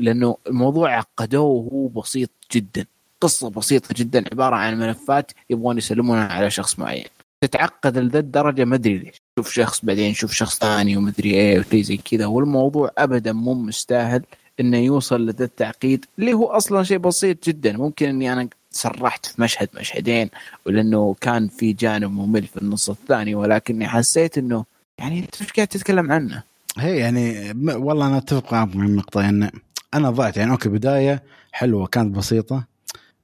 لأنه 0.00 0.36
الموضوع 0.46 0.96
عقدوه 0.96 1.42
وهو 1.42 1.88
بسيط 1.88 2.30
جدا. 2.52 2.86
قصة 3.20 3.50
بسيطة 3.50 3.94
جدا. 3.96 4.24
عبارة 4.32 4.56
عن 4.56 4.78
ملفات 4.78 5.32
يبغون 5.50 5.78
يسلمونها 5.78 6.26
على 6.26 6.50
شخص 6.50 6.78
معين. 6.78 7.06
تتعقد 7.40 7.98
لذا 7.98 8.18
الدرجه 8.18 8.64
ما 8.64 8.74
أدري 8.74 8.98
ليش. 8.98 9.14
شوف 9.38 9.52
شخص 9.52 9.84
بعدين 9.84 10.14
شوف 10.14 10.32
شخص 10.32 10.58
ثاني 10.58 10.96
ومدري 10.96 11.34
إيه 11.34 11.58
وشي 11.58 11.82
زي 11.82 11.96
كذا. 11.96 12.26
والموضوع 12.26 12.90
ابدا 12.98 13.32
مو 13.32 13.54
مستاهل. 13.54 14.22
إنه 14.60 14.78
يوصل 14.78 15.26
لذا 15.26 15.44
التعقيد 15.44 16.04
اللي 16.18 16.32
هو 16.32 16.46
أصلا 16.46 16.82
شيء 16.82 16.98
بسيط 16.98 17.48
جدا. 17.48 17.76
ممكن 17.76 18.08
إني 18.08 18.32
أنا 18.32 18.48
سرحت 18.70 19.26
في 19.26 19.42
مشهد 19.42 19.68
مشهدين 19.80 20.30
ولأنه 20.66 21.16
كان 21.20 21.48
في 21.48 21.72
جانب 21.72 22.10
ممل 22.10 22.42
في 22.42 22.56
النص 22.56 22.90
الثاني 22.90 23.34
ولكني 23.34 23.88
حسيت 23.88 24.38
إنه 24.38 24.64
يعني 24.98 25.18
أنت 25.18 25.40
إيش 25.40 25.52
قاعد 25.52 25.68
تتكلم 25.68 26.12
عنه؟ 26.12 26.42
هي 26.78 26.96
يعني 26.96 27.52
والله 27.74 28.06
أنا 28.06 28.18
أتفق 28.18 28.52
معك 28.52 28.76
من 28.76 28.86
النقطة 28.86 29.28
إن 29.28 29.50
أنا 29.94 30.10
ضعت. 30.10 30.36
يعني 30.36 30.50
okay 30.50 30.68
بداية 30.68 31.22
حلوة 31.52 31.86
كانت 31.86 32.16
بسيطة. 32.16 32.64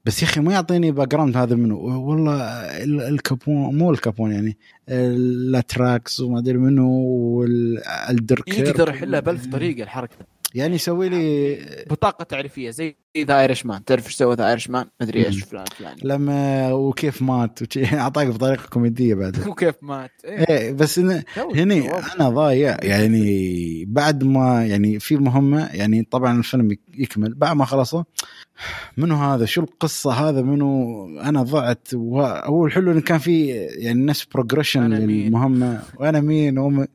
بس 0.04 0.22
يا 0.22 0.28
أخي 0.28 0.40
ما 0.40 0.52
يعطيني 0.52 0.90
background 0.92 1.36
هذا 1.36 1.56
منه. 1.56 1.74
والله 1.76 2.34
الكابون 3.08 3.78
مو 3.78 3.90
الكابون 3.90 4.32
يعني 4.32 4.56
الاتراكس 4.88 6.20
وما 6.20 6.38
أدري 6.38 6.58
منه 6.58 6.86
والدركير 6.88 8.66
يقدر 8.66 8.88
يحلها 8.88 9.20
بألف 9.20 9.46
طريقة 9.46 9.82
الحركة. 9.82 10.16
يعني 10.54 10.74
يسوي 10.74 11.08
لي 11.08 11.84
بطاقة 11.90 12.22
تعريفية 12.22 12.70
زي 12.70 12.96
ذا 13.18 13.40
ايرش 13.40 13.66
مان 13.66 13.84
تعرف 13.84 14.06
إيش 14.06 14.14
سوى 14.14 14.34
ذا 14.34 14.48
ايرش 14.48 14.70
مان 14.70 14.86
مدري 15.00 15.26
إيش 15.26 15.44
فلان 15.44 15.64
فلان 15.64 15.96
لما 16.04 16.72
وكيف 16.72 17.22
مات 17.22 17.76
أعطاك 17.94 18.26
بطريقة 18.26 18.68
كوميدية 18.68 19.14
بعد. 19.14 19.38
وكيف 19.48 19.74
مات. 19.82 20.10
إيه, 20.24 20.48
إيه 20.48 20.72
بس 20.72 20.98
إن 20.98 21.22
هني 21.56 21.90
أنا 21.90 22.28
ضايع. 22.28 22.76
يعني 22.82 23.84
بعد 23.88 24.24
ما 24.24 24.66
يعني 24.66 24.98
في 24.98 25.16
مهمة 25.16 25.66
يعني 25.72 26.08
طبعا 26.10 26.38
الفيلم 26.38 26.76
يكمل. 26.94 27.34
بعد 27.34 27.56
ما 27.56 27.64
خلصه 27.64 28.04
منو 28.96 29.14
هذا؟ 29.14 29.44
شو 29.44 29.60
القصة 29.60 30.12
هذا؟ 30.12 30.42
منو؟ 30.42 31.06
أنا 31.20 31.42
ضعت. 31.42 31.88
هو 31.94 32.66
الحلو 32.66 32.92
انه 32.92 33.00
كان 33.00 33.18
في 33.18 33.46
يعني 33.48 34.04
نفس 34.04 34.24
progression 34.24 34.90
للمهمة. 34.90 35.82
وأنا 35.96 36.20
مين؟ 36.20 36.58
وم... 36.58 36.86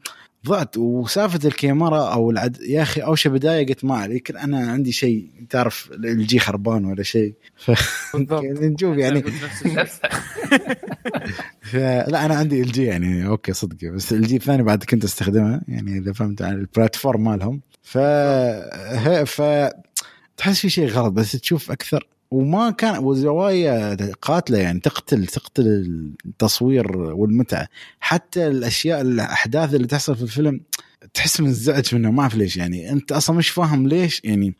ضعت 0.45 0.77
وسالفة 0.77 1.47
الكاميرا 1.47 2.13
أو 2.13 2.31
العد... 2.31 2.57
يا 2.61 2.81
أخي 2.81 3.01
اول 3.01 3.19
شيء 3.19 3.31
بداية؟ 3.31 3.67
قلت 3.67 3.85
ما 3.85 4.05
يمكن 4.05 4.37
أنا 4.37 4.71
عندي 4.71 4.91
شيء 4.91 5.29
تعرف 5.49 5.91
الجي 5.91 6.39
خربان 6.39 6.85
ولا 6.85 7.03
شيء. 7.03 7.33
ف... 7.55 7.69
يعني 8.43 8.67
نشوف 8.67 8.97
يعني. 8.97 9.23
لا 12.11 12.25
أنا 12.25 12.35
عندي 12.35 12.61
الجي 12.61 12.83
يعني 12.83 13.27
okay 13.27 13.53
صدق. 13.53 13.87
بس 13.87 14.13
الجي 14.13 14.35
الثاني 14.35 14.63
بعد 14.63 14.83
كنت 14.83 15.03
استخدمها 15.03 15.61
يعني 15.67 15.97
إذا 15.97 16.13
فهمت 16.13 16.41
عن 16.41 16.53
ال 16.53 16.61
platform 16.61 17.23
مالهم. 17.23 17.61
ف 17.81 17.97
ف 19.25 19.41
تحس 20.37 20.59
في 20.59 20.69
شيء 20.69 20.87
غلط 20.87 21.11
بس 21.13 21.31
تشوف 21.31 21.71
أكثر. 21.71 22.07
وما 22.35 22.71
كان 22.71 23.03
وزوايا 23.03 23.97
قاتلة 24.21 24.57
يعني 24.57 24.79
تقتل 24.79 25.25
تقتل 25.27 25.65
التصوير 26.25 26.97
والمتعة. 26.97 27.67
حتى 27.99 28.47
الأشياء 28.47 29.01
الأحداث 29.01 29.73
اللي 29.73 29.87
تحصل 29.87 30.15
في 30.15 30.21
الفيلم 30.21 30.61
تحس 31.13 31.41
منزعج 31.41 31.95
منه 31.95 32.11
ما 32.11 32.21
أعرف 32.21 32.35
ليش 32.35 32.57
يعني. 32.57 32.91
أنت 32.91 33.11
أصلا 33.11 33.35
مش 33.35 33.49
فاهم 33.49 33.87
ليش 33.87 34.21
يعني. 34.23 34.55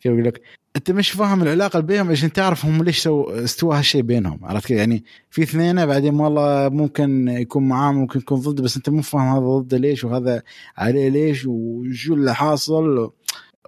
كيف 0.00 0.12
أقول 0.12 0.24
لك؟ 0.24 0.40
أنت 0.76 0.90
مش 0.90 1.10
فاهم 1.10 1.42
العلاقة 1.42 1.76
اللي 1.76 1.86
بينهم 1.86 2.10
عشان 2.10 2.32
تعرف 2.32 2.66
هم 2.66 2.84
ليش 2.84 2.98
سو 2.98 3.22
استوى 3.30 3.78
هالشيء 3.78 4.02
بينهم 4.02 4.38
عرفت 4.42 4.66
كيف؟ 4.66 4.78
يعني 4.78 5.04
في 5.30 5.42
اثنين 5.42 5.86
بعدين 5.86 6.14
والله 6.14 6.68
ممكن 6.68 7.28
يكون 7.28 7.68
معاه 7.68 7.92
ممكن 7.92 8.18
يكون 8.18 8.40
ضده 8.40 8.62
بس 8.62 8.76
أنت 8.76 8.88
مو 8.90 9.02
فاهم 9.02 9.28
هذا 9.36 9.58
ضده 9.58 9.76
ليش 9.76 10.04
وهذا 10.04 10.42
عليه 10.76 11.08
ليش 11.08 11.46
وشو 11.46 12.14
اللي 12.14 12.34
حاصل 12.34 13.10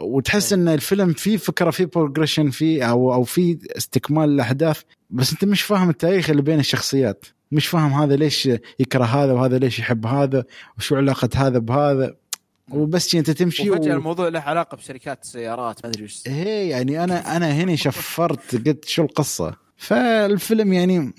وتحس 0.00 0.52
إن 0.52 0.68
الفيلم 0.68 1.12
فيه 1.12 1.36
فكرة 1.36 1.70
فيه 1.70 1.84
بروجريشن 1.84 2.50
فيه 2.50 2.90
أو 2.90 3.14
أو 3.14 3.22
في 3.22 3.58
استكمال 3.76 4.28
الاحداث 4.28 4.80
بس 5.10 5.32
أنت 5.32 5.44
مش 5.44 5.62
فاهم 5.62 5.90
التاريخ 5.90 6.30
اللي 6.30 6.42
بين 6.42 6.58
الشخصيات. 6.58 7.24
مش 7.52 7.66
فاهم 7.66 7.92
هذا 7.92 8.16
ليش 8.16 8.48
يكره 8.78 9.04
هذا 9.04 9.32
وهذا 9.32 9.58
ليش 9.58 9.78
يحب 9.78 10.06
هذا 10.06 10.44
وشو 10.78 10.96
علاقة 10.96 11.28
هذا 11.34 11.58
بهذا. 11.58 12.14
وبس 12.70 13.14
أنت 13.14 13.30
تمشي 13.30 13.70
وفجأة 13.70 13.94
و... 13.94 13.96
الموضوع 13.96 14.28
له 14.28 14.40
علاقة 14.40 14.76
بشركات 14.76 15.22
السيارات 15.22 15.84
ما 15.84 15.90
أدري 15.90 16.02
إيش 16.02 16.22
إيه 16.26 16.70
يعني 16.70 17.04
أنا 17.04 17.36
أنا 17.36 17.52
هنا 17.52 17.76
شفرت 17.76 18.68
قلت 18.68 18.84
شو 18.84 19.02
القصة. 19.02 19.56
فالفيلم 19.76 20.72
يعني 20.72 21.12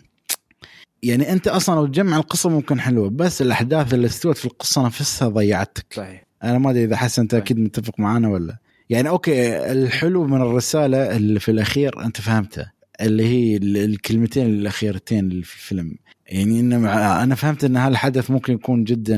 يعني 1.04 1.32
أنت 1.32 1.48
أصلا 1.48 1.76
لو 1.76 1.86
تجمع 1.86 2.18
القصة 2.18 2.50
ممكن 2.50 2.82
حلوة 2.82 3.10
بس 3.10 3.42
الأحداث 3.42 3.94
اللي 3.94 4.08
استوت 4.08 4.38
في 4.38 4.46
القصة 4.46 4.86
نفسها 4.86 5.28
ضيعتك. 5.28 5.86
صحيح. 5.94 6.24
أنا 6.44 6.58
ما 6.58 6.72
أدري 6.72 6.84
إذا 6.84 6.96
حسن 6.96 7.22
انت 7.22 7.34
أكيد 7.34 7.60
متفق 7.60 8.00
معنا 8.00 8.30
ولا 8.30 8.58
يعني 8.90 9.10
okay 9.10 9.72
الحلو 9.72 10.28
من 10.28 10.42
الرسالة 10.42 11.16
اللي 11.16 11.40
في 11.40 11.52
الأخير 11.52 12.06
أنت 12.06 12.22
فهمتها 12.22 12.74
اللي 13.02 13.26
هي 13.26 13.58
الكلمتين 13.58 14.46
الأخيرتين 14.46 15.20
اللي 15.20 15.44
في 15.44 15.56
الفيلم. 15.56 15.96
يعني 16.28 16.60
إنه 16.60 16.94
أنا 17.24 17.36
فهمت 17.36 17.64
إن 17.64 17.78
هالحدث 17.78 18.32
ممكن 18.32 18.54
يكون 18.54 18.84
جدا 18.84 19.16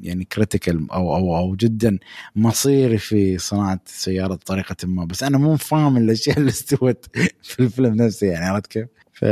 يعني 0.00 0.24
critical 0.24 0.90
أو 0.90 1.16
أو 1.16 1.36
أو 1.36 1.56
جدا 1.56 1.98
مصيري 2.36 2.98
في 2.98 3.38
صناعة 3.38 3.80
سيارة 3.86 4.34
بطريقه 4.34 4.76
ما. 4.84 5.04
بس 5.04 5.22
أنا 5.22 5.38
مو 5.38 5.56
فاهم 5.56 5.96
الأشياء 5.96 6.38
اللي 6.38 6.50
استوت 6.50 7.06
في 7.42 7.60
الفيلم 7.60 7.94
نفسه 7.94 8.26
يعني 8.26 8.44
عرفت 8.46 8.66
كيف؟ 8.66 8.86
ف 9.12 9.24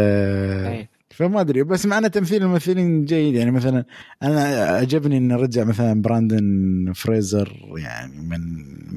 فما 1.16 1.40
أدري 1.40 1.62
بس 1.62 1.86
معنا 1.86 2.08
تمثيل 2.08 2.42
الممثلين 2.42 3.04
جيد 3.04 3.34
يعني 3.34 3.50
مثلا 3.50 3.84
أنا 4.22 4.40
عجبني 4.64 5.16
إن 5.16 5.32
رجع 5.32 5.64
مثلا 5.64 6.02
براندن 6.02 6.92
فريزر 6.94 7.74
يعني 7.76 8.20
من 8.20 8.40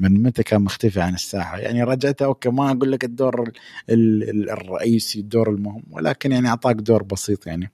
من 0.02 0.24
متى 0.24 0.44
كان 0.44 0.62
مختفي 0.62 1.02
عن 1.02 1.14
الساحة؟ 1.14 1.58
يعني 1.58 1.84
رجعته 1.84 2.26
okay 2.26 2.49
ما 2.50 2.72
أقول 2.72 2.91
لك 2.91 3.04
الدور 3.04 3.52
الرئيسي 3.90 5.20
الدور 5.20 5.50
المهم 5.50 5.84
ولكن 5.91 6.32
يعني 6.32 6.48
أعطاك 6.48 6.76
دور 6.76 7.04
بسيط 7.04 7.48
يعني. 7.48 7.72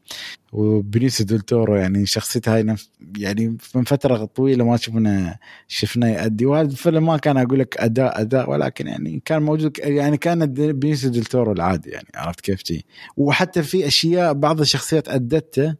وبنيسيو 0.55 1.25
ديل 1.25 1.39
تورو 1.39 1.75
يعني 1.75 2.05
شخصيته 2.05 2.55
هاي 2.55 2.75
يعني 3.17 3.57
من 3.75 3.83
فترة 3.83 4.25
طويلة 4.25 4.65
ما 4.65 4.77
شفنا 4.77 5.37
شفناه 5.67 6.07
يأدي. 6.07 6.45
وهذا 6.45 6.71
الفيلم 6.71 7.05
ما 7.05 7.17
كان 7.17 7.37
أقول 7.37 7.59
لك 7.59 7.77
أداء 7.77 8.21
أداء 8.21 8.49
ولكن 8.49 8.87
يعني 8.87 9.21
كان 9.25 9.41
موجود 9.43 9.77
يعني 9.79 10.17
كان 10.17 10.45
بنيسيو 10.53 11.11
ديل 11.11 11.23
تورو 11.25 11.51
العادي 11.51 11.89
يعني 11.89 12.07
عرفت 12.15 12.41
كيف 12.41 12.61
تي 12.61 12.85
وحتى 13.17 13.63
في 13.63 13.87
أشياء 13.87 14.33
بعض 14.33 14.59
الشخصيات 14.59 15.09
أدته. 15.09 15.75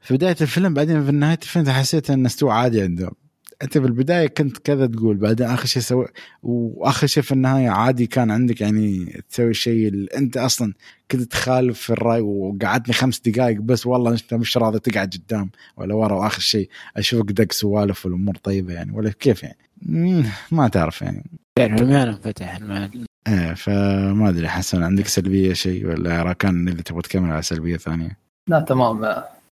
في 0.00 0.14
بداية 0.14 0.36
الفيلم 0.40 0.74
بعدين 0.74 1.04
في 1.04 1.12
نهاية 1.12 1.38
الفيلم 1.42 1.70
حسيت 1.70 2.10
إن 2.10 2.26
استوى 2.26 2.52
عادي 2.52 2.82
عندهم. 2.82 3.12
أنت 3.62 3.78
في 3.78 3.84
البدايه 3.84 4.26
كنت 4.26 4.58
كذا 4.58 4.86
تقول 4.86 5.16
بعدين 5.16 5.46
آخر 5.46 5.66
شيء 5.66 5.82
سوي 5.82 6.06
وآخر 6.42 7.06
شيء 7.06 7.22
في 7.22 7.32
النهاية 7.32 7.68
عادي 7.68 8.06
كان 8.06 8.30
عندك 8.30 8.60
يعني 8.60 9.20
تسوي 9.30 9.50
الشيء 9.50 9.88
اللي 9.88 10.08
أنت 10.16 10.36
أصلا 10.36 10.74
كنت 11.10 11.22
تخالف 11.22 11.80
في 11.80 11.90
الرأي 11.90 12.20
وقعدني 12.20 12.92
خمس 12.92 13.20
دقائق 13.20 13.60
بس 13.60 13.86
والله 13.86 14.12
أنت 14.12 14.34
مش 14.34 14.56
راضي 14.56 14.78
تقعد 14.78 15.14
قدام 15.14 15.50
ولا 15.76 15.94
ورا 15.94 16.14
وآخر 16.14 16.40
شيء 16.40 16.68
أشوفك 16.96 17.32
دق 17.32 17.52
سوالف 17.52 18.06
والأمور 18.06 18.36
طيبة 18.36 18.72
يعني 18.72 18.92
ولا 18.92 19.10
كيف 19.10 19.42
يعني؟ 19.42 19.58
ما 20.52 20.68
تعرف 20.68 21.02
يعني. 21.02 21.24
يعني 21.58 21.80
المعنى 21.80 22.10
انفتح 22.10 22.58
إيه 23.28 23.54
فما 23.54 24.28
أدري 24.28 24.48
حسن 24.48 24.82
عندك 24.82 25.06
سلبية 25.06 25.52
شيء 25.52 25.86
ولا 25.86 26.22
راكان 26.22 26.68
اللي 26.68 26.82
تبغى 26.82 27.02
تكمل 27.02 27.30
على 27.30 27.42
سلبية 27.42 27.76
ثانية؟ 27.76 28.18
لا 28.48 28.60
تمام. 28.60 29.00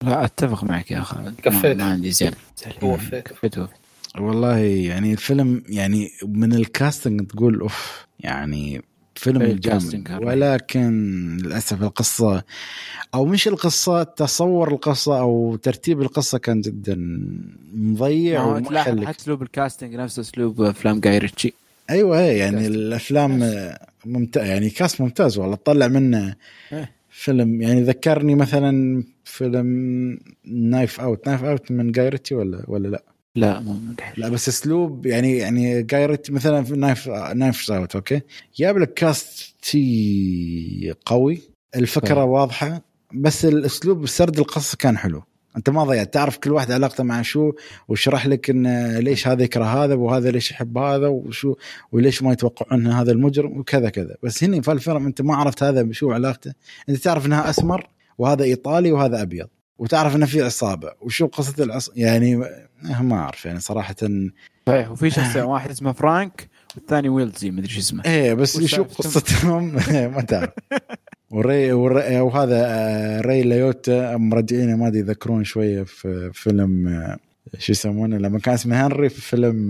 لا 0.03 0.25
أتفق 0.25 0.65
معك 0.65 0.91
يا 0.91 1.01
خالد 1.01 1.41
كفيت. 1.41 1.77
ما 1.77 1.85
عندي 1.85 2.11
زين. 2.11 2.31
كفيت. 2.81 3.59
والله 4.19 4.59
يعني 4.59 5.13
الفيلم 5.13 5.63
يعني 5.69 6.11
من 6.23 6.53
الكاستنج 6.53 7.27
تقول 7.27 7.61
أوف 7.61 8.07
يعني 8.21 8.83
فيلم 9.15 9.43
جامد. 9.43 10.19
ولكن 10.23 11.37
للأسف 11.43 11.83
القصة 11.83 12.43
أو 13.15 13.25
مش 13.25 13.49
القصة 13.49 14.03
تصور 14.03 14.73
القصة 14.73 15.21
أو 15.21 15.57
ترتيب 15.57 16.03
القصة 16.03 16.39
كان 16.39 16.61
جدا 16.61 16.97
مضيع 17.75 18.45
ومخلك 18.45 19.05
حتى 19.05 19.23
أسلوب 19.23 19.43
ال 19.43 19.49
casting 19.49 19.95
نفس 19.95 20.19
أسلوب 20.19 20.63
أفلام 20.63 21.01
جاي 21.01 21.19
ريتشي 21.19 21.55
أيوه 21.91 22.21
هي 22.21 22.39
يعني 22.39 22.67
الأفلام 22.67 23.53
ممتاز 24.05 24.47
يعني 24.47 24.71
cast 24.71 25.01
ممتاز 25.01 25.39
والله 25.39 25.57
تطلع 25.57 25.89
منه 25.89 26.35
إيه. 26.73 26.91
فيلم. 27.11 27.63
يعني 27.63 27.83
ذكرني 27.83 28.35
مثلا 28.35 29.05
فيلم 29.25 30.19
نايف 30.45 31.01
اوت 31.01 31.29
نايف 31.29 31.45
اوت 31.45 31.71
من 31.71 31.93
جاي 31.93 32.09
ريتشي 32.09 32.35
ولا 32.35 32.65
ولا 32.69 32.89
لا؟ 32.89 33.03
لا 33.37 33.61
مو 33.61 33.77
لا 34.17 34.29
بس 34.29 34.49
اسلوب 34.49 35.07
يعني 35.07 35.37
يعني 35.37 35.83
جايرت 35.83 36.31
مثلا 36.31 36.65
في 36.65 36.77
نايف 36.77 37.09
نايف 37.35 37.71
اوت 37.71 37.95
okay. 37.95 38.21
جاب 38.57 38.79
لك 38.79 38.95
cast 38.95 39.55
تي 39.63 40.95
قوي. 41.07 41.41
الفكرة 41.77 42.15
فهم. 42.15 42.29
واضحة 42.29 42.83
بس 43.15 43.45
الأسلوب 43.45 44.07
سرد 44.07 44.39
القصة 44.39 44.77
كان 44.77 44.99
حلو. 44.99 45.23
أنت 45.57 45.71
ما 45.71 45.85
ضيعت. 45.85 46.15
تعرف 46.15 46.39
كل 46.39 46.51
واحد 46.51 46.73
علاقته 46.73 47.05
مع 47.05 47.23
شو 47.23 47.53
وشرح 47.89 48.27
لك 48.27 48.51
إن 48.51 48.97
ليش 48.99 49.29
هذا 49.29 49.43
يكره 49.43 49.65
هذا 49.65 49.95
وهذا 49.95 50.31
ليش 50.31 50.51
يحب 50.51 50.79
هذا 50.79 51.09
وشو 51.09 51.55
وليش 51.93 52.23
ما 52.23 52.33
يتوقعون 52.33 52.87
إن 52.87 52.93
هذا 52.93 53.13
المجرم 53.13 53.59
وكذا 53.59 53.91
كذا. 53.91 54.17
بس 54.23 54.45
هنا 54.45 54.61
في 54.61 54.73
الفيلم 54.73 55.07
أنت 55.07 55.23
ما 55.23 55.37
عرفت 55.37 55.63
هذا 55.63 55.93
شو 55.93 56.13
علاقته. 56.13 56.53
أنت 56.89 56.97
تعرف 56.97 57.27
إنها 57.27 57.51
أسمر 57.51 57.89
وهذا 58.19 58.45
إيطالي 58.45 58.93
وهذا 58.93 59.23
أبيض. 59.23 59.49
وتعرف 59.83 60.17
إنه 60.17 60.27
في 60.27 60.43
عصابة. 60.43 60.93
وشو 61.01 61.27
قصة 61.27 61.65
العصابة؟ 61.65 62.01
يعني 62.01 62.37
ما 63.01 63.17
أعرف 63.17 63.47
يعني 63.47 63.61
صراحة 63.61 63.95
صحيح 64.67 64.91
وفي 64.91 65.11
شخص 65.11 65.37
واحد 65.37 65.71
اسمه 65.71 65.93
فرانك 65.93 66.49
والثاني 66.77 67.09
ويلزي 67.09 67.51
ما 67.51 67.61
أدري 67.61 67.73
شو 67.73 67.79
اسمه. 67.79 68.05
إيه 68.05 68.35
بس 68.35 68.61
شو 68.65 68.83
قصتهم؟ 68.85 69.75
ما 70.15 70.23
تعرف. 70.23 70.51
وري, 71.31 71.73
وري 71.73 72.21
وهذا 72.21 72.65
آه، 72.67 73.21
ري 73.21 73.43
ليوتا 73.43 74.17
مرجعينه 74.17 74.77
ما 74.77 74.89
أدري 74.89 74.99
يذكرون 74.99 75.45
شوية 75.45 75.83
في 75.83 76.31
فيلم 76.35 76.89
آه، 76.89 77.17
شو 77.59 77.73
يسمونه؟ 77.73 78.19
لما 78.19 78.39
كان 78.39 78.55
اسمه 78.55 78.87
هنري 78.87 79.09
في 79.09 79.21
فيلم 79.21 79.69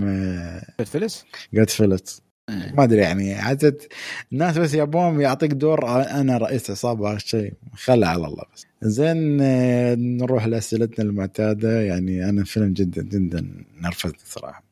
Goodfellas 0.79 1.25
Goodfellas 1.53 2.21
ما 2.49 2.83
أدري 2.83 3.01
يعني 3.01 3.33
عدد 3.33 3.81
الناس 4.31 4.57
بس 4.57 4.73
يبون 4.73 5.21
يعطيك 5.21 5.51
دور 5.51 6.01
أنا 6.01 6.37
رئيس 6.37 6.71
عصابة 6.71 7.09
هذا 7.09 7.15
الشيء. 7.15 7.53
خلى 7.75 8.05
على 8.05 8.25
الله 8.27 8.43
بس. 8.53 8.65
زين 8.83 9.37
نروح 10.17 10.45
لأسئلتنا 10.45 11.05
المعتادة. 11.05 11.81
يعني 11.81 12.29
أنا 12.29 12.41
الفيلم 12.41 12.73
جدا 12.73 13.01
جدا 13.01 13.47
نرفزني 13.81 14.17
صراحة. 14.25 14.63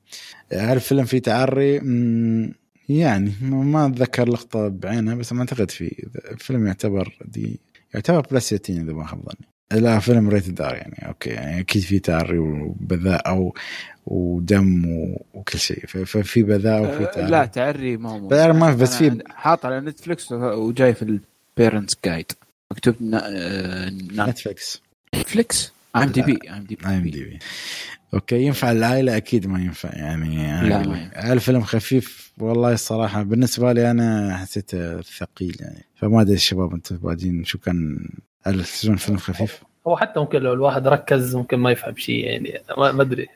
هل 0.54 0.76
الفيلم 0.76 1.06
فيه 1.06 1.20
تعري؟ 1.20 1.76
يعني 2.90 3.32
ما 3.52 3.86
أتذكر 3.86 4.30
لقطة 4.30 4.68
بعينها 4.68 5.16
بس 5.16 5.34
ما 5.34 5.40
أعتقد 5.40 5.72
فيه 5.72 5.92
الفيلم 6.32 6.68
يعتبر 6.68 7.18
دي 7.26 7.60
يعتبر 7.94 8.28
plus 8.32 8.54
60 8.54 8.78
إذا 8.78 8.94
ما 8.94 9.06
خاب 9.06 9.20
ظني. 9.20 9.82
لا 9.82 10.00
فيلم 10.00 10.30
Rated 10.30 10.62
R 10.62 10.76
يعني 10.76 11.08
أوكي. 11.08 11.30
يعني 11.30 11.60
أكيد 11.60 11.82
في 11.82 12.00
تعري 12.00 12.38
وبذاء 12.38 13.28
أو 13.28 13.56
ودم 14.06 14.86
وكل 15.34 15.60
شيء. 15.60 15.86
ففي 15.86 16.44
بذاء 16.44 16.82
وفي 16.82 17.06
تعري. 17.06 17.32
لا 17.32 17.46
تعري 17.46 17.98
ما 17.98 18.10
هو 18.10 18.54
ما 18.54 18.74
بس 18.74 18.96
في 18.96 19.24
حاط 19.30 19.66
على 19.66 19.80
نتفلكس 19.80 20.32
وجاي 20.32 20.94
في 20.94 21.20
ال 21.58 21.63
parents 21.63 21.98
guide 22.06 22.32
مكتوب 22.72 22.96
نتفلكس 23.02 24.82
نتفلكس 25.16 25.74
ام 25.96 26.04
دي 26.04 26.22
بي 26.22 26.40
ام 26.50 26.64
دي 26.64 27.24
بي 27.24 27.40
أوكي 28.14 28.42
ينفع 28.42 28.72
العائله 28.72 29.18
أكيد 29.18 29.48
ما 29.48 29.60
ينفع 29.60 29.90
يعني 29.94 30.70
لا 30.70 30.88
ما 30.88 31.34
الفيلم 31.34 31.62
خفيف 31.62 32.32
والله 32.38 32.74
الصراحة 32.74 33.24
بالنسبة 33.24 33.74
لي 33.74 33.92
أنا 33.92 34.38
حسيته 34.38 35.02
ثقيل 35.02 35.58
يعني. 35.60 35.86
فما 35.96 36.22
أدري 36.22 36.34
الشباب 36.34 36.74
أنتم 36.74 36.98
بعدين 36.98 37.44
شو 37.44 37.58
كان 37.58 38.10
هل 38.44 38.64
تحسون 38.64 38.96
فيلم 38.96 39.18
خفيف؟ 39.18 39.64
هو 39.88 39.98
حتى 39.98 40.20
ممكن 40.20 40.42
لو 40.42 40.54
الواحد 40.54 40.88
ركز 40.88 41.36
ممكن 41.36 41.58
ما 41.58 41.72
يفهم 41.72 41.96
شيء 41.96 42.26
يعني 42.26 42.62
ما 42.78 43.02
أدري. 43.02 43.28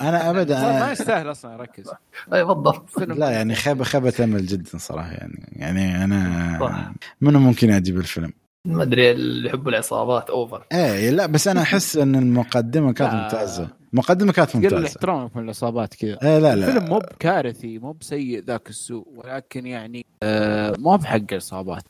أنا 0.00 0.30
ابدا 0.30 0.60
ما 0.80 0.92
يستاهل 0.92 1.30
أصلا 1.30 1.54
يركز. 1.54 1.90
أي 2.32 2.44
بالضبط. 2.44 2.98
لا 2.98 3.30
يعني 3.30 3.54
خيبه 3.54 3.84
خيبة 3.84 4.14
أمل 4.20 4.46
جدا 4.46 4.78
صراحة 4.78 5.12
يعني. 5.12 5.52
يعني 5.52 6.04
أنا 6.04 6.94
منو 7.20 7.38
ممكن 7.38 7.70
يعجب 7.70 7.98
الفيلم؟ 7.98 8.32
ما 8.66 8.82
أدري 8.82 9.10
اللي 9.10 9.48
يحبوا 9.48 9.70
العصابات 9.70 10.30
over 10.30 10.64
إيه 10.72 11.10
لا 11.10 11.26
بس 11.26 11.48
أنا 11.48 11.62
أحس 11.62 11.96
إن 11.96 12.14
المقدمة 12.14 12.92
كانت 12.92 13.14
ممتازة. 13.14 13.68
المقدمه 13.92 14.32
كانت 14.32 14.56
ممتازة. 14.56 14.76
قل 14.76 14.84
احترامك 14.84 15.36
من 15.36 15.42
العصابات 15.44 15.94
كذا. 15.94 16.18
إيه 16.22 16.38
لا 16.38 16.56
لا. 16.56 16.68
الفيلم 16.68 16.84
مو 16.88 16.98
بكارثي 16.98 17.78
مو 17.78 17.92
بسيء 17.92 18.44
ذاك 18.44 18.70
السوء 18.70 19.06
ولكن 19.16 19.66
يعني 19.66 20.06
آه 20.22 20.74
مو 20.78 20.96
بحق 20.96 21.22
العصابات. 21.30 21.82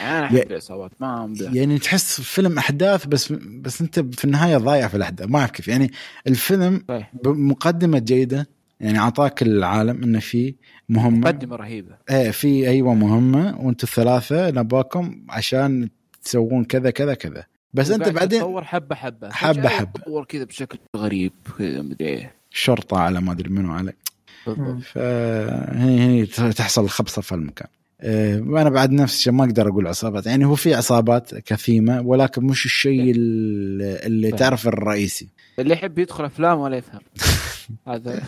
يعني 0.00 0.18
أنا 0.18 0.26
أحب 0.26 0.50
العصابات 0.50 0.90
ما 1.00 1.34
يعني 1.38 1.78
تحس 1.78 2.20
فيلم 2.20 2.58
أحداث 2.58 3.06
بس 3.06 3.32
بس 3.32 3.80
أنت 3.80 4.00
في 4.00 4.24
النهاية 4.24 4.56
ضايع 4.56 4.88
في 4.88 4.96
الأحداث. 4.96 5.28
ما 5.28 5.38
أعرف 5.38 5.50
كيف. 5.50 5.68
يعني 5.68 5.90
الفيلم 6.26 6.84
صحيح. 6.88 7.12
مقدمه 7.26 7.98
جيدة 7.98 8.48
يعني 8.80 8.98
أعطاك 8.98 9.42
العالم 9.42 10.02
انه 10.02 10.18
في 10.20 10.54
مهمة. 10.88 11.18
مقدمة 11.18 11.56
رهيبة. 11.56 11.96
إيه 12.10 12.30
في 12.30 12.68
أيوه 12.68 12.94
مهمة 12.94 13.58
وأنتم 13.60 13.86
الثلاثة 13.86 14.50
نباكم 14.50 15.22
عشان 15.28 15.88
تسوون 16.22 16.64
كذا 16.64 16.90
كذا 16.90 17.14
كذا. 17.14 17.44
بس 17.74 17.90
أنت 17.90 18.08
بعدين 18.08 18.40
تطور 18.40 18.64
حبة 18.64 18.94
حبة. 18.94 19.30
حبة 19.30 19.68
حبة. 19.68 20.00
تطور 20.00 20.24
كذا 20.24 20.44
بشكل 20.44 20.78
غريب 20.96 21.32
كذا 21.58 21.82
مدري 21.82 22.08
إيه. 22.08 22.34
شرطة 22.50 22.98
على 22.98 23.20
ما 23.20 23.32
أدري 23.32 23.50
منو 23.50 23.72
على 23.72 23.92
فهني 24.82 26.06
هني 26.06 26.26
تحصل 26.26 26.84
الخبصه 26.84 27.22
في 27.22 27.34
المكان. 27.34 27.68
وأنا 28.02 28.68
آه، 28.68 28.72
بعد 28.72 28.92
نفس 28.92 29.18
الشيء 29.18 29.32
ما 29.32 29.44
أقدر 29.44 29.68
أقول 29.68 29.86
عصابات. 29.86 30.26
يعني 30.26 30.44
هو 30.44 30.54
في 30.54 30.74
عصابات 30.74 31.34
كثيمة 31.34 32.00
ولكن 32.00 32.44
مش 32.44 32.64
الشيء 32.64 33.12
اللي 33.16 34.30
تعرف 34.30 34.68
الرئيسي. 34.68 35.28
اللي 35.60 35.74
يحب 35.74 35.98
يدخل 35.98 36.24
أفلام 36.24 36.58
ولا 36.58 36.76
يفهم. 36.76 37.00
هذا. 37.88 38.22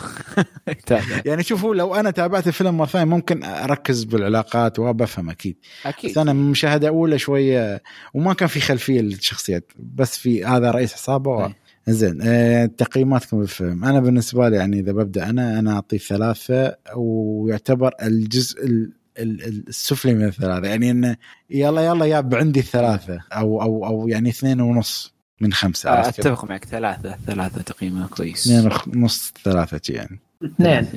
يعني 1.26 1.42
شوفوا 1.42 1.74
لو 1.74 1.94
أنا 1.94 2.10
تابعت 2.10 2.46
الفيلم 2.46 2.76
مرة 2.76 2.86
ثانية 2.86 3.04
ممكن 3.04 3.44
أركز 3.44 4.04
بالعلاقات 4.04 4.78
وبفهم 4.78 5.30
أكيد. 5.30 5.56
أكيد. 5.86 6.10
بس 6.10 6.18
أنا 6.18 6.32
مشاهدة 6.32 6.88
أولى 6.88 7.18
شوية 7.18 7.82
وما 8.14 8.34
كان 8.34 8.48
في 8.48 8.60
خلفية 8.60 9.00
للشخصيات 9.00 9.72
بس 9.78 10.18
في 10.18 10.44
هذا 10.44 10.70
رئيس 10.70 10.94
عصابة. 10.94 11.54
زين. 11.88 12.18
أه 12.22 12.66
تقييماتكم 12.66 13.38
بالفيلم. 13.38 13.84
أنا 13.84 14.00
بالنسبة 14.00 14.48
لي 14.48 14.56
يعني 14.56 14.80
إذا 14.80 14.92
ببدأ 14.92 15.30
أنا 15.30 15.58
أنا 15.58 15.72
اعطيه 15.72 15.98
ثلاثة 15.98 16.76
ويعتبر 16.96 17.94
الجزء 18.02 18.88
السفلي 19.18 20.14
من 20.14 20.24
الثلاثة. 20.24 20.68
يعني 20.68 20.90
انه 20.90 21.16
يلا 21.50 21.86
يلا 21.86 22.06
يا 22.06 22.28
عندي 22.32 22.60
الثلاثه 22.60 23.20
أو 23.32 23.62
أو 23.62 23.86
أو 23.86 24.08
يعني 24.08 24.28
اثنين 24.28 24.60
ونص. 24.60 25.11
من 25.40 25.52
خمسة 25.52 25.90
آه 25.90 26.08
أتفق 26.08 26.44
معك. 26.44 26.64
ثلاثة 26.64 27.16
ثلاثة 27.26 27.62
تقييمها 27.62 28.06
كويس. 28.06 28.46
اثنين 28.50 28.72
ونص 28.96 29.32
ثلاثة 29.44 29.94
يعني 29.94 30.18
اثنين. 30.44 30.88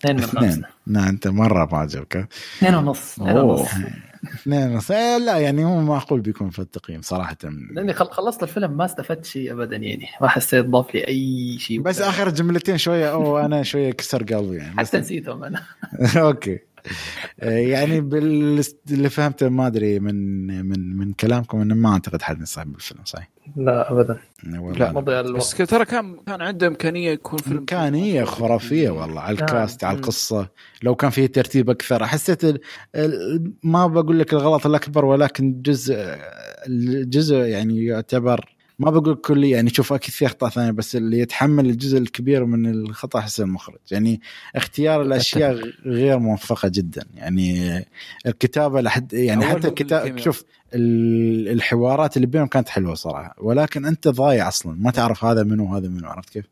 اثنين 0.00 0.16
من 0.16 0.22
خمسة. 0.22 0.62
نعم 0.86 1.08
أنت 1.08 1.28
مرة 1.28 1.68
ما 1.72 1.78
عجبك 1.78 2.28
اثنين 2.58 2.74
ونص 2.74 3.12
اثنين 3.12 3.36
ونص. 3.36 3.68
اثنين 4.34 4.68
ونص. 4.70 4.90
إيه، 4.90 5.18
لا 5.18 5.38
يعني 5.38 5.64
هو 5.64 5.80
معقول 5.80 6.20
بيكون 6.20 6.50
في 6.50 6.58
التقييم 6.58 7.02
صراحة. 7.02 7.36
لأني 7.70 7.92
خل- 7.92 8.10
خلصت 8.10 8.42
الفيلم 8.42 8.76
ما 8.76 8.84
استفدت 8.84 9.24
شيء 9.24 9.52
ابدا 9.52 9.76
يعني. 9.76 10.06
ما 10.20 10.28
حسيت 10.28 10.66
ضاف 10.66 10.94
لي 10.94 11.08
أي 11.08 11.56
شيء. 11.58 11.80
بس 11.80 12.00
آخر 12.00 12.28
جملتين 12.30 12.78
شوية 12.78 13.12
أو 13.12 13.38
أنا 13.38 13.62
شوية 13.62 13.92
كسر 13.92 14.22
قلبي 14.22 14.56
يعني. 14.56 14.78
حتى 14.78 14.98
نسيتهم 14.98 15.44
أنا. 15.44 15.62
أوكي. 16.16 16.58
يعني 17.38 18.00
بال- 18.00 18.64
اللي 18.90 19.10
فهمته 19.10 19.48
ما 19.48 19.66
أدري 19.66 20.00
من 20.00 20.46
من 20.66 20.96
من 20.96 21.12
كلامكم 21.12 21.60
إنه 21.60 21.74
ما 21.74 21.92
أعتقد 21.92 22.22
حد 22.22 22.38
ينصح 22.38 22.62
بالفيلم 22.62 23.00
صحيح؟ 23.04 23.30
لا 23.56 23.92
ابدا. 23.92 24.18
والله 24.58 24.92
مضيع 24.92 25.20
بس 25.22 25.28
الوقت. 25.28 25.62
ك- 25.62 25.70
ترى 25.70 25.84
كان 25.84 26.16
كان 26.26 26.42
عنده 26.42 26.66
إمكانية 26.66 27.10
يكون 27.10 27.38
فيلم 27.38 27.58
إمكانية 27.58 28.24
خرافية 28.24 28.90
والله 28.90 29.20
على 29.20 29.34
نعم. 29.36 29.44
ال 29.44 29.52
cast 29.52 29.84
على 29.84 29.94
مم. 29.96 30.02
القصة. 30.02 30.48
لو 30.82 30.94
كان 30.94 31.10
فيه 31.10 31.26
ترتيب 31.26 31.70
أكثر. 31.70 32.06
حسيت 32.06 32.44
ال- 32.44 32.60
ال- 32.94 33.52
ما 33.62 33.86
بقول 33.86 34.18
لك 34.18 34.32
الغلط 34.32 34.66
الأكبر 34.66 35.04
ولكن 35.04 35.62
جزء 35.62 35.96
الجزء 36.66 37.36
يعني 37.36 37.84
يعتبر 37.84 38.54
ما 38.78 38.90
بقول 38.90 39.14
كلي 39.14 39.50
يعني 39.50 39.70
شوف 39.70 39.92
أكيد 39.92 40.10
في 40.14 40.26
أخطاء 40.26 40.50
ثانية 40.50 40.70
بس 40.70 40.96
اللي 40.96 41.18
يتحمل 41.18 41.66
الجزء 41.66 41.98
الكبير 41.98 42.44
من 42.44 42.70
الخطأ 42.70 43.18
احس 43.18 43.40
المخرج. 43.40 43.78
يعني 43.90 44.20
اختيار 44.56 45.02
الأشياء 45.02 45.60
غير 45.86 46.18
موفقة 46.18 46.68
جدا. 46.68 47.04
يعني 47.14 47.78
الكتابة 48.26 48.80
لحد 48.80 49.12
يعني 49.12 49.44
حتى 49.44 49.68
الكتاب. 49.68 50.18
شوف 50.18 50.44
ال- 50.74 51.48
الحوارات 51.48 52.16
اللي 52.16 52.26
بينهم 52.26 52.46
كانت 52.46 52.68
حلوة 52.68 52.94
صراحة. 52.94 53.34
ولكن 53.38 53.84
أنت 53.86 54.08
ضايع 54.08 54.48
أصلا. 54.48 54.76
ما 54.80 54.90
تعرف 54.90 55.24
هذا 55.24 55.42
منو 55.42 55.72
وهذا 55.72 55.88
منو 55.88 56.08
عرفت 56.08 56.30
كيف؟ 56.30 56.44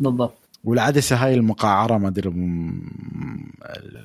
بالضبط. 0.00 0.34
والعدسة 0.64 1.16
هاي 1.16 1.34
المقعرة 1.34 1.98
ما 1.98 2.08
أدري 2.08 2.30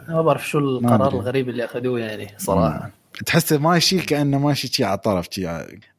ما 0.09 0.21
بعرف 0.21 0.47
شو 0.49 0.59
القرار. 0.59 1.13
الغريب 1.13 1.49
اللي 1.49 1.65
أخذوه 1.65 1.99
يعني 1.99 2.27
صراحة. 2.37 2.91
تحسه 3.25 3.57
ماشي 3.57 3.99
كأنه 3.99 4.39
ماشي 4.39 4.67
شي 4.67 4.83
على 4.83 4.97
طرف 4.97 5.27
شي. 5.31 5.47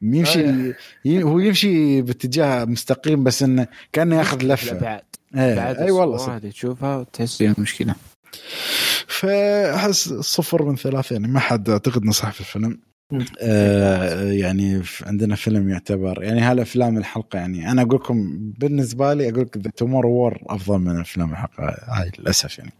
يمشي 0.02 0.72
ي- 1.04 1.22
هو 1.22 1.38
يمشي 1.38 2.02
باتجاه 2.02 2.64
مستقيم 2.64 3.24
بس 3.24 3.42
إنه 3.42 3.66
كأنه 3.92 4.16
ياخذ 4.18 4.42
لفة. 4.42 5.00
إيه 5.36 5.54
بعد 5.56 5.76
أي 5.76 5.90
والله. 5.90 6.36
هذه 6.36 6.50
تشوفها 6.50 6.96
وتحس 6.96 7.36
فيها 7.36 7.54
مشكلة. 7.58 7.94
فأحس 9.06 10.08
صفر 10.12 10.62
من 10.62 10.76
ثلاثة 10.76 11.12
يعني 11.12 11.28
ما 11.28 11.40
حد 11.40 11.70
أعتقد 11.70 12.04
نصح 12.04 12.30
في 12.32 12.40
الفيلم. 12.40 12.80
آه 13.42 14.22
يعني 14.32 14.82
عندنا 15.06 15.36
فيلم 15.36 15.68
يعتبر 15.70 16.22
يعني 16.22 16.40
هالافلام 16.40 16.98
الحلقة 16.98 17.38
يعني 17.38 17.70
أنا 17.70 17.82
أقول 17.82 17.94
لكم 17.94 18.38
بالنسبة 18.58 19.14
لي 19.14 19.28
أقول 19.28 19.40
لك 19.42 19.56
The 19.56 19.70
Tomorrow 19.76 20.06
War 20.06 20.38
أفضل 20.46 20.78
من 20.78 21.00
أفلام 21.00 21.32
الحلقة 21.32 21.76
هاي 21.88 22.10
للأسف 22.18 22.58
يعني. 22.58 22.72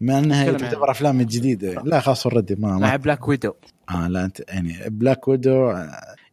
مع 0.00 0.18
إنها 0.18 0.52
تعتبر 0.52 0.90
أفلام 0.90 1.22
جديدة. 1.22 1.82
لا 1.84 2.00
خلاص 2.00 2.26
already 2.26 2.54
ما, 2.54 2.78
مع 2.78 2.96
Black 2.96 3.28
Widow 3.28 3.52
آه 3.90 4.08
لا 4.08 4.24
انت 4.24 4.42
يعني 4.48 4.76
Black 4.86 5.28
Widow 5.28 5.70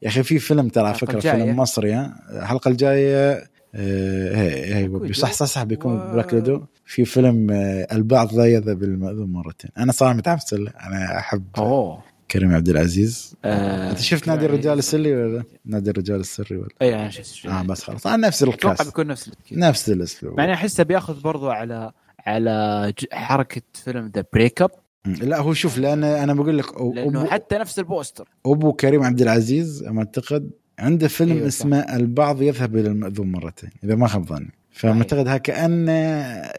يا 0.02 0.08
أخي 0.08 0.24
في 0.24 0.40
فيلم 0.40 0.68
ترى 0.70 0.94
فكرة. 0.94 1.20
فيلم 1.20 1.56
مصري 1.56 2.12
الحلقة 2.30 2.70
الجاية 2.70 3.32
آه 3.76 4.36
هي 4.36 4.76
هي. 4.76 5.14
صح 5.14 5.32
صح 5.34 5.46
صح 5.46 5.64
بيكون 5.64 5.94
و- 6.00 6.12
Black 6.12 6.34
Widow 6.34 6.62
في 6.86 7.06
فيلم 7.06 7.52
آه 7.52 7.88
البعض 7.92 8.34
لا 8.34 8.46
يذهب 8.46 8.80
بالمأذون 8.80 9.34
مرتين. 9.34 9.72
أنا 9.78 9.92
صراحة 9.92 10.14
متحمس 10.14 10.54
له. 10.54 10.72
أنا 10.82 11.18
أحب 11.18 11.44
أوه. 11.58 12.04
كريم 12.32 12.54
عبد 12.56 12.70
العزيز. 12.70 13.36
آه، 13.46 13.90
أنت 13.92 14.00
شفت 14.00 14.28
نادي 14.28 14.46
الرجال 14.46 14.78
السري 14.80 15.16
ولا؟ 15.16 15.38
لا؟ 15.38 15.44
نادي 15.66 15.90
الرجال 15.90 16.20
السري 16.20 16.58
ولا؟ 16.58 16.70
اي 16.82 16.96
أنا 16.96 17.10
شفت 17.10 17.46
آه 17.46 17.62
بس 17.64 17.84
خلاص. 17.84 18.08
آه 18.08 18.16
نفس 18.16 18.44
أتوقع 18.44 18.72
ال 18.72 18.74
cast. 18.74 18.86
بيكون 18.86 19.08
نفس 19.08 19.28
الكذا 19.28 19.60
نفس 19.70 19.90
الأسلوب. 19.90 20.38
مع 20.38 20.44
إني 20.44 20.54
احسه 20.54 20.84
بياخذ 20.84 21.22
برضو 21.22 21.50
على 21.50 21.92
على 22.28 22.94
حركة 23.12 23.62
فيلم 23.74 24.12
The 24.16 24.26
Break-Up. 24.34 24.72
لا 25.06 25.40
هو 25.40 25.54
شوف 25.54 25.78
لأن 25.78 26.04
أنا 26.04 26.34
بقول 26.34 26.58
لك 26.58 26.74
أبو, 26.74 26.94
لأنه 26.94 27.26
حتى 27.26 27.58
نفس 27.58 27.80
ال 27.80 27.87
poster 27.87 28.30
أبو 28.46 28.74
كريم 28.74 29.04
عبد 29.04 29.22
العزيز 29.22 29.84
ما 29.84 30.00
أعتقد 30.00 30.52
عنده 30.80 31.08
فيلم 31.08 31.30
أيوة 31.30 31.40
أيوة 31.40 31.50
صح. 31.50 31.66
اسمه 31.66 31.96
البعض 31.96 32.42
يذهب 32.42 32.76
إلى 32.78 32.88
المأذون 32.88 33.32
مرتين 33.32 33.70
إذا 33.84 33.96
ما 33.96 34.08
خاب 34.08 34.26
ظني 34.26 34.52
فمعتقد 34.72 35.28
ها 35.28 35.38
كانه 35.38 35.92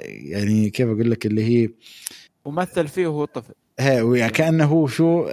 يعني 0.06 0.70
كيف 0.70 0.88
أقول 0.88 1.10
لك 1.10 1.26
اللي 1.26 1.44
هي 1.44 1.68
ومثل 2.44 2.88
فيه 2.88 3.06
وهو 3.06 3.24
طفل 3.24 3.54
هي 3.78 4.18
يعني 4.18 4.32
كأنه 4.32 4.64
هو 4.64 4.86
شو 4.86 5.28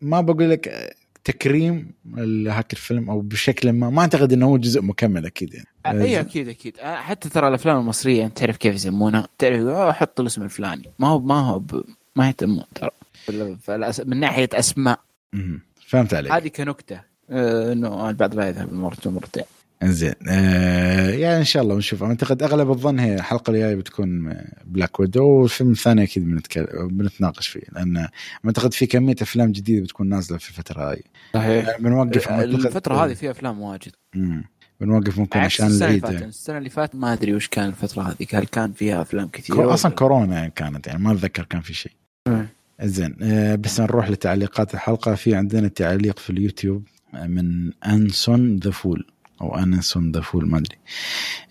ما 0.00 0.20
بقول 0.20 0.50
لك 0.50 0.96
تكريم 1.26 1.90
هاك 2.48 2.72
الفيلم 2.72 3.10
أو 3.10 3.20
بشكل 3.20 3.72
ما. 3.72 3.90
ما 3.90 4.02
أعتقد 4.02 4.32
إنه 4.32 4.46
هو 4.46 4.56
جزء 4.56 4.82
مكمل 4.82 5.26
أكيد 5.26 5.54
يعني. 5.54 6.04
اي 6.04 6.20
أكيد 6.20 6.48
أكيد. 6.48 6.78
آه، 6.78 6.96
حتى 6.96 7.28
ترى 7.28 7.48
الأفلام 7.48 7.78
المصرية 7.78 8.24
أنت 8.24 8.38
تعرف 8.38 8.56
كيف 8.56 8.74
يسمونها 8.74 9.28
تعرف 9.38 9.60
آه، 9.60 9.92
حط 9.92 10.20
الاسم 10.20 10.42
الفلاني. 10.42 10.90
ما 10.98 11.08
هو 11.08 11.20
ما 11.20 11.40
هو 11.40 11.58
ب... 11.58 11.84
ما 12.16 12.26
يهتمون 12.26 12.64
ترى. 12.74 12.90
من 14.04 14.20
ناحية 14.20 14.48
أسماء. 14.54 15.00
فهمت 15.86 16.14
عليك. 16.14 16.32
هذه 16.32 16.48
كنكتة. 16.48 17.00
آه، 17.30 17.72
إنه 17.72 18.10
البعض 18.10 18.34
لا 18.34 18.48
يذهب 18.48 18.72
مرة 18.72 18.98
مرتين. 19.06 19.44
زين 19.84 20.14
آه 20.28 21.10
يعني 21.10 21.38
إن 21.38 21.44
شاء 21.44 21.62
الله 21.62 21.76
نشوف 21.76 22.02
أعتقد 22.02 22.42
أغلب 22.42 22.70
الظن 22.70 22.98
هي 22.98 23.14
الحلقة 23.14 23.50
الجاية 23.50 23.74
بتكون 23.74 24.34
بلاك 24.64 25.00
ويدو 25.00 25.24
والفيلم 25.24 25.70
الثاني 25.70 26.02
أكيد 26.02 26.24
بنتكلم 26.24 26.88
بنتناقش 26.88 27.48
فيه 27.48 27.60
لأن 27.72 28.08
أعتقد 28.46 28.74
في 28.74 28.86
كمية 28.86 29.16
أفلام 29.22 29.52
جديدة 29.52 29.82
بتكون 29.84 30.08
نازلة 30.08 30.38
في 30.38 30.48
الفترة 30.48 30.90
هاي. 30.90 31.02
صحيح. 31.34 31.80
بنوقف 31.80 32.28
أعتقد- 32.28 32.30
الفترة 32.30 33.04
هذه 33.04 33.14
فيها 33.14 33.30
أفلام 33.30 33.60
واجد. 33.60 33.92
مم. 34.14 34.44
بنوقف 34.80 35.18
ممكن 35.18 35.38
عشان 35.40 35.66
السنة 35.66 35.86
اللي 35.88 35.98
العيد. 35.98 36.12
فاتت. 36.18 36.28
السنة 36.28 36.58
اللي 36.58 36.70
فاتت 36.70 36.94
ما 36.94 37.12
أدري 37.12 37.34
وش 37.34 37.48
كان 37.48 37.68
الفترة 37.68 38.02
هذه. 38.02 38.26
هل 38.32 38.44
كان 38.46 38.72
فيها 38.72 39.02
أفلام 39.02 39.24
كو- 39.26 39.30
كثيره 39.32 39.74
أصلا 39.74 39.90
ولا- 39.90 39.98
كورونا 39.98 40.48
كانت 40.48 40.86
يعني 40.86 41.02
ما 41.02 41.12
أتذكر 41.12 41.42
كان 41.44 41.60
في 41.60 41.74
شيء. 41.74 41.92
زين 42.82 43.16
آه 43.22 43.54
بس 43.54 43.80
نروح 43.80 44.10
لتعليقات 44.10 44.74
الحلقة. 44.74 45.14
في 45.14 45.34
عندنا 45.34 45.68
تعليق 45.68 46.18
في 46.18 46.30
اليوتيوب 46.30 46.84
من 47.26 47.72
Anson 47.86 48.56
the 48.56 48.70
Fool. 48.70 49.06
أو 49.40 49.58
Anson 49.58 50.12
the 50.12 50.20
Fool 50.20 50.48
ما 50.48 50.58
أدري. 50.58 50.76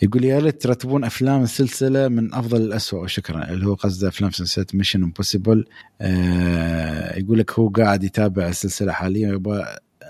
يقول 0.02 0.24
يا 0.26 0.40
ريت 0.40 0.62
ترتبون 0.62 1.03
أفلام 1.03 1.44
السلسله 1.44 2.07
من 2.07 2.34
أفضل 2.34 2.62
الاسوء 2.62 3.03
وشكرا 3.03 3.49
اللي 3.52 3.68
هو 3.68 3.74
قصده 3.74 4.07
أفلام 4.07 4.32
سلسلة 4.32 4.66
Mission 4.73 5.03
Impossible 5.03 5.65
آه 6.02 7.18
يقول 7.20 7.40
لك 7.40 7.52
هو 7.60 7.68
قاعد 7.70 8.03
يتابع 8.03 8.48
السلسلة 8.48 8.91
حاليا 8.91 9.30
يبغى 9.30 9.66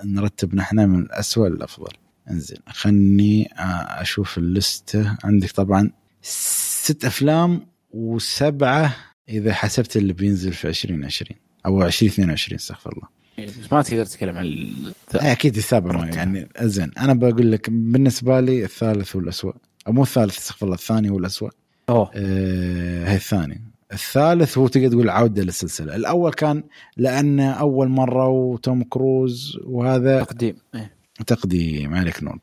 نرتب 0.05 0.55
نحن 0.55 0.75
من 0.89 0.99
الاسوء 0.99 1.47
للأفضل. 1.47 1.91
إنزين 2.31 2.57
خلني 2.67 3.49
آه، 3.59 3.61
أشوف 4.01 4.37
اللستة. 4.37 5.17
عندك 5.23 5.51
طبعا 5.51 5.91
ست 6.21 7.05
أفلام 7.05 7.67
وسبعة 7.91 8.95
إذا 9.29 9.53
حسبت 9.53 9.97
اللي 9.97 10.13
بينزل 10.13 10.53
في 10.53 10.67
2020 10.67 11.39
أو 11.65 11.83
2022 11.85 12.55
استغفر 12.55 12.91
الله. 12.93 13.07
بس 13.39 13.73
ما 13.73 13.81
تقدر 13.81 14.05
تتكلم 14.05 14.37
عن 14.37 14.45
ال- 14.45 14.93
آه، 15.15 15.31
أكيد 15.31 15.57
السابع 15.57 15.91
مرتب. 15.97 16.15
يعني. 16.15 16.47
زين 16.61 16.91
أنا 16.97 17.13
بقول 17.13 17.51
لك 17.51 17.69
بالنسبة 17.69 18.39
لي 18.39 18.63
الثالث 18.63 19.15
هو 19.15 19.21
الاسوء 19.21 19.53
أو 19.87 19.93
مو 19.93 20.03
الثالث 20.03 20.37
استغفر 20.37 20.65
الله 20.65 20.75
الثاني 20.77 21.09
هو 21.09 21.17
الاسوء 21.17 21.49
أوه. 21.89 22.11
آه 22.15 23.07
هي 23.09 23.15
الثاني. 23.15 23.61
الثالث 23.93 24.57
هو 24.57 24.67
تقدر 24.67 24.87
تقول 24.89 25.09
عودة 25.09 25.43
للسلسلة. 25.43 25.95
الأول 25.95 26.33
كان 26.33 26.63
لأنه 26.97 27.51
أول 27.51 27.89
مرة 27.89 28.27
وتوم 28.27 28.83
كروز 28.83 29.57
وهذا 29.65 30.23
تقديم 30.23 30.55
إيه. 30.75 30.91
تقديم 31.27 31.95
عليك 31.95 32.23
نور. 32.23 32.39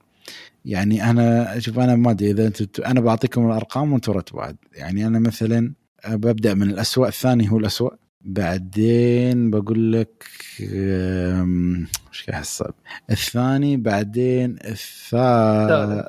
يعني 0.64 1.10
أنا 1.10 1.58
شوف 1.58 1.78
أنا 1.78 1.96
ما 1.96 2.10
أدري 2.10 2.30
إذا 2.30 2.46
أنتم 2.46 2.84
أنا 2.84 3.00
بعطيكم 3.00 3.46
الأرقام 3.46 3.92
وأنتم 3.92 4.12
رتبوا 4.12 4.42
عاد 4.42 4.56
يعني 4.74 5.06
أنا 5.06 5.18
مثلا 5.18 5.72
ببدا 6.08 6.54
من 6.54 6.70
الاسوء 6.70 7.08
الثاني 7.08 7.50
هو 7.50 7.58
الاسوء 7.58 7.94
بعدين 8.24 9.50
بقول 9.50 9.92
لك 9.92 10.24
إيش 10.60 12.28
احسب 12.30 12.74
الثاني 13.10 13.76
بعدين 13.76 14.56
الثالث. 14.64 16.06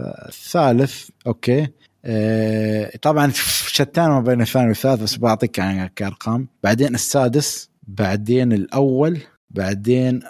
الثالث 0.00 1.08
أوكي. 1.26 1.68
أه، 2.04 2.96
طبعا 3.02 3.30
شتان 3.66 4.08
ما 4.08 4.20
بين 4.20 4.40
الثاني 4.40 4.68
والثالث 4.68 5.02
بس 5.02 5.18
بعطيك 5.18 5.58
يعني 5.58 5.92
كأرقام. 5.96 6.48
بعدين 6.62 6.94
السادس 6.94 7.70
بعدين 7.82 8.52
الأول 8.52 9.20
بعدين 9.50 10.20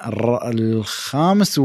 الخامس 0.44 1.60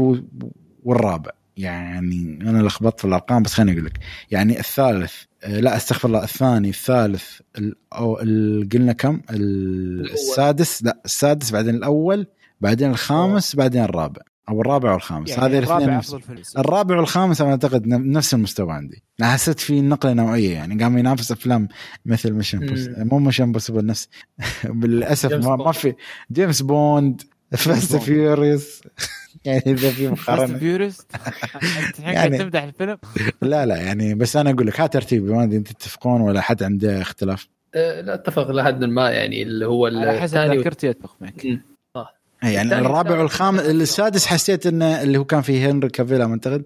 والرابع. 0.82 1.30
يعني 1.60 2.38
أنا 2.42 2.62
لخبطت 2.62 3.00
في 3.00 3.04
الأرقام 3.04 3.42
بس 3.42 3.52
خليني 3.54 3.72
أقول 3.72 3.84
لك. 3.84 3.98
يعني 4.30 4.58
الثالث 4.60 5.12
آه، 5.44 5.60
لا 5.60 5.76
استغفر 5.76 6.08
الله. 6.08 6.24
الثاني 6.24 6.68
الثالث 6.68 7.24
ال- 7.58 8.68
قلنا 8.72 8.92
كم؟ 8.92 9.20
ال- 9.30 10.10
السادس 10.12 10.82
لا 10.82 11.00
السادس 11.04 11.50
بعدين 11.50 11.74
الأول 11.74 12.26
بعدين 12.60 12.90
الخامس 12.90 13.56
بعدين 13.56 13.82
الرابع 13.84 14.22
أو 14.48 14.60
الرابع 14.60 14.92
والخامس. 14.92 15.30
يعني 15.30 15.42
هذه 15.42 15.58
الاثنين 15.58 15.76
الرابع 15.78 15.96
نفس- 15.96 16.08
أفضل 16.14 16.22
فيلم 16.22 16.42
الرابع 16.58 16.96
والخامس 16.96 17.40
أنا 17.40 17.50
أعتقد 17.50 17.86
نفس 17.86 18.34
المستوى 18.34 18.72
عندي. 18.72 19.02
أنا 19.20 19.32
حسيت 19.32 19.60
في 19.60 19.80
نقلة 19.80 20.12
نوعية 20.12 20.52
يعني 20.52 20.82
قام 20.82 20.98
ينافس 20.98 21.32
أفلام 21.32 21.68
مثل 22.06 22.32
Mission. 22.32 22.74
مو 22.98 23.18
Mission 23.18 23.44
Impossible 23.44 23.86
نفس. 23.86 24.08
بالأسف 24.64 25.32
ما, 25.32 25.56
ما. 25.56 25.72
في 25.72 25.94
جيمس 26.32 26.62
بوند 26.62 27.22
Fast. 27.56 27.96
Furious 27.96 28.82
يعني 29.44 29.62
إذا 29.66 29.90
في 29.90 30.08
مقارنة. 30.08 30.58
Furious 30.58 31.00
أنت 31.88 31.98
يعني- 32.00 32.38
تمدح 32.38 32.62
الفيلم؟ 32.62 32.98
لا 33.42 33.66
لا 33.66 33.76
يعني 33.76 34.14
بس 34.14 34.36
أنا 34.36 34.50
أقول 34.50 34.66
لك 34.66 34.80
ها 34.80 34.86
ترتيبي 34.86 35.32
ما 35.32 35.44
أدري 35.44 35.56
أنت 35.56 35.72
تتفقون 35.72 36.20
ولا 36.20 36.40
حد 36.40 36.62
عنده 36.62 37.02
اختلاف؟ 37.02 37.48
أه 37.74 38.00
لا 38.00 38.14
أتفق 38.14 38.50
لحد 38.50 38.84
ما 38.84 39.10
يعني 39.10 39.42
اللي 39.42 39.66
هو 39.66 39.86
على 39.86 40.20
حسب 40.20 40.36
ذاكرتي 40.36 40.90
أتفق 40.90 41.16
معك. 41.20 41.46
يعني 42.42 42.78
الرابع 42.78 43.20
والخامس 43.20 43.60
السادس 43.60 44.26
حسيت 44.26 44.66
إنه 44.66 45.02
اللي 45.02 45.18
هو 45.18 45.24
كان 45.24 45.40
فيه 45.42 45.70
هنري 45.70 45.88
كافيلا 45.88 46.30
أعتقد 46.30 46.62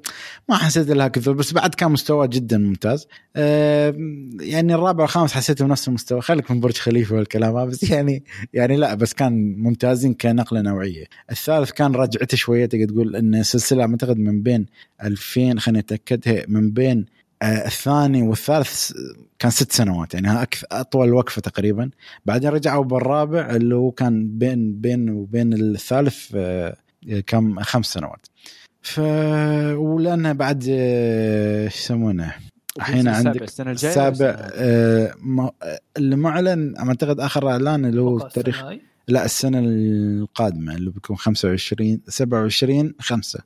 ما 0.48 0.56
حسيت 0.56 0.88
لها 0.88 1.08
كثر 1.08 1.32
بس 1.32 1.52
بعد 1.52 1.74
كان 1.74 1.92
مستواه 1.92 2.26
جدا 2.26 2.58
ممتاز. 2.58 3.06
أه 3.36 3.94
يعني 4.40 4.74
الرابع 4.74 5.02
والخامس 5.02 5.32
حسيته 5.32 5.64
بنفس 5.64 5.88
المستوى. 5.88 6.20
خليك 6.20 6.50
من 6.50 6.60
برج 6.60 6.76
خليفة 6.76 7.16
والكلام 7.16 7.66
بس 7.66 7.90
يعني 7.90 8.24
يعني 8.52 8.76
لا 8.76 8.94
بس 8.94 9.14
كان 9.14 9.54
ممتازين 9.58 10.14
كنقلة 10.14 10.60
نوعية. 10.60 11.04
الثالث 11.30 11.70
كان 11.70 11.94
رجعته 11.94 12.36
شوية 12.36 12.66
تقدر 12.66 12.84
تقول 12.84 13.16
إن 13.16 13.34
السلسله 13.34 13.82
أعتقد 13.84 14.18
من 14.18 14.42
بين 14.42 14.66
2000 15.02 15.58
خليني 15.58 15.78
أتأكد 15.78 16.44
من 16.48 16.70
بين 16.70 17.06
الثاني 17.44 18.22
والثالث 18.22 18.92
كان 19.38 19.50
ست 19.50 19.72
سنوات 19.72 20.14
يعني 20.14 20.42
أكثر 20.42 20.66
أطول 20.72 21.12
وقفة 21.14 21.40
تقريبا. 21.40 21.90
بعدين 22.26 22.50
رجعوا 22.50 22.84
بالرابع 22.84 23.50
اللي 23.56 23.74
هو 23.74 23.90
كان 23.90 24.38
بين 24.38 24.80
بين 24.80 25.10
وبين 25.10 25.52
الثالث 25.52 26.30
آه 26.34 26.76
كم 27.26 27.60
خمس 27.60 27.86
سنوات. 27.86 28.26
ف 28.82 28.98
ولأنه 29.78 30.32
بعد 30.32 30.64
آه، 30.70 31.64
إيش 31.64 31.76
يسمونه؟ 31.76 32.34
الحين 32.76 33.08
عندك 33.08 33.42
السنة 33.42 33.70
الجاية 33.70 33.90
السابع 33.92 34.36
آه 34.54 35.14
ما- 35.20 35.50
اللي 35.96 36.16
معلن 36.16 36.74
أعتقد 36.78 37.20
آخر 37.20 37.48
إعلان 37.50 37.84
اللي 37.84 38.00
هو 38.00 38.18
التاريخ 38.26 38.64
لا 39.08 39.24
السنة 39.24 39.58
القادمة 39.64 40.74
اللي 40.74 40.90
بيكون 40.90 41.16
25 41.16 42.00
27 42.08 42.94
5 43.00 43.40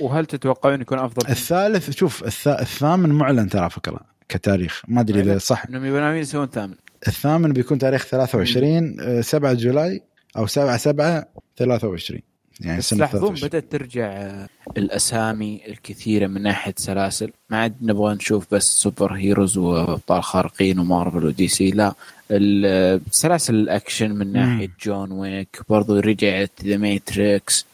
وهل 0.00 0.26
تتوقعون 0.26 0.80
يكون 0.80 0.98
أفضل 0.98 1.28
الثالث 1.30 1.90
شوف 1.90 2.24
الث... 2.24 2.48
الثامن 2.48 3.08
معلن 3.10 3.48
ترى 3.48 3.70
فكرة 3.70 4.00
كتاريخ. 4.28 4.82
ما 4.88 5.00
أدري 5.00 5.20
إذا 5.20 5.38
صح. 5.38 5.64
إنهم 5.68 5.84
يبون 5.84 6.16
يسوون 6.16 6.46
ثامن. 6.46 6.74
الثامن 7.06 7.52
بيكون 7.52 7.78
تاريخ 7.78 8.04
23 8.06 8.96
آه، 9.00 9.20
7 9.20 9.52
July 9.54 10.02
أو 10.36 10.46
7 10.46 10.76
7 10.76 11.24
23 11.58 12.20
يعني 12.60 12.78
بس 12.78 12.90
سنة 12.90 12.98
لاحظون 12.98 13.20
23 13.36 13.48
بدأت 13.48 13.72
ترجع 13.72 14.06
آه، 14.12 14.48
الأسامي 14.76 15.60
الكثيرة 15.68 16.26
من 16.26 16.42
ناحية 16.42 16.74
سلاسل. 16.76 17.32
ما 17.50 17.56
عاد 17.58 17.74
نبغى 17.82 18.14
نشوف 18.14 18.46
بس 18.54 18.64
superheroes 18.70 19.58
وأبطال 19.58 20.22
خارقين 20.22 20.78
ومارفل 20.78 21.24
ودي 21.24 21.48
سي 21.48 21.70
لا 21.70 21.94
ال- 22.30 23.00
سلاسل 23.10 23.54
الأكشن 23.54 24.10
من 24.10 24.32
ناحية 24.32 24.70
جون 24.84 25.12
ويك. 25.12 25.60
برضو 25.68 25.98
رجعت 25.98 26.50
The 26.64 26.76
Matrix 26.76 27.66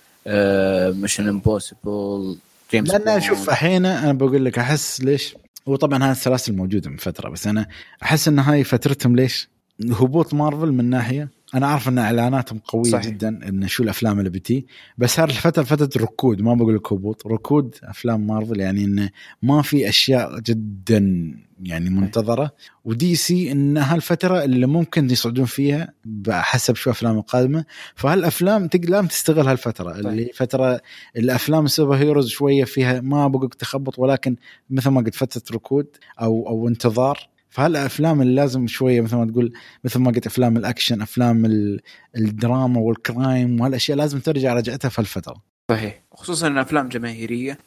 Mission 1.01 1.29
Impossible 1.29 2.37
جيمس 2.73 2.91
لأن. 2.91 3.21
شوف 3.21 3.49
الحين 3.51 3.87
أنا 3.87 4.13
بقول 4.13 4.45
لك 4.45 4.59
أحس 4.59 5.01
ليش 5.01 5.37
هو 5.69 5.77
طبعا 5.77 6.05
هاي 6.05 6.11
السلاسل 6.11 6.53
موجودة 6.57 6.91
من 6.91 6.97
فترة 6.97 7.29
بس 7.29 7.47
أنا 7.47 7.67
أحس 8.03 8.29
إن 8.29 8.39
هاي 8.39 8.65
فترتهم 8.65 9.17
ليش؟ 9.17 9.49
هبوط 9.91 10.35
مارفل 10.35 10.73
من 10.73 10.91
ناحية 10.91 11.29
أنا 11.55 11.67
عارف 11.67 11.89
إن 11.89 11.99
إعلاناتهم 11.99 12.59
قوية 12.59 12.91
صحيح. 12.91 13.03
صحيح. 13.03 13.15
جدا 13.15 13.49
إن 13.49 13.69
شو 13.69 13.83
الأفلام 13.83 14.19
اللي 14.19 14.31
بتي 14.31 14.67
بس 14.99 15.21
هذه 15.21 15.31
الفترة 15.31 15.63
فترة 15.63 16.03
ركود 16.03 16.41
ما 16.41 16.55
بقول 16.55 16.77
لك 16.77 16.93
هبوط 16.93 17.27
ركود 17.27 17.77
أفلام 17.83 18.27
مارفل 18.27 18.61
يعني 18.61 18.85
انه 18.85 19.11
ما 19.43 19.63
في 19.63 19.89
أشياء 19.89 20.41
جدا 20.41 21.35
يعني 21.63 21.91
منتظرة 21.91 22.51
ودي 22.85 23.15
سي 23.15 23.53
إن 23.53 23.77
هالفترة 23.77 24.45
اللي 24.45 24.67
ممكن 24.67 25.11
يصعدون 25.11 25.45
فيها 25.45 25.93
بحسب 26.05 26.77
شو 26.77 26.91
أفلام 26.91 27.19
القادمة 27.19 27.65
فهالأفلام 27.95 28.69
تقدر 28.69 29.05
تستغل 29.07 29.49
هالفترة 29.49 29.93
اللي 29.99 30.31
فترة 30.35 30.81
الأفلام 31.17 31.65
ال 31.65 31.97
superheroes 31.97 32.29
شوية 32.29 32.65
فيها 32.65 33.01
ما 33.01 33.29
بقول 33.29 33.49
تخبط 33.51 33.99
ولكن 33.99 34.37
مثل 34.71 34.91
ما 34.91 35.01
قلت 35.01 35.15
فترة 35.15 35.43
ركود 35.57 35.87
أو 36.21 36.49
أو 36.49 36.69
انتظار 36.69 37.34
فهالافلام 37.55 38.23
اللي 38.23 38.35
لازم 38.35 38.67
شوية 38.67 39.01
مثل 39.01 39.17
ما 39.17 39.25
تقول 39.27 39.53
مثل 39.85 39.99
ما 40.01 40.11
قلت 40.11 40.27
أفلام 40.27 40.57
الأكشن 40.57 41.03
أفلام 41.03 41.45
ال- 41.45 41.81
الدراما 42.17 42.81
وال 42.81 43.03
crime 43.03 43.61
وهالأشياء 43.61 43.99
لازم 43.99 44.19
ترجع 44.21 44.55
رجعتها 44.55 44.89
في 44.89 44.99
الفترة. 44.99 45.35
صحيح. 45.71 46.03
خصوصا 46.15 46.47
إن 46.47 46.59
أفلام 46.59 46.89
جماهيرية 46.89 47.59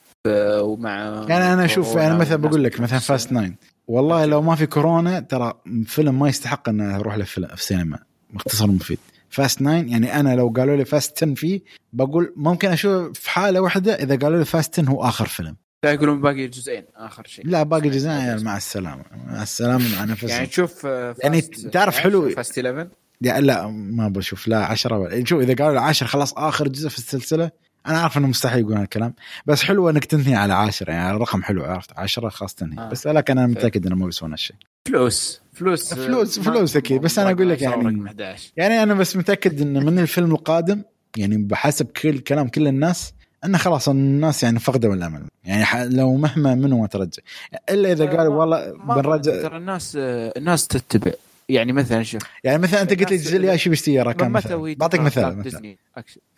ومع 0.61 1.25
يعني 1.29 1.53
أنا 1.53 1.65
أشوف 1.65 1.95
يعني 1.95 2.17
مثلا 2.17 2.35
بقول 2.35 2.63
لك 2.63 2.79
مثلا. 2.79 2.99
فاست 2.99 3.31
Nine 3.31 3.55
والله 3.87 4.25
لو 4.25 4.41
ما 4.41 4.55
في 4.55 4.65
كورونا 4.65 5.19
ترى 5.19 5.53
فيلم 5.85 6.19
ما 6.19 6.29
يستحق 6.29 6.69
انه 6.69 6.95
أروح 6.95 7.15
له 7.15 7.23
في 7.25 7.47
سينما. 7.55 7.99
مختصر 8.33 8.67
مفيد. 8.67 8.99
Fast 9.29 9.61
Nine 9.61 9.89
يعني 9.89 10.19
أنا 10.19 10.35
لو 10.35 10.53
قالوا 10.57 10.75
لي 10.75 10.85
Fast 10.85 11.23
10 11.23 11.33
فيه 11.35 11.61
بقول 11.93 12.33
ممكن 12.35 12.67
أشوف 12.69 13.19
في 13.19 13.29
حالة 13.29 13.59
واحدة 13.59 13.93
إذا 13.93 14.15
قالوا 14.15 14.39
لي 14.39 14.45
Fast 14.45 14.79
10 14.79 14.89
هو 14.89 15.03
آخر 15.03 15.25
فيلم. 15.25 15.55
يقولون 15.85 16.21
باقي 16.21 16.47
جزئين 16.47 16.83
آخر 16.95 17.23
شيء. 17.27 17.47
لا 17.47 17.63
باقي 17.63 17.89
جزء 17.89 18.07
يعني 18.09 18.43
مع 18.43 18.57
السلامة. 18.57 19.03
مع 19.27 19.43
السلامة 19.43 19.95
مع 19.97 20.03
نفسي. 20.03 20.27
يعني 20.27 20.47
تشوف 20.47 20.85
آه، 20.85 21.15
يعني 21.23 21.41
Fast 21.41 21.67
تعرف 21.67 21.93
10 21.95 22.01
حلو- 22.03 22.29
Fast 22.29 22.59
11 22.59 22.89
لا, 23.21 23.67
ما 23.67 24.07
بشوف 24.09 24.47
لا 24.47 24.65
10 24.65 24.97
ولا 24.97 25.25
شوف 25.25 25.41
إذا 25.41 25.65
قالوا 25.65 25.81
10 25.81 26.07
خلاص 26.07 26.33
آخر 26.37 26.67
جزء 26.67 26.89
في 26.89 26.97
السلسلة 26.97 27.51
أنا 27.87 27.99
عارف 27.99 28.17
إنه 28.17 28.27
مستحيل 28.27 28.59
يقولون 28.59 28.77
هالكلام. 28.79 29.13
بس 29.45 29.63
حلو 29.63 29.89
إنك 29.89 30.05
تنهي 30.05 30.35
على 30.35 30.53
10 30.53 30.91
يعني 30.91 31.15
الرقم 31.15 31.43
حلو 31.43 31.63
عرفت؟ 31.63 31.91
10 31.97 32.29
خلاص 32.29 32.53
تنهي. 32.55 32.79
آه. 32.85 32.89
بس 32.89 33.07
لكن 33.07 33.37
أنا 33.37 33.47
متأكد 33.47 33.85
إنه 33.85 33.95
ما 33.95 34.05
بيسوون 34.05 34.31
هالشيء. 34.31 34.55
فلوس 34.87 35.41
فلوس 35.53 35.93
فلوس- 35.93 36.37
ما- 36.37 36.43
فلوس 36.43 36.75
أكيد، 36.77 37.01
بس 37.01 37.19
أنا 37.19 37.31
أقول 37.31 37.49
لك 37.49 37.61
يعني- 37.61 37.75
رقم 37.75 38.07
11 38.07 38.51
يعني 38.57 38.83
أنا 38.83 38.93
بس 38.93 39.15
متأكد 39.15 39.61
إنه 39.61 39.79
من 39.79 39.99
الفيلم 39.99 40.31
القادم 40.31 40.81
يعني 41.17 41.37
بحسب 41.37 41.85
كل 41.85 42.19
كلام 42.19 42.47
كل 42.47 42.67
الناس 42.67 43.13
انه 43.45 43.57
خلاص 43.57 43.89
الناس 43.89 44.43
يعني 44.43 44.59
فقدوا 44.59 44.93
الأمل. 44.93 45.23
يعني 45.45 45.95
لو 45.95 46.15
مهما 46.15 46.55
منو 46.55 46.81
ما 46.81 46.87
ترجع. 46.87 47.23
إلا 47.69 47.91
إذا 47.91 48.05
قالوا 48.05 48.35
والله 48.35 48.71
بنرجع 48.71 49.41
ترى 49.41 49.57
الناس 49.57 49.93
الناس 49.97 50.67
تتبع. 50.67 51.11
يعني 51.49 51.73
مثلا 51.73 52.03
شوف. 52.03 52.21
يعني 52.43 52.57
مثلا 52.57 52.81
أنت 52.81 52.89
قلت 52.89 53.09
لي 53.09 53.15
الجزء 53.15 53.37
الجاي 53.37 53.57
شو 53.57 53.69
بيشتري 53.69 54.03
متى 54.03 54.27
مثلا. 54.27 54.55
ويجي 54.55 54.79
بعطيك 54.79 55.01
مثال 55.01 55.37
مثلا. 55.37 55.75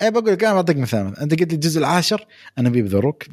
اي 0.01 0.11
بقول 0.11 0.31
لك 0.31 0.43
أنا 0.43 0.53
بعطيك 0.53 0.77
مثال. 0.77 1.05
مثلا. 1.05 1.23
أنت 1.23 1.39
قلت 1.39 1.49
لي 1.49 1.55
الجزء 1.55 1.79
العاشر 1.79 2.25
أنا 2.57 2.69
بجيب 2.69 2.85
ذا 2.85 2.99
روك 2.99 3.23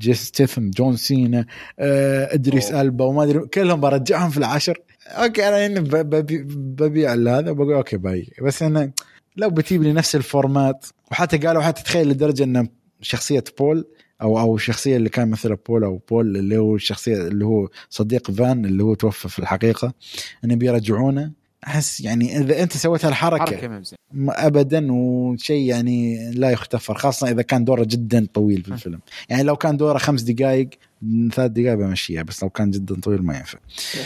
جيسون 0.00 0.24
ستاثام 0.24 0.70
جون 0.70 0.96
سينا 0.96 1.46
آه، 1.78 2.34
إدريس 2.34 2.72
ألبا 2.72 3.04
وما 3.04 3.22
أدري 3.22 3.38
كلهم 3.38 3.80
برجعهم 3.80 4.30
في 4.30 4.38
العاشر. 4.38 4.78
okay 5.08 5.48
أنا 5.48 5.58
يعني 5.58 5.80
ببيع 5.80 7.12
هذا 7.12 7.50
وبقول 7.50 7.74
okay 7.74 7.96
bye. 7.96 8.32
بس 8.42 8.62
انه 8.62 8.90
لو 9.36 9.50
بتجيب 9.50 9.82
لي 9.82 9.92
نفس 9.92 10.16
ال 10.16 10.26
format 10.26 10.86
وحتى 11.10 11.38
قالوا 11.38 11.62
حتى 11.62 11.82
تخيل 11.82 12.08
لدرجة 12.08 12.44
إنه 12.44 12.79
شخصية 13.00 13.44
بول 13.58 13.86
أو 14.22 14.40
أو 14.40 14.56
الشخصيه 14.56 14.96
اللي 14.96 15.08
كان 15.08 15.30
مثل 15.30 15.56
بول 15.56 15.84
أو 15.84 16.00
بول 16.10 16.36
اللي 16.36 16.56
هو 16.56 16.74
الشخصيه 16.74 17.16
اللي 17.16 17.44
هو 17.44 17.68
صديق 17.90 18.30
فان 18.30 18.64
اللي 18.64 18.82
هو 18.82 18.94
توفى 18.94 19.28
في 19.28 19.38
الحقيقة. 19.38 19.92
انه 20.44 20.54
بيرجعونه 20.54 21.32
أحس 21.66 22.00
يعني 22.00 22.38
إذا 22.38 22.62
أنت 22.62 22.76
سويت 22.76 23.04
هالحركة 23.04 23.82
ابدا 24.28 24.92
وشيء 24.92 25.68
يعني 25.68 26.30
لا 26.32 26.50
يغتفر 26.50 26.94
خاصة 26.94 27.30
إذا 27.30 27.42
كان 27.42 27.64
دوره 27.64 27.84
جدا 27.88 28.26
طويل 28.34 28.62
في 28.62 28.72
الفيلم. 28.72 29.00
يعني 29.28 29.42
لو 29.42 29.56
كان 29.56 29.76
دوره 29.76 29.98
خمس 29.98 30.22
دقائق 30.22 30.68
ثلاث 31.32 31.50
دقائق 31.50 31.74
بمشيها 31.74 32.22
بس 32.22 32.42
لو 32.42 32.50
كان 32.50 32.70
جدا 32.70 33.00
طويل 33.00 33.22
ما 33.22 33.36
ينفع. 33.36 33.58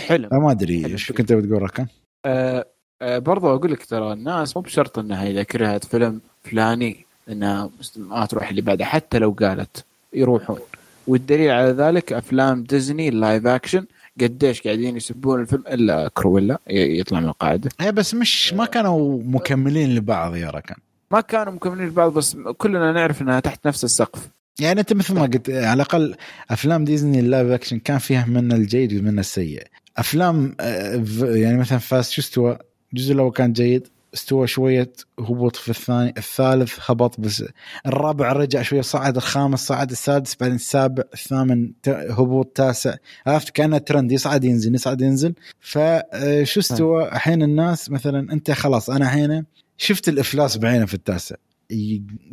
حلو. 0.07 0.29
فما 0.29 0.51
أدري. 0.51 0.99
شو 0.99 1.15
كنت 1.15 1.33
بتقول 1.33 1.63
ركان؟ 1.63 1.87
آه 2.25 2.67
آه 3.03 3.19
برضو 3.19 3.55
أقول 3.55 3.73
لك 3.73 3.85
ترى 3.85 4.13
الناس 4.13 4.57
مو 4.57 4.63
بشرط 4.63 4.99
إنها 4.99 5.31
اذا 5.31 5.43
كرهت 5.43 5.85
فيلم 5.85 6.21
فلاني. 6.43 7.07
إنها 7.29 7.71
ما 7.97 8.27
تروح 8.27 8.49
اللي 8.49 8.61
بعده 8.61 8.85
حتى 8.85 9.19
لو 9.19 9.37
قالت 9.41 9.85
يروحون. 10.13 10.59
والدليل 11.07 11.51
على 11.51 11.71
ذلك 11.71 12.13
أفلام 12.13 12.63
ديزني 12.63 13.09
ال 13.09 13.16
live 13.16 13.47
action 13.47 13.87
قديش 14.21 14.63
قاعدين 14.63 14.97
يسبون 14.97 15.41
الفيلم 15.41 15.65
إلا 15.69 16.11
كرويلا 16.15 16.59
يطلع 16.71 17.21
من 17.21 17.29
القاعدة. 17.29 17.71
هي 17.81 17.93
بس 17.93 18.15
مش 18.15 18.53
ما 18.53 18.67
كانوا 18.67 19.23
مكملين 19.25 19.95
لبعض 19.95 20.37
يا 20.37 20.51
ركان 20.51 20.77
ما 21.11 21.21
كانوا 21.21 21.53
مكملين 21.53 21.87
لبعض 21.87 22.13
بس 22.13 22.37
كلنا 22.59 22.93
نعرف 22.93 23.23
إنها 23.23 23.41
تحت 23.41 23.67
نفس 23.67 23.85
السقف. 23.85 24.29
يعني 24.61 24.81
أنت 24.81 24.93
مثل 24.93 25.15
ما 25.15 25.23
قلت 25.23 25.51
على 25.51 25.73
الأقل 25.73 26.15
أفلام 26.51 26.85
ديزني 26.85 27.21
ال 27.21 27.26
live 27.26 27.49
action 27.49 27.79
كان 27.79 27.99
فيها 27.99 28.27
من 28.27 28.53
الجيد 28.53 29.01
ومن 29.01 29.19
السيء. 29.19 29.63
أفلام 29.97 30.55
آه، 30.61 31.05
يعني 31.23 31.59
مثلا 31.59 31.79
Fast 31.79 32.13
شو 32.13 32.21
استوى 32.21 32.59
الجزء 32.93 33.13
الأول 33.13 33.33
كان 33.33 33.53
جيد. 33.53 33.89
استوى 34.15 34.47
شوية 34.47 34.93
هبوط 35.19 35.57
في 35.57 35.69
الثاني 35.69 36.15
الثالث 36.19 36.79
هبط 36.91 37.21
بس 37.21 37.45
الرابع 37.87 38.33
رجع 38.33 38.63
شوية 38.63 38.81
صعد 38.81 39.17
الخامس 39.17 39.67
صعد 39.67 39.91
السادس 39.91 40.37
بعدين 40.41 40.55
السابع 40.57 41.03
الثامن 41.15 41.73
هبوط 41.89 42.47
تاسع. 42.47 42.95
عرفت؟ 43.27 43.51
كأنه 43.51 43.79
ترند 43.79 44.13
يصعد 44.13 44.45
ينزل 44.45 44.75
يصعد 44.75 45.01
ينزل. 45.01 45.35
فشو 45.61 46.61
استوى؟ 46.61 47.09
الحين 47.09 47.43
الناس 47.43 47.91
مثلا 47.91 48.33
أنت 48.33 48.51
خلاص 48.51 48.91
أنا 48.91 49.05
الحين 49.05 49.45
شفت 49.77 50.09
الإفلاس 50.09 50.57
بعينه 50.57 50.87
في 50.87 50.95
التاسع. 50.95 51.37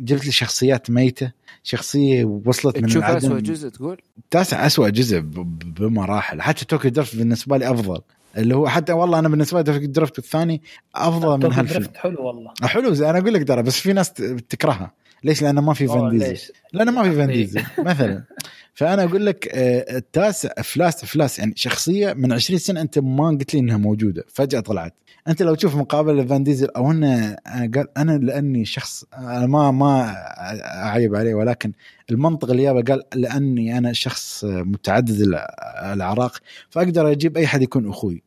جبت 0.00 0.24
لي 0.24 0.32
شخصيات 0.32 0.90
ميتة 0.90 1.32
شخصية 1.62 2.24
وصلت 2.24 2.78
من 2.78 2.86
تشوف 2.86 3.04
اسوء 3.04 3.40
جزء 3.40 3.68
تقول؟ 3.68 4.00
التاسع 4.18 4.66
أسوأ 4.66 4.88
جزء 4.88 5.20
بمراحل. 5.20 6.42
حتى 6.42 6.64
Tokyo 6.64 6.90
Drift 6.90 7.16
بالنسبة 7.16 7.56
لي 7.56 7.70
أفضل. 7.70 8.00
اللي 8.36 8.54
هو 8.54 8.68
حتى 8.68 8.92
والله 8.92 9.18
أنا 9.18 9.28
بالنسبة 9.28 9.62
لي 9.62 9.86
Drift 9.86 10.18
الثاني 10.18 10.62
أفضل 10.94 11.46
من 11.46 11.52
هالفيلم. 11.52 11.86
حلو 11.96 12.26
والله. 12.26 12.52
حلو 12.62 12.94
زي 12.94 13.10
أنا 13.10 13.18
أقول 13.18 13.34
لك 13.34 13.48
ترى 13.48 13.62
بس 13.62 13.80
في 13.80 13.92
ناس 13.92 14.12
تكرهها. 14.48 14.92
ليش؟ 15.24 15.42
لأنه 15.42 15.60
ما 15.60 15.74
في 15.74 15.86
فان 15.86 16.08
ديزل 16.10 16.28
ليش؟ 16.28 16.52
لأنه 16.72 16.92
ما 16.92 17.02
في 17.02 17.16
فان 17.16 17.26
ديزل 17.26 17.62
مثلا 17.78 18.24
فأنا 18.74 19.04
أقول 19.04 19.26
لك 19.26 19.48
آه، 19.48 19.96
التاسع 19.96 20.48
افلاس 20.58 21.04
افلاس 21.04 21.38
يعني 21.38 21.52
شخصية 21.56 22.12
من 22.12 22.32
20 22.32 22.58
سنة 22.58 22.80
أنت 22.80 22.98
ما 22.98 23.28
قلت 23.28 23.54
لي 23.54 23.60
إنها 23.60 23.76
موجودة 23.76 24.24
فجأة 24.28 24.60
طلعت 24.60 24.94
أنت 25.28 25.42
لو 25.42 25.54
تشوف 25.54 25.76
مقابله 25.76 26.24
فان 26.24 26.44
ديزل 26.44 26.68
أو 26.76 26.90
إنه 26.90 27.36
قال 27.46 27.98
أنا 27.98 28.18
لأني 28.18 28.64
شخص 28.64 29.04
أنا 29.14 29.46
ما 29.46 29.70
ما 29.70 30.14
أعيب 30.84 31.14
عليه 31.14 31.34
ولكن 31.34 31.72
المنطق 32.10 32.50
اللي 32.50 32.62
جابه 32.62 32.82
قال 32.82 33.02
لأني 33.14 33.78
أنا 33.78 33.92
شخص 33.92 34.44
متعدد 34.44 35.20
الأعراق 35.20 36.38
فأقدر 36.70 37.10
أجيب 37.10 37.36
أي 37.36 37.46
حد 37.46 37.62
يكون 37.62 37.88
أخوي 37.88 38.22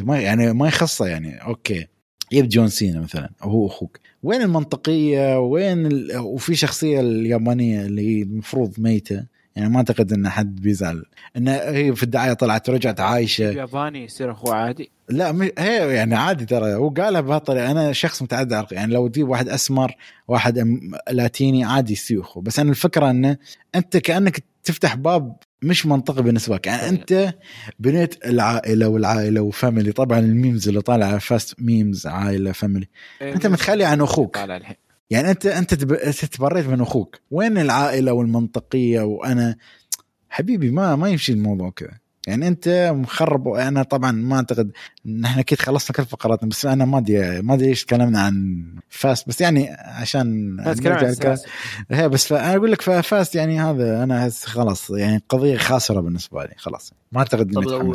ما 0.00 0.20
يعني 0.20 0.52
ما 0.52 0.68
يخصه 0.68 1.06
يعني 1.06 1.42
okay 1.42 1.86
جيب 2.32 2.48
جون 2.48 2.68
سينا 2.68 3.00
مثلا 3.00 3.30
هو 3.42 3.66
أخوك. 3.66 4.00
وين 4.22 4.42
المنطقية؟ 4.42 5.40
وين 5.40 5.86
ال... 5.86 6.18
وفي 6.18 6.54
شخصية 6.54 7.00
اليابانية 7.00 7.86
اللي 7.86 8.22
المفروض 8.22 8.80
ميتة؟ 8.80 9.35
يعني 9.56 9.68
ما 9.68 9.76
أعتقد 9.76 10.12
إن 10.12 10.28
حد 10.28 10.60
بيزعل. 10.60 11.04
إن 11.36 11.48
هي 11.48 11.96
في 11.96 12.02
الدعاية 12.02 12.32
طلعت 12.32 12.68
ورجعت 12.68 13.00
عايشة. 13.00 13.44
ياباني 13.44 14.04
يصير 14.04 14.30
أخوه 14.30 14.54
عادي؟ 14.54 14.90
لا 15.08 15.32
م... 15.32 15.42
هي 15.58 15.94
يعني 15.94 16.14
عادي 16.14 16.44
ترى. 16.44 16.74
هو 16.74 16.88
قالها 16.88 17.20
بهالطريقة. 17.20 17.70
أنا 17.70 17.92
شخص 17.92 18.22
متعدد 18.22 18.52
عرق 18.52 18.74
يعني 18.74 18.94
لو 18.94 19.08
تجيب 19.08 19.28
واحد 19.28 19.48
أسمر 19.48 19.96
واحد 20.28 20.78
لاتيني 21.10 21.64
عادي 21.64 21.92
يصير 21.92 22.20
أخوه. 22.20 22.42
بس 22.42 22.58
أنا 22.58 22.70
الفكرة 22.70 23.10
إنه 23.10 23.36
أنت 23.74 23.96
كأنك 23.96 24.44
تفتح 24.64 24.94
باب 24.94 25.36
مش 25.62 25.86
منطقي 25.86 26.22
بالنسبة 26.22 26.54
لك. 26.54 26.66
يعني 26.66 26.88
أنت 26.88 27.34
بنيت 27.78 28.26
العائلة 28.26 28.88
والعائلة 28.88 29.40
و 29.40 29.47
family 29.47 29.92
طبعا 29.92 30.18
ال 30.18 30.26
memes 30.26 30.68
اللي 30.68 30.80
طالعة 30.80 31.18
Fast 31.18 31.54
memes 31.60 32.06
عائلة 32.06 32.52
family 32.52 32.88
أنت 33.22 33.46
متخلي 33.46 33.84
عن 33.84 34.00
أخوك. 34.00 34.38
يعني 35.10 35.30
انت 35.30 35.46
أنت 35.46 35.74
تبريت 35.74 36.66
من 36.66 36.80
أخوك. 36.80 37.16
وين 37.30 37.58
العائلة 37.58 38.12
والمنطقية؟ 38.12 39.00
وأنا 39.00 39.56
حبيبي 40.28 40.70
ما 40.70 40.96
ما 40.96 41.08
يمشي 41.08 41.32
الموضوع 41.32 41.70
كذا. 41.70 41.98
يعني 42.26 42.48
أنت 42.48 42.92
مخرب 42.94 43.48
أنا 43.48 43.82
طبعا 43.82 44.12
ما 44.12 44.36
أعتقد 44.36 44.70
نحن 45.06 45.38
أكيد 45.38 45.60
خلصنا 45.60 45.96
كل 45.96 46.04
فقراتنا 46.04 46.48
بس 46.48 46.66
أنا 46.66 46.84
ما 46.84 46.98
ادري 46.98 47.42
ما 47.42 47.54
أدري 47.54 47.68
إيش 47.68 47.84
تكلمنا 47.84 48.20
عن 48.20 48.64
Fast. 48.88 49.28
بس 49.28 49.40
يعني 49.40 49.70
عشان 49.70 50.56
هي 51.90 52.08
بس 52.08 52.32
أنا 52.32 52.56
أقول 52.56 52.72
لك 52.72 52.82
Fast 52.82 53.34
يعني 53.34 53.60
هذا 53.60 54.02
أنا 54.02 54.30
خلاص 54.44 54.90
يعني 54.90 55.22
قضية 55.28 55.56
خاسرة 55.56 56.00
بالنسبة 56.00 56.44
لي 56.44 56.54
خلاص. 56.56 56.92
ما 57.12 57.18
أعتقد 57.18 57.52
طب 57.54 57.62
لو 57.62 57.94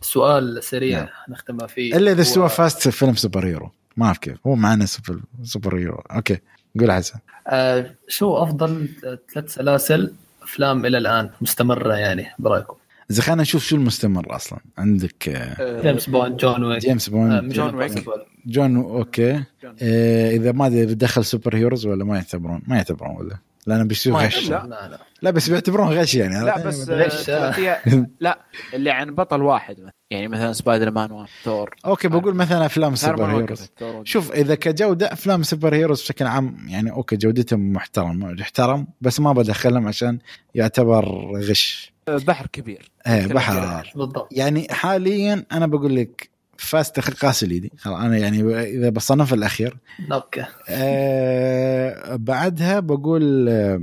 سؤال 0.00 0.64
سريع 0.64 0.98
نعم. 0.98 1.08
نختم 1.28 1.66
فيه. 1.66 1.96
إلا 1.96 2.12
إذا 2.12 2.22
سوى 2.22 2.48
Fast 2.48 2.88
فيلم 2.88 3.14
superhero. 3.14 3.70
ما 3.96 4.06
أعرف 4.06 4.18
كيف. 4.18 4.36
هو 4.46 4.54
معنا 4.54 4.86
super 4.86 5.20
superhero. 5.42 5.94
okay. 5.94 6.38
قول 6.80 6.92
حسن. 6.92 7.18
آه 7.46 7.94
شو 8.08 8.36
أفضل 8.36 8.88
ثلاث 9.34 9.54
سلاسل 9.54 10.12
أفلام 10.42 10.86
إلى 10.86 10.98
الآن 10.98 11.30
مستمرة 11.40 11.94
يعني 11.94 12.26
برأيكم؟ 12.38 12.76
إذا 13.10 13.22
خلينا 13.22 13.42
نشوف 13.42 13.64
شو 13.64 13.76
المستمر 13.76 14.36
أصلا. 14.36 14.58
عندك 14.78 15.28
آه، 15.28 15.82
جيمس 15.82 16.10
بوند 16.10 16.36
جون 16.36 16.64
ويك. 16.64 16.80
جيمس 16.80 17.08
بوند. 17.08 17.32
آه، 17.32 17.40
جون 17.40 17.74
ويك. 17.74 18.04
جون 18.46 18.76
okay. 18.76 19.44
آه 19.82 20.30
إذا 20.30 20.52
ما 20.52 20.68
دخل 20.84 21.24
superheroes 21.24 21.86
ولا 21.86 22.04
ما 22.04 22.16
يعتبرون. 22.16 22.62
ما 22.66 22.76
يعتبرون 22.76 23.16
ولا. 23.16 23.38
لأنه 23.66 23.84
بيصير 23.84 24.14
غش. 24.14 24.50
لا 24.50 24.66
لا 24.66 24.98
لا. 25.22 25.30
بس 25.30 25.48
بيعتبرون 25.50 25.88
غش 25.88 26.14
يعني. 26.14 26.44
لا 26.44 26.66
بس 26.66 26.88
غش 26.90 27.30
لا. 28.20 28.38
اللي 28.74 28.90
عن 28.90 29.14
بطل 29.14 29.42
واحد 29.42 29.90
يعني 30.10 30.28
مثلا 30.28 30.52
سبايدر 30.52 30.90
مان 30.90 31.26
ثور. 31.44 31.74
okay 31.86 32.08
بقول 32.08 32.34
مثلا 32.34 32.66
أفلام 32.66 32.94
superheroes. 32.94 33.68
شوف 34.04 34.32
إذا 34.32 34.54
كجودة 34.54 35.12
أفلام 35.12 35.42
superheroes 35.42 36.02
بشكل 36.02 36.26
عام 36.26 36.66
يعني 36.68 36.90
okay 36.90 37.16
جودتهم 37.16 37.72
محترم 37.72 38.36
يحترم 38.38 38.86
بس 39.00 39.20
ما 39.20 39.32
بدخلهم 39.32 39.88
عشان 39.88 40.18
يعتبر 40.54 41.32
غش. 41.36 41.92
بحر 42.08 42.46
كبير. 42.46 42.90
إيه 43.06 43.26
بحر. 43.26 43.92
بالضبط. 43.96 44.28
يعني 44.32 44.66
حاليا 44.70 45.44
أنا 45.52 45.66
بقول 45.66 45.96
لك 45.96 46.29
Fast 46.60 47.00
Fast 47.00 47.42
already 47.42 47.72
أنا 47.86 48.18
يعني 48.18 48.60
إذا 48.60 48.90
بصنف 48.90 49.34
الأخير. 49.34 49.76
okay. 50.12 50.44
آه 50.68 52.16
بعدها 52.16 52.80
بقول 52.80 53.48
آه، 53.48 53.82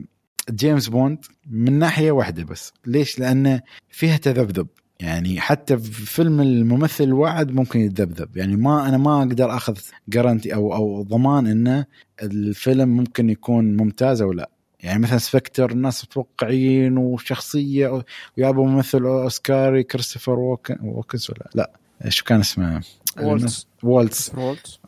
جيمس 0.52 0.88
بوند 0.88 1.26
من 1.50 1.80
ناحية 1.80 2.12
واحدة 2.12 2.44
بس. 2.44 2.74
ليش؟ 2.86 3.20
لأنه 3.20 3.62
فيها 3.90 4.18
تذبذب. 4.18 4.68
يعني 5.00 5.40
حتى 5.40 5.78
في 5.78 6.06
فيلم 6.06 6.42
الممثل 6.42 7.04
الواحد 7.04 7.52
ممكن 7.52 7.80
يتذبذب. 7.80 8.38
يعني 8.38 8.56
ما 8.56 8.90
أنا 8.90 8.98
ما 8.98 9.18
أقدر 9.18 9.56
أخذ 9.56 9.78
جارنتي 10.10 10.54
أو 10.54 10.74
أو 10.74 11.02
ضمان 11.02 11.48
إنه 11.48 11.86
الفيلم 12.24 12.90
ممكن 12.90 13.30
يكون 13.30 13.78
ممتاز 13.78 14.22
أو 14.22 14.34
لا. 14.34 14.50
يعني 14.80 15.00
مثلا 15.00 15.18
سبكتر 15.18 15.72
الناس 15.72 16.06
متوقعين 16.06 16.98
وشخصية 16.98 18.04
ويابوا 18.38 18.68
ممثل 18.68 19.04
أوسكاري 19.04 19.84
كريستوفر 19.84 20.40
ووكن 20.40 20.78
ووكنز 20.84 21.32
ولا 21.32 21.50
لا. 21.56 21.72
شو 22.10 22.24
كان 22.26 22.40
اسمه؟ 22.40 22.82
وولتس 23.22 23.68
وولتس 23.84 24.32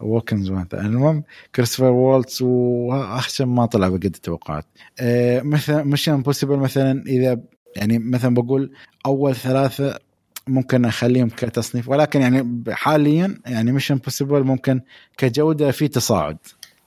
ووكنز 0.02 0.52
المهم 0.74 1.24
كريستوفر 1.56 1.92
وولتس 1.92 2.42
واخشى 2.42 3.46
ما 3.46 3.66
طلع 3.66 3.90
بقد 3.90 4.06
التوقعات. 4.06 4.66
آه 5.00 5.42
مثلا 5.42 5.84
مش 5.84 6.10
امبوسيبل 6.10 6.58
مثلا 6.58 7.04
إذا 7.08 7.40
يعني 7.76 8.00
مثلا 8.00 8.34
بقول 8.34 8.72
أول 9.06 9.36
ثلاثة 9.36 10.00
ممكن 10.48 10.86
أخليهم 10.86 11.30
كتصنيف. 11.30 11.90
ولكن 11.90 12.22
يعني 12.22 12.64
حاليا 12.70 13.38
يعني 13.46 13.72
Mission 13.72 13.92
Impossible 13.92 14.44
ممكن 14.44 14.82
كجودة 15.18 15.72
في 15.72 15.88
تصاعد 15.88 16.38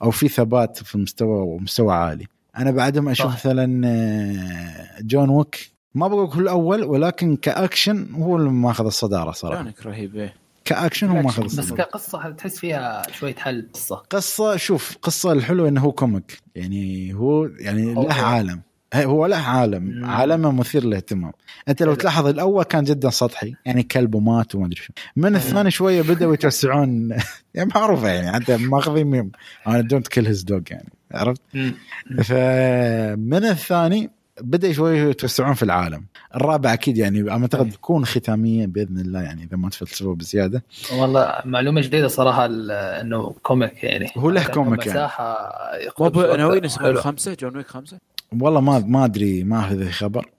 أو 0.03 0.11
في 0.11 0.28
ثبات 0.28 0.82
في 0.82 0.94
المستوى 0.94 1.40
ومستوى 1.40 1.94
عالي. 1.94 2.27
أنا 2.57 2.70
بعدهم 2.70 3.09
أشوف. 3.09 3.32
مثلا 3.32 3.86
آه، 3.86 5.01
جون 5.01 5.28
ويك 5.31 5.72
ما 5.94 6.09
بقول 6.09 6.28
هو 6.28 6.40
الأول 6.40 6.85
ولكن 6.85 7.36
كأكشن 7.36 8.14
هو 8.14 8.36
اللي 8.36 8.51
ماخذ 8.51 8.86
الصدارة 8.86 9.32
صراحة. 9.32 9.62
جون 9.62 9.74
ويك 9.74 9.86
رهيب 9.86 10.16
إيه. 10.16 10.35
كأكشن 10.64 11.09
هو 11.09 11.23
ماخذ 11.23 11.44
الصداره 11.44 11.66
بس 11.66 11.73
كقصة 11.73 12.31
تحس 12.31 12.59
فيها 12.59 13.02
شوية 13.12 13.35
خلل؟ 13.34 13.68
قصة. 13.73 13.97
قصة 13.97 14.56
شوف 14.56 14.97
قصة 15.02 15.32
الحلو 15.32 15.69
إنه 15.69 15.81
هو 15.81 15.93
comic. 15.93 16.39
يعني 16.55 17.14
هو 17.14 17.47
يعني 17.47 17.94
له 17.94 18.14
عالم. 18.14 18.60
هو 18.94 19.27
له 19.27 19.36
عالم. 19.36 20.05
عالمه 20.05 20.52
مثير 20.52 20.85
للاهتمام. 20.85 21.32
أنت 21.69 21.82
لو 21.82 21.94
تلاحظ 21.94 22.27
الأول 22.27 22.64
كان 22.64 22.85
جدا 22.85 23.10
سطحي. 23.10 23.55
يعني 23.66 23.82
كلب 23.82 24.14
ومات 24.14 24.55
وما 24.55 24.66
أدري 24.66 24.77
شو 24.77 24.93
من 25.16 25.36
الثاني 25.36 25.70
شوية 25.70 26.02
بدأوا 26.02 26.35
يتوسعون. 26.35 27.09
يعني 27.55 27.70
معروفة 27.74 28.09
يعني 28.09 28.32
حتى 28.32 28.56
ماخذين 28.56 29.06
ميم. 29.06 29.32
أنا 29.66 29.81
don't 29.80 30.09
kill 30.09 30.26
his 30.26 30.43
dog 30.43 30.70
يعني. 30.70 30.93
عرفت؟ 31.12 31.40
فمن 32.24 33.44
الثاني 33.44 34.10
بدأ 34.40 34.72
شوي 34.72 34.98
يتوسعون 34.98 35.54
في 35.54 35.62
العالم. 35.62 36.04
الرابع 36.36 36.72
أكيد 36.72 36.98
يعني 36.98 37.30
أعتقد 37.30 37.70
بيكون 37.70 38.04
ختاميا 38.04 38.66
بإذن 38.66 38.98
الله 38.98 39.22
يعني 39.22 39.44
إذا 39.44 39.56
ما 39.56 39.70
تفلسفوا 39.70 40.14
بزيادة. 40.14 40.62
والله 40.92 41.34
معلومة 41.44 41.80
جديدة 41.80 42.09
صراحة 42.09 42.46
إنه 42.46 43.34
comic 43.43 43.84
يعني. 43.84 44.10
هو 44.16 44.30
له 44.30 44.44
comic 44.44 44.86
يعني. 44.86 44.98
مساحة 44.98 45.52
ناويين 46.36 46.64
يسوون 46.64 46.96
خمسة 46.96 47.36
John 47.40 47.56
Wick 47.56 47.66
خمسة؟ 47.66 47.98
والله 48.40 48.60
ما 48.60 48.78
ما 48.78 49.04
أدري 49.04 49.44
ما 49.44 49.60
اخذ 49.60 49.90
خبر. 49.90 50.30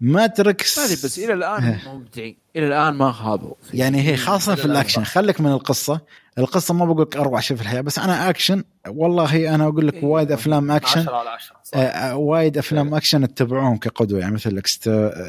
Matrix 0.00 0.78
هذه 0.78 0.92
بس 0.92 1.18
إلى 1.18 1.32
الآن 1.32 1.78
ممتعين 1.86 2.36
إلى 2.56 2.66
الآن 2.66 2.94
ما 2.94 3.12
خابوا. 3.12 3.54
يعني 3.74 4.08
هي 4.08 4.16
خاصة 4.16 4.54
في 4.54 4.64
الأكشن. 4.64 5.04
خليك 5.04 5.40
من 5.40 5.52
القصة. 5.52 6.00
القصة 6.38 6.74
ما 6.74 6.84
بقول 6.84 7.02
لك 7.02 7.16
أروع 7.16 7.40
شيء 7.40 7.56
في 7.56 7.62
الحياة 7.62 7.80
بس 7.80 7.98
أنا 7.98 8.30
أكشن 8.30 8.64
والله 8.88 9.54
أنا 9.54 9.64
أقول 9.64 9.88
لك 9.88 9.94
إيه، 9.94 10.04
وايد 10.04 10.32
أفلام 10.32 10.70
أكشن. 10.70 11.00
10 11.00 11.14
على 11.16 11.28
10 11.28 11.56
آه 11.74 12.16
وايد 12.16 12.58
أفلام 12.58 12.88
إيه. 12.88 12.96
أكشن 12.96 13.24
اتبعوهم 13.24 13.76
كقدوة 13.76 14.20
يعني 14.20 14.34
مثل 14.34 14.62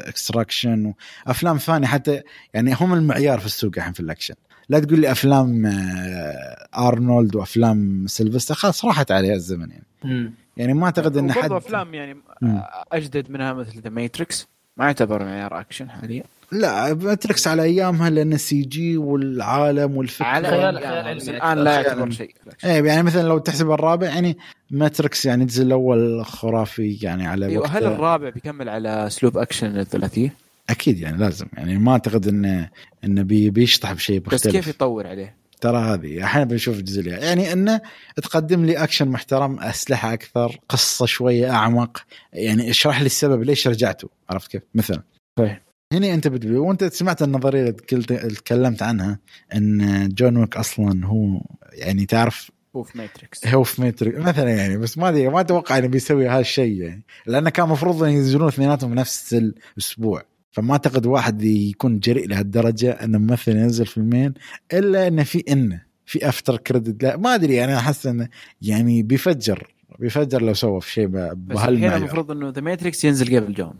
Extraction 0.08 0.94
وافلام 1.26 1.58
ثانية 1.58 1.86
حتى 1.86 2.22
يعني 2.54 2.74
هم 2.80 2.94
المعيار 2.94 3.38
في 3.38 3.46
السوق 3.46 3.72
الحين 3.76 3.92
في 3.92 4.00
الأكشن. 4.00 4.34
لا 4.68 4.78
تقول 4.78 5.00
لي 5.00 5.10
أفلام 5.12 5.66
آه 5.66 6.68
ارنولد 6.88 7.36
وأفلام 7.36 8.06
سيلفستر 8.06 8.54
خلاص 8.54 8.84
راحت 8.84 9.10
عليها 9.10 9.34
الزمن 9.34 9.70
يعني. 9.70 9.86
م. 10.04 10.30
يعني 10.56 10.74
ما 10.74 10.84
أعتقد 10.84 11.16
إن 11.16 11.32
حد 11.32 11.52
أفلام 11.52 11.94
يعني 11.94 12.16
أجدد 12.92 13.30
منها 13.30 13.52
مثل 13.52 13.80
The 13.80 13.90
Matrix 13.90 14.48
ما 14.76 14.84
يعتبر 14.84 15.24
معيار 15.24 15.60
اكشن 15.60 15.90
حاليا. 15.90 16.22
لا 16.52 16.94
Matrix 16.94 17.48
على 17.48 17.62
أيامها 17.62 18.10
لأن 18.10 18.36
CG 18.36 18.96
والعالم 18.96 19.96
والفكرة. 19.96 20.26
على 20.26 20.48
خيال 20.48 20.78
الآن 21.28 21.58
لا 21.58 21.74
يعتبر 21.74 22.10
شيء 22.10 22.34
إيه 22.64 22.84
يعني 22.84 23.02
مثلا 23.02 23.28
لو 23.28 23.38
تحسب 23.38 23.70
الرابع 23.70 24.06
يعني 24.06 24.38
Matrix 24.70 25.26
يعني 25.26 25.42
الجزء 25.42 25.62
الأول 25.62 26.24
خرافي 26.24 26.98
يعني 27.02 27.26
على 27.26 27.46
أيوة 27.46 27.66
هل 27.66 27.84
الرابع 27.84 28.28
بيكمل 28.28 28.68
على 28.68 29.06
اسلوب 29.06 29.38
اكشن 29.38 29.78
الثلاثية؟ 29.78 30.34
أكيد 30.70 31.00
يعني 31.00 31.18
لازم. 31.18 31.46
يعني 31.56 31.78
ما 31.78 31.92
أعتقد 31.92 32.28
انه 32.28 32.68
انه 33.04 33.22
بي 33.22 33.50
بيشطح 33.50 33.92
بشيء 33.92 34.20
مختلف 34.20 34.46
بس 34.46 34.48
كيف 34.48 34.68
يطور 34.68 35.06
عليه؟ 35.06 35.34
ترى 35.66 35.78
هذه. 35.78 36.24
أحيانا 36.24 36.50
بنشوف 36.50 36.78
الجزء 36.78 37.06
يعني 37.06 37.52
أنه 37.52 37.80
تقدم 38.16 38.64
لي 38.64 38.76
أكشن 38.76 39.08
محترم 39.08 39.60
أسلحة 39.60 40.12
أكثر 40.12 40.58
قصة 40.68 41.06
شوية 41.06 41.50
أعمق. 41.50 42.02
يعني 42.32 42.70
اشرح 42.70 43.00
لي 43.00 43.06
السبب 43.06 43.42
ليش 43.42 43.68
رجعتوا 43.68 44.08
عرفت 44.30 44.50
كيف؟ 44.50 44.62
مثلا. 44.74 45.02
صحيح. 45.38 45.62
هنا 45.92 46.14
أنت 46.14 46.28
بتبي 46.28 46.56
وأنت 46.56 46.84
سمعت 46.84 47.22
النظرية 47.22 47.76
اللي 47.92 48.30
تكلمت 48.30 48.82
عنها 48.82 49.18
إن 49.54 50.08
John 50.08 50.36
Wick 50.36 50.56
أصلا 50.56 51.06
هو 51.06 51.40
يعني 51.72 52.06
تعرف 52.06 52.50
هو 52.76 52.82
في 52.82 52.98
Matrix 52.98 53.46
هو 53.46 53.64
في 53.64 53.82
Matrix 53.82 54.18
مثلا 54.18 54.50
يعني 54.50 54.76
بس 54.76 54.98
ما 54.98 55.08
أدري 55.08 55.28
ما 55.28 55.40
أتوقع 55.40 55.78
إنه 55.78 55.86
بيسوي 55.86 56.28
هالشيء 56.28 56.82
يعني. 56.82 57.02
لأنه 57.26 57.50
كان 57.50 57.66
المفروض 57.66 58.06
ينزلون 58.06 58.48
اثنيناتهم 58.48 58.94
نفس 58.94 59.34
الأسبوع. 59.34 60.22
فما 60.56 60.72
أعتقد 60.72 61.06
واحد 61.06 61.42
يكون 61.42 61.98
جريء 61.98 62.28
لهالدرجة 62.28 62.90
انه 62.90 63.18
ممثل 63.18 63.56
ينزل 63.56 63.86
فيلمين 63.86 64.34
إلا 64.72 65.06
انه 65.06 65.22
في 65.22 65.44
انه 65.48 65.82
في 66.06 66.28
after 66.28 66.56
credit 66.56 67.02
لا 67.02 67.16
ما 67.16 67.34
أدري 67.34 67.54
يعني 67.54 67.76
أحس 67.76 68.06
انه 68.06 68.28
يعني 68.62 69.02
بيفجر 69.02 69.74
بيفجر 69.98 70.42
لو 70.42 70.54
سوى 70.54 70.80
في 70.80 70.92
شيء 70.92 71.06
بس 71.06 71.58
هنا 71.58 71.96
المفروض 71.96 72.30
إنه 72.30 72.48
The 72.48 72.60
Matrix 72.60 73.04
ينزل 73.04 73.36
قبل 73.36 73.54
جون 73.54 73.74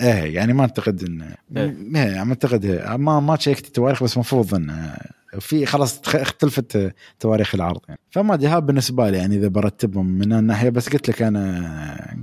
إيه 0.00 0.34
يعني 0.34 0.52
ما 0.52 0.60
أعتقد 0.62 1.02
انه 1.04 1.34
إيه. 1.56 1.76
ما 1.78 2.18
أعتقد 2.18 2.66
ما 2.98 3.20
ما 3.20 3.36
شيكت 3.36 3.66
التواريخ 3.66 4.02
بس 4.02 4.14
المفروض 4.14 4.54
انه 4.54 4.96
في 5.40 5.66
خلاص 5.66 6.00
اختلفت 6.14 6.94
تواريخ 7.20 7.54
العرض 7.54 7.80
يعني. 7.88 8.00
فما 8.10 8.34
ادري 8.34 8.60
بالنسبة 8.60 9.10
لي 9.10 9.16
يعني 9.16 9.36
إذا 9.36 9.48
برتبهم 9.48 10.06
من 10.06 10.32
الناحية 10.32 10.70
بس 10.70 10.88
قلت 10.88 11.08
لك 11.08 11.22
أنا 11.22 12.16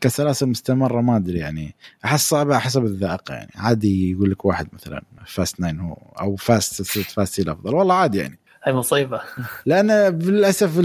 كسلاسل 0.00 0.46
مستمرة 0.46 1.00
ما 1.00 1.16
أدري 1.16 1.38
يعني. 1.38 1.74
أحس 2.04 2.28
صعبة 2.28 2.58
حسب 2.58 2.84
الذائقة 2.84 3.34
يعني. 3.34 3.50
عادي 3.54 4.10
يقول 4.10 4.30
لك 4.30 4.44
واحد 4.44 4.68
مثلا 4.72 5.02
Fast 5.26 5.60
Nine 5.60 5.80
هو 5.80 5.96
أو 6.20 6.36
فاست 6.36 6.74
سلسلة 6.74 7.04
Fast 7.04 7.38
الافضل 7.38 7.74
والله 7.74 7.94
عادي 7.94 8.18
يعني. 8.18 8.38
هاي 8.64 8.72
مصيبة. 8.72 9.20
لأن 9.66 9.90
للأسف 10.18 10.78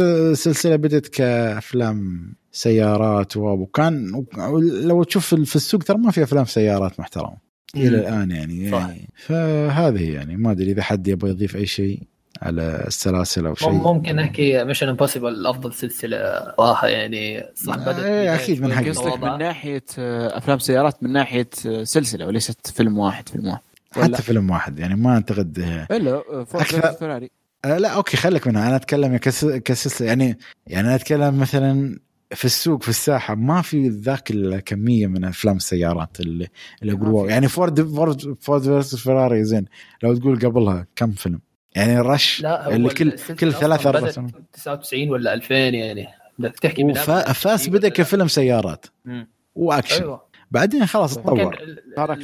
السلسلة 0.00 0.76
بدت 0.76 1.08
كأفلام 1.08 2.32
سيارات 2.52 3.36
وكان 3.36 4.24
لو 4.62 5.02
تشوف 5.02 5.34
في 5.34 5.56
السوق 5.56 5.82
ترى 5.82 5.98
ما 5.98 6.10
في 6.10 6.22
أفلام 6.22 6.44
سيارات 6.44 7.00
محترمة. 7.00 7.43
إلى 7.76 7.88
الآن 7.88 8.30
يعني, 8.30 8.70
صح. 8.70 8.78
يعني 8.78 9.08
فهذه 9.16 10.14
يعني 10.14 10.36
ما 10.36 10.50
أدري 10.50 10.70
إذا 10.70 10.82
حد 10.82 11.08
يبغى 11.08 11.30
يضيف 11.30 11.56
أي 11.56 11.66
شيء 11.66 12.00
على 12.42 12.84
السلاسل 12.86 13.46
أو 13.46 13.54
شيء. 13.54 13.70
ممكن 13.70 14.16
نحكي 14.16 14.64
Mission 14.64 14.88
Impossible 14.88 15.46
أفضل 15.46 15.72
سلسلة 15.72 16.52
صراحة 16.56 16.88
يعني 16.88 17.44
صح 17.54 17.76
بدأت 17.76 17.98
إيه 17.98 18.34
أكيد 18.34 18.62
من 18.62 18.72
حق 18.72 18.84
قصدك 18.84 19.22
من 19.22 19.38
ناحية 19.38 19.84
آه، 19.98 20.38
أفلام 20.38 20.58
سيارات 20.58 21.02
من 21.02 21.12
ناحية 21.12 21.48
آه، 21.66 21.84
سلسلة 21.84 22.26
وليست 22.26 22.66
فيلم 22.66 22.98
واحد 22.98 23.28
فيلم 23.28 23.46
واحد؟ 23.46 23.60
حتى 23.92 24.22
فيلم 24.22 24.50
واحد 24.50 24.78
يعني 24.78 24.94
ما 24.94 25.14
أعتقد 25.14 25.58
إلا 25.90 26.22
أكثر 26.54 26.92
فيراري. 26.92 27.30
آه 27.64 27.78
لا 27.78 27.88
okay 27.88 28.16
خليك 28.16 28.46
منها. 28.46 28.68
أنا 28.68 28.76
أتكلم 28.76 29.16
كسلسلة 29.64 30.06
يعني 30.06 30.38
يعني 30.66 30.86
أنا 30.86 30.94
أتكلم 30.94 31.38
مثلا 31.38 31.98
في 32.34 32.44
السوق 32.44 32.82
في 32.82 32.88
الساحة 32.88 33.34
ما 33.34 33.62
في 33.62 33.88
ذاك 33.88 34.30
الكمية 34.30 35.06
من 35.06 35.24
أفلام 35.24 35.56
السيارات 35.56 36.20
اللي 36.20 36.48
اللي 36.82 36.92
يقولوا 36.92 37.28
يعني 37.28 37.48
Ford 37.48 37.82
Ford 37.82 38.36
Ford 38.40 38.62
versus 38.62 38.96
Ferrari 38.96 39.44
زين. 39.44 39.64
لو 40.02 40.14
تقول 40.16 40.38
قبلها 40.38 40.86
كم 40.96 41.12
فيلم؟ 41.12 41.40
يعني 41.76 42.00
Rush 42.00 42.40
لا 42.40 42.76
اللي 42.76 42.88
كل 42.88 43.10
كل 43.10 43.52
ثلاثة 43.52 43.90
أربع 43.90 44.10
سنوات. 44.10 44.32
99 44.52 45.10
ولا 45.10 45.34
2000 45.34 45.54
يعني. 45.54 46.06
بدك 46.38 46.58
تحكي 46.58 46.84
من 46.84 46.94
Fast 46.94 47.68
بدأ 47.68 47.88
كفيلم 47.88 48.28
سيارات. 48.28 48.86
وأكشن. 49.54 50.02
أيوة. 50.02 50.33
بعدين 50.54 50.86
خلاص 50.86 51.14
تطور. 51.14 51.58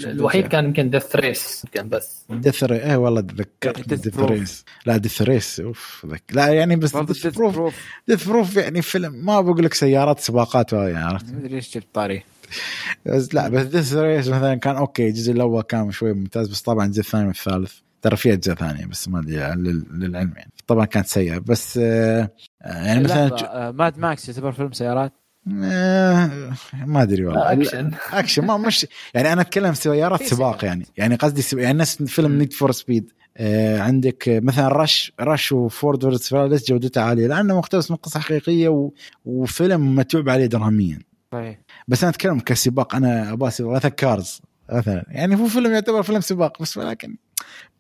الوحيد 0.05 0.47
كان 0.47 0.65
يمكن 0.65 0.91
Death 0.91 1.17
Race 1.17 1.67
كان 1.73 1.89
بس. 1.89 2.25
Death 2.31 2.65
Race 2.65 2.83
إيه 2.83 2.97
والله 2.97 3.21
تذكرت 3.21 3.95
Death 3.95 4.19
Race 4.19 4.65
لا 4.87 4.97
Death 4.97 5.23
Race 5.23 5.61
أوف 5.61 6.07
لا 6.33 6.49
يعني 6.49 6.77
بس 6.77 6.97
Death 6.97 7.27
Proof 7.27 7.75
Death 8.09 8.29
Proof 8.29 8.57
يعني 8.57 8.83
فيلم 8.83 9.27
ما 9.27 9.41
بقول 9.41 9.65
لك 9.65 9.75
سيارات 9.75 10.21
سباقات 10.21 10.73
يعني 10.73 10.99
عرفت؟ 10.99 11.31
ما 11.33 11.39
أدري 11.39 11.49
ليش 11.55 11.75
جبت 11.75 11.87
طاري. 11.95 12.23
بس 13.07 13.35
لا 13.35 13.49
بس 13.49 13.67
Death 13.67 13.93
Race 13.95 14.29
مثلا 14.29 14.55
كان 14.55 14.77
okay. 14.77 15.09
الجزء 15.09 15.33
الأول 15.33 15.63
كان 15.63 15.91
شوي 15.91 16.13
ممتاز 16.13 16.49
بس 16.49 16.61
طبعا 16.63 16.87
الجزء 16.87 17.01
الثاني 17.01 17.27
والثالث. 17.27 17.73
ترى 18.03 18.17
في 18.17 18.33
أجزاء 18.33 18.55
ثانية 18.57 18.87
بس 18.87 19.09
ما 19.09 19.19
أدري 19.19 19.37
للعلم 19.37 20.33
يعني. 20.37 20.53
طبعا 20.67 20.85
كانت 20.85 21.07
سيئة 21.07 21.39
بس 21.39 21.79
آه، 21.83 22.31
يعني 22.61 23.05
مثلا 23.05 23.71
Mad 23.71 23.99
Max 23.99 24.29
يعتبر 24.29 24.53
فيلم 24.53 24.73
سيارات؟ 24.73 25.13
آه، 25.13 25.20
ما 25.47 27.03
أدري 27.03 27.25
والله. 27.27 27.53
أكشن. 27.53 27.91
أكشن. 28.13 28.45
ما 28.45 28.57
مش 28.57 28.87
يعني 29.15 29.33
أنا 29.33 29.41
أتكلم 29.41 29.75
سيارات 29.75 30.23
سباق 30.23 30.65
يعني. 30.65 30.87
يعني 30.97 31.15
قصدي 31.15 31.43
سب... 31.43 31.59
يعني 31.59 31.79
نفس 31.79 32.03
فيلم 32.03 32.39
Need 32.39 32.53
for 32.53 32.73
Speed 32.73 33.13
آه 33.37 33.81
عندك 33.81 34.25
مثلا 34.29 34.69
Rush 34.69 35.13
Rush 35.21 35.53
و 35.53 35.63
Ford 35.63 36.03
versus 36.03 36.29
Ferrari 36.29 36.69
جودته 36.69 37.01
عالية. 37.01 37.27
لأنه 37.27 37.59
مقتبس 37.59 37.91
من 37.91 37.97
قصة 37.97 38.21
حقيقية 38.21 38.69
و... 38.69 38.91
وفيلم 39.25 39.95
متعوب 39.95 40.29
عليه 40.29 40.47
دراميا. 40.47 40.99
صحيح. 41.33 41.59
بس 41.89 42.03
أنا 42.03 42.11
أتكلم 42.11 42.41
كسباق 42.41 42.95
أنا 42.95 43.33
أبغى 43.33 43.47
مثلا 43.61 43.89
Cars 43.89 44.41
مثلا. 44.73 45.05
يعني 45.09 45.37
هو 45.37 45.47
فيلم 45.47 45.73
يعتبر 45.73 46.03
فيلم 46.03 46.21
سباق 46.21 46.63
بس 46.63 46.77
ولكن 46.77 47.17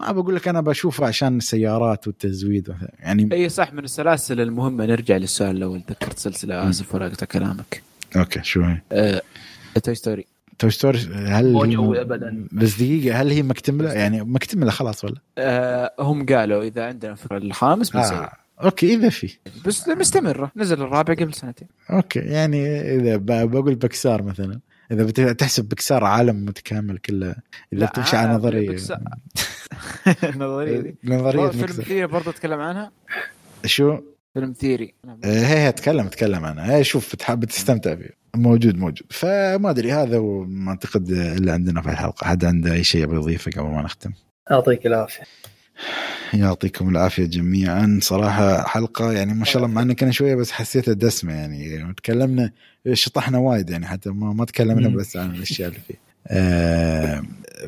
ما 0.01 0.12
بقول 0.12 0.37
لك 0.37 0.49
أنا 0.49 0.61
بشوفه 0.61 1.07
عشان 1.07 1.37
السيارات 1.37 2.07
والتزويد 2.07 2.74
يعني 2.99 3.28
إي 3.32 3.49
صح 3.49 3.73
من 3.73 3.85
السلاسل 3.85 4.41
المهمة. 4.41 4.87
نرجع 4.87 5.16
للسؤال 5.16 5.57
الأول 5.57 5.82
ذكرت 5.91 6.19
سلسلة 6.19 6.70
آسف 6.70 6.95
ولا 6.95 7.09
كلامك. 7.09 7.82
okay 8.16 8.43
شو 8.43 8.62
هي؟ 8.62 9.20
Toy 9.82 9.94
Story 9.94 10.27
Toy 10.59 10.70
Story 10.70 10.98
هل 10.99 11.57
هي 11.57 12.01
ابدا. 12.01 12.47
بس 12.53 12.77
دقيقة 12.77 13.23
هل 13.23 13.31
هي 13.31 13.43
مكتملة؟ 13.43 13.93
يعني 13.93 14.23
مكتملة 14.23 14.70
خلاص 14.70 15.05
ولا؟ 15.05 15.16
آه 15.39 15.93
هم 15.99 16.27
قالوا 16.27 16.62
إذا 16.62 16.87
عندنا 16.87 17.15
فكرة 17.15 17.37
الخامس 17.37 17.91
بنسوي. 17.91 18.19
آه. 18.19 18.32
okay 18.65 18.94
إذا 18.95 19.09
في. 19.09 19.37
بس 19.66 19.89
مستمرة. 19.89 20.53
نزل 20.57 20.82
الرابع 20.82 21.15
قبل 21.15 21.35
سنتين. 21.35 21.69
okay 21.90 22.19
يعني 22.19 22.81
إذا 22.97 23.16
بقول 23.45 23.74
بكسار 23.74 24.23
مثلا. 24.23 24.61
إذا 24.91 25.05
بتحسب 25.33 25.65
بكسار 25.65 26.05
عالم 26.05 26.45
متكامل 26.45 26.99
كله 26.99 27.35
إذا 27.73 27.87
بتمشي 27.87 28.17
على 28.17 28.33
نظرية. 28.37 28.77
نظرية 30.37 30.95
نظرية 31.05 31.49
فيلم 31.49 31.67
ثيري 31.67 32.07
برضه 32.07 32.31
اتكلم 32.31 32.61
عنها؟ 32.61 32.93
شو؟ 33.65 33.99
فيلم 34.35 34.53
ثيري. 34.53 34.95
هي 35.25 35.47
هي 35.47 35.73
تكلم 35.73 36.09
تكلم 36.09 36.45
عنها. 36.45 36.77
هي 36.77 36.85
شوف 36.85 37.15
بتحب 37.15 37.45
تستمتع 37.45 37.95
فيه. 37.95 38.11
موجود 38.37 38.77
موجود. 38.77 39.07
فما 39.11 39.71
أدري 39.71 39.93
هذا 39.93 40.19
ما 40.47 40.71
أعتقد 40.71 41.11
اللي 41.11 41.53
عندنا 41.53 41.83
في 41.83 41.89
الحلقة. 41.91 42.27
حد 42.27 42.45
عنده 42.45 42.73
أي 42.73 42.85
شيء 42.85 43.03
يبغى 43.03 43.17
يضيفه 43.17 43.51
قبل 43.51 43.69
ما 43.69 43.83
نختم؟ 43.83 44.12
يعطيك 44.51 44.87
العافية. 44.87 45.23
يعطيكم 46.35 46.89
العافية 46.89 47.24
جميعا. 47.24 47.98
صراحة 48.02 48.62
حلقة 48.66 49.12
يعني 49.12 49.35
ما 49.35 49.44
شاء 49.44 49.57
الله 49.57 49.74
مع 49.74 49.82
إنه 49.82 49.94
كان 49.94 50.12
شوية 50.12 50.35
بس 50.35 50.51
حسيتها 50.51 50.94
دسمه 50.94 51.32
يعني 51.32 51.94
تكلمنا 51.94 52.52
شطحنا 52.93 53.39
وايد 53.39 53.70
يعني 53.70 53.86
حتى 53.86 54.11
ما, 54.11 54.32
ما 54.32 54.44
تكلمنا 54.44 54.89
بس 54.89 55.16
عن 55.16 55.31
الأشياء 55.35 55.69
اللي 55.69 55.81
فيه. 55.89 56.10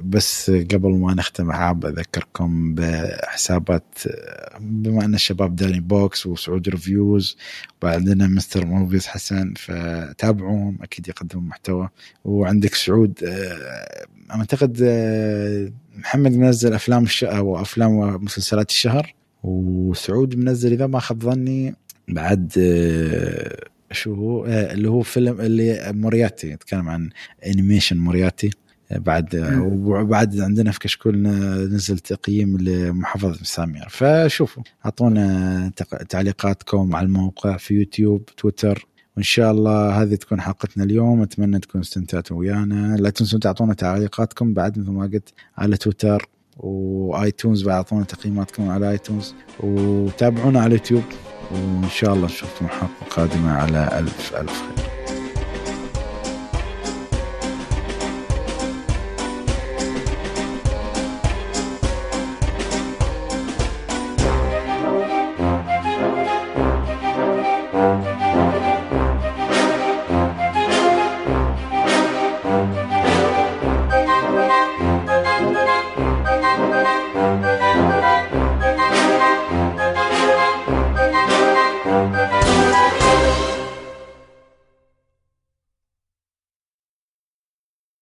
بس 0.05 0.51
قبل 0.51 0.91
ما 0.91 1.15
نختم 1.15 1.53
حاب 1.53 1.87
أذكركم 1.87 2.75
بحسابات 2.75 3.99
بما 4.61 5.05
أن 5.05 5.15
الشباب 5.15 5.57
داني 5.57 5.81
بوكس 5.81 6.27
وسعود 6.27 6.69
reviews 6.69 7.37
وبعدنا 7.83 8.27
Mr. 8.27 8.67
Movies 8.67 9.07
حسن 9.07 9.55
فتابعوهم 9.57 10.79
أكيد 10.83 11.09
يقدمون 11.09 11.45
محتوى. 11.49 11.89
وعندك 12.25 12.75
سعود 12.75 13.25
آه 13.25 14.07
أعتقد 14.31 14.79
آه 14.83 15.73
محمد 15.99 16.33
منزل 16.33 16.73
أفلام 16.75 17.03
الشهر 17.05 17.37
أو 17.37 17.61
أفلام 17.61 17.91
ومسلسلات 17.91 18.71
الشهر 18.71 19.15
وسعود 19.43 20.37
منزل 20.37 20.73
إذا 20.73 20.87
ما 20.87 21.01
خاب 21.01 21.23
ظني 21.23 21.75
بعد 22.09 22.53
آه 22.59 23.72
شو 23.93 24.15
هو؟ 24.15 24.45
آه 24.45 24.73
اللي 24.73 24.89
هو 24.89 25.03
فيلم 25.03 25.41
اللي 25.41 25.93
مورياتي 25.93 26.51
يتكلم 26.51 26.89
عن 26.89 27.11
animation 27.47 27.99
مورياتي. 27.99 28.51
آه، 28.93 28.99
بعد 28.99 29.61
وبعد 29.63 30.41
عندنا 30.41 30.71
في 30.71 30.79
كشكول 30.79 31.17
نزل 31.73 31.99
تقييم 31.99 32.59
لمحافظة 32.59 33.39
مسامير. 33.41 33.87
فشوفوا 33.91 34.63
أعطونا 34.85 35.73
تعليقاتكم 36.09 36.97
على 36.97 37.07
الموقع 37.07 37.57
في 37.57 37.75
يوتيوب 37.75 38.27
تويتر. 38.27 38.87
وإن 39.17 39.25
شاء 39.25 39.51
الله 39.51 40.03
هذه 40.03 40.15
تكون 40.15 40.41
حلقتنا 40.41 40.85
اليوم. 40.85 41.23
أتمنى 41.23 41.59
تكونوا 41.59 41.85
استمتعتوا 41.85 42.37
ويانا. 42.37 42.97
لا 42.97 43.11
تنسوا 43.11 43.39
تعطونا 43.39 43.75
تعليقاتكم 43.75 44.55
بعد 44.55 44.79
مثل 44.79 44.91
ما 44.91 45.03
قلت 45.03 45.33
على 45.59 45.77
تويتر 45.77 46.29
و 46.57 46.72
iTunes 46.72 47.63
بعد 47.63 47.75
أعطونا 47.75 48.05
تقييماتكم 48.05 48.69
على 48.69 48.91
iTunes. 48.91 49.35
وتابعونا 49.61 50.61
على 50.61 50.67
اليوتيوب 50.67 51.03
وإن 51.53 51.89
شاء 51.93 52.15
الله 52.15 52.27
نشوفكم 52.27 52.69
حلقه 52.69 52.89
قادمه 53.11 53.53
على 53.53 53.99
ألف 53.99 54.37
ألف 54.37 54.53
خير. 54.53 54.92